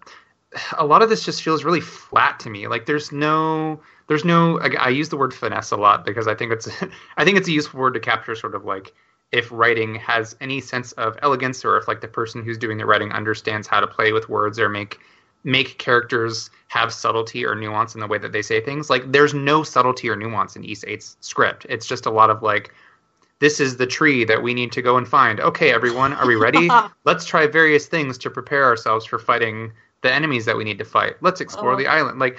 a 0.77 0.85
lot 0.85 1.01
of 1.01 1.09
this 1.09 1.23
just 1.23 1.41
feels 1.41 1.63
really 1.63 1.79
flat 1.79 2.39
to 2.41 2.49
me. 2.49 2.67
Like 2.67 2.85
there's 2.85 3.11
no 3.11 3.79
there's 4.07 4.25
no 4.25 4.59
I, 4.59 4.71
I 4.77 4.89
use 4.89 5.07
the 5.07 5.17
word 5.17 5.33
finesse 5.33 5.71
a 5.71 5.77
lot 5.77 6.05
because 6.05 6.27
I 6.27 6.35
think 6.35 6.51
it's 6.51 6.67
I 7.17 7.23
think 7.23 7.37
it's 7.37 7.47
a 7.47 7.53
useful 7.53 7.79
word 7.79 7.93
to 7.93 8.01
capture 8.01 8.35
sort 8.35 8.53
of 8.53 8.65
like 8.65 8.93
if 9.31 9.49
writing 9.51 9.95
has 9.95 10.35
any 10.41 10.59
sense 10.59 10.91
of 10.93 11.17
elegance 11.21 11.63
or 11.63 11.77
if 11.77 11.87
like 11.87 12.01
the 12.01 12.07
person 12.07 12.43
who's 12.43 12.57
doing 12.57 12.77
the 12.77 12.85
writing 12.85 13.11
understands 13.13 13.67
how 13.67 13.79
to 13.79 13.87
play 13.87 14.11
with 14.11 14.27
words 14.27 14.59
or 14.59 14.67
make 14.67 14.99
make 15.43 15.77
characters 15.77 16.49
have 16.67 16.93
subtlety 16.93 17.45
or 17.45 17.55
nuance 17.55 17.95
in 17.95 18.01
the 18.01 18.07
way 18.07 18.17
that 18.17 18.31
they 18.31 18.41
say 18.41 18.61
things. 18.61 18.89
Like 18.89 19.11
there's 19.11 19.33
no 19.33 19.63
subtlety 19.63 20.09
or 20.09 20.15
nuance 20.15 20.55
in 20.55 20.63
Ys 20.63 20.83
8's 20.83 21.17
script. 21.21 21.65
It's 21.69 21.87
just 21.87 22.05
a 22.05 22.11
lot 22.11 22.29
of 22.29 22.41
like 22.43 22.73
this 23.39 23.59
is 23.61 23.77
the 23.77 23.87
tree 23.87 24.25
that 24.25 24.43
we 24.43 24.53
need 24.53 24.71
to 24.73 24.81
go 24.81 24.97
and 24.97 25.07
find. 25.07 25.39
Okay, 25.39 25.71
everyone, 25.73 26.11
are 26.13 26.27
we 26.27 26.35
ready? 26.35 26.69
Let's 27.05 27.25
try 27.25 27.47
various 27.47 27.87
things 27.87 28.17
to 28.19 28.29
prepare 28.29 28.65
ourselves 28.65 29.05
for 29.05 29.17
fighting 29.17 29.71
the 30.01 30.13
enemies 30.13 30.45
that 30.45 30.57
we 30.57 30.63
need 30.65 30.77
to 30.79 30.85
fight. 30.85 31.15
Let's 31.21 31.39
explore 31.41 31.73
Oh. 31.73 31.77
the 31.77 31.87
island. 31.87 32.19
Like 32.19 32.37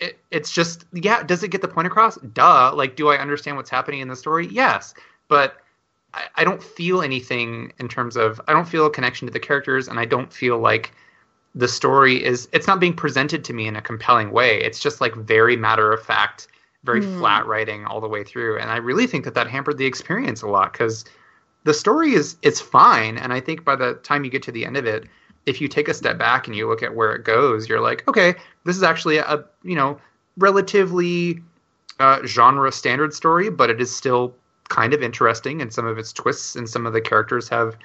it, 0.00 0.18
it's 0.30 0.52
just 0.52 0.84
yeah, 0.92 1.22
does 1.22 1.42
it 1.42 1.50
get 1.50 1.62
the 1.62 1.68
point 1.68 1.86
across? 1.86 2.16
Duh. 2.16 2.72
Like 2.74 2.94
do 2.94 3.08
I 3.08 3.16
understand 3.16 3.56
what's 3.56 3.70
happening 3.70 4.00
in 4.00 4.08
the 4.08 4.16
story? 4.16 4.46
Yes. 4.48 4.94
But 5.28 5.56
I, 6.14 6.24
I 6.36 6.44
don't 6.44 6.62
feel 6.62 7.02
anything 7.02 7.72
in 7.78 7.88
terms 7.88 8.16
of 8.16 8.40
I 8.46 8.52
don't 8.52 8.68
feel 8.68 8.86
a 8.86 8.90
connection 8.90 9.26
to 9.26 9.32
the 9.32 9.40
characters 9.40 9.88
and 9.88 9.98
I 9.98 10.04
don't 10.04 10.32
feel 10.32 10.58
like 10.58 10.92
the 11.54 11.68
story 11.68 12.22
is 12.24 12.48
it's 12.52 12.66
not 12.66 12.80
being 12.80 12.94
presented 12.94 13.44
to 13.44 13.52
me 13.52 13.66
in 13.66 13.76
a 13.76 13.82
compelling 13.82 14.30
way. 14.30 14.60
It's 14.62 14.80
just 14.80 15.00
like 15.00 15.14
very 15.14 15.56
matter 15.56 15.92
of 15.92 16.02
fact, 16.02 16.48
very 16.84 17.00
Hmm. 17.00 17.12
flat 17.18 17.46
writing 17.46 17.84
all 17.86 18.00
the 18.00 18.08
way 18.08 18.24
through, 18.24 18.58
and 18.58 18.70
I 18.70 18.76
really 18.76 19.06
think 19.06 19.24
that 19.24 19.34
that 19.34 19.48
hampered 19.48 19.78
the 19.78 19.86
experience 19.86 20.42
a 20.42 20.48
lot 20.48 20.72
because 20.72 21.04
the 21.64 21.74
story 21.74 22.14
is 22.14 22.36
it's 22.42 22.60
fine, 22.60 23.18
and 23.18 23.32
I 23.32 23.40
think 23.40 23.64
by 23.64 23.76
the 23.76 23.94
time 23.94 24.24
you 24.24 24.30
get 24.30 24.42
to 24.44 24.52
the 24.52 24.64
end 24.66 24.76
of 24.76 24.86
it, 24.86 25.06
if 25.46 25.60
you 25.60 25.68
take 25.68 25.88
a 25.88 25.94
step 25.94 26.18
back 26.18 26.46
and 26.46 26.56
you 26.56 26.68
look 26.68 26.82
at 26.82 26.94
where 26.94 27.14
it 27.14 27.24
goes, 27.24 27.68
you're 27.68 27.80
like, 27.80 28.06
okay, 28.08 28.34
this 28.64 28.76
is 28.76 28.82
actually 28.82 29.18
a 29.18 29.44
you 29.64 29.74
know 29.76 29.98
relatively 30.36 31.42
uh, 32.00 32.24
genre 32.26 32.70
standard 32.72 33.12
story, 33.14 33.50
but 33.50 33.70
it 33.70 33.80
is 33.80 33.94
still 33.94 34.34
kind 34.68 34.94
of 34.94 35.02
interesting, 35.02 35.60
and 35.62 35.72
some 35.72 35.86
of 35.86 35.98
its 35.98 36.12
twists 36.12 36.56
and 36.56 36.68
some 36.68 36.86
of 36.86 36.92
the 36.92 37.00
characters 37.00 37.48
have 37.48 37.76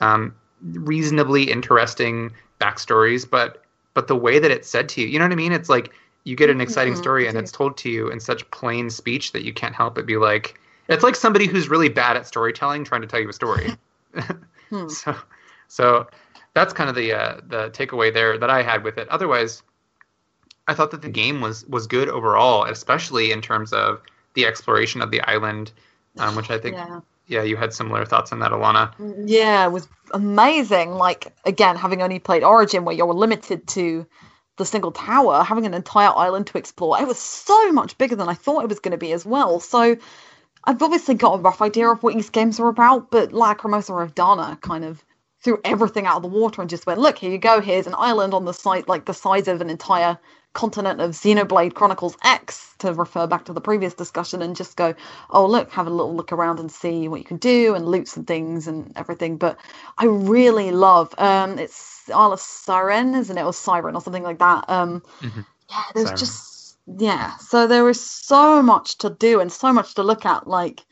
um, 0.00 0.34
reasonably 0.62 1.50
interesting 1.50 2.32
backstories. 2.60 3.28
But 3.28 3.64
but 3.94 4.06
the 4.08 4.16
way 4.16 4.38
that 4.38 4.50
it's 4.50 4.68
said 4.68 4.88
to 4.90 5.00
you, 5.00 5.08
you 5.08 5.18
know 5.18 5.24
what 5.24 5.32
I 5.32 5.36
mean? 5.36 5.52
It's 5.52 5.68
like 5.68 5.92
you 6.24 6.36
get 6.36 6.50
an 6.50 6.60
exciting 6.60 6.94
Mhm, 6.94 6.96
story 6.96 7.26
and 7.26 7.36
it's 7.38 7.52
told 7.52 7.76
to 7.78 7.90
you 7.90 8.08
in 8.10 8.20
such 8.20 8.48
plain 8.50 8.90
speech 8.90 9.32
that 9.32 9.42
you 9.44 9.52
can't 9.54 9.74
help 9.74 9.94
but 9.94 10.06
be 10.06 10.16
like 10.18 10.60
it's 10.88 11.02
like 11.02 11.16
somebody 11.16 11.46
who's 11.46 11.68
really 11.70 11.88
bad 11.88 12.16
at 12.16 12.26
storytelling 12.26 12.84
trying 12.84 13.00
to 13.00 13.06
tell 13.06 13.20
you 13.20 13.28
a 13.28 13.32
story 13.32 13.74
Hmm. 14.70 14.92
so 14.92 15.16
so 15.68 16.06
that's 16.54 16.72
kind 16.74 16.90
of 16.90 16.96
the 16.96 17.12
uh, 17.12 17.40
the 17.46 17.70
takeaway 17.70 18.12
there 18.12 18.36
that 18.38 18.50
I 18.50 18.62
had 18.62 18.82
with 18.84 18.98
it. 18.98 19.08
Otherwise, 19.08 19.62
I 20.66 20.74
thought 20.74 20.90
that 20.92 21.02
the 21.02 21.08
game 21.08 21.40
was 21.40 21.66
was 21.66 21.86
good 21.86 22.08
overall, 22.08 22.64
especially 22.64 23.32
in 23.32 23.40
terms 23.42 23.72
of 23.72 24.02
the 24.34 24.46
exploration 24.46 25.02
of 25.02 25.10
the 25.10 25.20
island, 25.22 25.72
um, 26.18 26.34
which 26.36 26.50
I 26.50 26.58
think 26.58 26.78
yeah. 26.78 27.00
Yeah. 27.30 27.42
you 27.42 27.56
had 27.56 27.72
similar 27.72 28.04
thoughts 28.04 28.32
on 28.32 28.40
that, 28.40 28.52
Alana. 28.52 28.92
Yeah, 29.26 29.66
it 29.66 29.72
was 29.72 29.88
amazing. 30.12 30.92
Like 30.92 31.32
again, 31.44 31.76
having 31.76 32.02
only 32.02 32.18
played 32.18 32.42
Origin, 32.42 32.84
where 32.84 32.94
you're 32.94 33.14
limited 33.14 33.66
to 33.68 34.06
the 34.56 34.66
single 34.66 34.92
tower, 34.92 35.42
having 35.42 35.64
an 35.64 35.74
entire 35.74 36.12
island 36.14 36.46
to 36.48 36.58
explore, 36.58 37.00
it 37.00 37.06
was 37.06 37.18
so 37.18 37.72
much 37.72 37.96
bigger 37.96 38.16
than 38.16 38.28
I 38.28 38.34
thought 38.34 38.62
it 38.62 38.68
was 38.68 38.80
going 38.80 38.92
to 38.92 38.98
be 38.98 39.12
as 39.12 39.24
well. 39.24 39.58
So 39.60 39.96
I've 40.64 40.82
obviously 40.82 41.14
got 41.14 41.38
a 41.38 41.42
rough 41.42 41.62
idea 41.62 41.88
of 41.88 42.02
what 42.02 42.14
these 42.14 42.30
games 42.30 42.60
are 42.60 42.68
about, 42.68 43.10
but 43.10 43.30
Lacrimosa 43.30 43.90
or 43.90 44.06
Dana 44.08 44.58
kind 44.60 44.84
of 44.84 45.02
threw 45.42 45.58
everything 45.64 46.06
out 46.06 46.16
of 46.16 46.22
the 46.22 46.28
water 46.28 46.60
and 46.60 46.68
just 46.68 46.86
went, 46.86 47.00
look, 47.00 47.16
here 47.16 47.30
you 47.30 47.38
go. 47.38 47.60
Here's 47.60 47.86
an 47.86 47.94
island 47.96 48.34
on 48.34 48.44
the 48.44 48.52
site, 48.52 48.88
like 48.88 49.06
the 49.06 49.14
size 49.14 49.48
of 49.48 49.62
an 49.62 49.70
entire 49.70 50.18
continent 50.52 51.00
of 51.00 51.12
Xenoblade 51.12 51.74
Chronicles 51.74 52.16
X, 52.24 52.74
to 52.78 52.92
refer 52.92 53.26
back 53.26 53.44
to 53.44 53.52
the 53.52 53.60
previous 53.60 53.94
discussion, 53.94 54.42
and 54.42 54.56
just 54.56 54.76
go, 54.76 54.94
oh, 55.30 55.46
look, 55.46 55.70
have 55.72 55.86
a 55.86 55.90
little 55.90 56.14
look 56.14 56.32
around 56.32 56.58
and 56.58 56.70
see 56.70 57.08
what 57.08 57.20
you 57.20 57.24
can 57.24 57.36
do 57.36 57.74
and 57.74 57.86
loot 57.86 58.08
some 58.08 58.24
things 58.24 58.66
and 58.66 58.92
everything. 58.96 59.36
But 59.36 59.58
I 59.98 60.06
really 60.06 60.70
love, 60.72 61.14
um, 61.18 61.58
it's 61.58 62.08
of 62.12 62.40
Seiren, 62.40 63.16
isn't 63.16 63.38
it? 63.38 63.42
Or 63.42 63.52
Seiren 63.52 63.94
or 63.94 64.00
something 64.00 64.22
like 64.24 64.38
that. 64.38 64.64
Um, 64.68 65.02
Mhm. 65.20 65.46
Yeah, 65.68 65.82
there's 65.94 66.10
Seiren. 66.10 66.18
just, 66.18 66.78
yeah. 66.98 67.36
So 67.36 67.66
there 67.66 67.88
is 67.88 68.04
so 68.04 68.62
much 68.62 68.98
to 68.98 69.10
do 69.10 69.40
and 69.40 69.52
so 69.52 69.72
much 69.72 69.94
to 69.94 70.02
look 70.02 70.26
at. 70.26 70.48
Like, 70.48 70.84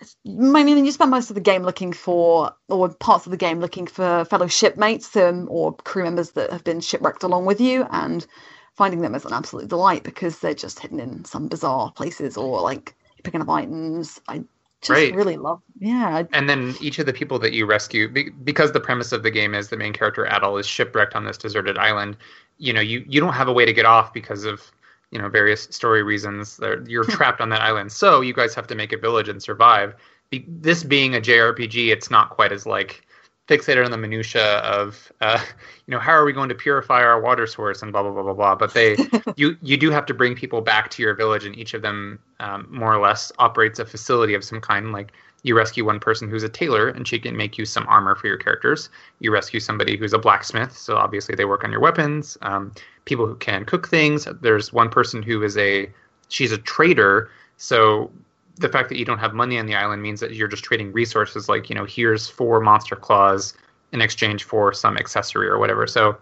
I 0.00 0.04
mean, 0.24 0.84
you 0.84 0.90
spend 0.90 1.12
most 1.12 1.30
of 1.30 1.34
the 1.34 1.40
game 1.40 1.62
looking 1.62 1.92
for, 1.92 2.52
or 2.68 2.88
parts 2.88 3.26
of 3.26 3.30
the 3.30 3.36
game 3.36 3.60
looking 3.60 3.86
for 3.86 4.24
fellow 4.24 4.48
shipmates 4.48 5.14
um, 5.16 5.46
or 5.48 5.76
crew 5.76 6.02
members 6.02 6.32
that 6.32 6.50
have 6.50 6.64
been 6.64 6.80
shipwrecked 6.80 7.22
along 7.22 7.46
with 7.46 7.60
you, 7.60 7.86
and 7.90 8.26
finding 8.74 9.00
them 9.00 9.14
is 9.14 9.24
an 9.24 9.32
absolute 9.32 9.68
delight 9.68 10.02
because 10.04 10.38
they're 10.40 10.54
just 10.54 10.80
hidden 10.80 11.00
in 11.00 11.24
some 11.24 11.48
bizarre 11.48 11.92
places 11.92 12.36
or 12.36 12.60
like 12.62 12.94
picking 13.24 13.40
up 13.42 13.48
items. 13.48 14.20
I 14.28 14.44
just 14.82 15.10
Right. 15.10 15.10
really 15.10 15.36
love, 15.36 15.62
yeah, 15.78 16.24
And 16.32 16.48
then 16.48 16.76
each 16.80 16.98
of 16.98 17.06
the 17.06 17.12
people 17.12 17.38
that 17.40 17.52
you 17.52 17.66
rescue, 17.66 18.08
be- 18.08 18.30
because 18.30 18.72
the 18.72 18.80
premise 18.80 19.12
of 19.12 19.22
the 19.22 19.30
game 19.30 19.54
is 19.54 19.68
the 19.68 19.76
main 19.76 19.92
character 19.92 20.24
Adol 20.26 20.58
is 20.58 20.66
shipwrecked 20.66 21.14
on 21.14 21.24
this 21.24 21.36
deserted 21.36 21.76
island. 21.78 22.16
You 22.58 22.72
know, 22.72 22.80
you 22.80 23.04
you 23.06 23.20
don't 23.20 23.34
have 23.34 23.48
a 23.48 23.52
way 23.52 23.66
to 23.66 23.72
get 23.72 23.84
off 23.84 24.12
because 24.14 24.44
of 24.44 24.62
you 25.10 25.18
know 25.20 25.28
various 25.28 25.64
story 25.64 26.02
reasons. 26.02 26.58
You're 26.86 27.04
trapped 27.16 27.40
on 27.40 27.50
that 27.50 27.60
island, 27.60 27.92
so 27.92 28.20
you 28.22 28.32
guys 28.32 28.54
have 28.54 28.66
to 28.68 28.74
make 28.74 28.92
a 28.92 28.96
village 28.96 29.28
and 29.28 29.42
survive. 29.42 29.94
Be- 30.30 30.46
this 30.48 30.82
being 30.84 31.14
a 31.14 31.20
JRPG, 31.20 31.90
it's 31.92 32.10
not 32.10 32.30
quite 32.30 32.52
as 32.52 32.64
like 32.66 33.06
fixated 33.48 33.84
on 33.84 33.90
the 33.90 33.98
minutia 33.98 34.58
of 34.58 35.12
uh, 35.20 35.42
you 35.86 35.92
know 35.92 35.98
how 35.98 36.12
are 36.12 36.24
we 36.24 36.32
going 36.32 36.48
to 36.48 36.54
purify 36.54 37.02
our 37.02 37.20
water 37.20 37.46
source 37.46 37.82
and 37.82 37.92
blah 37.92 38.02
blah 38.02 38.12
blah 38.12 38.22
blah 38.22 38.34
blah. 38.34 38.54
But 38.54 38.74
they 38.74 38.96
you 39.36 39.56
you 39.62 39.76
do 39.76 39.90
have 39.90 40.06
to 40.06 40.14
bring 40.14 40.34
people 40.34 40.60
back 40.60 40.90
to 40.90 41.02
your 41.02 41.14
village, 41.14 41.44
and 41.44 41.56
each 41.56 41.74
of 41.74 41.82
them 41.82 42.18
um, 42.40 42.66
more 42.70 42.94
or 42.94 43.00
less 43.00 43.32
operates 43.38 43.78
a 43.78 43.86
facility 43.86 44.34
of 44.34 44.44
some 44.44 44.60
kind. 44.60 44.92
Like 44.92 45.12
you 45.42 45.56
rescue 45.56 45.84
one 45.84 45.98
person 45.98 46.30
who's 46.30 46.44
a 46.44 46.48
tailor, 46.48 46.88
and 46.88 47.06
she 47.06 47.18
can 47.18 47.36
make 47.36 47.58
you 47.58 47.64
some 47.64 47.86
armor 47.88 48.14
for 48.14 48.28
your 48.28 48.36
characters. 48.36 48.90
You 49.18 49.32
rescue 49.32 49.60
somebody 49.60 49.96
who's 49.96 50.12
a 50.12 50.18
blacksmith, 50.18 50.76
so 50.76 50.96
obviously 50.96 51.34
they 51.34 51.44
work 51.44 51.64
on 51.64 51.72
your 51.72 51.80
weapons. 51.80 52.38
Um, 52.42 52.72
people 53.04 53.26
who 53.26 53.36
can 53.36 53.64
cook 53.64 53.88
things. 53.88 54.26
There's 54.40 54.72
one 54.72 54.88
person 54.88 55.22
who 55.22 55.42
is 55.42 55.56
a 55.56 55.90
she's 56.28 56.52
a 56.52 56.58
trader, 56.58 57.30
so 57.56 58.10
the 58.56 58.68
fact 58.68 58.88
that 58.88 58.98
you 58.98 59.04
don't 59.04 59.18
have 59.18 59.34
money 59.34 59.58
on 59.58 59.66
the 59.66 59.74
island 59.74 60.02
means 60.02 60.20
that 60.20 60.34
you're 60.34 60.48
just 60.48 60.64
trading 60.64 60.92
resources. 60.92 61.48
Like 61.48 61.68
you 61.68 61.74
know, 61.74 61.84
here's 61.84 62.28
four 62.28 62.60
monster 62.60 62.96
claws 62.96 63.54
in 63.92 64.00
exchange 64.00 64.44
for 64.44 64.72
some 64.72 64.96
accessory 64.96 65.48
or 65.48 65.58
whatever. 65.58 65.86
So 65.86 66.16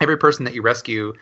every 0.00 0.16
person 0.16 0.44
that 0.44 0.54
you 0.54 0.62
rescue 0.62 1.14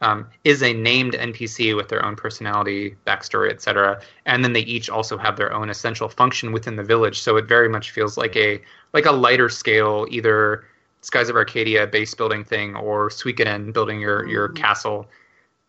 um, 0.00 0.26
is 0.44 0.62
a 0.62 0.72
named 0.72 1.14
NPC 1.14 1.74
with 1.74 1.88
their 1.88 2.04
own 2.04 2.14
personality, 2.14 2.96
backstory, 3.06 3.50
etc. 3.50 4.00
And 4.26 4.44
then 4.44 4.52
they 4.52 4.60
each 4.60 4.88
also 4.88 5.18
have 5.18 5.36
their 5.36 5.52
own 5.52 5.70
essential 5.70 6.08
function 6.08 6.52
within 6.52 6.76
the 6.76 6.84
village. 6.84 7.20
So 7.20 7.36
it 7.36 7.46
very 7.46 7.68
much 7.68 7.90
feels 7.90 8.16
like 8.16 8.36
a 8.36 8.60
like 8.92 9.06
a 9.06 9.12
lighter 9.12 9.48
scale, 9.48 10.06
either 10.10 10.64
Skies 11.00 11.28
of 11.28 11.36
Arcadia 11.36 11.86
base 11.86 12.14
building 12.14 12.44
thing 12.44 12.74
or 12.76 13.08
Suikoden 13.08 13.72
building 13.72 14.00
your 14.00 14.26
your 14.26 14.48
Mhm. 14.48 14.56
castle. 14.56 15.08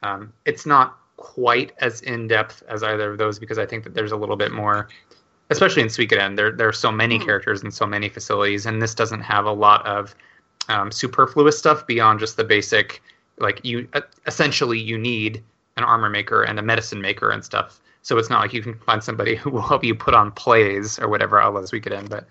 Um, 0.04 0.32
it's 0.46 0.66
not 0.66 0.99
quite 1.20 1.74
as 1.80 2.02
in 2.02 2.28
depth 2.28 2.64
as 2.70 2.82
either 2.82 3.12
of 3.12 3.18
those 3.18 3.40
because 3.40 3.58
I 3.60 3.66
think 3.66 3.84
that 3.84 3.94
there's 3.94 4.14
a 4.14 4.18
little 4.18 4.38
bit 4.38 4.52
more, 4.52 4.88
especially 5.50 5.82
in 5.84 5.90
Suikoden. 5.90 6.36
There 6.36 6.52
there 6.52 6.68
are 6.68 6.74
so 6.74 6.92
many 6.92 7.18
Hmm. 7.18 7.26
characters 7.26 7.62
and 7.62 7.74
so 7.74 7.86
many 7.86 8.10
facilities, 8.10 8.66
and 8.66 8.82
this 8.82 8.96
doesn't 8.96 9.22
have 9.22 9.46
a 9.46 9.52
lot 9.52 9.86
of 9.86 10.16
um, 10.70 10.92
superfluous 10.92 11.58
stuff 11.58 11.86
beyond 11.88 12.20
just 12.20 12.38
the 12.38 12.44
basic. 12.44 13.02
Like 13.38 13.60
you, 13.66 13.88
uh, 13.94 14.02
essentially, 14.28 14.80
you 14.80 14.98
need 14.98 15.44
an 15.78 15.84
armor 15.84 16.10
maker 16.10 16.44
and 16.44 16.60
a 16.60 16.62
medicine 16.62 17.02
maker 17.02 17.32
and 17.32 17.44
stuff. 17.44 17.80
So 18.02 18.18
it's 18.18 18.30
not 18.30 18.42
like 18.42 18.54
you 18.54 18.62
can 18.62 18.76
find 18.76 19.04
somebody 19.04 19.36
who 19.42 19.50
will 19.52 19.62
help 19.62 19.84
you 19.84 19.96
put 19.96 20.14
on 20.14 20.32
plays 20.32 21.00
or 21.00 21.10
whatever. 21.10 21.44
Let 21.50 21.62
this 21.62 21.72
week 21.72 21.86
it 21.88 21.94
end, 21.94 22.10
but 22.10 22.28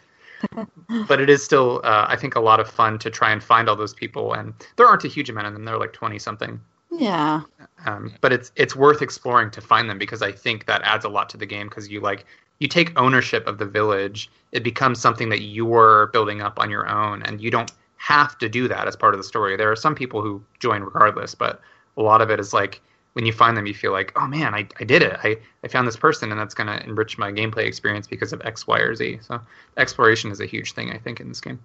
but 1.09 1.21
it 1.21 1.29
is 1.31 1.45
still, 1.45 1.81
uh, 1.85 2.07
I 2.09 2.17
think, 2.17 2.37
a 2.37 2.41
lot 2.41 2.61
of 2.61 2.71
fun 2.71 2.99
to 3.01 3.11
try 3.11 3.31
and 3.33 3.43
find 3.43 3.69
all 3.69 3.77
those 3.77 3.95
people. 3.95 4.35
And 4.35 4.55
there 4.77 4.87
aren't 4.87 5.05
a 5.05 5.09
huge 5.09 5.29
amount 5.31 5.47
of 5.49 5.53
them. 5.53 5.65
They're 5.65 5.79
like 5.79 5.93
twenty 5.93 6.19
something. 6.19 6.61
Yeah, 6.91 7.43
Um, 7.87 8.13
but 8.21 8.33
it's 8.33 8.53
it's 8.57 8.77
worth 8.77 9.03
exploring 9.03 9.51
to 9.53 9.61
find 9.61 9.89
them 9.89 9.99
because 9.99 10.23
I 10.23 10.33
think 10.33 10.67
that 10.67 10.83
adds 10.83 11.05
a 11.05 11.09
lot 11.09 11.29
to 11.31 11.37
the 11.37 11.47
game 11.47 11.69
because 11.69 11.89
you 11.89 12.01
like 12.01 12.27
you 12.59 12.69
take 12.69 12.99
ownership 12.99 13.47
of 13.47 13.59
the 13.59 13.67
village. 13.67 14.31
It 14.53 14.63
becomes 14.65 15.01
something 15.01 15.29
that 15.31 15.43
you're 15.43 16.09
building 16.13 16.41
up 16.43 16.59
on 16.59 16.71
your 16.71 16.89
own, 16.89 17.23
and 17.23 17.41
you 17.41 17.51
don't 17.51 17.71
have 17.97 18.39
to 18.39 18.49
do 18.49 18.69
that 18.69 18.87
as 18.89 18.97
part 18.97 19.15
of 19.15 19.19
the 19.19 19.25
story. 19.25 19.57
There 19.57 19.71
are 19.71 19.77
some 19.77 19.95
people 19.95 20.23
who 20.23 20.43
join 20.61 20.83
regardless, 20.83 21.35
but 21.35 21.61
a 21.97 22.03
lot 22.03 22.21
of 22.21 22.31
it 22.31 22.41
is 22.41 22.53
like 22.53 22.81
when 23.15 23.27
you 23.27 23.33
find 23.33 23.57
them, 23.57 23.67
you 23.67 23.75
feel 23.75 23.93
like, 23.93 24.13
oh 24.17 24.27
man, 24.29 24.55
I, 24.55 24.69
I 24.81 24.85
did 24.85 25.03
it. 25.03 25.19
I, 25.25 25.37
I 25.65 25.69
found 25.69 25.89
this 25.89 25.97
person, 25.97 26.31
and 26.31 26.41
that's 26.41 26.55
going 26.55 26.69
to 26.69 26.83
enrich 26.85 27.19
my 27.19 27.33
gameplay 27.33 27.67
experience 27.67 28.07
because 28.07 28.33
of 28.33 28.41
X, 28.45 28.67
Y, 28.67 28.79
or 28.79 28.95
Z. 28.95 29.19
So 29.23 29.41
exploration 29.77 30.31
is 30.31 30.41
a 30.41 30.47
huge 30.47 30.73
thing, 30.75 30.93
I 30.93 30.99
think, 30.99 31.19
in 31.21 31.29
this 31.29 31.41
game. 31.41 31.59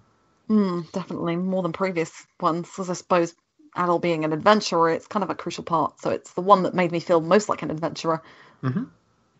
mm, 0.50 0.90
definitely 0.92 1.36
more 1.36 1.62
than 1.62 1.72
previous 1.72 2.26
ones. 2.40 2.68
Because 2.68 2.90
I 2.90 2.94
suppose 2.94 3.34
Adol 3.76 4.00
being 4.00 4.24
an 4.24 4.32
adventurer, 4.32 4.90
it's 4.90 5.06
kind 5.06 5.22
of 5.24 5.30
a 5.30 5.34
crucial 5.34 5.64
part. 5.64 6.00
So 6.00 6.10
it's 6.10 6.32
the 6.32 6.40
one 6.40 6.62
that 6.62 6.74
made 6.74 6.92
me 6.92 7.00
feel 7.00 7.20
most 7.20 7.48
like 7.48 7.62
an 7.62 7.70
adventurer. 7.70 8.22
Mhm. 8.62 8.88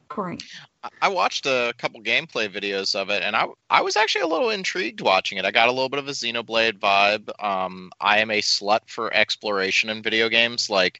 Great. 0.08 0.44
I- 0.82 0.90
I 1.02 1.08
watched 1.08 1.46
a 1.46 1.74
couple 1.78 2.00
gameplay 2.02 2.48
videos 2.48 2.94
of 2.94 3.10
it, 3.10 3.22
and 3.22 3.34
I 3.34 3.46
I 3.70 3.80
was 3.82 3.96
actually 3.96 4.22
a 4.22 4.26
little 4.28 4.50
intrigued 4.50 5.00
watching 5.00 5.38
it. 5.38 5.44
I 5.44 5.50
got 5.50 5.68
a 5.68 5.72
little 5.72 5.88
bit 5.88 5.98
of 5.98 6.08
a 6.08 6.12
Xenoblade 6.12 6.78
vibe. 6.78 7.42
Um, 7.42 7.90
I 8.00 8.18
am 8.18 8.30
a 8.30 8.40
slut 8.40 8.80
for 8.86 9.12
exploration 9.12 9.90
in 9.90 10.02
video 10.02 10.28
games. 10.28 10.68
Like 10.70 10.98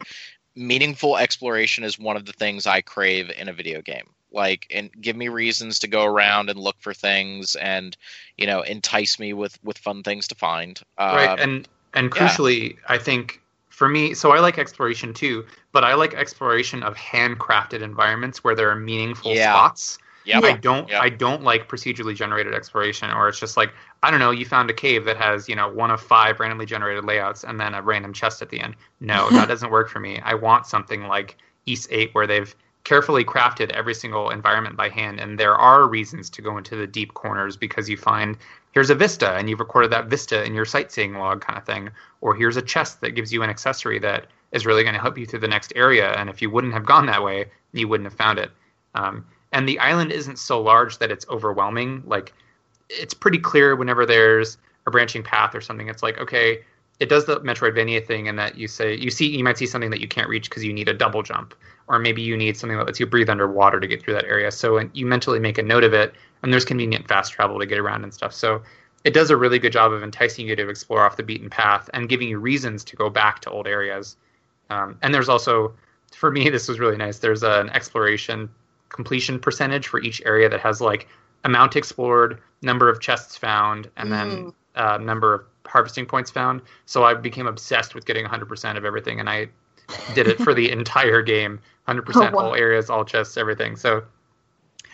meaningful 0.56 1.16
exploration 1.16 1.85
is 1.85 1.98
one 1.98 2.16
of 2.16 2.24
the 2.27 2.32
things 2.32 2.66
I 2.66 2.81
crave 2.81 3.31
in 3.31 3.48
a 3.48 3.52
video 3.52 3.82
game. 3.82 4.06
Like, 4.32 4.66
and 4.70 4.90
give 5.01 5.16
me 5.16 5.28
reasons 5.28 5.81
to 5.81 5.89
go 5.89 6.05
around 6.05 6.51
and 6.51 6.59
look 6.59 6.77
for 6.81 6.93
things, 6.94 7.55
and 7.55 7.97
you 8.36 8.47
know, 8.47 8.62
entice 8.62 9.19
me 9.19 9.32
with 9.32 9.59
with 9.62 9.78
fun 9.78 10.02
things 10.02 10.28
to 10.28 10.35
find. 10.35 10.81
right 10.98 11.28
Um, 11.28 11.39
and 11.40 11.69
and 11.94 12.12
yeah. 12.14 12.20
crucially 12.28 12.76
i 12.88 12.98
think 12.98 13.40
for 13.68 13.88
me 13.88 14.14
so 14.14 14.30
i 14.32 14.38
like 14.38 14.58
exploration 14.58 15.12
too 15.14 15.44
but 15.72 15.82
i 15.84 15.94
like 15.94 16.14
exploration 16.14 16.82
of 16.82 16.94
handcrafted 16.94 17.80
environments 17.82 18.44
where 18.44 18.54
there 18.54 18.70
are 18.70 18.76
meaningful 18.76 19.32
Yeah. 19.34 19.52
spots 19.52 19.98
Yep. 20.26 20.44
i 20.44 20.52
don't 20.52 20.88
Yep. 20.88 21.02
i 21.02 21.08
don't 21.08 21.42
like 21.42 21.68
procedurally 21.68 22.14
generated 22.14 22.54
exploration 22.54 23.10
or 23.10 23.28
it's 23.28 23.38
just 23.40 23.56
like 23.56 23.72
i 24.02 24.10
don't 24.10 24.20
know 24.20 24.30
you 24.30 24.46
found 24.46 24.70
a 24.70 24.74
cave 24.74 25.04
that 25.04 25.16
has 25.16 25.48
you 25.48 25.56
know 25.56 25.68
one 25.68 25.90
of 25.90 26.00
five 26.00 26.40
randomly 26.40 26.66
generated 26.66 27.04
layouts 27.04 27.44
and 27.44 27.58
then 27.60 27.74
a 27.74 27.82
random 27.82 28.12
chest 28.12 28.40
at 28.42 28.48
the 28.50 28.60
end 28.60 28.74
no 29.00 29.28
that 29.36 29.48
doesn't 29.48 29.70
work 29.70 29.88
for 29.88 30.00
me 30.00 30.20
i 30.24 30.34
want 30.34 30.66
something 30.66 31.04
like 31.04 31.36
Ys 31.66 31.88
8 31.90 32.14
where 32.14 32.26
they've 32.26 32.54
carefully 32.84 33.24
crafted 33.24 33.70
every 33.70 33.94
single 33.94 34.28
environment 34.30 34.76
by 34.76 34.88
hand 34.90 35.18
and 35.18 35.38
there 35.38 35.56
are 35.56 35.86
reasons 35.88 36.28
to 36.30 36.42
go 36.42 36.58
into 36.58 36.76
the 36.76 36.86
deep 36.86 37.14
corners 37.14 37.56
because 37.56 37.88
you 37.88 37.96
find 37.96 38.36
here's 38.74 38.90
a 38.90 38.94
vista 38.94 39.32
and 39.34 39.48
you've 39.48 39.60
recorded 39.60 39.90
that 39.92 40.06
vista 40.06 40.44
in 40.44 40.52
your 40.52 40.64
sightseeing 40.64 41.14
log 41.14 41.40
kind 41.40 41.56
of 41.56 41.64
thing 41.64 41.88
or 42.20 42.34
here's 42.34 42.56
a 42.56 42.62
chest 42.62 43.01
that 43.01 43.12
gives 43.12 43.32
you 43.32 43.42
an 43.42 43.48
accessory 43.48 43.98
that 44.01 44.26
is 44.52 44.66
really 44.66 44.82
going 44.82 44.94
to 44.94 45.01
help 45.01 45.16
you 45.16 45.24
through 45.24 45.38
the 45.38 45.48
next 45.48 45.72
area 45.76 46.12
and 46.14 46.28
if 46.28 46.42
you 46.42 46.51
wouldn't 46.51 46.74
have 46.74 46.84
gone 46.84 47.06
that 47.06 47.22
way 47.22 47.46
you 47.72 47.88
wouldn't 47.88 48.06
have 48.06 48.16
found 48.16 48.38
it. 48.38 48.51
Um, 48.94 49.24
and 49.52 49.68
the 49.68 49.78
island 49.78 50.12
isn't 50.12 50.38
so 50.38 50.60
large 50.60 50.98
that 50.98 51.10
it's 51.10 51.26
overwhelming 51.28 52.02
like 52.05 52.34
it's 52.90 53.14
pretty 53.14 53.38
clear 53.38 53.74
whenever 53.76 54.05
there's 54.05 54.59
a 54.86 54.90
branching 54.90 55.22
path 55.22 55.55
or 55.55 55.60
something. 55.60 55.88
It's 55.88 56.02
like 56.02 56.18
okay 56.18 56.59
it 57.01 57.09
does 57.09 57.24
the 57.24 57.40
metroidvania 57.40 58.05
thing 58.06 58.26
in 58.26 58.36
that 58.36 58.56
you 58.56 58.68
say 58.68 58.94
you 58.94 59.10
see 59.10 59.36
you 59.36 59.42
might 59.42 59.59
see 59.59 59.66
something 59.66 59.90
that 59.90 60.01
you 60.01 60.09
can't 60.09 60.28
reach 60.28 60.48
because 60.48 60.64
you 60.64 60.72
need 60.72 60.88
a 60.88 60.94
double 60.94 61.22
jump 61.22 61.55
or 61.88 61.98
maybe 61.98 62.22
you 62.22 62.36
need 62.36 62.56
something 62.56 62.78
that 62.78 62.86
lets 62.86 62.98
you 62.98 63.06
breathe 63.06 63.28
underwater 63.28 63.78
to 63.78 63.86
get 63.86 64.02
through 64.02 64.14
that 64.14 64.24
area. 64.24 64.51
So 64.51 64.88
you 64.94 65.05
mentally 65.06 65.38
make 65.38 65.59
a 65.59 65.62
note 65.62 65.84
of 65.84 65.92
it 65.92 66.14
and 66.44 66.52
there's 66.52 66.64
convenient 66.64 67.08
fast 67.08 67.32
travel 67.32 67.58
to 67.58 67.66
get 67.66 67.78
around 67.80 68.04
and 68.04 68.14
stuff 68.14 68.32
so 68.32 68.62
it 69.04 69.12
does 69.14 69.30
a 69.30 69.36
really 69.36 69.58
good 69.58 69.72
job 69.72 69.92
of 69.92 70.02
enticing 70.02 70.46
you 70.48 70.56
to 70.56 70.68
explore 70.68 71.04
off 71.04 71.16
the 71.16 71.22
beaten 71.24 71.50
path 71.50 71.90
and 71.94 72.08
giving 72.08 72.28
you 72.28 72.38
reasons 72.38 72.84
to 72.84 72.96
go 72.96 73.10
back 73.10 73.40
to 73.40 73.50
old 73.50 73.66
areas 73.66 74.16
Um, 74.70 74.96
and 75.02 75.12
there's 75.14 75.28
also, 75.28 75.74
for 76.16 76.30
me, 76.30 76.48
this 76.56 76.68
was 76.68 76.78
really 76.80 76.96
nice. 76.96 77.18
There's 77.18 77.42
an 77.42 77.68
exploration 77.70 78.48
completion 78.88 79.38
percentage 79.40 79.88
for 79.88 80.00
each 80.00 80.22
area 80.24 80.48
that 80.48 80.60
has 80.60 80.80
like 80.80 81.08
amount 81.44 81.76
explored, 81.76 82.40
number 82.62 82.88
of 82.88 83.00
chests 83.00 83.36
found, 83.36 83.90
and 83.96 84.10
then 84.12 84.28
Mm. 84.30 84.54
uh, 84.76 84.98
number 84.98 85.34
of 85.34 85.42
harvesting 85.66 86.06
points 86.06 86.30
found. 86.30 86.62
So 86.86 87.04
I 87.04 87.14
became 87.14 87.46
obsessed 87.46 87.94
with 87.94 88.06
getting 88.06 88.24
100% 88.24 88.78
of 88.78 88.84
everything, 88.86 89.20
and 89.20 89.28
I 89.28 89.48
did 90.12 90.26
it 90.28 90.40
for 90.40 90.54
the 90.54 90.70
entire 90.80 91.22
game 91.22 91.60
100% 91.86 92.32
Oh, 92.32 92.36
wow. 92.36 92.46
all 92.46 92.54
areas, 92.54 92.88
all 92.90 93.04
chests, 93.04 93.36
everything. 93.36 93.76
So, 93.76 94.02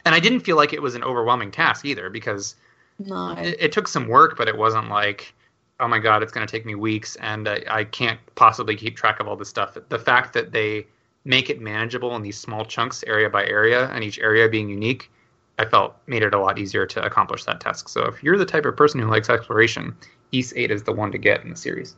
and 0.05 0.15
I 0.15 0.21
didn't 0.21 0.41
feel 0.41 0.57
like 0.57 0.73
it 0.73 0.83
was 0.83 0.95
an 0.95 1.03
overwhelming 1.05 1.51
task 1.51 1.85
either 1.85 2.11
because 2.11 2.57
No. 2.99 3.31
it, 3.39 3.57
it 3.61 3.73
took 3.73 3.89
some 3.89 4.09
work, 4.09 4.37
but 4.37 4.49
it 4.49 4.57
wasn't 4.57 4.89
like, 4.89 5.35
oh 5.79 5.89
my 5.89 5.99
god, 5.99 6.23
it's 6.23 6.33
going 6.33 6.47
to 6.47 6.51
take 6.51 6.67
me 6.67 6.75
weeks 6.75 7.17
and 7.17 7.49
I, 7.49 7.63
I 7.69 7.85
can't 7.85 8.21
possibly 8.35 8.77
keep 8.77 8.97
track 8.97 9.21
of 9.21 9.29
all 9.29 9.37
this 9.37 9.49
stuff. 9.49 9.77
The 9.89 9.99
fact 9.99 10.33
that 10.35 10.53
they 10.53 10.87
make 11.25 11.51
it 11.51 11.61
manageable 11.61 12.17
in 12.17 12.23
these 12.23 12.39
small 12.39 12.65
chunks, 12.65 13.05
area 13.07 13.29
by 13.29 13.45
area, 13.47 13.89
and 13.91 14.03
each 14.03 14.19
area 14.19 14.49
being 14.49 14.69
unique, 14.69 15.11
I 15.59 15.67
felt 15.67 15.97
made 16.07 16.23
it 16.23 16.33
a 16.33 16.39
lot 16.39 16.59
easier 16.59 16.87
to 16.87 17.05
accomplish 17.05 17.45
that 17.45 17.61
task. 17.61 17.89
So 17.89 18.05
if 18.07 18.23
you're 18.23 18.39
the 18.39 18.47
type 18.47 18.65
of 18.65 18.77
person 18.77 19.01
who 19.01 19.07
likes 19.07 19.29
exploration, 19.29 19.95
Ys 20.33 20.55
8 20.57 20.71
is 20.71 20.83
the 20.83 20.93
one 20.93 21.13
to 21.13 21.19
get 21.19 21.43
in 21.43 21.51
the 21.51 21.57
series. 21.57 21.97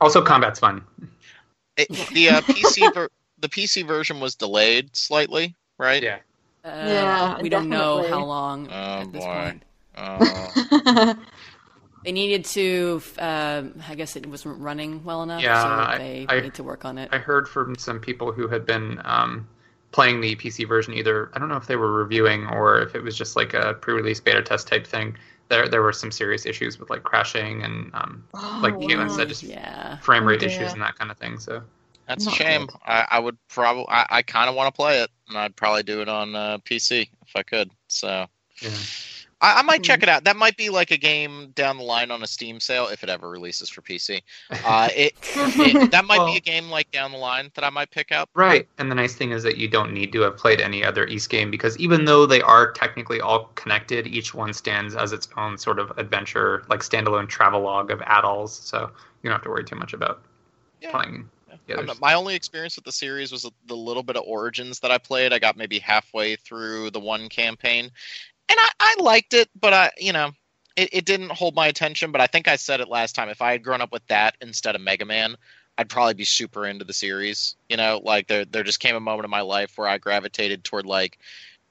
Also, 0.00 0.22
combat's 0.22 0.58
fun. 0.60 0.82
It, 1.76 1.88
the 2.14 2.30
uh, 2.30 2.40
PC 2.42 2.92
ver- 2.94 3.10
the 3.38 3.48
PC 3.48 3.86
version 3.86 4.20
was 4.20 4.34
delayed 4.34 4.94
slightly, 4.96 5.54
right? 5.78 6.02
Yeah. 6.02 6.18
Uh, 6.66 6.84
Yeah, 6.88 7.40
we 7.42 7.48
don't 7.48 7.68
know 7.68 8.06
how 8.08 8.24
long 8.24 8.68
Oh, 8.70 8.72
at 9.02 9.12
this 9.12 9.24
boy. 9.24 9.32
point. 9.34 9.62
Uh, 9.96 11.14
They 12.04 12.12
needed 12.12 12.44
to. 12.44 13.02
Uh, 13.18 13.64
I 13.88 13.96
guess 13.96 14.14
it 14.14 14.26
wasn't 14.26 14.60
running 14.60 15.02
well 15.02 15.24
enough, 15.24 15.42
Yeah, 15.42 15.60
so 15.62 15.68
I- 15.94 15.98
they 15.98 16.26
I- 16.28 16.40
need 16.40 16.54
to 16.54 16.62
work 16.62 16.84
on 16.84 16.98
it. 16.98 17.08
I 17.12 17.18
heard 17.18 17.48
from 17.48 17.74
some 17.76 17.98
people 17.98 18.30
who 18.30 18.46
had 18.46 18.64
been 18.64 19.00
um, 19.04 19.48
playing 19.90 20.20
the 20.20 20.36
PC 20.36 20.68
version. 20.68 20.94
Either 20.94 21.30
I 21.34 21.40
don't 21.40 21.48
know 21.48 21.56
if 21.56 21.66
they 21.66 21.74
were 21.74 21.92
reviewing 21.92 22.46
or 22.46 22.78
if 22.80 22.94
it 22.94 23.02
was 23.02 23.16
just 23.18 23.34
like 23.34 23.54
a 23.54 23.74
pre-release 23.74 24.20
beta 24.20 24.40
test 24.42 24.68
type 24.68 24.86
thing. 24.86 25.16
There, 25.48 25.68
there 25.68 25.82
were 25.82 25.92
some 25.92 26.12
serious 26.12 26.44
issues 26.46 26.78
with 26.78 26.90
like 26.90 27.02
crashing 27.02 27.62
and 27.64 27.90
um, 27.94 28.22
like 28.62 28.74
Oh, 28.74 28.78
Caitlin 28.78 29.08
wow. 29.08 29.16
said, 29.16 29.28
just 29.28 29.42
yeah. 29.42 29.96
frame 29.98 30.24
rate 30.26 30.42
Oh, 30.44 30.46
issues 30.46 30.72
and 30.74 30.82
that 30.82 30.96
kind 30.98 31.10
of 31.10 31.16
thing. 31.18 31.38
So 31.40 31.60
that's 32.06 32.26
a 32.26 32.30
shame. 32.30 32.68
I, 32.84 33.06
I 33.12 33.18
would 33.18 33.36
probably. 33.48 33.86
I, 33.88 34.06
I 34.10 34.22
kind 34.22 34.48
of 34.48 34.54
want 34.54 34.72
to 34.72 34.76
play 34.76 35.00
it, 35.00 35.10
and 35.28 35.36
I'd 35.38 35.56
probably 35.56 35.82
do 35.82 36.00
it 36.00 36.08
on 36.08 36.34
uh, 36.34 36.58
PC 36.58 37.08
if 37.26 37.34
I 37.36 37.42
could. 37.42 37.70
So 37.88 38.26
yeah, 38.60 38.70
I, 39.40 39.58
I 39.60 39.62
might 39.62 39.78
Hmm. 39.78 39.82
check 39.82 40.02
it 40.02 40.08
out. 40.08 40.24
That 40.24 40.36
might 40.36 40.56
be 40.56 40.70
like 40.70 40.90
a 40.92 40.96
game 40.96 41.50
down 41.54 41.76
the 41.76 41.82
line 41.82 42.10
on 42.10 42.22
a 42.22 42.26
Steam 42.26 42.58
sale 42.60 42.86
if 42.88 43.02
it 43.02 43.08
ever 43.10 43.28
releases 43.28 43.68
for 43.68 43.82
PC. 43.82 44.22
Uh, 44.64 44.88
it, 44.96 45.12
it 45.34 45.90
that 45.90 46.04
might 46.04 46.18
Well- 46.18 46.28
be 46.32 46.36
a 46.36 46.40
game 46.40 46.70
like 46.70 46.90
down 46.92 47.10
the 47.12 47.18
line 47.18 47.50
that 47.54 47.64
I 47.64 47.70
might 47.70 47.90
pick 47.90 48.12
up. 48.12 48.30
right. 48.34 48.66
And 48.78 48.90
the 48.90 48.94
nice 48.94 49.14
thing 49.14 49.32
is 49.32 49.42
that 49.42 49.56
you 49.58 49.68
don't 49.68 49.92
need 49.92 50.12
to 50.12 50.20
have 50.22 50.36
played 50.36 50.60
any 50.60 50.84
other 50.84 51.06
Ys 51.06 51.26
game 51.26 51.50
because 51.50 51.76
even 51.78 52.04
though 52.04 52.24
they 52.24 52.40
are 52.40 52.72
technically 52.72 53.20
all 53.20 53.50
connected, 53.56 54.06
each 54.06 54.32
one 54.32 54.52
stands 54.52 54.94
as 54.94 55.12
its 55.12 55.28
own 55.36 55.58
sort 55.58 55.78
of 55.80 55.90
adventure, 55.98 56.64
like 56.68 56.80
standalone 56.80 57.28
travelogue 57.28 57.90
of 57.90 58.00
Adol's. 58.02 58.54
So 58.56 58.90
you 59.22 59.28
don't 59.28 59.32
have 59.32 59.42
to 59.42 59.50
worry 59.50 59.64
too 59.64 59.76
much 59.76 59.92
about 59.92 60.22
Yeah. 60.80 60.92
playing. 60.92 61.28
The 61.66 61.82
not- 61.82 62.00
my 62.00 62.14
only 62.14 62.34
experience 62.34 62.76
with 62.76 62.84
the 62.84 62.92
series 62.92 63.32
was 63.32 63.48
the 63.66 63.76
little 63.76 64.02
bit 64.02 64.16
of 64.16 64.22
Origins 64.24 64.80
that 64.80 64.90
I 64.90 64.98
played. 64.98 65.32
I 65.32 65.38
got 65.38 65.56
maybe 65.56 65.78
halfway 65.78 66.36
through 66.36 66.90
the 66.90 67.00
one 67.00 67.28
campaign, 67.28 67.90
and 68.48 68.58
I, 68.60 68.70
I 68.78 68.96
liked 69.00 69.34
it, 69.34 69.48
but 69.60 69.72
I, 69.74 69.90
you 69.98 70.12
know, 70.12 70.30
it, 70.76 70.90
it 70.92 71.04
didn't 71.04 71.32
hold 71.32 71.54
my 71.54 71.66
attention. 71.66 72.12
But 72.12 72.20
I 72.20 72.26
think 72.28 72.46
I 72.46 72.56
said 72.56 72.80
it 72.80 72.88
last 72.88 73.14
time. 73.14 73.28
If 73.28 73.42
I 73.42 73.52
had 73.52 73.64
grown 73.64 73.80
up 73.80 73.92
with 73.92 74.06
that 74.06 74.36
instead 74.40 74.74
of 74.74 74.80
Mega 74.80 75.04
Man, 75.04 75.36
I'd 75.78 75.88
probably 75.88 76.14
be 76.14 76.24
super 76.24 76.66
into 76.66 76.84
the 76.84 76.92
series. 76.92 77.56
You 77.68 77.76
know, 77.76 78.00
like 78.04 78.28
there 78.28 78.44
there 78.44 78.62
just 78.62 78.80
came 78.80 78.94
a 78.94 79.00
moment 79.00 79.24
in 79.24 79.30
my 79.30 79.40
life 79.40 79.76
where 79.76 79.88
I 79.88 79.98
gravitated 79.98 80.62
toward 80.62 80.86
like 80.86 81.18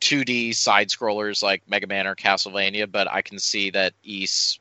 2D 0.01 0.53
side 0.55 0.89
scrollers 0.89 1.41
like 1.41 1.63
Mega 1.69 1.87
Man 1.87 2.05
or 2.05 2.15
Castlevania. 2.15 2.91
But 2.91 3.09
I 3.09 3.21
can 3.21 3.39
see 3.39 3.69
that 3.71 3.93
Ys 4.03 4.59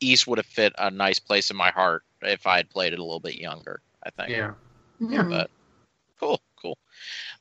Ys 0.00 0.26
would 0.26 0.38
have 0.38 0.46
fit 0.46 0.74
a 0.78 0.90
nice 0.90 1.18
place 1.18 1.50
in 1.50 1.56
my 1.56 1.70
heart 1.70 2.02
if 2.20 2.46
I 2.46 2.56
had 2.56 2.68
played 2.68 2.92
it 2.92 2.98
a 2.98 3.02
little 3.02 3.20
bit 3.20 3.36
younger. 3.36 3.80
I 4.02 4.10
think. 4.10 4.30
yeah. 4.30 4.52
Yeah. 5.10 5.22
but 5.22 5.50
cool, 6.20 6.40
cool. 6.56 6.78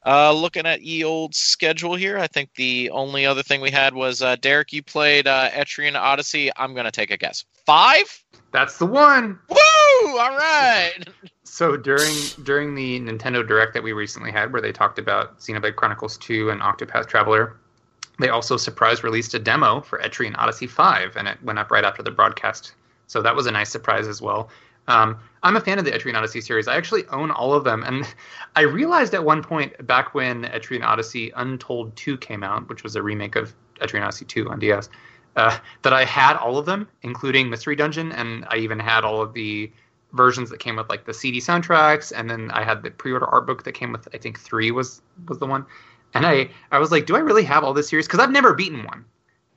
Uh, 0.05 0.33
looking 0.33 0.65
at 0.65 0.81
ye 0.81 1.03
old 1.03 1.35
schedule 1.35 1.95
here, 1.95 2.17
I 2.17 2.27
think 2.27 2.53
the 2.55 2.89
only 2.89 3.25
other 3.25 3.43
thing 3.43 3.61
we 3.61 3.71
had 3.71 3.93
was 3.93 4.21
uh, 4.21 4.35
Derek. 4.37 4.73
You 4.73 4.83
played 4.83 5.27
uh, 5.27 5.49
Etrian 5.51 5.95
Odyssey. 5.95 6.51
I'm 6.55 6.73
gonna 6.73 6.91
take 6.91 7.11
a 7.11 7.17
guess. 7.17 7.45
Five. 7.65 8.23
That's 8.51 8.77
the 8.77 8.85
one. 8.85 9.39
Woo! 9.49 10.17
All 10.19 10.37
right. 10.37 10.99
So 11.45 11.77
during 11.77 12.15
during 12.41 12.73
the 12.73 12.99
Nintendo 13.01 13.47
Direct 13.47 13.75
that 13.75 13.83
we 13.83 13.93
recently 13.93 14.31
had, 14.31 14.51
where 14.51 14.61
they 14.61 14.71
talked 14.71 14.97
about 14.97 15.37
Xenoblade 15.37 15.75
Chronicles 15.75 16.17
2 16.17 16.49
and 16.49 16.61
Octopath 16.61 17.05
Traveler, 17.05 17.57
they 18.17 18.29
also 18.29 18.57
surprise 18.57 19.03
released 19.03 19.35
a 19.35 19.39
demo 19.39 19.79
for 19.81 19.99
Etrian 19.99 20.35
Odyssey 20.35 20.65
5, 20.65 21.15
and 21.15 21.27
it 21.27 21.37
went 21.43 21.59
up 21.59 21.69
right 21.69 21.83
after 21.83 22.01
the 22.01 22.09
broadcast. 22.09 22.73
So 23.05 23.21
that 23.21 23.35
was 23.35 23.45
a 23.45 23.51
nice 23.51 23.69
surprise 23.69 24.07
as 24.07 24.19
well. 24.19 24.49
Um, 24.87 25.17
I'm 25.43 25.55
a 25.55 25.61
fan 25.61 25.79
of 25.79 25.85
the 25.85 25.91
Etrian 25.91 26.15
Odyssey 26.15 26.41
series. 26.41 26.67
I 26.67 26.75
actually 26.75 27.05
own 27.07 27.31
all 27.31 27.53
of 27.53 27.63
them, 27.63 27.83
and 27.83 28.05
I 28.55 28.61
realized 28.61 29.13
at 29.13 29.23
one 29.23 29.43
point 29.43 29.85
back 29.85 30.13
when 30.13 30.43
Etrian 30.45 30.83
Odyssey 30.83 31.31
Untold 31.35 31.95
2 31.95 32.17
came 32.17 32.43
out, 32.43 32.67
which 32.69 32.83
was 32.83 32.95
a 32.95 33.01
remake 33.01 33.35
of 33.35 33.53
Etrian 33.81 34.03
Odyssey 34.03 34.25
2 34.25 34.49
on 34.49 34.59
DS, 34.59 34.89
uh, 35.35 35.57
that 35.81 35.93
I 35.93 36.05
had 36.05 36.37
all 36.37 36.57
of 36.57 36.65
them, 36.65 36.87
including 37.01 37.49
Mystery 37.49 37.75
Dungeon, 37.75 38.11
and 38.11 38.45
I 38.49 38.57
even 38.57 38.79
had 38.79 39.03
all 39.03 39.21
of 39.21 39.33
the 39.33 39.71
versions 40.13 40.49
that 40.51 40.59
came 40.59 40.75
with 40.75 40.89
like 40.89 41.05
the 41.05 41.13
CD 41.13 41.39
soundtracks, 41.39 42.11
and 42.15 42.29
then 42.29 42.51
I 42.51 42.63
had 42.63 42.83
the 42.83 42.91
pre-order 42.91 43.25
art 43.25 43.47
book 43.47 43.63
that 43.63 43.73
came 43.73 43.91
with 43.91 44.07
I 44.13 44.17
think 44.17 44.39
three 44.39 44.71
was 44.71 45.01
was 45.27 45.39
the 45.39 45.47
one, 45.47 45.65
and 46.13 46.25
I 46.25 46.49
I 46.71 46.77
was 46.77 46.91
like, 46.91 47.05
do 47.05 47.15
I 47.15 47.19
really 47.19 47.43
have 47.43 47.63
all 47.63 47.73
this 47.73 47.89
series? 47.89 48.07
Because 48.07 48.19
I've 48.19 48.31
never 48.31 48.53
beaten 48.53 48.83
one, 48.83 49.05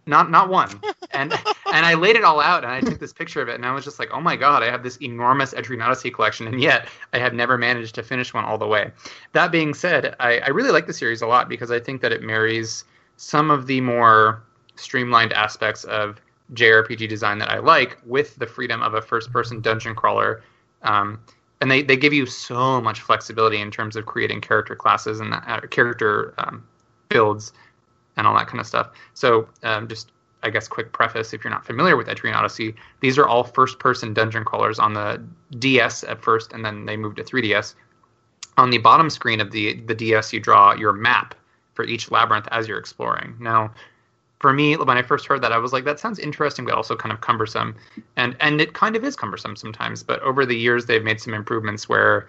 not 0.06 0.30
not 0.30 0.48
one, 0.48 0.80
and 1.10 1.32
and 1.72 1.86
I 1.86 1.94
laid 1.94 2.16
it 2.16 2.24
all 2.24 2.40
out, 2.40 2.64
and 2.64 2.72
I 2.72 2.80
took 2.80 2.98
this 2.98 3.12
picture 3.12 3.42
of 3.42 3.48
it, 3.48 3.54
and 3.54 3.66
I 3.66 3.72
was 3.72 3.84
just 3.84 3.98
like, 3.98 4.10
oh 4.12 4.20
my 4.20 4.36
god, 4.36 4.62
I 4.62 4.70
have 4.70 4.82
this 4.82 4.96
enormous 4.98 5.54
Odyssey 5.54 6.10
collection, 6.10 6.46
and 6.46 6.60
yet 6.60 6.88
I 7.12 7.18
have 7.18 7.34
never 7.34 7.58
managed 7.58 7.94
to 7.96 8.02
finish 8.02 8.32
one 8.32 8.44
all 8.44 8.58
the 8.58 8.66
way. 8.66 8.90
That 9.32 9.50
being 9.52 9.74
said, 9.74 10.14
I, 10.20 10.38
I 10.38 10.48
really 10.48 10.70
like 10.70 10.86
the 10.86 10.92
series 10.92 11.22
a 11.22 11.26
lot 11.26 11.48
because 11.48 11.70
I 11.70 11.80
think 11.80 12.00
that 12.02 12.12
it 12.12 12.22
marries 12.22 12.84
some 13.16 13.50
of 13.50 13.66
the 13.66 13.80
more 13.80 14.42
streamlined 14.76 15.32
aspects 15.32 15.84
of 15.84 16.20
JRPG 16.52 17.08
design 17.08 17.38
that 17.38 17.50
I 17.50 17.58
like 17.58 17.98
with 18.04 18.36
the 18.36 18.46
freedom 18.46 18.82
of 18.82 18.94
a 18.94 19.02
first 19.02 19.32
person 19.32 19.60
dungeon 19.60 19.94
crawler. 19.94 20.42
Um, 20.82 21.20
and 21.60 21.70
they, 21.70 21.82
they 21.82 21.96
give 21.96 22.12
you 22.12 22.26
so 22.26 22.80
much 22.80 23.00
flexibility 23.00 23.60
in 23.60 23.70
terms 23.70 23.96
of 23.96 24.06
creating 24.06 24.42
character 24.42 24.76
classes 24.76 25.20
and 25.20 25.34
uh, 25.34 25.60
character 25.70 26.34
um, 26.38 26.64
builds 27.08 27.52
and 28.16 28.26
all 28.26 28.36
that 28.36 28.46
kind 28.46 28.60
of 28.60 28.66
stuff. 28.66 28.90
So, 29.14 29.48
um, 29.62 29.88
just 29.88 30.12
I 30.42 30.50
guess 30.50 30.68
quick 30.68 30.92
preface 30.92 31.32
if 31.32 31.42
you're 31.42 31.50
not 31.50 31.66
familiar 31.66 31.96
with 31.96 32.06
Etrian 32.06 32.34
Odyssey, 32.34 32.74
these 33.00 33.18
are 33.18 33.26
all 33.26 33.42
first 33.44 33.78
person 33.78 34.14
dungeon 34.14 34.44
crawlers 34.44 34.78
on 34.78 34.94
the 34.94 35.22
DS 35.58 36.04
at 36.04 36.22
first, 36.22 36.52
and 36.52 36.64
then 36.64 36.86
they 36.86 36.96
moved 36.96 37.16
to 37.16 37.24
3DS. 37.24 37.74
On 38.58 38.70
the 38.70 38.78
bottom 38.78 39.10
screen 39.10 39.40
of 39.40 39.50
the, 39.50 39.74
the 39.82 39.94
DS, 39.94 40.32
you 40.32 40.40
draw 40.40 40.74
your 40.74 40.92
map 40.92 41.34
for 41.74 41.84
each 41.84 42.10
labyrinth 42.10 42.48
as 42.50 42.68
you're 42.68 42.78
exploring. 42.78 43.36
Now, 43.38 43.72
for 44.38 44.52
me, 44.52 44.76
when 44.76 44.96
I 44.96 45.02
first 45.02 45.26
heard 45.26 45.42
that, 45.42 45.52
I 45.52 45.58
was 45.58 45.72
like, 45.72 45.84
that 45.84 45.98
sounds 45.98 46.18
interesting, 46.18 46.64
but 46.64 46.74
also 46.74 46.94
kind 46.94 47.12
of 47.12 47.20
cumbersome. 47.20 47.74
And 48.16 48.36
and 48.40 48.60
it 48.60 48.74
kind 48.74 48.96
of 48.96 49.04
is 49.04 49.16
cumbersome 49.16 49.56
sometimes. 49.56 50.02
But 50.02 50.20
over 50.20 50.44
the 50.44 50.56
years, 50.56 50.86
they've 50.86 51.02
made 51.02 51.20
some 51.20 51.34
improvements 51.34 51.88
where 51.88 52.28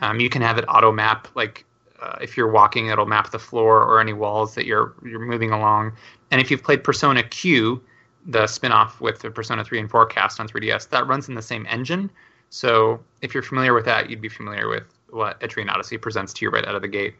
um, 0.00 0.20
you 0.20 0.28
can 0.28 0.42
have 0.42 0.58
it 0.58 0.64
auto 0.68 0.92
map, 0.92 1.28
like 1.34 1.64
uh, 2.00 2.16
if 2.20 2.36
you're 2.36 2.50
walking, 2.50 2.88
it'll 2.88 3.06
map 3.06 3.30
the 3.30 3.38
floor 3.38 3.82
or 3.82 4.00
any 4.00 4.12
walls 4.12 4.54
that 4.54 4.66
you're 4.66 4.94
you're 5.04 5.20
moving 5.20 5.50
along. 5.50 5.92
And 6.30 6.40
if 6.40 6.50
you've 6.50 6.62
played 6.62 6.84
Persona 6.84 7.22
Q, 7.22 7.82
the 8.26 8.46
spin-off 8.46 9.00
with 9.00 9.20
the 9.20 9.30
Persona 9.30 9.64
3 9.64 9.80
and 9.80 9.90
4 9.90 10.06
cast 10.06 10.40
on 10.40 10.48
3DS, 10.48 10.90
that 10.90 11.06
runs 11.06 11.28
in 11.28 11.34
the 11.34 11.42
same 11.42 11.66
engine. 11.68 12.10
So 12.50 13.00
if 13.22 13.34
you're 13.34 13.42
familiar 13.42 13.74
with 13.74 13.84
that, 13.86 14.10
you'd 14.10 14.20
be 14.20 14.28
familiar 14.28 14.68
with 14.68 14.84
what 15.10 15.40
Etrian 15.40 15.70
Odyssey 15.70 15.98
presents 15.98 16.32
to 16.34 16.44
you 16.44 16.50
right 16.50 16.64
out 16.64 16.74
of 16.74 16.82
the 16.82 16.88
gate. 16.88 17.14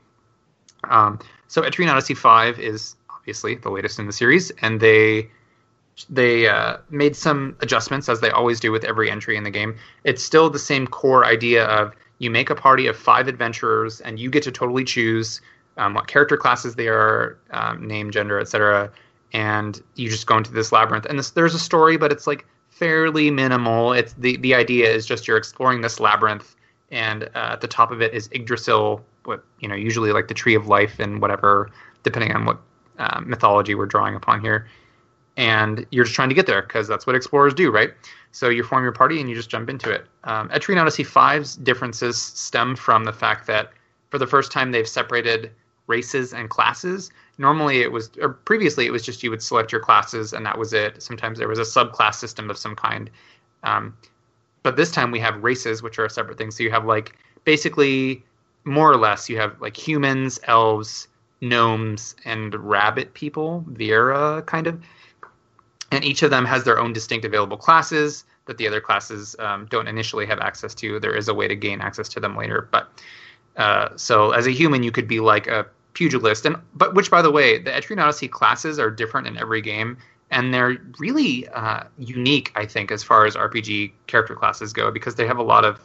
Um, 0.85 1.19
so 1.49 1.63
Etrian 1.63 1.91
Odyssey 1.91 2.15
5 2.15 2.61
is 2.61 2.97
obviously 3.11 3.57
the 3.57 3.71
latest 3.71 3.99
in 3.99 4.07
the 4.07 4.13
series, 4.13 4.51
and 4.63 4.81
they 4.81 5.31
they 6.09 6.47
uh, 6.47 6.77
made 6.91 7.17
some 7.17 7.57
adjustments 7.61 8.09
as 8.09 8.21
they 8.21 8.31
always 8.31 8.61
do 8.61 8.71
with 8.71 8.85
every 8.85 9.11
entry 9.11 9.37
in 9.37 9.43
the 9.43 9.51
game. 9.51 9.77
It's 10.05 10.23
still 10.23 10.49
the 10.49 10.59
same 10.59 10.87
core 10.87 11.25
idea 11.25 11.67
of 11.67 11.93
you 12.19 12.31
make 12.31 12.51
a 12.51 12.55
party 12.55 12.87
of 12.87 12.97
five 12.97 13.29
adventurers, 13.29 14.01
and 14.01 14.19
you 14.19 14.31
get 14.31 14.43
to 14.45 14.53
totally 14.53 14.85
choose 14.85 15.41
um, 15.77 15.95
what 15.95 16.09
character 16.09 16.37
classes 16.37 16.75
they 16.75 16.89
are, 16.89 17.39
um, 17.51 17.87
name, 17.87 18.11
gender, 18.11 18.39
etc. 18.39 18.91
And 19.33 19.81
you 19.95 20.09
just 20.09 20.27
go 20.27 20.37
into 20.37 20.53
this 20.53 20.73
labyrinth, 20.73 21.07
and 21.07 21.19
this, 21.19 21.31
there's 21.31 21.55
a 21.55 21.59
story, 21.59 21.97
but 21.97 22.11
it's 22.11 22.27
like 22.27 22.47
fairly 22.71 23.31
minimal. 23.31 23.93
It's 23.93 24.15
the 24.15 24.37
the 24.39 24.55
idea 24.55 24.91
is 24.91 25.07
just 25.07 25.29
you're 25.29 25.37
exploring 25.37 25.81
this 25.81 26.01
labyrinth, 26.01 26.57
and 26.91 27.25
uh, 27.35 27.51
at 27.53 27.61
the 27.61 27.69
top 27.69 27.91
of 27.91 28.03
it 28.03 28.13
is 28.15 28.29
Yggdrasil, 28.33 29.05
what 29.25 29.45
you 29.61 29.69
know, 29.69 29.75
usually 29.75 30.13
like 30.13 30.29
the 30.29 30.35
tree 30.35 30.55
of 30.55 30.67
life 30.67 30.99
and 30.99 31.21
whatever, 31.21 31.71
depending 32.03 32.33
on 32.35 32.45
what 32.45 32.59
uh, 32.99 33.21
mythology 33.25 33.75
we're 33.75 33.87
drawing 33.87 34.15
upon 34.15 34.41
here. 34.41 34.67
And 35.39 35.87
you're 35.93 36.05
just 36.05 36.17
trying 36.17 36.29
to 36.29 36.35
get 36.35 36.47
there 36.47 36.61
because 36.63 36.89
that's 36.89 37.07
what 37.07 37.15
explorers 37.15 37.55
do, 37.55 37.71
right? 37.71 37.95
So 38.33 38.49
you 38.49 38.65
form 38.65 38.83
your 38.83 38.93
party 38.93 39.21
and 39.21 39.31
you 39.31 39.37
just 39.37 39.49
jump 39.49 39.71
into 39.71 39.89
it. 39.91 40.05
Um, 40.25 40.49
Etrian 40.51 40.81
Odyssey 40.81 41.05
5's 41.05 41.57
differences 41.57 42.21
stem 42.21 42.75
from 42.75 43.05
the 43.05 43.13
fact 43.13 43.47
that 43.47 43.73
for 44.11 44.19
the 44.19 44.27
first 44.27 44.51
time 44.51 44.73
they've 44.73 44.89
separated 44.89 45.53
races 45.87 46.35
and 46.35 46.51
classes. 46.51 47.11
Normally 47.39 47.83
it 47.83 47.93
was, 47.93 48.11
or 48.21 48.31
previously 48.31 48.85
it 48.85 48.91
was 48.91 49.03
just 49.03 49.23
you 49.23 49.31
would 49.31 49.43
select 49.43 49.71
your 49.71 49.81
classes 49.81 50.33
and 50.33 50.45
that 50.45 50.59
was 50.59 50.73
it. 50.73 51.01
Sometimes 51.01 51.39
there 51.39 51.49
was 51.49 51.61
a 51.61 51.63
subclass 51.63 52.17
system 52.17 52.51
of 52.51 52.59
some 52.59 52.75
kind. 52.75 53.09
Um, 53.63 53.97
but 54.65 54.77
this 54.77 54.91
time 54.91 55.13
we 55.13 55.21
have 55.21 55.43
races, 55.43 55.85
which 55.85 56.01
are 56.01 56.05
a 56.05 56.11
separate 56.11 56.37
thing. 56.37 56.51
So 56.51 56.65
you 56.65 56.71
have 56.73 56.85
like 56.85 57.17
basically 57.45 58.25
more 58.65 58.91
or 58.91 58.97
less 58.97 59.31
you 59.31 59.39
have 59.39 59.59
like 59.61 59.77
humans, 59.77 60.41
elves, 60.49 61.07
gnomes, 61.41 62.17
and 62.25 62.55
rabbit 62.57 63.15
people, 63.15 63.65
Viera 63.71 64.45
kind 64.47 64.67
of. 64.67 64.83
And 65.91 66.05
each 66.05 66.23
of 66.23 66.31
them 66.31 66.45
has 66.45 66.65
their 66.65 66.79
own 66.79 66.93
distinct 66.93 67.25
available 67.25 67.57
classes 67.57 68.25
that 68.45 68.59
the 68.59 68.67
other 68.67 68.81
classes 68.81 69.37
um, 69.39 69.67
don't 69.71 69.89
initially 69.89 70.27
have 70.27 70.39
access 70.39 70.75
to. 70.75 71.01
There 71.01 71.15
is 71.15 71.29
a 71.29 71.35
way 71.35 71.49
to 71.49 71.57
gain 71.57 71.81
access 71.81 72.09
to 72.11 72.21
them 72.21 72.37
later, 72.37 72.69
but 72.71 72.89
uh, 73.57 73.91
so 73.97 74.31
as 74.31 74.47
a 74.47 74.51
human, 74.51 74.83
you 74.83 74.93
could 74.93 75.09
be 75.09 75.21
like 75.21 75.47
a 75.47 75.67
pugilist, 75.93 76.47
and 76.47 76.57
but 76.75 76.95
which, 76.95 77.11
by 77.11 77.21
the 77.21 77.31
way, 77.31 77.59
the 77.59 77.71
Etrian 77.71 78.01
Odyssey 78.01 78.29
classes 78.29 78.79
are 78.79 78.91
different 78.91 79.27
in 79.27 79.37
every 79.37 79.61
game, 79.61 79.99
and 80.31 80.55
they're 80.55 80.79
really 80.99 81.49
uh, 81.49 81.85
unique, 81.99 82.53
I 82.55 82.67
think, 82.67 82.93
as 82.93 83.03
far 83.03 83.27
as 83.27 83.35
RPG 83.35 83.93
character 84.07 84.37
classes 84.37 84.73
go, 84.73 84.91
because 84.91 85.17
they 85.17 85.27
have 85.27 85.39
a 85.39 85.43
lot 85.43 85.65
of 85.65 85.81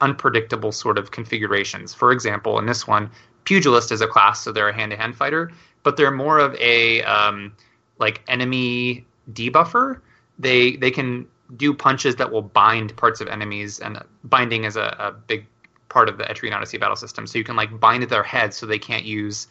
unpredictable 0.00 0.72
sort 0.72 0.98
of 0.98 1.12
configurations. 1.12 1.94
For 1.94 2.10
example, 2.10 2.58
in 2.58 2.66
this 2.66 2.88
one, 2.88 3.08
pugilist 3.44 3.92
is 3.92 4.00
a 4.00 4.08
class, 4.08 4.40
so 4.40 4.50
they're 4.50 4.68
a 4.68 4.74
hand-to-hand 4.74 5.16
fighter, 5.16 5.52
but 5.84 5.96
they're 5.96 6.10
more 6.10 6.40
of 6.40 6.56
a 6.56 7.02
um, 7.02 7.54
like 8.00 8.20
enemy 8.26 9.06
debuffer. 9.34 10.00
They 10.38 10.76
they 10.76 10.90
can 10.90 11.26
do 11.56 11.74
punches 11.74 12.16
that 12.16 12.30
will 12.30 12.42
bind 12.42 12.96
parts 12.96 13.20
of 13.20 13.28
enemies, 13.28 13.78
and 13.80 14.02
binding 14.24 14.64
is 14.64 14.76
a, 14.76 14.96
a 14.98 15.12
big 15.12 15.46
part 15.88 16.08
of 16.08 16.16
the 16.16 16.24
Etrian 16.24 16.54
Odyssey 16.54 16.78
battle 16.78 16.96
system. 16.96 17.26
So 17.26 17.38
you 17.38 17.44
can 17.44 17.56
like 17.56 17.78
bind 17.78 18.02
their 18.04 18.22
heads 18.22 18.56
so 18.56 18.66
they 18.66 18.78
can't 18.78 19.04
use 19.04 19.48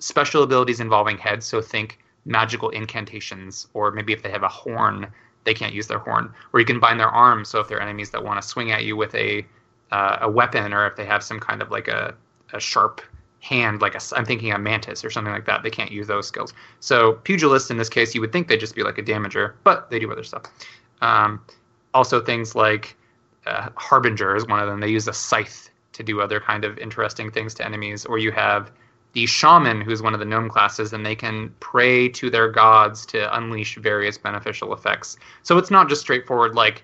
special 0.00 0.42
abilities 0.42 0.80
involving 0.80 1.16
heads. 1.18 1.46
So 1.46 1.60
think 1.60 2.00
magical 2.24 2.70
incantations, 2.70 3.68
or 3.74 3.90
maybe 3.92 4.12
if 4.12 4.22
they 4.22 4.30
have 4.30 4.42
a 4.42 4.48
horn, 4.48 5.06
they 5.44 5.54
can't 5.54 5.72
use 5.72 5.86
their 5.86 5.98
horn. 5.98 6.32
Or 6.52 6.60
you 6.60 6.66
can 6.66 6.80
bind 6.80 6.98
their 6.98 7.08
arms, 7.08 7.48
so 7.48 7.60
if 7.60 7.68
they're 7.68 7.80
enemies 7.80 8.10
that 8.10 8.24
want 8.24 8.40
to 8.42 8.48
swing 8.48 8.72
at 8.72 8.84
you 8.84 8.96
with 8.96 9.14
a 9.14 9.46
uh, 9.92 10.18
a 10.22 10.30
weapon, 10.30 10.72
or 10.72 10.86
if 10.86 10.96
they 10.96 11.04
have 11.04 11.22
some 11.22 11.38
kind 11.38 11.62
of 11.62 11.70
like 11.70 11.86
a, 11.86 12.14
a 12.52 12.58
sharp 12.58 13.00
hand, 13.44 13.82
like 13.82 13.94
a, 13.94 14.00
I'm 14.16 14.24
thinking 14.24 14.52
a 14.52 14.58
mantis 14.58 15.04
or 15.04 15.10
something 15.10 15.32
like 15.32 15.44
that, 15.44 15.62
they 15.62 15.70
can't 15.70 15.92
use 15.92 16.06
those 16.06 16.26
skills. 16.26 16.54
So 16.80 17.12
pugilist 17.24 17.70
in 17.70 17.76
this 17.76 17.90
case, 17.90 18.14
you 18.14 18.20
would 18.22 18.32
think 18.32 18.48
they'd 18.48 18.58
just 18.58 18.74
be 18.74 18.82
like 18.82 18.96
a 18.96 19.02
damager, 19.02 19.52
but 19.64 19.90
they 19.90 19.98
do 19.98 20.10
other 20.10 20.24
stuff. 20.24 20.44
Um, 21.02 21.42
also 21.92 22.20
things 22.20 22.54
like 22.54 22.96
uh, 23.46 23.68
harbinger 23.76 24.34
is 24.34 24.46
one 24.46 24.60
of 24.60 24.66
them. 24.66 24.80
They 24.80 24.88
use 24.88 25.06
a 25.08 25.12
scythe 25.12 25.70
to 25.92 26.02
do 26.02 26.22
other 26.22 26.40
kind 26.40 26.64
of 26.64 26.78
interesting 26.78 27.30
things 27.30 27.52
to 27.54 27.64
enemies. 27.64 28.06
Or 28.06 28.16
you 28.16 28.32
have 28.32 28.72
the 29.12 29.26
shaman, 29.26 29.82
who's 29.82 30.00
one 30.00 30.14
of 30.14 30.20
the 30.20 30.26
gnome 30.26 30.48
classes, 30.48 30.94
and 30.94 31.04
they 31.04 31.14
can 31.14 31.54
pray 31.60 32.08
to 32.08 32.30
their 32.30 32.50
gods 32.50 33.04
to 33.06 33.36
unleash 33.36 33.76
various 33.76 34.16
beneficial 34.16 34.72
effects. 34.72 35.18
So 35.42 35.58
it's 35.58 35.70
not 35.70 35.90
just 35.90 36.00
straightforward 36.00 36.54
like, 36.54 36.82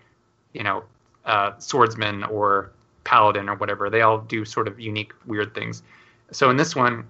you 0.52 0.62
know, 0.62 0.84
uh, 1.24 1.52
swordsman 1.58 2.24
or 2.24 2.70
paladin 3.04 3.48
or 3.48 3.56
whatever. 3.56 3.88
They 3.88 4.02
all 4.02 4.18
do 4.18 4.44
sort 4.44 4.68
of 4.68 4.78
unique, 4.78 5.12
weird 5.24 5.54
things. 5.54 5.82
So 6.32 6.50
in 6.50 6.56
this 6.56 6.76
one, 6.76 7.06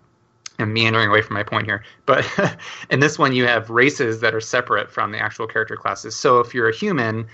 I'm 0.58 0.72
meandering 0.72 1.08
away 1.08 1.22
from 1.22 1.34
my 1.34 1.42
point 1.42 1.66
here, 1.66 1.84
but 2.06 2.26
in 2.90 3.00
this 3.00 3.18
one, 3.18 3.32
you 3.32 3.46
have 3.46 3.70
races 3.70 4.20
that 4.20 4.34
are 4.34 4.40
separate 4.40 4.90
from 4.90 5.12
the 5.12 5.18
actual 5.18 5.46
character 5.46 5.76
classes. 5.76 6.14
So 6.14 6.38
if 6.40 6.54
you're 6.54 6.68
a 6.68 6.74
human, 6.74 7.26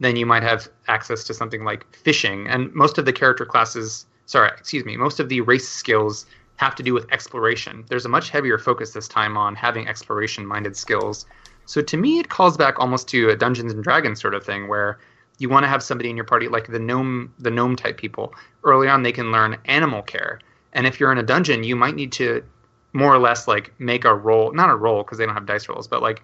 then 0.00 0.16
you 0.16 0.26
might 0.26 0.42
have 0.42 0.68
access 0.88 1.24
to 1.24 1.34
something 1.34 1.64
like 1.64 1.86
fishing. 1.96 2.46
And 2.48 2.72
most 2.74 2.98
of 2.98 3.04
the 3.04 3.12
character 3.12 3.46
classes, 3.46 4.06
sorry, 4.26 4.50
excuse 4.56 4.84
me, 4.84 4.96
most 4.96 5.20
of 5.20 5.28
the 5.28 5.40
race 5.40 5.68
skills 5.68 6.26
have 6.56 6.74
to 6.74 6.82
do 6.82 6.94
with 6.94 7.10
exploration. 7.12 7.84
There's 7.88 8.04
a 8.04 8.08
much 8.10 8.30
heavier 8.30 8.58
focus 8.58 8.92
this 8.92 9.08
time 9.08 9.36
on 9.36 9.54
having 9.54 9.88
exploration 9.88 10.46
minded 10.46 10.76
skills. 10.76 11.26
So 11.66 11.82
to 11.82 11.96
me, 11.96 12.18
it 12.18 12.28
calls 12.28 12.56
back 12.56 12.78
almost 12.78 13.08
to 13.08 13.30
a 13.30 13.36
Dungeons 13.36 13.72
and 13.72 13.82
Dragons 13.82 14.20
sort 14.20 14.34
of 14.34 14.44
thing 14.44 14.68
where 14.68 14.98
you 15.38 15.48
want 15.48 15.64
to 15.64 15.68
have 15.68 15.82
somebody 15.82 16.08
in 16.08 16.16
your 16.16 16.24
party 16.24 16.48
like 16.48 16.68
the 16.68 16.78
gnome 16.78 17.32
the 17.38 17.50
gnome 17.50 17.76
type 17.76 17.98
people. 17.98 18.34
Early 18.64 18.88
on 18.88 19.02
they 19.02 19.12
can 19.12 19.32
learn 19.32 19.58
animal 19.66 20.02
care. 20.02 20.40
And 20.76 20.86
if 20.86 21.00
you're 21.00 21.10
in 21.10 21.18
a 21.18 21.22
dungeon, 21.22 21.64
you 21.64 21.74
might 21.74 21.96
need 21.96 22.12
to 22.12 22.44
more 22.92 23.12
or 23.12 23.18
less 23.18 23.48
like 23.48 23.72
make 23.80 24.04
a 24.04 24.14
roll, 24.14 24.52
not 24.52 24.70
a 24.70 24.76
roll 24.76 25.02
because 25.02 25.18
they 25.18 25.26
don't 25.26 25.34
have 25.34 25.46
dice 25.46 25.68
rolls, 25.68 25.88
but 25.88 26.02
like 26.02 26.22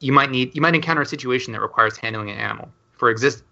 you 0.00 0.12
might 0.12 0.30
need 0.30 0.54
you 0.54 0.60
might 0.60 0.74
encounter 0.74 1.02
a 1.02 1.06
situation 1.06 1.52
that 1.54 1.60
requires 1.60 1.96
handling 1.96 2.30
an 2.30 2.38
animal. 2.38 2.68
For 2.92 3.10
exist 3.10 3.42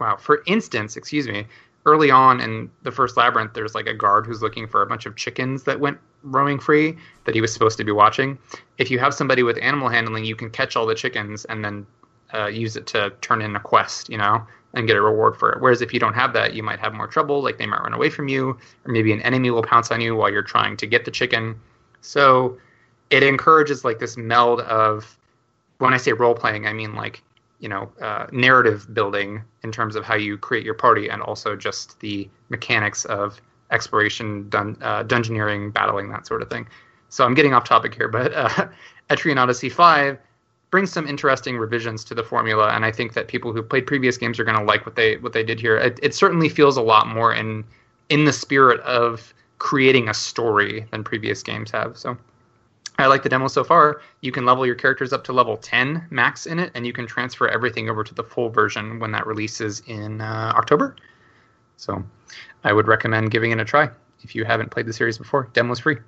wow, 0.00 0.16
for 0.16 0.42
instance, 0.46 0.96
excuse 0.96 1.28
me, 1.28 1.46
early 1.84 2.10
on 2.10 2.40
in 2.40 2.70
the 2.82 2.90
first 2.90 3.16
labyrinth, 3.16 3.52
there's 3.52 3.74
like 3.74 3.86
a 3.86 3.94
guard 3.94 4.26
who's 4.26 4.42
looking 4.42 4.66
for 4.66 4.82
a 4.82 4.86
bunch 4.86 5.06
of 5.06 5.14
chickens 5.14 5.64
that 5.64 5.78
went 5.78 5.98
roaming 6.22 6.58
free 6.58 6.96
that 7.24 7.34
he 7.34 7.40
was 7.40 7.52
supposed 7.52 7.78
to 7.78 7.84
be 7.84 7.92
watching. 7.92 8.38
If 8.78 8.90
you 8.90 8.98
have 8.98 9.14
somebody 9.14 9.42
with 9.42 9.58
animal 9.62 9.88
handling, 9.88 10.24
you 10.24 10.36
can 10.36 10.50
catch 10.50 10.74
all 10.74 10.86
the 10.86 10.94
chickens 10.94 11.44
and 11.44 11.64
then 11.64 11.86
uh, 12.34 12.46
use 12.46 12.76
it 12.76 12.86
to 12.88 13.10
turn 13.20 13.42
in 13.42 13.56
a 13.56 13.60
quest, 13.60 14.08
you 14.08 14.18
know, 14.18 14.44
and 14.74 14.86
get 14.86 14.96
a 14.96 15.00
reward 15.00 15.36
for 15.36 15.52
it. 15.52 15.60
Whereas 15.60 15.82
if 15.82 15.92
you 15.92 16.00
don't 16.00 16.14
have 16.14 16.32
that, 16.34 16.54
you 16.54 16.62
might 16.62 16.78
have 16.78 16.92
more 16.92 17.06
trouble. 17.06 17.42
Like 17.42 17.58
they 17.58 17.66
might 17.66 17.82
run 17.82 17.94
away 17.94 18.10
from 18.10 18.28
you, 18.28 18.50
or 18.84 18.92
maybe 18.92 19.12
an 19.12 19.22
enemy 19.22 19.50
will 19.50 19.62
pounce 19.62 19.90
on 19.90 20.00
you 20.00 20.16
while 20.16 20.30
you're 20.30 20.42
trying 20.42 20.76
to 20.78 20.86
get 20.86 21.04
the 21.04 21.10
chicken. 21.10 21.58
So 22.00 22.58
it 23.10 23.22
encourages 23.22 23.84
like 23.84 23.98
this 23.98 24.16
meld 24.16 24.60
of 24.60 25.16
when 25.78 25.94
I 25.94 25.98
say 25.98 26.12
role 26.12 26.34
playing, 26.34 26.66
I 26.66 26.72
mean 26.72 26.94
like 26.94 27.22
you 27.58 27.68
know 27.68 27.90
uh, 28.00 28.26
narrative 28.32 28.92
building 28.94 29.42
in 29.62 29.72
terms 29.72 29.96
of 29.96 30.04
how 30.04 30.14
you 30.14 30.36
create 30.36 30.64
your 30.64 30.74
party 30.74 31.08
and 31.08 31.22
also 31.22 31.56
just 31.56 31.98
the 32.00 32.28
mechanics 32.48 33.04
of 33.06 33.40
exploration 33.70 34.48
dun- 34.48 34.76
uh, 34.82 35.02
dungeoneering 35.04 35.72
battling 35.72 36.08
that 36.08 36.26
sort 36.26 36.42
of 36.42 36.50
thing 36.50 36.66
so 37.08 37.24
i'm 37.24 37.34
getting 37.34 37.54
off 37.54 37.64
topic 37.64 37.94
here 37.94 38.08
but 38.08 38.32
uh, 38.34 38.68
etrian 39.10 39.38
odyssey 39.38 39.68
5 39.68 40.18
brings 40.76 40.92
some 40.92 41.08
interesting 41.08 41.56
revisions 41.56 42.04
to 42.04 42.14
the 42.14 42.22
formula 42.22 42.68
and 42.68 42.84
i 42.84 42.92
think 42.92 43.14
that 43.14 43.28
people 43.28 43.50
who 43.50 43.62
played 43.62 43.86
previous 43.86 44.18
games 44.18 44.38
are 44.38 44.44
going 44.44 44.58
to 44.58 44.62
like 44.62 44.84
what 44.84 44.94
they 44.94 45.16
what 45.16 45.32
they 45.32 45.42
did 45.42 45.58
here 45.58 45.78
it, 45.78 45.98
it 46.02 46.14
certainly 46.14 46.50
feels 46.50 46.76
a 46.76 46.82
lot 46.82 47.06
more 47.06 47.32
in 47.32 47.64
in 48.10 48.26
the 48.26 48.32
spirit 48.32 48.78
of 48.80 49.32
creating 49.56 50.06
a 50.06 50.12
story 50.12 50.84
than 50.90 51.02
previous 51.02 51.42
games 51.42 51.70
have 51.70 51.96
so 51.96 52.14
I 52.98 53.06
like 53.06 53.22
the 53.22 53.28
demo 53.28 53.48
so 53.48 53.62
far. 53.62 54.00
You 54.22 54.32
can 54.32 54.46
level 54.46 54.64
your 54.64 54.74
characters 54.74 55.12
up 55.12 55.24
to 55.24 55.32
level 55.32 55.58
10 55.58 56.06
max 56.10 56.46
in 56.46 56.58
it, 56.58 56.70
and 56.74 56.86
you 56.86 56.94
can 56.94 57.06
transfer 57.06 57.46
everything 57.46 57.90
over 57.90 58.02
to 58.02 58.14
the 58.14 58.22
full 58.22 58.48
version 58.48 58.98
when 59.00 59.12
that 59.12 59.26
releases 59.26 59.82
in 59.86 60.22
uh, 60.22 60.54
October. 60.56 60.96
So 61.76 62.02
I 62.64 62.72
would 62.72 62.86
recommend 62.86 63.32
giving 63.32 63.52
it 63.52 63.60
a 63.60 63.66
try 63.66 63.90
if 64.22 64.34
you 64.34 64.46
haven't 64.46 64.70
played 64.70 64.86
the 64.86 64.94
series 64.94 65.18
before. 65.18 65.50
Demo's 65.52 65.80
free. 65.80 65.98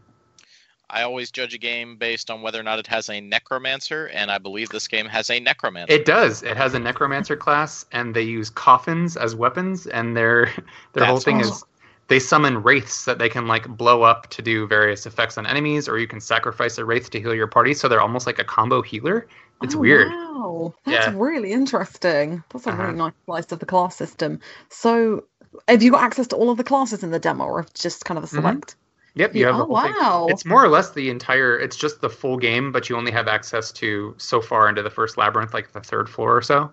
I 0.91 1.03
always 1.03 1.31
judge 1.31 1.55
a 1.55 1.59
game 1.59 1.97
based 1.97 2.31
on 2.31 2.41
whether 2.41 2.59
or 2.59 2.63
not 2.63 2.79
it 2.79 2.87
has 2.87 3.11
a 3.11 3.21
necromancer, 3.21 4.07
and 4.07 4.31
I 4.31 4.39
believe 4.39 4.71
this 4.71 4.89
game 4.89 5.07
has 5.07 5.29
a 5.29 5.39
necromancer. 5.39 5.93
It 5.93 6.05
does. 6.05 6.43
It 6.43 6.57
has 6.57 6.75
a 6.75 6.79
necromancer 6.79 7.37
class, 7.37 7.85
and 7.93 8.15
they 8.15 8.23
use 8.23 8.49
coffins 8.49 9.17
as 9.17 9.35
weapons, 9.35 9.87
and 9.87 10.17
their 10.17 10.51
their 10.95 11.05
whole 11.05 11.21
thing 11.21 11.41
awesome. 11.41 11.53
is 11.53 11.65
they 12.09 12.19
summon 12.19 12.63
wraiths 12.63 13.05
that 13.05 13.19
they 13.19 13.29
can 13.29 13.47
like 13.47 13.69
blow 13.69 14.03
up 14.03 14.29
to 14.31 14.41
do 14.41 14.67
various 14.67 15.05
effects 15.05 15.37
on 15.37 15.47
enemies, 15.47 15.89
or 15.89 15.99
you 15.99 16.09
can 16.09 16.21
sacrifice 16.21 16.79
a 16.79 16.85
wraith 16.85 17.11
to 17.11 17.21
heal 17.21 17.35
your 17.35 17.47
party. 17.47 17.75
So 17.75 17.87
they're 17.87 18.01
almost 18.01 18.27
like 18.27 18.39
a 18.39 18.45
combo 18.45 18.81
healer. 18.81 19.27
It's 19.63 19.75
oh, 19.75 19.79
weird. 19.79 20.09
Wow, 20.11 20.75
that's 20.85 21.07
yeah. 21.09 21.13
really 21.15 21.53
interesting. 21.53 22.43
That's 22.51 22.67
a 22.67 22.71
uh-huh. 22.71 22.83
really 22.83 22.97
nice 22.97 23.13
slice 23.27 23.53
of 23.53 23.59
the 23.59 23.67
class 23.67 23.97
system. 23.97 24.41
So, 24.71 25.25
have 25.67 25.83
you 25.83 25.91
got 25.91 26.05
access 26.05 26.29
to 26.29 26.37
all 26.37 26.51
of 26.51 26.57
the 26.57 26.65
classes 26.65 27.03
in 27.03 27.11
the 27.11 27.19
demo, 27.19 27.45
or 27.45 27.67
just 27.75 28.05
kind 28.05 28.17
of 28.17 28.25
a 28.25 28.27
mm-hmm. 28.29 28.37
select? 28.37 28.69
Mm-hmm. 28.69 28.88
Yep, 29.19 29.35
you 29.35 29.47
have. 29.47 29.57
Oh 29.57 29.65
wow! 29.65 30.27
Thing. 30.27 30.35
It's 30.35 30.45
more 30.45 30.65
or 30.65 30.69
less 30.69 30.93
the 30.93 31.11
entire. 31.11 31.59
It's 31.59 31.77
just 31.77 32.01
the 32.01 32.09
full 32.09 32.37
game, 32.37 32.71
but 32.71 32.89
you 32.89 32.97
only 32.97 33.11
have 33.11 33.27
access 33.27 33.73
to 33.73 34.15
so 34.17 34.41
far 34.41 34.69
into 34.69 34.81
the 34.83 34.91
first 34.91 35.19
labyrinth, 35.19 35.53
like 35.53 35.73
the 35.73 35.81
third 35.81 36.09
floor 36.09 36.37
or 36.37 36.43
so. 36.43 36.71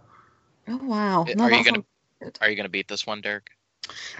Oh 0.68 0.78
wow! 0.84 1.26
No, 1.36 1.46
are 1.46 1.52
you 1.52 1.64
gonna 1.64 1.84
Are 2.42 2.50
you 2.50 2.56
gonna 2.56 2.70
beat 2.70 2.88
this 2.88 3.08
one, 3.08 3.22
Derek? 3.22 3.50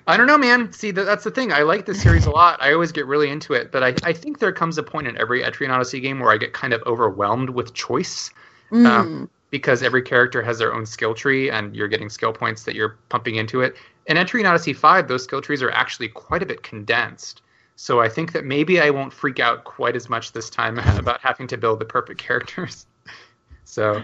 I 0.08 0.18
don't 0.18 0.26
know, 0.26 0.40
man. 0.40 0.74
See, 0.74 0.90
that's 0.90 1.24
the 1.24 1.32
thing. 1.32 1.54
I 1.54 1.62
like 1.62 1.86
this 1.86 2.02
series 2.02 2.26
a 2.26 2.32
lot. 2.42 2.60
I 2.62 2.74
always 2.74 2.92
get 2.92 3.06
really 3.06 3.30
into 3.30 3.54
it, 3.54 3.72
but 3.72 3.84
I, 3.84 3.94
I 4.04 4.14
think 4.14 4.40
there 4.40 4.52
comes 4.52 4.80
a 4.80 4.84
point 4.84 5.08
in 5.08 5.18
every 5.18 5.44
Etrian 5.44 5.70
Odyssey 5.70 6.00
game 6.00 6.20
where 6.20 6.32
I 6.32 6.38
get 6.38 6.54
kind 6.54 6.74
of 6.74 6.82
overwhelmed 6.88 7.52
with 7.52 7.74
choice. 7.74 8.32
Mm. 8.72 8.86
Um, 8.88 9.30
because 9.52 9.84
every 9.84 10.02
character 10.02 10.42
has 10.42 10.58
their 10.58 10.74
own 10.74 10.86
skill 10.86 11.14
tree 11.14 11.50
and 11.50 11.74
you're 11.74 11.88
getting 11.88 12.10
skill 12.10 12.34
points 12.34 12.64
that 12.64 12.76
you're 12.76 12.98
pumping 13.08 13.36
into 13.36 13.62
it. 13.62 13.76
In 14.08 14.18
Etrian 14.18 14.50
Odyssey 14.50 14.74
5, 14.74 15.08
those 15.08 15.24
skill 15.24 15.42
trees 15.42 15.64
are 15.64 15.72
actually 15.72 16.10
quite 16.10 16.44
a 16.44 16.46
bit 16.46 16.62
condensed. 16.62 17.42
So 17.76 18.00
I 18.00 18.10
think 18.10 18.32
that 18.34 18.46
maybe 18.46 18.80
I 18.80 18.90
won't 18.90 19.12
freak 19.12 19.40
out 19.40 19.64
quite 19.64 19.96
as 19.96 20.10
much 20.10 20.32
this 20.32 20.50
time 20.50 20.80
about 20.98 21.22
having 21.22 21.48
to 21.48 21.58
build 21.58 21.80
the 21.80 21.86
perfect 21.86 22.20
characters. 22.22 22.86
so, 23.66 24.02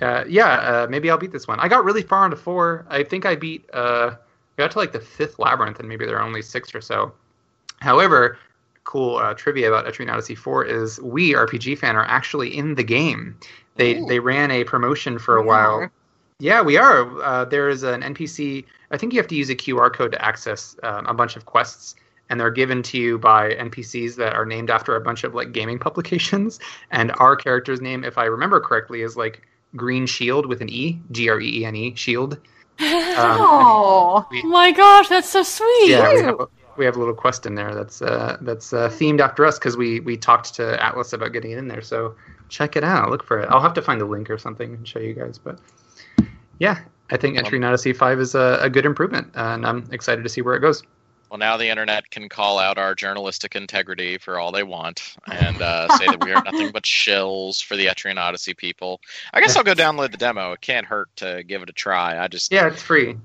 uh, 0.00 0.24
yeah, 0.28 0.52
uh, 0.52 0.86
maybe 0.88 1.10
I'll 1.10 1.18
beat 1.18 1.32
this 1.32 1.48
one. 1.48 1.58
I 1.60 1.68
got 1.68 1.84
really 1.84 2.02
far 2.02 2.24
into 2.24 2.36
four. 2.36 2.86
I 2.88 3.02
think 3.02 3.26
I 3.26 3.34
beat 3.34 3.68
uh, 3.72 4.14
got 4.56 4.70
to 4.72 4.78
like 4.78 4.92
the 4.92 5.00
fifth 5.00 5.38
labyrinth, 5.38 5.80
and 5.80 5.88
maybe 5.88 6.06
there 6.06 6.18
are 6.18 6.26
only 6.26 6.42
six 6.42 6.74
or 6.74 6.80
so. 6.80 7.12
However, 7.80 8.38
cool 8.84 9.16
uh, 9.16 9.34
trivia 9.34 9.68
about 9.72 9.92
Etrian 9.92 10.10
Odyssey 10.10 10.34
4 10.34 10.64
is 10.64 11.00
we, 11.00 11.32
RPG 11.32 11.78
fan, 11.78 11.96
are 11.96 12.04
actually 12.04 12.56
in 12.56 12.74
the 12.74 12.84
game. 12.84 13.36
They 13.76 13.96
Ooh. 13.96 14.06
they 14.06 14.20
ran 14.20 14.50
a 14.50 14.64
promotion 14.64 15.18
for 15.18 15.36
a 15.36 15.42
We 15.42 15.48
while. 15.48 15.74
are. 15.74 15.92
Yeah, 16.38 16.62
we 16.62 16.76
are. 16.76 17.22
Uh, 17.22 17.44
there 17.44 17.68
is 17.68 17.82
an 17.82 18.02
NPC. 18.02 18.64
I 18.90 18.96
think 18.96 19.12
you 19.12 19.18
have 19.18 19.28
to 19.28 19.34
use 19.34 19.50
a 19.50 19.56
QR 19.56 19.92
code 19.92 20.12
to 20.12 20.24
access 20.24 20.76
um, 20.82 21.06
a 21.06 21.14
bunch 21.14 21.36
of 21.36 21.46
quests, 21.46 21.94
and 22.30 22.40
they're 22.40 22.50
given 22.50 22.82
to 22.84 22.98
you 22.98 23.18
by 23.18 23.50
NPCs 23.54 24.16
that 24.16 24.32
are 24.34 24.46
named 24.46 24.70
after 24.70 24.96
a 24.96 25.00
bunch 25.00 25.24
of 25.24 25.34
like 25.34 25.52
gaming 25.52 25.78
publications. 25.86 26.58
And 26.90 27.12
our 27.18 27.36
character's 27.36 27.80
name, 27.80 28.04
if 28.04 28.18
I 28.18 28.24
remember 28.24 28.60
correctly, 28.60 29.02
is 29.02 29.16
like 29.16 29.42
Green 29.76 30.06
Shield 30.06 30.46
with 30.46 30.60
an 30.62 30.68
E, 30.68 31.00
G 31.12 31.28
R 31.28 31.40
E 31.40 31.60
E 31.60 31.64
N 31.64 31.76
E, 31.76 31.94
Shield. 31.94 32.38
Um, 32.80 33.36
Oh, 33.40 34.26
oh 34.32 34.48
my 34.48 34.72
gosh, 34.72 35.08
that's 35.08 35.28
so 35.28 35.44
sweet. 35.44 35.90
yeah, 35.90 36.12
we 36.12 36.20
have, 36.22 36.40
a, 36.40 36.46
we 36.76 36.84
have 36.84 36.96
a 36.96 36.98
little 36.98 37.14
quest 37.14 37.46
in 37.46 37.54
there 37.54 37.72
that's 37.72 38.02
uh, 38.02 38.36
that's 38.40 38.72
uh, 38.72 38.88
themed 38.88 39.20
after 39.20 39.44
us 39.46 39.56
because 39.60 39.76
we 39.76 40.00
we 40.00 40.16
talked 40.16 40.52
to 40.54 40.76
Atlus 40.82 41.12
about 41.12 41.32
getting 41.32 41.52
it 41.52 41.58
in 41.58 41.68
there. 41.68 41.82
So 41.82 42.16
check 42.48 42.74
it 42.74 42.82
out. 42.82 43.10
Look 43.10 43.22
for 43.22 43.38
it. 43.38 43.48
I'll 43.50 43.60
have 43.60 43.74
to 43.74 43.82
find 43.82 44.00
the 44.00 44.04
link 44.06 44.28
or 44.30 44.38
something 44.38 44.74
and 44.74 44.88
show 44.88 44.98
you 44.98 45.14
guys. 45.14 45.38
But 45.38 45.60
yeah, 46.58 46.80
I 47.10 47.16
think 47.16 47.38
Etrian 47.38 47.64
Odyssey 47.64 47.92
Five 47.92 48.18
is 48.18 48.34
a, 48.34 48.58
a 48.60 48.68
good 48.68 48.86
improvement, 48.86 49.30
and 49.34 49.64
I'm 49.64 49.86
excited 49.92 50.22
to 50.24 50.28
see 50.28 50.42
where 50.42 50.56
it 50.56 50.60
goes. 50.60 50.82
Well, 51.34 51.40
now 51.40 51.56
the 51.56 51.68
internet 51.68 52.10
can 52.10 52.28
call 52.28 52.60
out 52.60 52.78
our 52.78 52.94
journalistic 52.94 53.56
integrity 53.56 54.18
for 54.18 54.38
all 54.38 54.52
they 54.52 54.62
want 54.62 55.16
and 55.26 55.60
uh, 55.60 55.88
say 55.98 56.06
that 56.06 56.24
we 56.24 56.30
are 56.30 56.40
nothing 56.44 56.70
but 56.70 56.84
shills 56.84 57.60
for 57.60 57.74
the 57.74 57.86
Etrian 57.86 58.18
Odyssey 58.18 58.54
people. 58.54 59.00
I 59.32 59.40
guess 59.40 59.56
I'll 59.56 59.64
go 59.64 59.74
download 59.74 60.12
the 60.12 60.16
demo. 60.16 60.52
It 60.52 60.60
can't 60.60 60.86
hurt 60.86 61.08
to 61.16 61.42
give 61.42 61.60
it 61.64 61.68
a 61.68 61.72
try. 61.72 62.22
I 62.22 62.28
just 62.28 62.52
Yeah, 62.52 62.68
it's 62.68 62.80
free. 62.80 63.16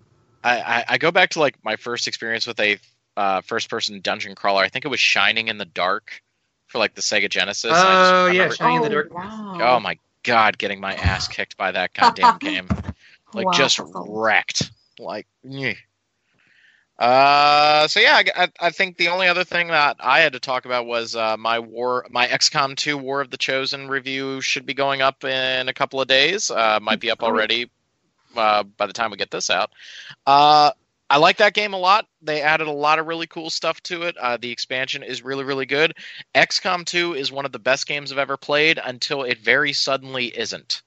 I, 0.43 0.59
I, 0.59 0.85
I 0.89 0.97
go 0.97 1.11
back 1.11 1.29
to 1.31 1.39
like 1.39 1.63
my 1.63 1.75
first 1.75 2.07
experience 2.07 2.47
with 2.47 2.59
a 2.59 2.79
uh, 3.15 3.41
first-person 3.41 4.01
dungeon 4.01 4.33
crawler. 4.33 4.63
I 4.63 4.69
think 4.69 4.85
it 4.85 4.87
was 4.87 4.99
Shining 4.99 5.47
in 5.47 5.59
the 5.59 5.65
Dark 5.65 6.23
for 6.65 6.79
like 6.79 6.95
the 6.95 7.01
Sega 7.01 7.29
Genesis. 7.29 7.71
I 7.71 7.75
just 7.75 8.13
Oh 8.13 8.25
yeah, 8.25 8.31
remember- 8.31 8.55
Shining 8.55 8.75
in 8.77 8.81
the 8.81 8.87
Oh, 8.87 9.03
Dark. 9.03 9.13
Wow. 9.13 9.57
oh 9.75 9.79
my 9.81 9.99
god, 10.23 10.57
getting 10.57 10.79
my 10.79 10.95
ass 10.95 11.27
kicked 11.27 11.57
by 11.57 11.73
that 11.73 11.93
goddamn 11.93 12.37
game. 12.39 12.69
like 13.35 13.45
Wow, 13.45 13.51
just 13.51 13.79
wrecked. 13.83 14.71
Like, 14.97 15.27
nyeh. 15.45 15.77
Uh, 16.99 17.87
so 17.87 18.01
yeah, 18.01 18.21
I, 18.35 18.43
I, 18.43 18.47
I 18.59 18.69
think 18.71 18.97
the 18.97 19.07
only 19.07 19.27
other 19.27 19.45
thing 19.45 19.69
that 19.69 19.95
I 20.01 20.19
had 20.19 20.33
to 20.33 20.39
talk 20.39 20.65
about 20.65 20.85
was 20.85 21.15
uh, 21.15 21.37
my 21.37 21.59
war, 21.59 22.05
my 22.09 22.27
XCOM 22.27 22.75
2 22.75 22.97
War 22.97 23.21
of 23.21 23.29
the 23.29 23.37
Chosen 23.37 23.87
review 23.87 24.41
should 24.41 24.65
be 24.65 24.73
going 24.73 25.01
up 25.01 25.23
in 25.23 25.69
a 25.69 25.73
couple 25.73 26.01
of 26.01 26.09
days. 26.09 26.51
Uh, 26.51 26.77
might 26.81 26.99
be 26.99 27.09
up 27.09 27.23
already 27.23 27.69
uh, 28.35 28.63
by 28.63 28.85
the 28.85 28.91
time 28.91 29.11
we 29.11 29.17
get 29.17 29.31
this 29.31 29.49
out. 29.49 29.71
Uh, 30.27 30.71
I 31.09 31.17
like 31.17 31.37
that 31.37 31.53
game 31.53 31.73
a 31.73 31.77
lot. 31.77 32.05
They 32.21 32.41
added 32.41 32.67
a 32.67 32.71
lot 32.71 32.99
of 32.99 33.07
really 33.07 33.27
cool 33.27 33.49
stuff 33.49 33.81
to 33.83 34.03
it. 34.03 34.17
Uh, 34.17 34.35
the 34.35 34.51
expansion 34.51 35.01
is 35.01 35.23
really, 35.23 35.45
really 35.45 35.65
good. 35.65 35.95
XCOM 36.35 36.85
2 36.85 37.15
is 37.15 37.31
one 37.31 37.45
of 37.45 37.53
the 37.53 37.59
best 37.59 37.87
games 37.87 38.11
I've 38.11 38.17
ever 38.17 38.35
played 38.35 38.77
until 38.83 39.23
it 39.23 39.39
very 39.39 39.71
suddenly 39.71 40.37
isn't. 40.37 40.81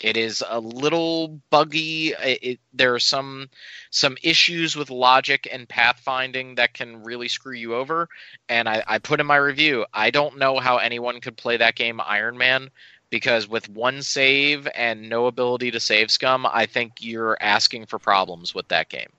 It 0.00 0.16
is 0.16 0.42
a 0.46 0.60
little 0.60 1.40
buggy. 1.50 2.08
It, 2.12 2.38
it, 2.42 2.60
there 2.72 2.94
are 2.94 3.00
some 3.00 3.48
some 3.90 4.16
issues 4.22 4.76
with 4.76 4.90
logic 4.90 5.48
and 5.50 5.68
pathfinding 5.68 6.56
that 6.56 6.74
can 6.74 7.04
really 7.04 7.28
screw 7.28 7.54
you 7.54 7.74
over. 7.74 8.08
And 8.48 8.68
I, 8.68 8.82
I 8.86 8.98
put 8.98 9.20
in 9.20 9.26
my 9.26 9.36
review, 9.36 9.86
I 9.94 10.10
don't 10.10 10.38
know 10.38 10.58
how 10.58 10.78
anyone 10.78 11.20
could 11.20 11.36
play 11.36 11.56
that 11.56 11.76
game 11.76 12.00
Iron 12.00 12.36
Man 12.36 12.70
because 13.10 13.48
with 13.48 13.68
one 13.68 14.02
save 14.02 14.66
and 14.74 15.08
no 15.08 15.26
ability 15.26 15.70
to 15.70 15.80
save 15.80 16.10
scum, 16.10 16.46
I 16.46 16.66
think 16.66 16.94
you're 16.98 17.38
asking 17.40 17.86
for 17.86 17.98
problems 17.98 18.54
with 18.54 18.66
that 18.68 18.88
game. 18.88 19.10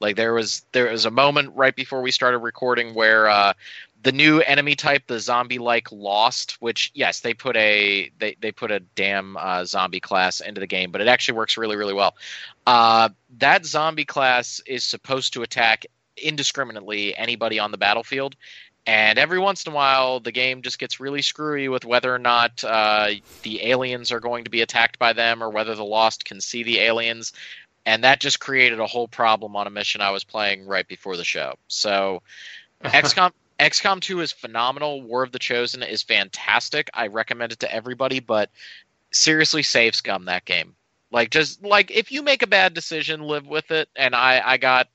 Like 0.00 0.16
there 0.16 0.32
was 0.32 0.64
there 0.72 0.90
was 0.90 1.04
a 1.04 1.10
moment 1.10 1.54
right 1.54 1.74
before 1.74 2.02
we 2.02 2.10
started 2.10 2.38
recording 2.38 2.94
where 2.94 3.28
uh, 3.28 3.52
the 4.02 4.12
new 4.12 4.40
enemy 4.40 4.74
type, 4.74 5.06
the 5.06 5.20
zombie 5.20 5.58
like 5.58 5.90
Lost, 5.92 6.56
which 6.60 6.90
yes, 6.94 7.20
they 7.20 7.34
put 7.34 7.56
a 7.56 8.10
they, 8.18 8.36
they 8.40 8.52
put 8.52 8.70
a 8.70 8.80
damn 8.80 9.36
uh, 9.36 9.64
zombie 9.64 10.00
class 10.00 10.40
into 10.40 10.60
the 10.60 10.66
game, 10.66 10.90
but 10.90 11.00
it 11.00 11.08
actually 11.08 11.36
works 11.36 11.56
really 11.56 11.76
really 11.76 11.94
well. 11.94 12.14
Uh, 12.66 13.10
that 13.38 13.66
zombie 13.66 14.04
class 14.04 14.60
is 14.66 14.84
supposed 14.84 15.32
to 15.34 15.42
attack 15.42 15.86
indiscriminately 16.16 17.16
anybody 17.16 17.58
on 17.58 17.70
the 17.70 17.78
battlefield. 17.78 18.36
And 18.86 19.18
every 19.18 19.38
once 19.38 19.64
in 19.66 19.72
a 19.72 19.74
while, 19.74 20.20
the 20.20 20.32
game 20.32 20.62
just 20.62 20.78
gets 20.78 21.00
really 21.00 21.22
screwy 21.22 21.68
with 21.68 21.84
whether 21.84 22.12
or 22.12 22.18
not 22.18 22.64
uh, 22.64 23.10
the 23.42 23.66
aliens 23.66 24.10
are 24.10 24.20
going 24.20 24.44
to 24.44 24.50
be 24.50 24.62
attacked 24.62 24.98
by 24.98 25.12
them 25.12 25.42
or 25.42 25.50
whether 25.50 25.74
the 25.74 25.84
Lost 25.84 26.24
can 26.24 26.40
see 26.40 26.62
the 26.62 26.78
aliens. 26.80 27.32
And 27.84 28.04
that 28.04 28.20
just 28.20 28.40
created 28.40 28.80
a 28.80 28.86
whole 28.86 29.06
problem 29.06 29.54
on 29.54 29.66
a 29.66 29.70
mission 29.70 30.00
I 30.00 30.10
was 30.10 30.24
playing 30.24 30.66
right 30.66 30.88
before 30.88 31.16
the 31.16 31.24
show. 31.24 31.54
So, 31.68 32.22
XCOM 32.84 33.32
XCOM 33.60 34.00
2 34.00 34.20
is 34.20 34.32
phenomenal. 34.32 35.02
War 35.02 35.22
of 35.22 35.32
the 35.32 35.38
Chosen 35.38 35.82
is 35.82 36.02
fantastic. 36.02 36.90
I 36.94 37.08
recommend 37.08 37.52
it 37.52 37.60
to 37.60 37.72
everybody, 37.72 38.20
but 38.20 38.50
seriously, 39.12 39.62
save 39.62 39.94
scum 39.94 40.24
that 40.24 40.46
game. 40.46 40.74
Like 41.12 41.30
just 41.30 41.62
like 41.62 41.90
if 41.90 42.10
you 42.10 42.22
make 42.22 42.42
a 42.42 42.46
bad 42.46 42.72
decision, 42.72 43.22
live 43.22 43.46
with 43.46 43.70
it. 43.70 43.88
And 43.96 44.14
I 44.14 44.40
I 44.44 44.56
got, 44.56 44.88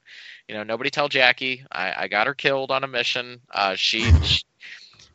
you 0.47 0.55
know, 0.55 0.63
nobody 0.63 0.89
tell 0.89 1.09
Jackie. 1.09 1.63
I 1.71 1.93
I 2.03 2.07
got 2.07 2.27
her 2.27 2.33
killed 2.33 2.71
on 2.71 2.83
a 2.83 2.87
mission. 2.87 3.39
Uh, 3.51 3.75
she. 3.75 4.11
she 4.23 4.43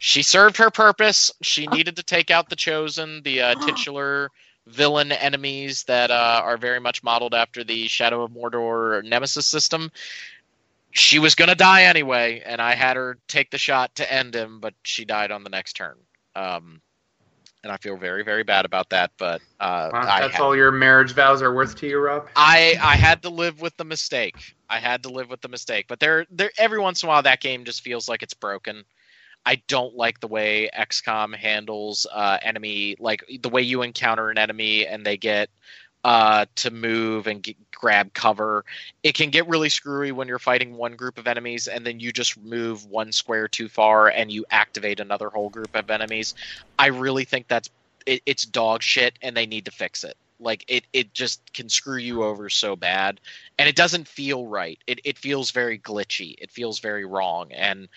she 0.03 0.23
served 0.23 0.57
her 0.57 0.71
purpose. 0.71 1.31
She 1.43 1.67
needed 1.67 1.97
to 1.97 2.03
take 2.03 2.31
out 2.31 2.49
the 2.49 2.57
chosen, 2.57 3.23
the 3.23 3.43
uh, 3.43 3.55
titular 3.67 4.31
villain 4.67 5.13
enemies 5.13 5.85
that 5.85 6.11
uh, 6.11 6.41
are 6.43 6.57
very 6.57 6.81
much 6.81 7.03
modeled 7.03 7.35
after 7.35 7.65
the 7.65 7.87
Shadow 7.87 8.23
of 8.23 8.31
Mordor 8.31 9.05
Nemesis 9.05 9.47
system 9.47 9.91
she 10.93 11.19
was 11.19 11.35
going 11.35 11.49
to 11.49 11.55
die 11.55 11.83
anyway, 11.85 12.43
and 12.45 12.61
I 12.61 12.75
had 12.75 12.97
her 12.97 13.19
take 13.29 13.51
the 13.51 13.59
shot 13.59 13.95
to 13.97 14.13
end 14.13 14.35
him, 14.35 14.61
but 14.61 14.75
she 14.83 15.05
died 15.05 15.31
on 15.31 15.45
the 15.45 15.51
next 15.51 15.75
turn. 15.75 15.97
Um, 16.35 16.81
and 17.63 17.73
I 17.73 17.77
feel 17.77 17.97
very, 17.97 18.25
very 18.25 18.43
bad 18.43 18.65
about 18.65 18.89
that. 18.91 19.11
But 19.19 19.41
uh, 19.61 19.91
Wow, 19.93 20.01
I, 20.01 20.21
that's 20.21 20.35
had, 20.35 20.43
all 20.43 20.57
your 20.57 20.73
marriage 20.73 21.13
vows 21.13 21.43
are 21.43 21.55
worth 21.55 21.77
to 21.77 21.87
you, 21.87 21.99
Rob. 21.99 22.29
I 22.35 22.77
I 22.81 22.97
had 22.97 23.23
to 23.23 23.31
live 23.31 23.61
with 23.61 23.77
the 23.77 23.85
mistake. 23.85 24.55
I 24.69 24.79
had 24.79 25.03
to 25.03 25.11
live 25.11 25.29
with 25.29 25.41
the 25.43 25.49
mistake. 25.49 25.87
But 25.89 26.01
there, 26.01 26.27
there, 26.31 26.51
every 26.57 26.79
once 26.79 27.03
in 27.03 27.09
a 27.09 27.11
while, 27.11 27.23
that 27.23 27.41
game 27.41 27.65
just 27.65 27.83
feels 27.83 28.09
like 28.09 28.23
it's 28.23 28.35
broken. 28.35 28.85
I 29.45 29.63
don't 29.69 29.97
like 29.97 30.21
the 30.21 30.29
way 30.29 30.71
XCOM 30.79 31.35
handles 31.35 32.07
uh, 32.13 32.39
enemy, 32.43 32.97
like 32.99 33.25
the 33.43 33.49
way 33.49 33.63
you 33.63 33.83
encounter 33.83 34.31
an 34.31 34.39
enemy 34.39 34.87
and 34.87 35.05
they 35.05 35.17
get 35.17 35.49
uh, 36.05 36.47
to 36.57 36.71
move 36.71 37.27
and 37.27 37.43
get, 37.43 37.57
grab 37.73 38.13
cover. 38.15 38.65
It 39.03 39.15
can 39.15 39.31
get 39.31 39.49
really 39.49 39.69
screwy 39.69 40.13
when 40.13 40.29
you're 40.29 40.39
fighting 40.39 40.75
one 40.77 40.97
group 40.97 41.19
of 41.19 41.27
enemies 41.27 41.67
and 41.67 41.87
then 41.87 42.01
you 42.01 42.13
just 42.13 42.39
move 42.39 42.87
one 42.87 43.13
square 43.13 43.49
too 43.49 43.69
far 43.69 44.09
and 44.09 44.31
you 44.31 44.45
activate 44.51 45.01
another 45.01 45.29
whole 45.29 45.51
group 45.51 45.75
of 45.75 45.91
enemies. 45.91 46.35
I 46.79 46.87
really 46.87 47.25
think 47.25 47.49
that's 47.49 47.71
it, 48.07 48.23
it's 48.25 48.45
dog 48.45 48.83
shit 48.83 49.19
and 49.23 49.37
they 49.37 49.47
need 49.47 49.67
to 49.67 49.71
fix 49.71 50.05
it. 50.05 50.17
Like 50.41 50.65
it, 50.69 50.85
it 50.93 51.13
just 51.13 51.53
can 51.53 51.69
screw 51.69 51.99
you 51.99 52.25
over 52.25 52.49
so 52.49 52.75
bad, 52.75 53.21
and 53.59 53.69
it 53.69 53.77
doesn't 53.77 54.09
feel 54.09 54.47
right. 54.47 54.79
It, 54.87 55.01
it 55.05 55.19
feels 55.19 55.51
very 55.51 55.79
glitchy. 55.79 56.35
It 56.39 56.51
feels 56.51 56.79
very 56.81 57.05
wrong, 57.05 57.53
and 57.53 57.89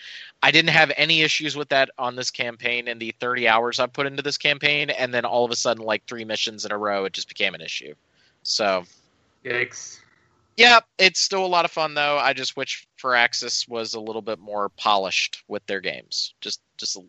I 0.42 0.50
didn't 0.50 0.70
have 0.70 0.92
any 0.96 1.22
issues 1.22 1.56
with 1.56 1.70
that 1.70 1.90
on 1.98 2.16
this 2.16 2.30
campaign 2.30 2.86
in 2.86 2.98
the 2.98 3.14
30 3.18 3.48
hours 3.48 3.80
I 3.80 3.86
put 3.86 4.06
into 4.06 4.22
this 4.22 4.36
campaign, 4.36 4.90
and 4.90 5.12
then 5.12 5.24
all 5.24 5.44
of 5.44 5.50
a 5.50 5.56
sudden, 5.56 5.84
like 5.84 6.04
three 6.06 6.24
missions 6.24 6.64
in 6.64 6.72
a 6.72 6.78
row, 6.78 7.06
it 7.06 7.14
just 7.14 7.28
became 7.28 7.54
an 7.54 7.62
issue. 7.62 7.94
So 8.42 8.84
Yikes. 9.44 10.00
yeah, 10.56 10.80
it's 10.98 11.20
still 11.20 11.44
a 11.44 11.48
lot 11.48 11.64
of 11.64 11.70
fun 11.70 11.94
though. 11.94 12.18
I 12.18 12.34
just 12.34 12.56
wish 12.56 12.86
Firaxis 13.02 13.68
was 13.68 13.94
a 13.94 14.00
little 14.00 14.22
bit 14.22 14.38
more 14.38 14.68
polished 14.68 15.42
with 15.48 15.64
their 15.66 15.80
games. 15.80 16.34
Just 16.40 16.60
just 16.76 16.96
a, 16.96 17.02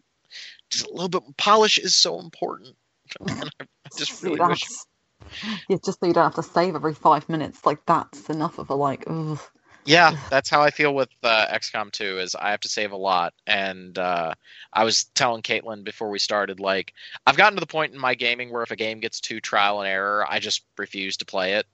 just 0.69 0.87
a 0.87 0.91
little 0.91 1.09
bit 1.09 1.23
polish 1.37 1.77
is 1.77 1.95
so 1.95 2.19
important. 2.19 2.75
I 3.27 3.49
just 3.97 4.23
really 4.23 4.39
wish 4.39 4.61
have 4.61 4.69
to- 4.69 4.85
yeah, 5.69 5.77
just 5.83 5.99
so 5.99 6.05
you 6.05 6.13
don't 6.13 6.23
have 6.23 6.35
to 6.35 6.43
save 6.43 6.75
every 6.75 6.93
five 6.93 7.27
minutes. 7.29 7.65
Like 7.65 7.85
that's 7.85 8.29
enough 8.29 8.57
of 8.57 8.69
a 8.69 8.75
like. 8.75 9.03
Ugh. 9.07 9.39
Yeah, 9.85 10.17
that's 10.31 10.49
how 10.49 10.61
I 10.61 10.71
feel 10.71 10.95
with 10.95 11.09
uh, 11.21 11.45
XCOM 11.53 11.91
2 11.91 12.17
is 12.17 12.33
I 12.33 12.49
have 12.49 12.61
to 12.61 12.69
save 12.69 12.91
a 12.91 12.97
lot. 12.97 13.35
And 13.45 13.95
uh, 13.99 14.33
I 14.73 14.83
was 14.83 15.03
telling 15.13 15.43
Caitlin 15.43 15.83
before 15.83 16.09
we 16.09 16.17
started, 16.17 16.59
like, 16.59 16.93
I've 17.27 17.37
gotten 17.37 17.55
to 17.55 17.59
the 17.59 17.67
point 17.67 17.93
in 17.93 17.99
my 17.99 18.15
gaming 18.15 18.51
where 18.51 18.63
if 18.63 18.71
a 18.71 18.75
game 18.75 18.99
gets 18.99 19.19
too 19.19 19.39
trial 19.39 19.81
and 19.81 19.87
error, 19.87 20.25
I 20.27 20.39
just 20.39 20.63
refuse 20.77 21.17
to 21.17 21.25
play 21.25 21.53
it. 21.53 21.67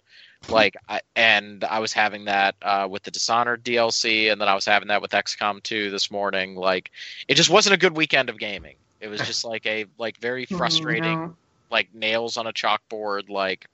Like, 0.50 0.76
I, 0.90 1.02
and 1.16 1.64
I 1.64 1.80
was 1.80 1.94
having 1.94 2.26
that 2.26 2.56
uh, 2.62 2.88
with 2.90 3.04
the 3.04 3.12
Dishonored 3.12 3.64
DLC, 3.64 4.30
and 4.30 4.42
then 4.42 4.50
I 4.50 4.56
was 4.56 4.66
having 4.66 4.90
that 4.90 5.02
with 5.02 5.12
XCOM 5.12 5.64
2 5.64 5.90
this 5.90 6.12
morning. 6.12 6.56
Like, 6.56 6.92
it 7.30 7.36
just 7.36 7.50
wasn't 7.50 7.76
a 7.76 7.78
good 7.78 7.96
weekend 7.96 8.30
of 8.30 8.38
gaming. 8.38 8.76
It 9.00 9.08
was 9.08 9.22
just 9.22 9.44
like 9.44 9.66
a 9.66 9.86
like 9.98 10.18
very 10.18 10.46
frustrating, 10.58 11.20
No. 11.20 11.36
Like 11.72 11.94
nails 11.94 12.38
on 12.38 12.48
a 12.48 12.54
chalkboard. 12.54 13.30
Like, 13.30 13.68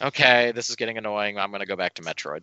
okay, 0.00 0.52
this 0.52 0.70
is 0.70 0.76
getting 0.76 0.98
annoying. 0.98 1.38
I'm 1.38 1.50
gonna 1.50 1.66
go 1.66 1.76
back 1.76 1.94
to 1.94 2.02
Metroid. 2.02 2.42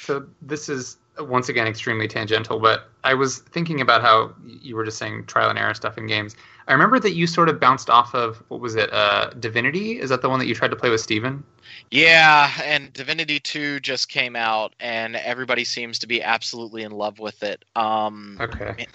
So 0.00 0.26
this 0.42 0.68
is 0.68 0.98
once 1.18 1.48
again 1.48 1.66
extremely 1.66 2.08
tangential, 2.08 2.58
but 2.58 2.90
I 3.04 3.14
was 3.14 3.38
thinking 3.38 3.80
about 3.80 4.02
how 4.02 4.34
you 4.44 4.74
were 4.76 4.84
just 4.84 4.98
saying 4.98 5.26
trial 5.26 5.48
and 5.50 5.58
error 5.58 5.74
stuff 5.74 5.96
in 5.96 6.06
games. 6.06 6.36
I 6.66 6.72
remember 6.72 6.98
that 7.00 7.12
you 7.12 7.26
sort 7.26 7.48
of 7.48 7.60
bounced 7.60 7.88
off 7.90 8.14
of 8.14 8.42
what 8.48 8.60
was 8.60 8.74
it, 8.74 8.92
uh, 8.92 9.30
Divinity? 9.38 10.00
Is 10.00 10.10
that 10.10 10.22
the 10.22 10.28
one 10.28 10.38
that 10.38 10.46
you 10.46 10.54
tried 10.54 10.70
to 10.70 10.76
play 10.76 10.90
with 10.90 11.00
Steven? 11.00 11.44
Yeah, 11.90 12.50
and 12.64 12.92
Divinity 12.92 13.38
2 13.38 13.80
just 13.80 14.08
came 14.08 14.34
out 14.34 14.74
and 14.80 15.14
everybody 15.16 15.64
seems 15.64 15.98
to 16.00 16.06
be 16.06 16.22
absolutely 16.22 16.82
in 16.82 16.92
love 16.92 17.18
with 17.18 17.42
it. 17.42 17.64
Um 17.76 18.38
Okay. 18.40 18.86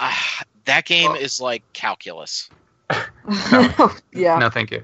ah, 0.00 0.42
that 0.64 0.84
game 0.86 1.12
Well- 1.12 1.20
is 1.20 1.40
like 1.40 1.62
calculus. 1.72 2.48
No. 2.90 3.92
yeah. 4.12 4.38
No, 4.38 4.50
thank 4.50 4.70
you. 4.70 4.82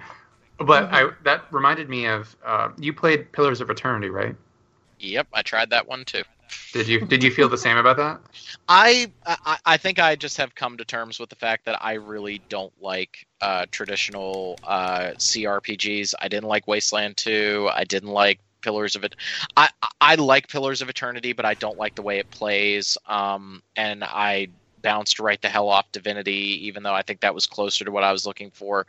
But 0.59 0.93
I, 0.93 1.11
that 1.25 1.47
reminded 1.51 1.89
me 1.89 2.07
of 2.07 2.37
uh, 2.45 2.71
you 2.79 2.93
played 2.93 3.33
Pillars 3.33 3.61
of 3.61 3.71
Eternity, 3.71 4.09
right? 4.09 4.37
Yep, 5.01 5.29
I 5.33 5.43
tried 5.43 5.71
that 5.71 5.89
one 5.89 6.05
too. 6.05 6.23
Did 6.73 6.89
you 6.89 7.01
did 7.07 7.23
you 7.23 7.31
feel 7.31 7.49
the 7.49 7.59
same 7.59 7.77
about 7.77 7.97
that? 7.97 8.21
I, 8.69 9.11
I 9.25 9.59
I 9.65 9.77
think 9.77 9.99
I 9.99 10.17
just 10.17 10.37
have 10.39 10.55
come 10.55 10.77
to 10.77 10.85
terms 10.85 11.19
with 11.19 11.31
the 11.31 11.37
fact 11.37 11.65
that 11.65 11.83
I 11.83 11.95
really 11.95 12.43
don't 12.49 12.73
like 12.81 13.27
uh, 13.41 13.67
traditional 13.71 14.59
uh, 14.63 15.13
CRPGs. 15.19 16.15
I 16.21 16.29
didn't 16.29 16.49
like 16.49 16.67
Wasteland 16.67 17.17
2. 17.17 17.71
I 17.73 17.85
didn't 17.85 18.11
like 18.11 18.41
Pillars 18.61 18.97
of 18.97 19.05
it. 19.05 19.15
I 19.57 19.71
I 20.01 20.15
like 20.17 20.49
Pillars 20.49 20.83
of 20.83 20.89
Eternity, 20.89 21.33
but 21.33 21.45
I 21.45 21.55
don't 21.55 21.79
like 21.79 21.95
the 21.95 22.03
way 22.03 22.19
it 22.19 22.31
plays. 22.31 22.99
Um, 23.07 23.63
and 23.77 24.03
I 24.03 24.49
bounced 24.85 25.19
right 25.19 25.40
the 25.43 25.48
hell 25.48 25.69
off 25.69 25.90
Divinity, 25.90 26.66
even 26.69 26.85
though 26.85 26.94
I 26.94 27.02
think 27.02 27.20
that 27.20 27.35
was 27.35 27.47
closer 27.47 27.85
to 27.85 27.90
what 27.90 28.05
I 28.05 28.12
was 28.12 28.24
looking 28.24 28.51
for. 28.52 28.86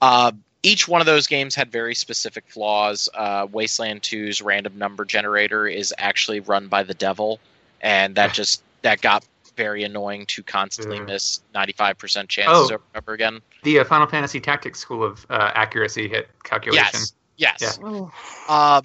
Uh, 0.00 0.32
each 0.62 0.88
one 0.88 1.00
of 1.02 1.06
those 1.06 1.26
games 1.26 1.54
had 1.54 1.70
very 1.70 1.94
specific 1.94 2.44
flaws. 2.48 3.08
Uh, 3.12 3.46
Wasteland 3.50 4.00
2's 4.02 4.40
random 4.40 4.78
number 4.78 5.04
generator 5.04 5.66
is 5.66 5.92
actually 5.98 6.40
run 6.40 6.68
by 6.68 6.84
the 6.84 6.94
devil, 6.94 7.40
and 7.82 8.14
that 8.14 8.32
just 8.32 8.62
that 8.82 9.00
got 9.02 9.24
very 9.56 9.82
annoying 9.82 10.24
to 10.26 10.42
constantly 10.42 10.96
Yeah. 10.96 11.02
miss 11.02 11.40
95% 11.54 12.28
chances 12.28 12.70
Oh. 12.70 12.74
over 12.74 12.80
over 12.94 13.12
again. 13.12 13.40
The 13.64 13.80
uh, 13.80 13.84
Final 13.84 14.06
Fantasy 14.06 14.40
Tactics 14.40 14.78
School 14.78 15.04
of 15.04 15.26
uh, 15.28 15.50
Accuracy 15.54 16.08
hit 16.08 16.28
calculation. 16.44 16.88
Yes. 16.94 17.12
Yes. 17.60 17.78
Yeah. 17.82 18.08
Uh, 18.48 18.80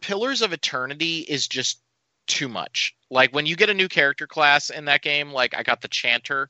Pillars 0.00 0.42
of 0.42 0.52
Eternity 0.52 1.20
is 1.20 1.46
just 1.46 1.78
too 2.30 2.48
much. 2.48 2.94
Like 3.10 3.34
when 3.34 3.44
you 3.44 3.56
get 3.56 3.70
a 3.70 3.74
new 3.74 3.88
character 3.88 4.26
class 4.26 4.70
in 4.70 4.84
that 4.86 5.02
game, 5.02 5.32
like 5.32 5.54
I 5.56 5.62
got 5.62 5.82
the 5.82 5.88
Chanter, 5.88 6.48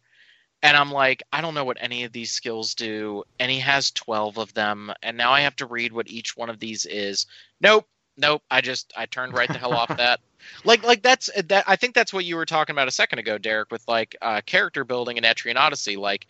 and 0.62 0.77
I'm 0.77 0.93
like, 0.93 1.23
I 1.32 1.40
don't 1.40 1.55
know 1.55 1.65
what 1.65 1.78
any 1.81 2.05
of 2.05 2.12
these 2.12 2.31
skills 2.31 2.74
do, 2.74 3.24
and 3.39 3.51
he 3.51 3.59
has 3.61 3.90
12 3.93 4.39
of 4.39 4.52
them, 4.52 4.93
and 5.02 5.16
now 5.16 5.32
I 5.32 5.40
have 5.40 5.57
to 5.57 5.66
read 5.66 5.93
what 5.93 6.11
each 6.11 6.36
one 6.36 6.51
of 6.51 6.61
these 6.61 6.85
is. 6.85 7.27
Nope, 7.62 7.89
nope. 8.19 8.43
I 8.51 8.61
just 8.61 8.93
I 8.94 9.07
turned 9.07 9.32
right 9.32 9.48
the 9.48 9.59
hell 9.59 9.74
off 9.74 9.97
that. 9.97 10.20
Like 10.65 10.82
like 10.82 11.02
that's 11.02 11.28
that. 11.48 11.65
I 11.66 11.77
think 11.77 11.94
that's 11.94 12.15
what 12.15 12.24
you 12.24 12.35
were 12.35 12.47
talking 12.47 12.74
about 12.74 12.89
a 12.89 12.90
second 12.90 13.19
ago, 13.19 13.36
Derek, 13.36 13.70
with 13.70 13.86
like 13.86 14.16
uh, 14.23 14.40
character 14.47 14.85
building 14.85 15.19
in 15.19 15.24
Etrian 15.24 15.57
Odyssey. 15.57 15.97
Like 15.97 16.27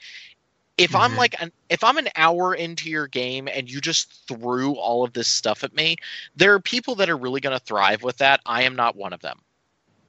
if 0.81 0.97
I'm 0.97 1.15
Mhm. 1.15 1.17
like 1.17 1.41
an 1.43 1.53
if 1.69 1.85
I'm 1.85 1.99
an 1.99 2.09
hour 2.17 2.55
into 2.55 2.91
your 2.91 3.07
game 3.07 3.49
and 3.53 3.71
you 3.71 3.81
just 3.81 4.27
threw 4.29 4.75
all 4.75 5.05
of 5.05 5.13
this 5.13 5.29
stuff 5.29 5.65
at 5.65 5.75
me, 5.75 5.97
there 6.37 6.55
are 6.55 6.61
people 6.61 6.97
that 6.97 7.11
are 7.11 7.17
really 7.17 7.41
going 7.41 7.59
to 7.59 7.65
thrive 7.65 8.03
with 8.03 8.19
that. 8.19 8.41
I 8.47 8.63
am 8.65 8.77
not 8.77 8.97
one 8.97 9.13
of 9.13 9.21
them. 9.21 9.41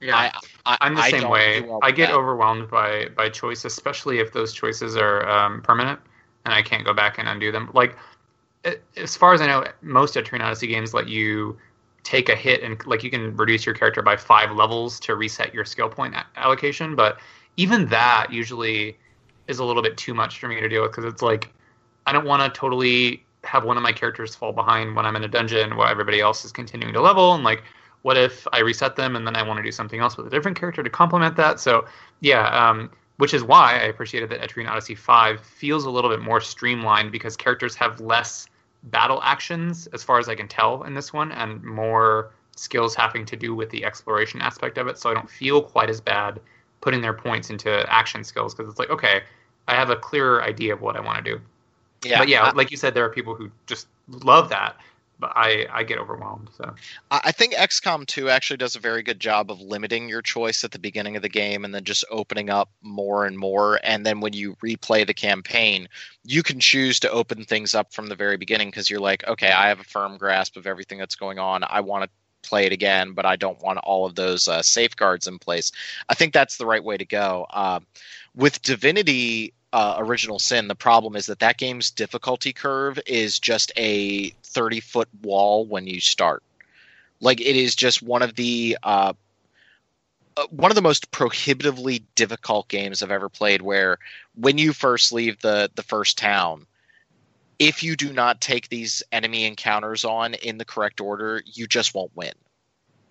Yeah. 0.00 0.16
I, 0.16 0.32
I, 0.66 0.78
I'm 0.80 0.94
the 0.94 1.02
I 1.02 1.10
same 1.10 1.28
way. 1.28 1.66
well 1.66 1.82
I 1.82 1.90
get 1.92 2.10
that. 2.10 2.10
overwhelmed 2.10 2.70
by 2.70 3.08
by 3.16 3.28
choice, 3.28 3.64
especially 3.64 4.18
if 4.18 4.32
those 4.32 4.52
choices 4.52 4.96
are 4.96 5.28
um, 5.28 5.62
permanent 5.62 6.00
and 6.44 6.54
I 6.54 6.62
can't 6.62 6.84
go 6.84 6.92
back 6.94 7.18
and 7.18 7.28
undo 7.28 7.52
them. 7.52 7.70
Like 7.74 7.96
as 8.96 9.16
far 9.16 9.34
as 9.34 9.40
I 9.40 9.46
know, 9.46 9.64
most 9.82 10.14
Etrian 10.14 10.40
Odyssey 10.42 10.66
games 10.68 10.94
let 10.94 11.08
you 11.08 11.58
take 12.04 12.28
a 12.28 12.34
hit 12.36 12.62
and 12.62 12.84
like 12.86 13.02
you 13.04 13.10
can 13.10 13.36
reduce 13.36 13.64
your 13.66 13.74
character 13.74 14.02
by 14.02 14.16
five 14.16 14.50
levels 14.52 14.98
to 15.00 15.14
reset 15.16 15.54
your 15.54 15.64
skill 15.64 15.88
point 15.88 16.14
allocation. 16.36 16.94
But 16.96 17.18
even 17.56 17.86
that 17.88 18.32
usually 18.32 18.98
is 19.52 19.60
a 19.60 19.64
little 19.64 19.82
bit 19.82 19.96
too 19.96 20.14
much 20.14 20.40
for 20.40 20.48
me 20.48 20.60
to 20.60 20.68
deal 20.68 20.82
with 20.82 20.90
because 20.90 21.04
it's 21.04 21.22
like 21.22 21.52
I 22.06 22.12
don't 22.12 22.26
want 22.26 22.42
to 22.42 22.58
totally 22.58 23.24
have 23.44 23.64
one 23.64 23.76
of 23.76 23.82
my 23.82 23.92
characters 23.92 24.34
fall 24.34 24.52
behind 24.52 24.96
when 24.96 25.06
I'm 25.06 25.14
in 25.16 25.24
a 25.24 25.28
dungeon 25.28 25.76
while 25.76 25.88
everybody 25.88 26.20
else 26.20 26.44
is 26.44 26.52
continuing 26.52 26.94
to 26.94 27.00
level 27.00 27.34
and 27.34 27.44
like 27.44 27.62
what 28.02 28.16
if 28.16 28.48
I 28.52 28.60
reset 28.60 28.96
them 28.96 29.14
and 29.14 29.26
then 29.26 29.36
I 29.36 29.42
want 29.42 29.58
to 29.58 29.62
do 29.62 29.70
something 29.70 30.00
else 30.00 30.16
with 30.16 30.26
a 30.26 30.30
different 30.30 30.58
character 30.58 30.82
to 30.82 30.90
complement 30.90 31.36
that? 31.36 31.60
So 31.60 31.86
yeah, 32.20 32.48
um, 32.48 32.90
which 33.18 33.34
is 33.34 33.44
why 33.44 33.74
I 33.74 33.84
appreciated 33.84 34.30
that 34.30 34.40
Etrian 34.40 34.68
Odyssey 34.68 34.96
5 34.96 35.40
feels 35.40 35.84
a 35.84 35.90
little 35.90 36.10
bit 36.10 36.20
more 36.20 36.40
streamlined 36.40 37.12
because 37.12 37.36
characters 37.36 37.76
have 37.76 38.00
less 38.00 38.48
battle 38.84 39.20
actions 39.22 39.86
as 39.88 40.02
far 40.02 40.18
as 40.18 40.28
I 40.28 40.34
can 40.34 40.48
tell 40.48 40.82
in 40.82 40.94
this 40.94 41.12
one 41.12 41.30
and 41.30 41.62
more 41.62 42.32
skills 42.56 42.94
having 42.94 43.24
to 43.26 43.36
do 43.36 43.54
with 43.54 43.70
the 43.70 43.84
exploration 43.84 44.40
aspect 44.42 44.78
of 44.78 44.88
it. 44.88 44.98
So 44.98 45.10
I 45.10 45.14
don't 45.14 45.30
feel 45.30 45.62
quite 45.62 45.88
as 45.88 46.00
bad 46.00 46.40
putting 46.80 47.00
their 47.00 47.14
points 47.14 47.50
into 47.50 47.70
action 47.90 48.24
skills 48.24 48.54
because 48.54 48.70
it's 48.70 48.78
like, 48.78 48.90
okay, 48.90 49.22
I 49.68 49.74
have 49.74 49.90
a 49.90 49.96
clearer 49.96 50.42
idea 50.42 50.74
of 50.74 50.80
what 50.80 50.96
I 50.96 51.00
want 51.00 51.24
to 51.24 51.36
do. 51.36 51.40
Yeah, 52.04 52.18
but 52.18 52.28
yeah, 52.28 52.44
I- 52.44 52.50
like 52.52 52.70
you 52.70 52.76
said, 52.76 52.94
there 52.94 53.04
are 53.04 53.10
people 53.10 53.34
who 53.34 53.50
just 53.66 53.86
love 54.08 54.48
that, 54.48 54.76
but 55.18 55.32
I, 55.36 55.66
I 55.72 55.84
get 55.84 55.98
overwhelmed. 55.98 56.48
So 56.56 56.74
I 57.10 57.20
I 57.24 57.32
think 57.32 57.54
XCOM 57.54 58.06
2 58.06 58.28
actually 58.28 58.56
does 58.56 58.74
a 58.74 58.80
very 58.80 59.02
good 59.02 59.20
job 59.20 59.50
of 59.50 59.60
limiting 59.60 60.08
your 60.08 60.22
choice 60.22 60.64
at 60.64 60.72
the 60.72 60.78
beginning 60.80 61.16
of 61.16 61.22
the 61.22 61.28
game 61.28 61.64
and 61.64 61.72
then 61.74 61.84
just 61.84 62.04
opening 62.10 62.50
up 62.50 62.70
more 62.82 63.24
and 63.26 63.38
more. 63.38 63.78
And 63.84 64.04
then 64.04 64.20
when 64.20 64.32
you 64.32 64.56
replay 64.56 65.06
the 65.06 65.14
campaign, 65.14 65.88
you 66.24 66.42
can 66.42 66.58
choose 66.60 67.00
to 67.00 67.10
open 67.10 67.44
things 67.44 67.74
up 67.74 67.92
from 67.94 68.08
the 68.08 68.16
very 68.16 68.36
beginning 68.36 68.68
because 68.68 68.90
you're 68.90 69.00
like, 69.00 69.26
okay, 69.28 69.50
I 69.52 69.68
have 69.68 69.80
a 69.80 69.84
firm 69.84 70.18
grasp 70.18 70.56
of 70.56 70.66
everything 70.66 70.98
that's 70.98 71.16
going 71.16 71.38
on. 71.38 71.62
I 71.64 71.80
want 71.80 72.04
to 72.04 72.10
play 72.42 72.66
it 72.66 72.72
again, 72.72 73.12
but 73.12 73.26
I 73.26 73.36
don't 73.36 73.60
want 73.62 73.78
all 73.80 74.06
of 74.06 74.14
those 74.14 74.48
uh, 74.48 74.62
safeguards 74.62 75.26
in 75.26 75.38
place. 75.38 75.72
I 76.08 76.14
think 76.14 76.32
that's 76.32 76.56
the 76.56 76.66
right 76.66 76.82
way 76.82 76.96
to 76.96 77.04
go. 77.04 77.46
Uh, 77.50 77.80
with 78.34 78.62
Divinity. 78.62 79.54
Uh, 79.74 79.94
Original 80.00 80.38
Sin. 80.38 80.68
The 80.68 80.74
problem 80.74 81.16
is 81.16 81.24
that 81.24 81.38
that 81.38 81.56
game's 81.56 81.90
difficulty 81.90 82.52
curve 82.52 82.98
is 83.06 83.38
just 83.38 83.72
a 83.78 84.28
30 84.44 84.80
foot 84.80 85.08
wall 85.22 85.64
when 85.64 85.86
you 85.86 85.98
start. 85.98 86.42
Like 87.20 87.40
it 87.40 87.56
is 87.56 87.74
just 87.74 88.02
one 88.02 88.20
of 88.20 88.34
the 88.34 88.76
uh, 88.82 89.14
uh, 90.36 90.46
one 90.50 90.70
of 90.70 90.74
the 90.74 90.82
most 90.82 91.10
prohibitively 91.10 92.02
difficult 92.14 92.68
games 92.68 93.02
I've 93.02 93.10
ever 93.10 93.28
played. 93.28 93.62
Where 93.62 93.98
when 94.34 94.58
you 94.58 94.72
first 94.72 95.12
leave 95.12 95.38
the 95.40 95.70
the 95.74 95.82
first 95.82 96.18
town, 96.18 96.66
if 97.62 97.80
you 97.80 97.94
do 97.94 98.12
not 98.12 98.40
take 98.40 98.68
these 98.68 99.04
enemy 99.12 99.44
encounters 99.44 100.04
on 100.04 100.34
in 100.34 100.58
the 100.58 100.64
correct 100.64 101.00
order, 101.00 101.44
you 101.46 101.68
just 101.68 101.94
won't 101.94 102.10
win. 102.16 102.32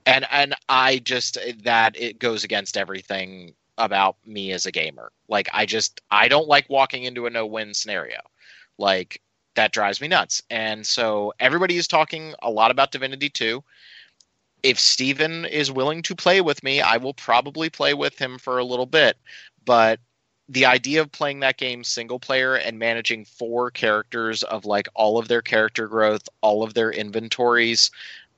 And 0.05 0.27
and 0.29 0.53
I 0.67 0.99
just 0.99 1.37
that 1.63 1.95
it 1.97 2.19
goes 2.19 2.43
against 2.43 2.75
everything 2.75 3.53
about 3.77 4.17
me 4.25 4.51
as 4.51 4.65
a 4.65 4.71
gamer. 4.71 5.13
Like 5.29 5.47
I 5.53 5.65
just 5.65 6.01
I 6.11 6.27
don't 6.27 6.49
like 6.49 6.69
walking 6.69 7.05
into 7.05 7.27
a 7.27 7.29
no 7.29 7.45
win 7.45 7.73
scenario. 7.73 8.19
Like 8.77 9.21
that 9.55 9.71
drives 9.71 10.01
me 10.01 10.09
nuts. 10.09 10.41
And 10.49 10.85
so 10.85 11.33
everybody 11.39 11.77
is 11.77 11.87
talking 11.87 12.33
a 12.41 12.51
lot 12.51 12.71
about 12.71 12.91
Divinity 12.91 13.29
2. 13.29 13.63
If 14.63 14.77
Steven 14.77 15.45
is 15.45 15.71
willing 15.71 16.01
to 16.01 16.15
play 16.15 16.41
with 16.41 16.61
me, 16.61 16.81
I 16.81 16.97
will 16.97 17.13
probably 17.13 17.69
play 17.69 17.93
with 17.93 18.19
him 18.19 18.37
for 18.37 18.57
a 18.57 18.65
little 18.65 18.85
bit. 18.85 19.15
But 19.63 20.01
the 20.49 20.65
idea 20.65 21.01
of 21.01 21.11
playing 21.11 21.39
that 21.41 21.57
game 21.57 21.83
single 21.83 22.19
player 22.19 22.55
and 22.55 22.77
managing 22.77 23.25
four 23.25 23.71
characters 23.71 24.43
of 24.43 24.65
like 24.65 24.87
all 24.95 25.17
of 25.17 25.27
their 25.27 25.41
character 25.41 25.87
growth, 25.87 26.27
all 26.41 26.63
of 26.63 26.73
their 26.73 26.91
inventories, 26.91 27.91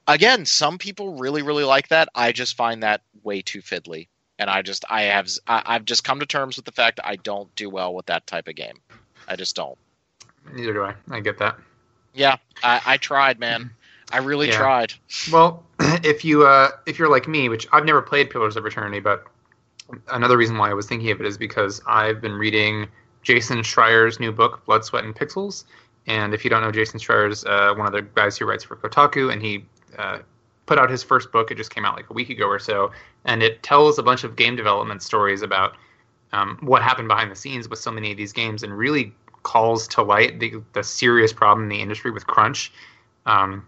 again, 0.07 0.45
some 0.45 0.77
people 0.77 1.15
really, 1.17 1.41
really 1.41 1.63
like 1.63 1.87
that. 1.89 2.09
I 2.15 2.31
just 2.31 2.55
find 2.55 2.83
that 2.83 3.01
way 3.23 3.41
too 3.41 3.61
fiddly. 3.61 4.07
And 4.39 4.49
I 4.49 4.61
just, 4.61 4.83
I 4.89 5.03
have, 5.03 5.29
I, 5.47 5.63
I've 5.65 5.85
just 5.85 6.03
come 6.03 6.19
to 6.19 6.25
terms 6.25 6.55
with 6.55 6.65
the 6.65 6.71
fact 6.71 6.99
I 7.03 7.15
don't 7.17 7.53
do 7.55 7.69
well 7.69 7.93
with 7.93 8.05
that 8.07 8.27
type 8.27 8.47
of 8.47 8.55
game. 8.55 8.79
I 9.27 9.35
just 9.35 9.55
don't. 9.55 9.77
neither 10.51 10.73
do 10.73 10.83
I. 10.83 10.95
I 11.09 11.19
get 11.19 11.37
that. 11.39 11.57
Yeah, 12.13 12.35
I, 12.61 12.81
I 12.85 12.97
tried, 12.97 13.39
man. 13.39 13.71
I 14.11 14.17
really 14.17 14.47
Yeah. 14.47 14.57
tried. 14.57 14.93
Well, 15.31 15.63
if 16.03 16.23
you 16.25 16.45
uh, 16.45 16.69
if 16.85 16.99
you're 16.99 17.09
like 17.09 17.27
me, 17.27 17.49
which 17.49 17.67
I've 17.71 17.85
never 17.85 18.01
played 18.01 18.29
Pillars 18.29 18.55
of 18.55 18.65
Eternity, 18.65 18.99
but 18.99 19.25
another 20.09 20.37
reason 20.37 20.57
why 20.57 20.69
I 20.69 20.73
was 20.73 20.87
thinking 20.87 21.11
of 21.11 21.19
it 21.19 21.27
is 21.27 21.37
because 21.37 21.81
I've 21.87 22.21
been 22.21 22.33
reading 22.33 22.87
Jason 23.23 23.63
Schreier's 23.63 24.19
new 24.19 24.31
book, 24.31 24.65
Blood, 24.65 24.85
Sweat, 24.85 25.03
and 25.03 25.15
Pixels. 25.15 25.63
And 26.07 26.33
if 26.33 26.43
you 26.43 26.49
don't 26.49 26.61
know, 26.61 26.71
Jason 26.71 26.99
Schreier's 26.99 27.45
uh, 27.45 27.73
one 27.75 27.87
of 27.87 27.93
the 27.93 28.01
guys 28.01 28.37
who 28.37 28.45
writes 28.45 28.63
for 28.63 28.75
Kotaku, 28.75 29.31
and 29.31 29.41
he 29.41 29.65
uh, 29.97 30.19
put 30.65 30.77
out 30.77 30.89
his 30.89 31.03
first 31.03 31.31
book. 31.31 31.51
It 31.51 31.55
just 31.55 31.73
came 31.73 31.85
out 31.85 31.95
like 31.95 32.09
a 32.09 32.13
week 32.13 32.29
ago 32.29 32.45
or 32.45 32.59
so, 32.59 32.91
and 33.25 33.41
it 33.41 33.63
tells 33.63 33.97
a 33.99 34.03
bunch 34.03 34.23
of 34.23 34.35
game 34.35 34.55
development 34.55 35.01
stories 35.01 35.41
about 35.41 35.75
um, 36.33 36.57
what 36.61 36.81
happened 36.81 37.07
behind 37.07 37.31
the 37.31 37.35
scenes 37.35 37.69
with 37.69 37.79
so 37.79 37.91
many 37.91 38.11
of 38.11 38.17
these 38.17 38.33
games, 38.33 38.63
and 38.63 38.77
really 38.77 39.13
calls 39.43 39.87
to 39.89 40.01
light 40.01 40.39
the, 40.39 40.61
the 40.73 40.83
serious 40.83 41.31
problem 41.31 41.63
in 41.63 41.69
the 41.69 41.81
industry 41.81 42.11
with 42.11 42.27
crunch. 42.27 42.71
Um, 43.25 43.65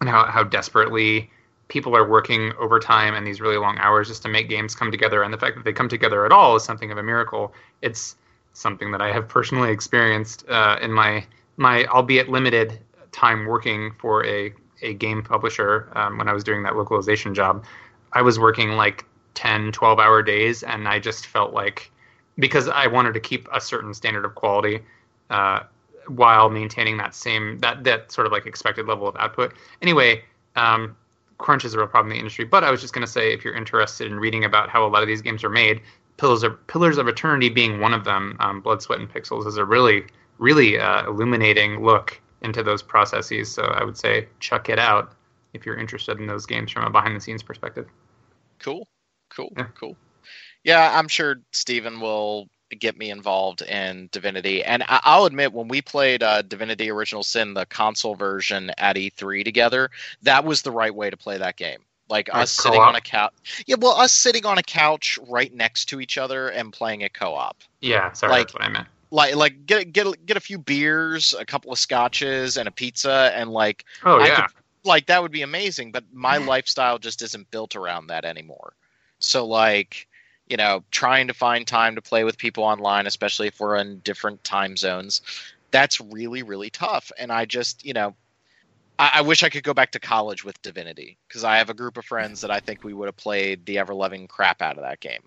and 0.00 0.10
how, 0.10 0.26
how 0.26 0.42
desperately 0.42 1.30
people 1.72 1.96
are 1.96 2.06
working 2.06 2.52
overtime 2.60 3.14
and 3.14 3.26
these 3.26 3.40
really 3.40 3.56
long 3.56 3.78
hours 3.78 4.06
just 4.06 4.20
to 4.20 4.28
make 4.28 4.46
games 4.46 4.74
come 4.74 4.90
together. 4.90 5.22
And 5.22 5.32
the 5.32 5.38
fact 5.38 5.56
that 5.56 5.64
they 5.64 5.72
come 5.72 5.88
together 5.88 6.26
at 6.26 6.30
all 6.30 6.54
is 6.54 6.62
something 6.62 6.92
of 6.92 6.98
a 6.98 7.02
miracle. 7.02 7.54
It's 7.80 8.14
something 8.52 8.92
that 8.92 9.00
I 9.00 9.10
have 9.10 9.26
personally 9.26 9.70
experienced 9.70 10.46
uh, 10.50 10.76
in 10.82 10.92
my 10.92 11.24
my 11.56 11.86
albeit 11.86 12.28
limited 12.28 12.78
time 13.10 13.46
working 13.46 13.90
for 13.98 14.22
a 14.26 14.52
a 14.82 14.92
game 14.92 15.22
publisher 15.22 15.90
um, 15.94 16.18
when 16.18 16.28
I 16.28 16.34
was 16.34 16.44
doing 16.44 16.62
that 16.64 16.76
localization 16.76 17.34
job. 17.34 17.64
I 18.12 18.20
was 18.20 18.38
working 18.38 18.72
like 18.72 19.06
10, 19.32 19.72
12 19.72 19.98
hour 19.98 20.22
days, 20.22 20.62
and 20.62 20.86
I 20.86 20.98
just 20.98 21.26
felt 21.26 21.54
like 21.54 21.90
because 22.38 22.68
I 22.68 22.86
wanted 22.86 23.14
to 23.14 23.20
keep 23.20 23.48
a 23.50 23.62
certain 23.62 23.94
standard 23.94 24.26
of 24.26 24.34
quality. 24.34 24.80
Uh, 25.30 25.60
while 26.08 26.50
maintaining 26.50 26.96
that 26.96 27.14
same 27.14 27.60
that 27.60 27.84
that 27.84 28.10
sort 28.10 28.26
of 28.26 28.32
like 28.32 28.44
expected 28.44 28.86
level 28.86 29.06
of 29.06 29.14
output. 29.16 29.54
Anyway, 29.80 30.24
um, 30.56 30.96
crunch 31.42 31.64
is 31.64 31.74
a 31.74 31.78
real 31.78 31.86
problem 31.86 32.10
in 32.12 32.16
the 32.16 32.20
industry. 32.20 32.44
But 32.44 32.64
I 32.64 32.70
was 32.70 32.80
just 32.80 32.94
going 32.94 33.06
to 33.06 33.12
say, 33.12 33.32
if 33.32 33.44
you're 33.44 33.56
interested 33.56 34.06
in 34.10 34.18
reading 34.18 34.44
about 34.44 34.68
how 34.70 34.86
a 34.86 34.88
lot 34.88 35.02
of 35.02 35.08
these 35.08 35.22
games 35.22 35.44
are 35.44 35.50
made, 35.50 35.82
Pillars 36.16 36.42
of 36.42 36.66
Pillars 36.66 36.98
of 36.98 37.08
Eternity 37.08 37.48
being 37.48 37.80
one 37.80 37.92
of 37.92 38.04
them, 38.04 38.36
um, 38.40 38.60
Blood, 38.60 38.80
Sweat, 38.82 39.00
and 39.00 39.12
Pixels 39.12 39.46
is 39.46 39.56
a 39.56 39.64
really 39.64 40.04
really 40.38 40.78
uh, 40.78 41.06
illuminating 41.06 41.84
look 41.84 42.20
into 42.42 42.62
those 42.62 42.82
processes. 42.82 43.52
So 43.52 43.62
I 43.62 43.84
would 43.84 43.96
say 43.96 44.28
check 44.40 44.68
it 44.68 44.78
out 44.78 45.12
if 45.52 45.64
you're 45.64 45.76
interested 45.76 46.18
in 46.18 46.26
those 46.26 46.46
games 46.46 46.72
from 46.72 46.84
a 46.84 46.90
behind 46.90 47.14
the 47.14 47.20
scenes 47.20 47.42
perspective. 47.42 47.86
Cool, 48.58 48.88
cool, 49.30 49.52
Yeah. 49.56 49.66
cool. 49.78 49.96
Yeah, 50.64 50.98
I'm 50.98 51.08
sure 51.08 51.36
Steven 51.52 52.00
will 52.00 52.48
get 52.76 52.96
me 52.96 53.10
involved 53.10 53.62
in 53.62 54.08
Divinity, 54.12 54.64
and 54.64 54.82
I- 54.84 55.00
I'll 55.04 55.24
admit 55.26 55.52
when 55.52 55.68
we 55.68 55.82
played 55.82 56.22
uh, 56.22 56.42
Divinity: 56.42 56.90
Original 56.90 57.22
Sin, 57.22 57.54
the 57.54 57.66
console 57.66 58.14
version 58.14 58.70
at 58.78 58.96
E3 58.96 59.44
together, 59.44 59.90
that 60.22 60.44
was 60.44 60.62
the 60.62 60.70
right 60.70 60.94
way 60.94 61.10
to 61.10 61.16
play 61.16 61.38
that 61.38 61.56
game. 61.56 61.80
Like 62.08 62.28
Like 62.32 62.42
us 62.42 62.50
sitting 62.50 62.78
co-op? 62.78 62.88
on 62.88 62.94
a 62.96 63.00
couch. 63.00 63.64
Yeah, 63.66 63.76
well, 63.78 63.92
us 63.92 64.12
sitting 64.12 64.44
on 64.44 64.58
a 64.58 64.62
couch 64.62 65.18
right 65.28 65.52
next 65.54 65.86
to 65.86 66.00
each 66.00 66.18
other 66.18 66.48
and 66.48 66.72
playing 66.72 67.00
it 67.02 67.14
co-op. 67.14 67.56
Yeah, 67.80 68.12
sorry, 68.12 68.32
Like- 68.32 68.46
that's 68.48 68.54
what 68.54 68.64
I 68.64 68.68
meant. 68.68 68.88
Like, 69.10 69.34
like 69.36 69.66
get 69.66 69.92
get 69.92 70.06
a- 70.06 70.16
get 70.24 70.36
a 70.36 70.40
few 70.40 70.58
beers, 70.58 71.34
a 71.38 71.44
couple 71.44 71.70
of 71.72 71.78
scotches, 71.78 72.56
and 72.56 72.66
a 72.66 72.72
pizza, 72.72 73.30
and 73.34 73.50
like 73.50 73.84
Oh 74.04 74.18
I 74.20 74.26
yeah, 74.26 74.46
like 74.84 75.06
that 75.06 75.22
would 75.22 75.30
be 75.32 75.42
amazing 75.42 75.92
but 75.92 76.02
my 76.12 76.36
lifestyle 76.52 76.98
just 76.98 77.22
isn't 77.22 77.50
built 77.50 77.76
around 77.76 78.08
that 78.08 78.24
anymore 78.24 78.72
so 79.20 79.46
like 79.46 80.08
you 80.52 80.58
know 80.58 80.84
trying 80.90 81.26
to 81.26 81.34
find 81.34 81.66
time 81.66 81.94
to 81.94 82.02
play 82.02 82.24
with 82.24 82.36
people 82.36 82.62
online 82.62 83.06
especially 83.06 83.48
if 83.48 83.58
we're 83.58 83.76
in 83.76 83.98
different 84.00 84.44
time 84.44 84.76
zones 84.76 85.22
that's 85.70 85.98
really 85.98 86.42
really 86.42 86.68
tough. 86.68 87.10
And 87.18 87.32
i 87.32 87.46
just 87.46 87.86
you 87.86 87.94
know 87.94 88.14
i, 88.98 89.12
I 89.14 89.20
wish 89.22 89.42
i 89.42 89.48
could 89.48 89.64
go 89.64 89.72
back 89.72 89.92
to 89.92 89.98
college 89.98 90.44
with 90.44 90.60
divinity 90.60 91.16
because 91.26 91.42
i 91.42 91.56
have 91.56 91.70
a 91.70 91.74
group 91.74 91.96
of 91.96 92.04
friends 92.04 92.42
that 92.42 92.50
i 92.50 92.60
think 92.60 92.84
we 92.84 92.92
would 92.92 93.06
have 93.06 93.16
played 93.16 93.64
the 93.64 93.78
ever 93.78 93.94
loving 93.94 94.28
crap 94.28 94.60
out 94.60 94.76
of 94.76 94.84
that 94.84 95.00
game. 95.00 95.22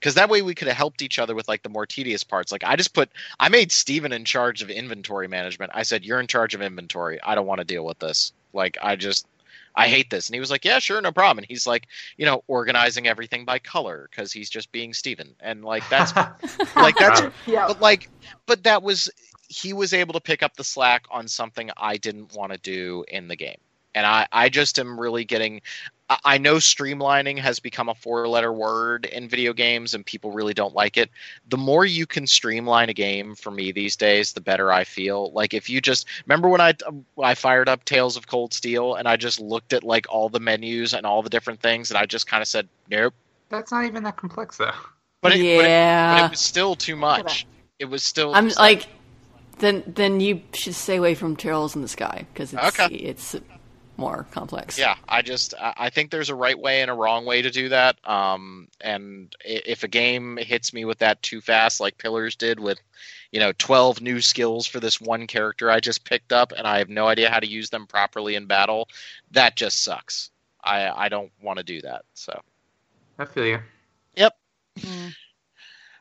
Because 0.00 0.16
that 0.16 0.28
way 0.28 0.42
we 0.42 0.54
could 0.54 0.68
have 0.68 0.76
helped 0.76 1.00
each 1.00 1.18
other 1.18 1.34
with 1.34 1.48
like 1.48 1.62
the 1.62 1.70
more 1.70 1.86
tedious 1.86 2.24
parts. 2.24 2.50
Like 2.50 2.64
i 2.64 2.74
just 2.74 2.92
put 2.92 3.10
i 3.38 3.48
made 3.48 3.70
steven 3.70 4.12
in 4.12 4.24
charge 4.24 4.60
of 4.60 4.70
inventory 4.70 5.28
management. 5.28 5.70
I 5.72 5.84
said 5.84 6.04
you're 6.04 6.20
in 6.20 6.26
charge 6.26 6.54
of 6.54 6.60
inventory. 6.60 7.22
I 7.22 7.36
don't 7.36 7.46
want 7.46 7.60
to 7.60 7.64
deal 7.64 7.86
with 7.86 8.00
this. 8.00 8.32
Like 8.52 8.76
i 8.82 8.96
just 8.96 9.28
i 9.76 9.88
hate 9.88 10.10
this. 10.10 10.28
And 10.28 10.34
he 10.34 10.40
was 10.40 10.50
like 10.50 10.64
yeah 10.64 10.78
sure 10.78 11.00
no 11.00 11.12
problem. 11.12 11.38
And 11.38 11.46
he's 11.46 11.66
like 11.66 11.86
you 12.16 12.26
know 12.26 12.42
organizing 12.46 13.06
everything 13.06 13.44
by 13.44 13.58
color 13.58 14.08
because 14.10 14.32
he's 14.32 14.50
just 14.50 14.72
being 14.72 14.94
steven. 14.94 15.34
And 15.40 15.64
like 15.64 15.88
that's 15.88 16.14
like 16.76 16.96
that's 16.96 17.22
yeah. 17.46 17.66
but 17.68 17.80
like 17.80 18.08
but 18.46 18.64
that 18.64 18.82
was 18.82 19.10
he 19.48 19.72
was 19.72 19.92
able 19.92 20.14
to 20.14 20.20
pick 20.20 20.42
up 20.42 20.56
the 20.56 20.64
slack 20.64 21.06
on 21.10 21.28
something 21.28 21.70
i 21.76 21.96
didn't 21.96 22.34
want 22.34 22.52
to 22.52 22.58
do 22.58 23.04
in 23.08 23.28
the 23.28 23.36
game 23.36 23.58
and 23.94 24.06
i 24.06 24.26
i 24.32 24.48
just 24.48 24.78
am 24.78 24.98
really 24.98 25.24
getting 25.24 25.60
I- 26.10 26.18
i 26.24 26.38
know 26.38 26.56
streamlining 26.56 27.38
has 27.38 27.58
become 27.60 27.88
a 27.88 27.94
four 27.94 28.28
letter 28.28 28.52
word 28.52 29.06
in 29.06 29.28
video 29.28 29.52
games 29.52 29.94
and 29.94 30.04
people 30.04 30.32
really 30.32 30.54
don't 30.54 30.74
like 30.74 30.96
it 30.96 31.10
the 31.48 31.56
more 31.56 31.84
you 31.84 32.06
can 32.06 32.26
streamline 32.26 32.88
a 32.90 32.94
game 32.94 33.34
for 33.34 33.50
me 33.50 33.72
these 33.72 33.96
days 33.96 34.32
the 34.32 34.40
better 34.40 34.70
i 34.72 34.84
feel 34.84 35.32
like 35.32 35.54
if 35.54 35.68
you 35.70 35.80
just 35.80 36.06
remember 36.26 36.48
when 36.48 36.60
i 36.60 36.72
i 37.22 37.34
fired 37.34 37.68
up 37.68 37.84
tales 37.84 38.16
of 38.16 38.26
cold 38.26 38.52
steel 38.52 38.94
and 38.96 39.08
i 39.08 39.16
just 39.16 39.40
looked 39.40 39.72
at 39.72 39.82
like 39.84 40.06
all 40.10 40.28
the 40.28 40.40
menus 40.40 40.92
and 40.94 41.06
all 41.06 41.22
the 41.22 41.30
different 41.30 41.60
things 41.60 41.90
and 41.90 41.98
i 41.98 42.04
just 42.06 42.26
kind 42.26 42.42
of 42.42 42.48
said 42.48 42.68
nope 42.90 43.14
That's 43.48 43.72
not 43.72 43.84
even 43.84 44.02
that 44.04 44.16
complex 44.16 44.56
though. 44.58 44.70
but 45.22 45.32
it, 45.32 45.38
but 45.38 45.38
it, 45.40 45.58
but 45.58 45.64
yeah. 45.68 46.26
it 46.26 46.30
was 46.30 46.40
still 46.40 46.74
too 46.74 46.96
much 46.96 47.46
it 47.78 47.86
was 47.86 48.04
still 48.04 48.34
I'm 48.34 48.46
just 48.48 48.58
like, 48.58 48.86
then 49.58 49.82
then 49.86 50.20
you 50.20 50.42
should 50.52 50.74
stay 50.74 50.96
away 50.96 51.14
from 51.14 51.34
Trails 51.34 51.74
in 51.74 51.82
the 51.82 51.88
Sky 51.88 52.26
because 52.32 52.52
it's 52.52 52.78
Okay. 52.80 52.94
it's 52.94 53.34
more 53.96 54.26
complex. 54.32 54.78
yeah 54.78 54.96
i 55.08 55.22
just 55.22 55.54
i 55.60 55.72
I 55.76 55.90
think 55.90 56.10
there's 56.10 56.30
a 56.30 56.34
right 56.34 56.58
way 56.58 56.82
and 56.82 56.90
a 56.90 56.94
wrong 56.94 57.24
way 57.26 57.42
to 57.42 57.50
do 57.50 57.68
that 57.68 57.96
um 58.08 58.68
and 58.80 59.34
if 59.44 59.82
a 59.84 59.88
game 59.88 60.36
hits 60.36 60.72
me 60.72 60.84
with 60.84 60.98
that 60.98 61.22
too 61.22 61.40
fast 61.40 61.80
like 61.80 61.96
pillars 61.98 62.34
did 62.36 62.58
with 62.58 62.80
you 63.30 63.38
know 63.40 63.52
12 63.58 64.00
new 64.00 64.20
skills 64.20 64.66
for 64.66 64.80
this 64.80 65.00
one 65.00 65.26
character 65.26 65.70
i 65.70 65.78
just 65.80 66.04
picked 66.04 66.32
up 66.32 66.52
and 66.56 66.66
i 66.66 66.78
have 66.78 66.88
no 66.88 67.06
idea 67.06 67.30
how 67.30 67.38
to 67.38 67.46
use 67.46 67.70
them 67.70 67.86
properly 67.86 68.34
in 68.34 68.46
battle 68.46 68.88
that 69.30 69.54
just 69.56 69.84
sucks 69.84 70.30
i 70.64 70.88
i 71.04 71.08
don't 71.08 71.30
want 71.42 71.58
to 71.58 71.64
do 71.64 71.80
that 71.82 72.02
so 72.14 72.40
I 73.18 73.24
feel 73.26 73.46
you. 73.46 73.60
Mm. 74.80 75.14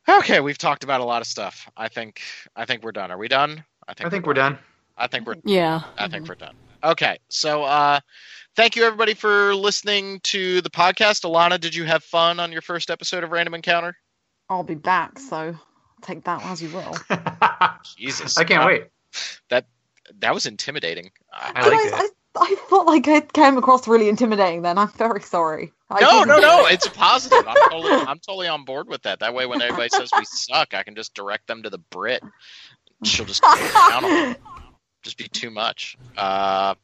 okay 0.10 0.40
we've 0.40 0.58
talked 0.58 0.84
about 0.84 1.00
a 1.00 1.04
lot 1.06 1.22
of 1.22 1.28
stuff 1.28 1.70
i 1.78 1.88
think 1.88 2.22
i 2.56 2.66
think 2.66 2.82
we're 2.84 2.92
done 2.92 3.12
are 3.12 3.20
we 3.20 3.28
done 3.28 3.64
I 3.88 3.94
think 3.94 4.08
I 4.08 4.10
think 4.10 4.26
we're 4.26 4.34
done. 4.34 4.58
i 4.98 5.06
think 5.06 5.28
we're 5.28 5.36
Yeah. 5.44 5.82
I 5.98 6.08
think 6.08 6.28
we're 6.28 6.34
done. 6.36 6.56
Okay, 6.84 7.18
so 7.30 7.64
uh, 7.64 8.00
thank 8.56 8.76
you 8.76 8.84
everybody 8.84 9.14
for 9.14 9.56
listening 9.56 10.20
to 10.24 10.62
the 10.62 10.70
podcast. 10.70 11.24
Alana, 11.24 11.60
did 11.60 11.74
you 11.74 11.86
have 11.86 12.04
fun 12.04 12.40
on 12.40 12.52
your 12.52 12.62
first 12.62 12.90
episode 12.90 13.24
of 13.24 13.32
Random 13.32 13.54
Encounter? 13.54 13.96
I'll 14.50 14.64
be 14.64 14.76
back, 14.76 15.18
so 15.18 15.56
take 16.02 16.26
that 16.26 16.44
as 16.44 16.62
you 16.62 16.70
will. 16.70 16.96
Jesus, 17.98 18.38
I 18.38 18.44
can't 18.44 18.64
Uh, 18.64 18.68
wait. 18.68 18.84
That 19.50 19.66
that 20.20 20.34
was 20.34 20.46
intimidating. 20.46 21.12
I 21.32 21.64
Did 21.64 21.72
like 21.72 21.80
I, 21.80 21.88
it. 21.88 21.94
I, 21.94 22.10
I 22.36 22.56
felt 22.68 22.88
like 22.88 23.08
it 23.08 23.32
came 23.32 23.58
across 23.58 23.88
really 23.88 24.10
intimidating. 24.10 24.64
Then 24.64 24.78
I'm 24.78 24.90
very 24.90 25.22
sorry. 25.22 25.72
I 25.90 26.02
no, 26.02 26.10
didn't- 26.12 26.28
no, 26.28 26.40
no! 26.40 26.66
It's 26.66 26.88
positive. 26.90 27.48
I'm 27.48 27.56
totally, 27.70 27.92
I'm 28.08 28.20
totally 28.20 28.48
on 28.50 28.66
board 28.66 28.90
with 28.90 29.04
that. 29.04 29.20
That 29.22 29.34
way, 29.34 29.46
when 29.46 29.62
everybody 29.62 29.90
says 29.90 30.10
we 30.18 30.26
suck, 30.26 30.74
I 30.74 30.84
can 30.84 30.96
just 30.96 31.14
direct 31.14 31.48
them 31.48 31.64
to 31.64 31.70
the 31.70 31.78
Brit. 31.78 32.22
She'll 33.04 33.26
just 33.26 33.42
down 33.44 34.04
on 34.06 34.30
it. 34.32 34.42
Just 35.04 35.18
be 35.18 35.28
too 35.30 35.52
much. 35.52 35.98
Uh, 36.18 36.76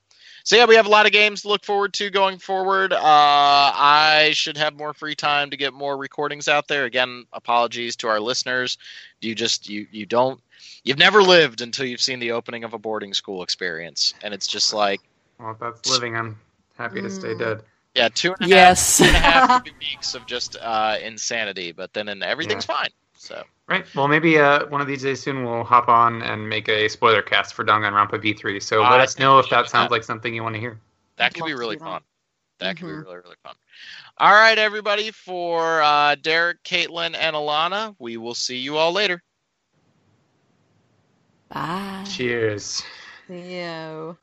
so 0.44 0.56
yeah, 0.56 0.66
we 0.66 0.76
have 0.76 0.86
a 0.86 0.90
lot 0.90 1.06
of 1.06 1.12
games 1.12 1.41
to 1.41 1.48
look 1.50 1.64
forward 1.64 1.94
to 1.94 2.10
going 2.10 2.38
forward. 2.40 2.94
Uh, 2.94 3.00
I 3.02 4.32
should 4.34 4.58
have 4.58 4.76
more 4.76 4.94
free 4.94 5.16
time 5.16 5.50
to 5.52 5.58
get 5.58 5.74
more 5.74 5.98
recordings 5.98 6.48
out 6.48 6.68
there. 6.68 6.86
Again, 6.86 7.26
apologies 7.34 7.96
to 7.98 8.08
our 8.08 8.20
listeners. 8.20 8.78
You 9.22 9.36
just 9.36 9.70
you 9.70 9.88
you 9.91 10.06
don't 10.06 10.41
you've 10.84 10.98
never 10.98 11.22
lived 11.22 11.62
until 11.62 11.86
you've 11.86 12.02
seen 12.02 12.20
the 12.20 12.32
opening 12.32 12.64
of 12.64 12.74
a 12.74 12.80
boarding 12.80 13.14
school 13.14 13.44
experience, 13.44 14.14
and 14.22 14.34
it's 14.34 14.48
just 14.48 14.74
like 14.74 15.02
Well, 15.40 15.52
if 15.52 15.60
that's 15.60 15.88
living. 15.90 16.16
I'm 16.16 16.40
happy 16.78 17.02
to 17.02 17.10
stay 17.10 17.34
Mm. 17.34 17.40
dead. 17.40 17.64
yeah, 17.96 18.10
two 18.10 18.34
and 18.40 18.52
a 18.52 18.56
half 18.56 18.78
Yes. 18.78 18.98
two 18.98 19.08
and 19.08 19.16
a 19.16 19.20
half 19.20 19.46
weeks 19.82 20.14
of 20.16 20.26
just 20.26 20.56
uh, 20.62 20.98
insanity, 21.04 21.72
but 21.72 21.94
then 21.94 22.08
and 22.10 22.24
everything's 22.24 22.66
fine. 22.66 22.90
So 23.20 23.44
Right. 23.68 23.86
Well, 23.94 24.08
maybe 24.08 24.40
uh, 24.40 24.66
one 24.68 24.82
of 24.82 24.88
these 24.88 25.04
days 25.04 25.22
soon 25.22 25.44
we'll 25.46 25.64
hop 25.64 25.90
on 25.90 26.24
and 26.24 26.50
make 26.50 26.68
a 26.70 26.88
spoiler 26.88 27.22
cast 27.22 27.54
for 27.54 27.64
Danganronpa 27.64 28.20
V3. 28.20 28.60
So 28.60 28.82
let 28.82 29.02
us 29.02 29.20
know 29.20 29.38
if 29.38 29.46
think 29.46 29.52
we 29.52 29.58
that 29.58 29.70
sounds 29.70 29.91
like 29.91 30.04
something 30.04 30.34
you 30.34 30.41
want 30.41 30.56
to 30.56 30.60
hear. 30.60 30.80
that 31.18 31.36
could 31.36 31.46
be 31.46 31.54
really 31.54 31.76
do 31.76 31.80
that. 31.80 31.86
fun. 31.86 32.02
That 32.60 32.78
could 32.78 32.88
be 32.88 32.94
Mhm. 32.94 33.04
really 33.04 33.18
really 33.18 33.36
fun. 33.44 33.56
All 34.18 34.32
right, 34.32 34.58
everybody. 34.58 35.12
For 35.12 35.82
uh, 35.84 36.16
Derek, 36.16 36.64
Caitlin, 36.64 37.16
and 37.16 37.36
Alana, 37.36 37.96
we 38.00 38.18
will 38.18 38.34
see 38.34 38.58
you 38.58 38.78
all 38.78 38.91
later. 38.91 39.22
Bye. 41.50 42.04
Cheers. 42.08 42.84
Ew. 43.30 44.18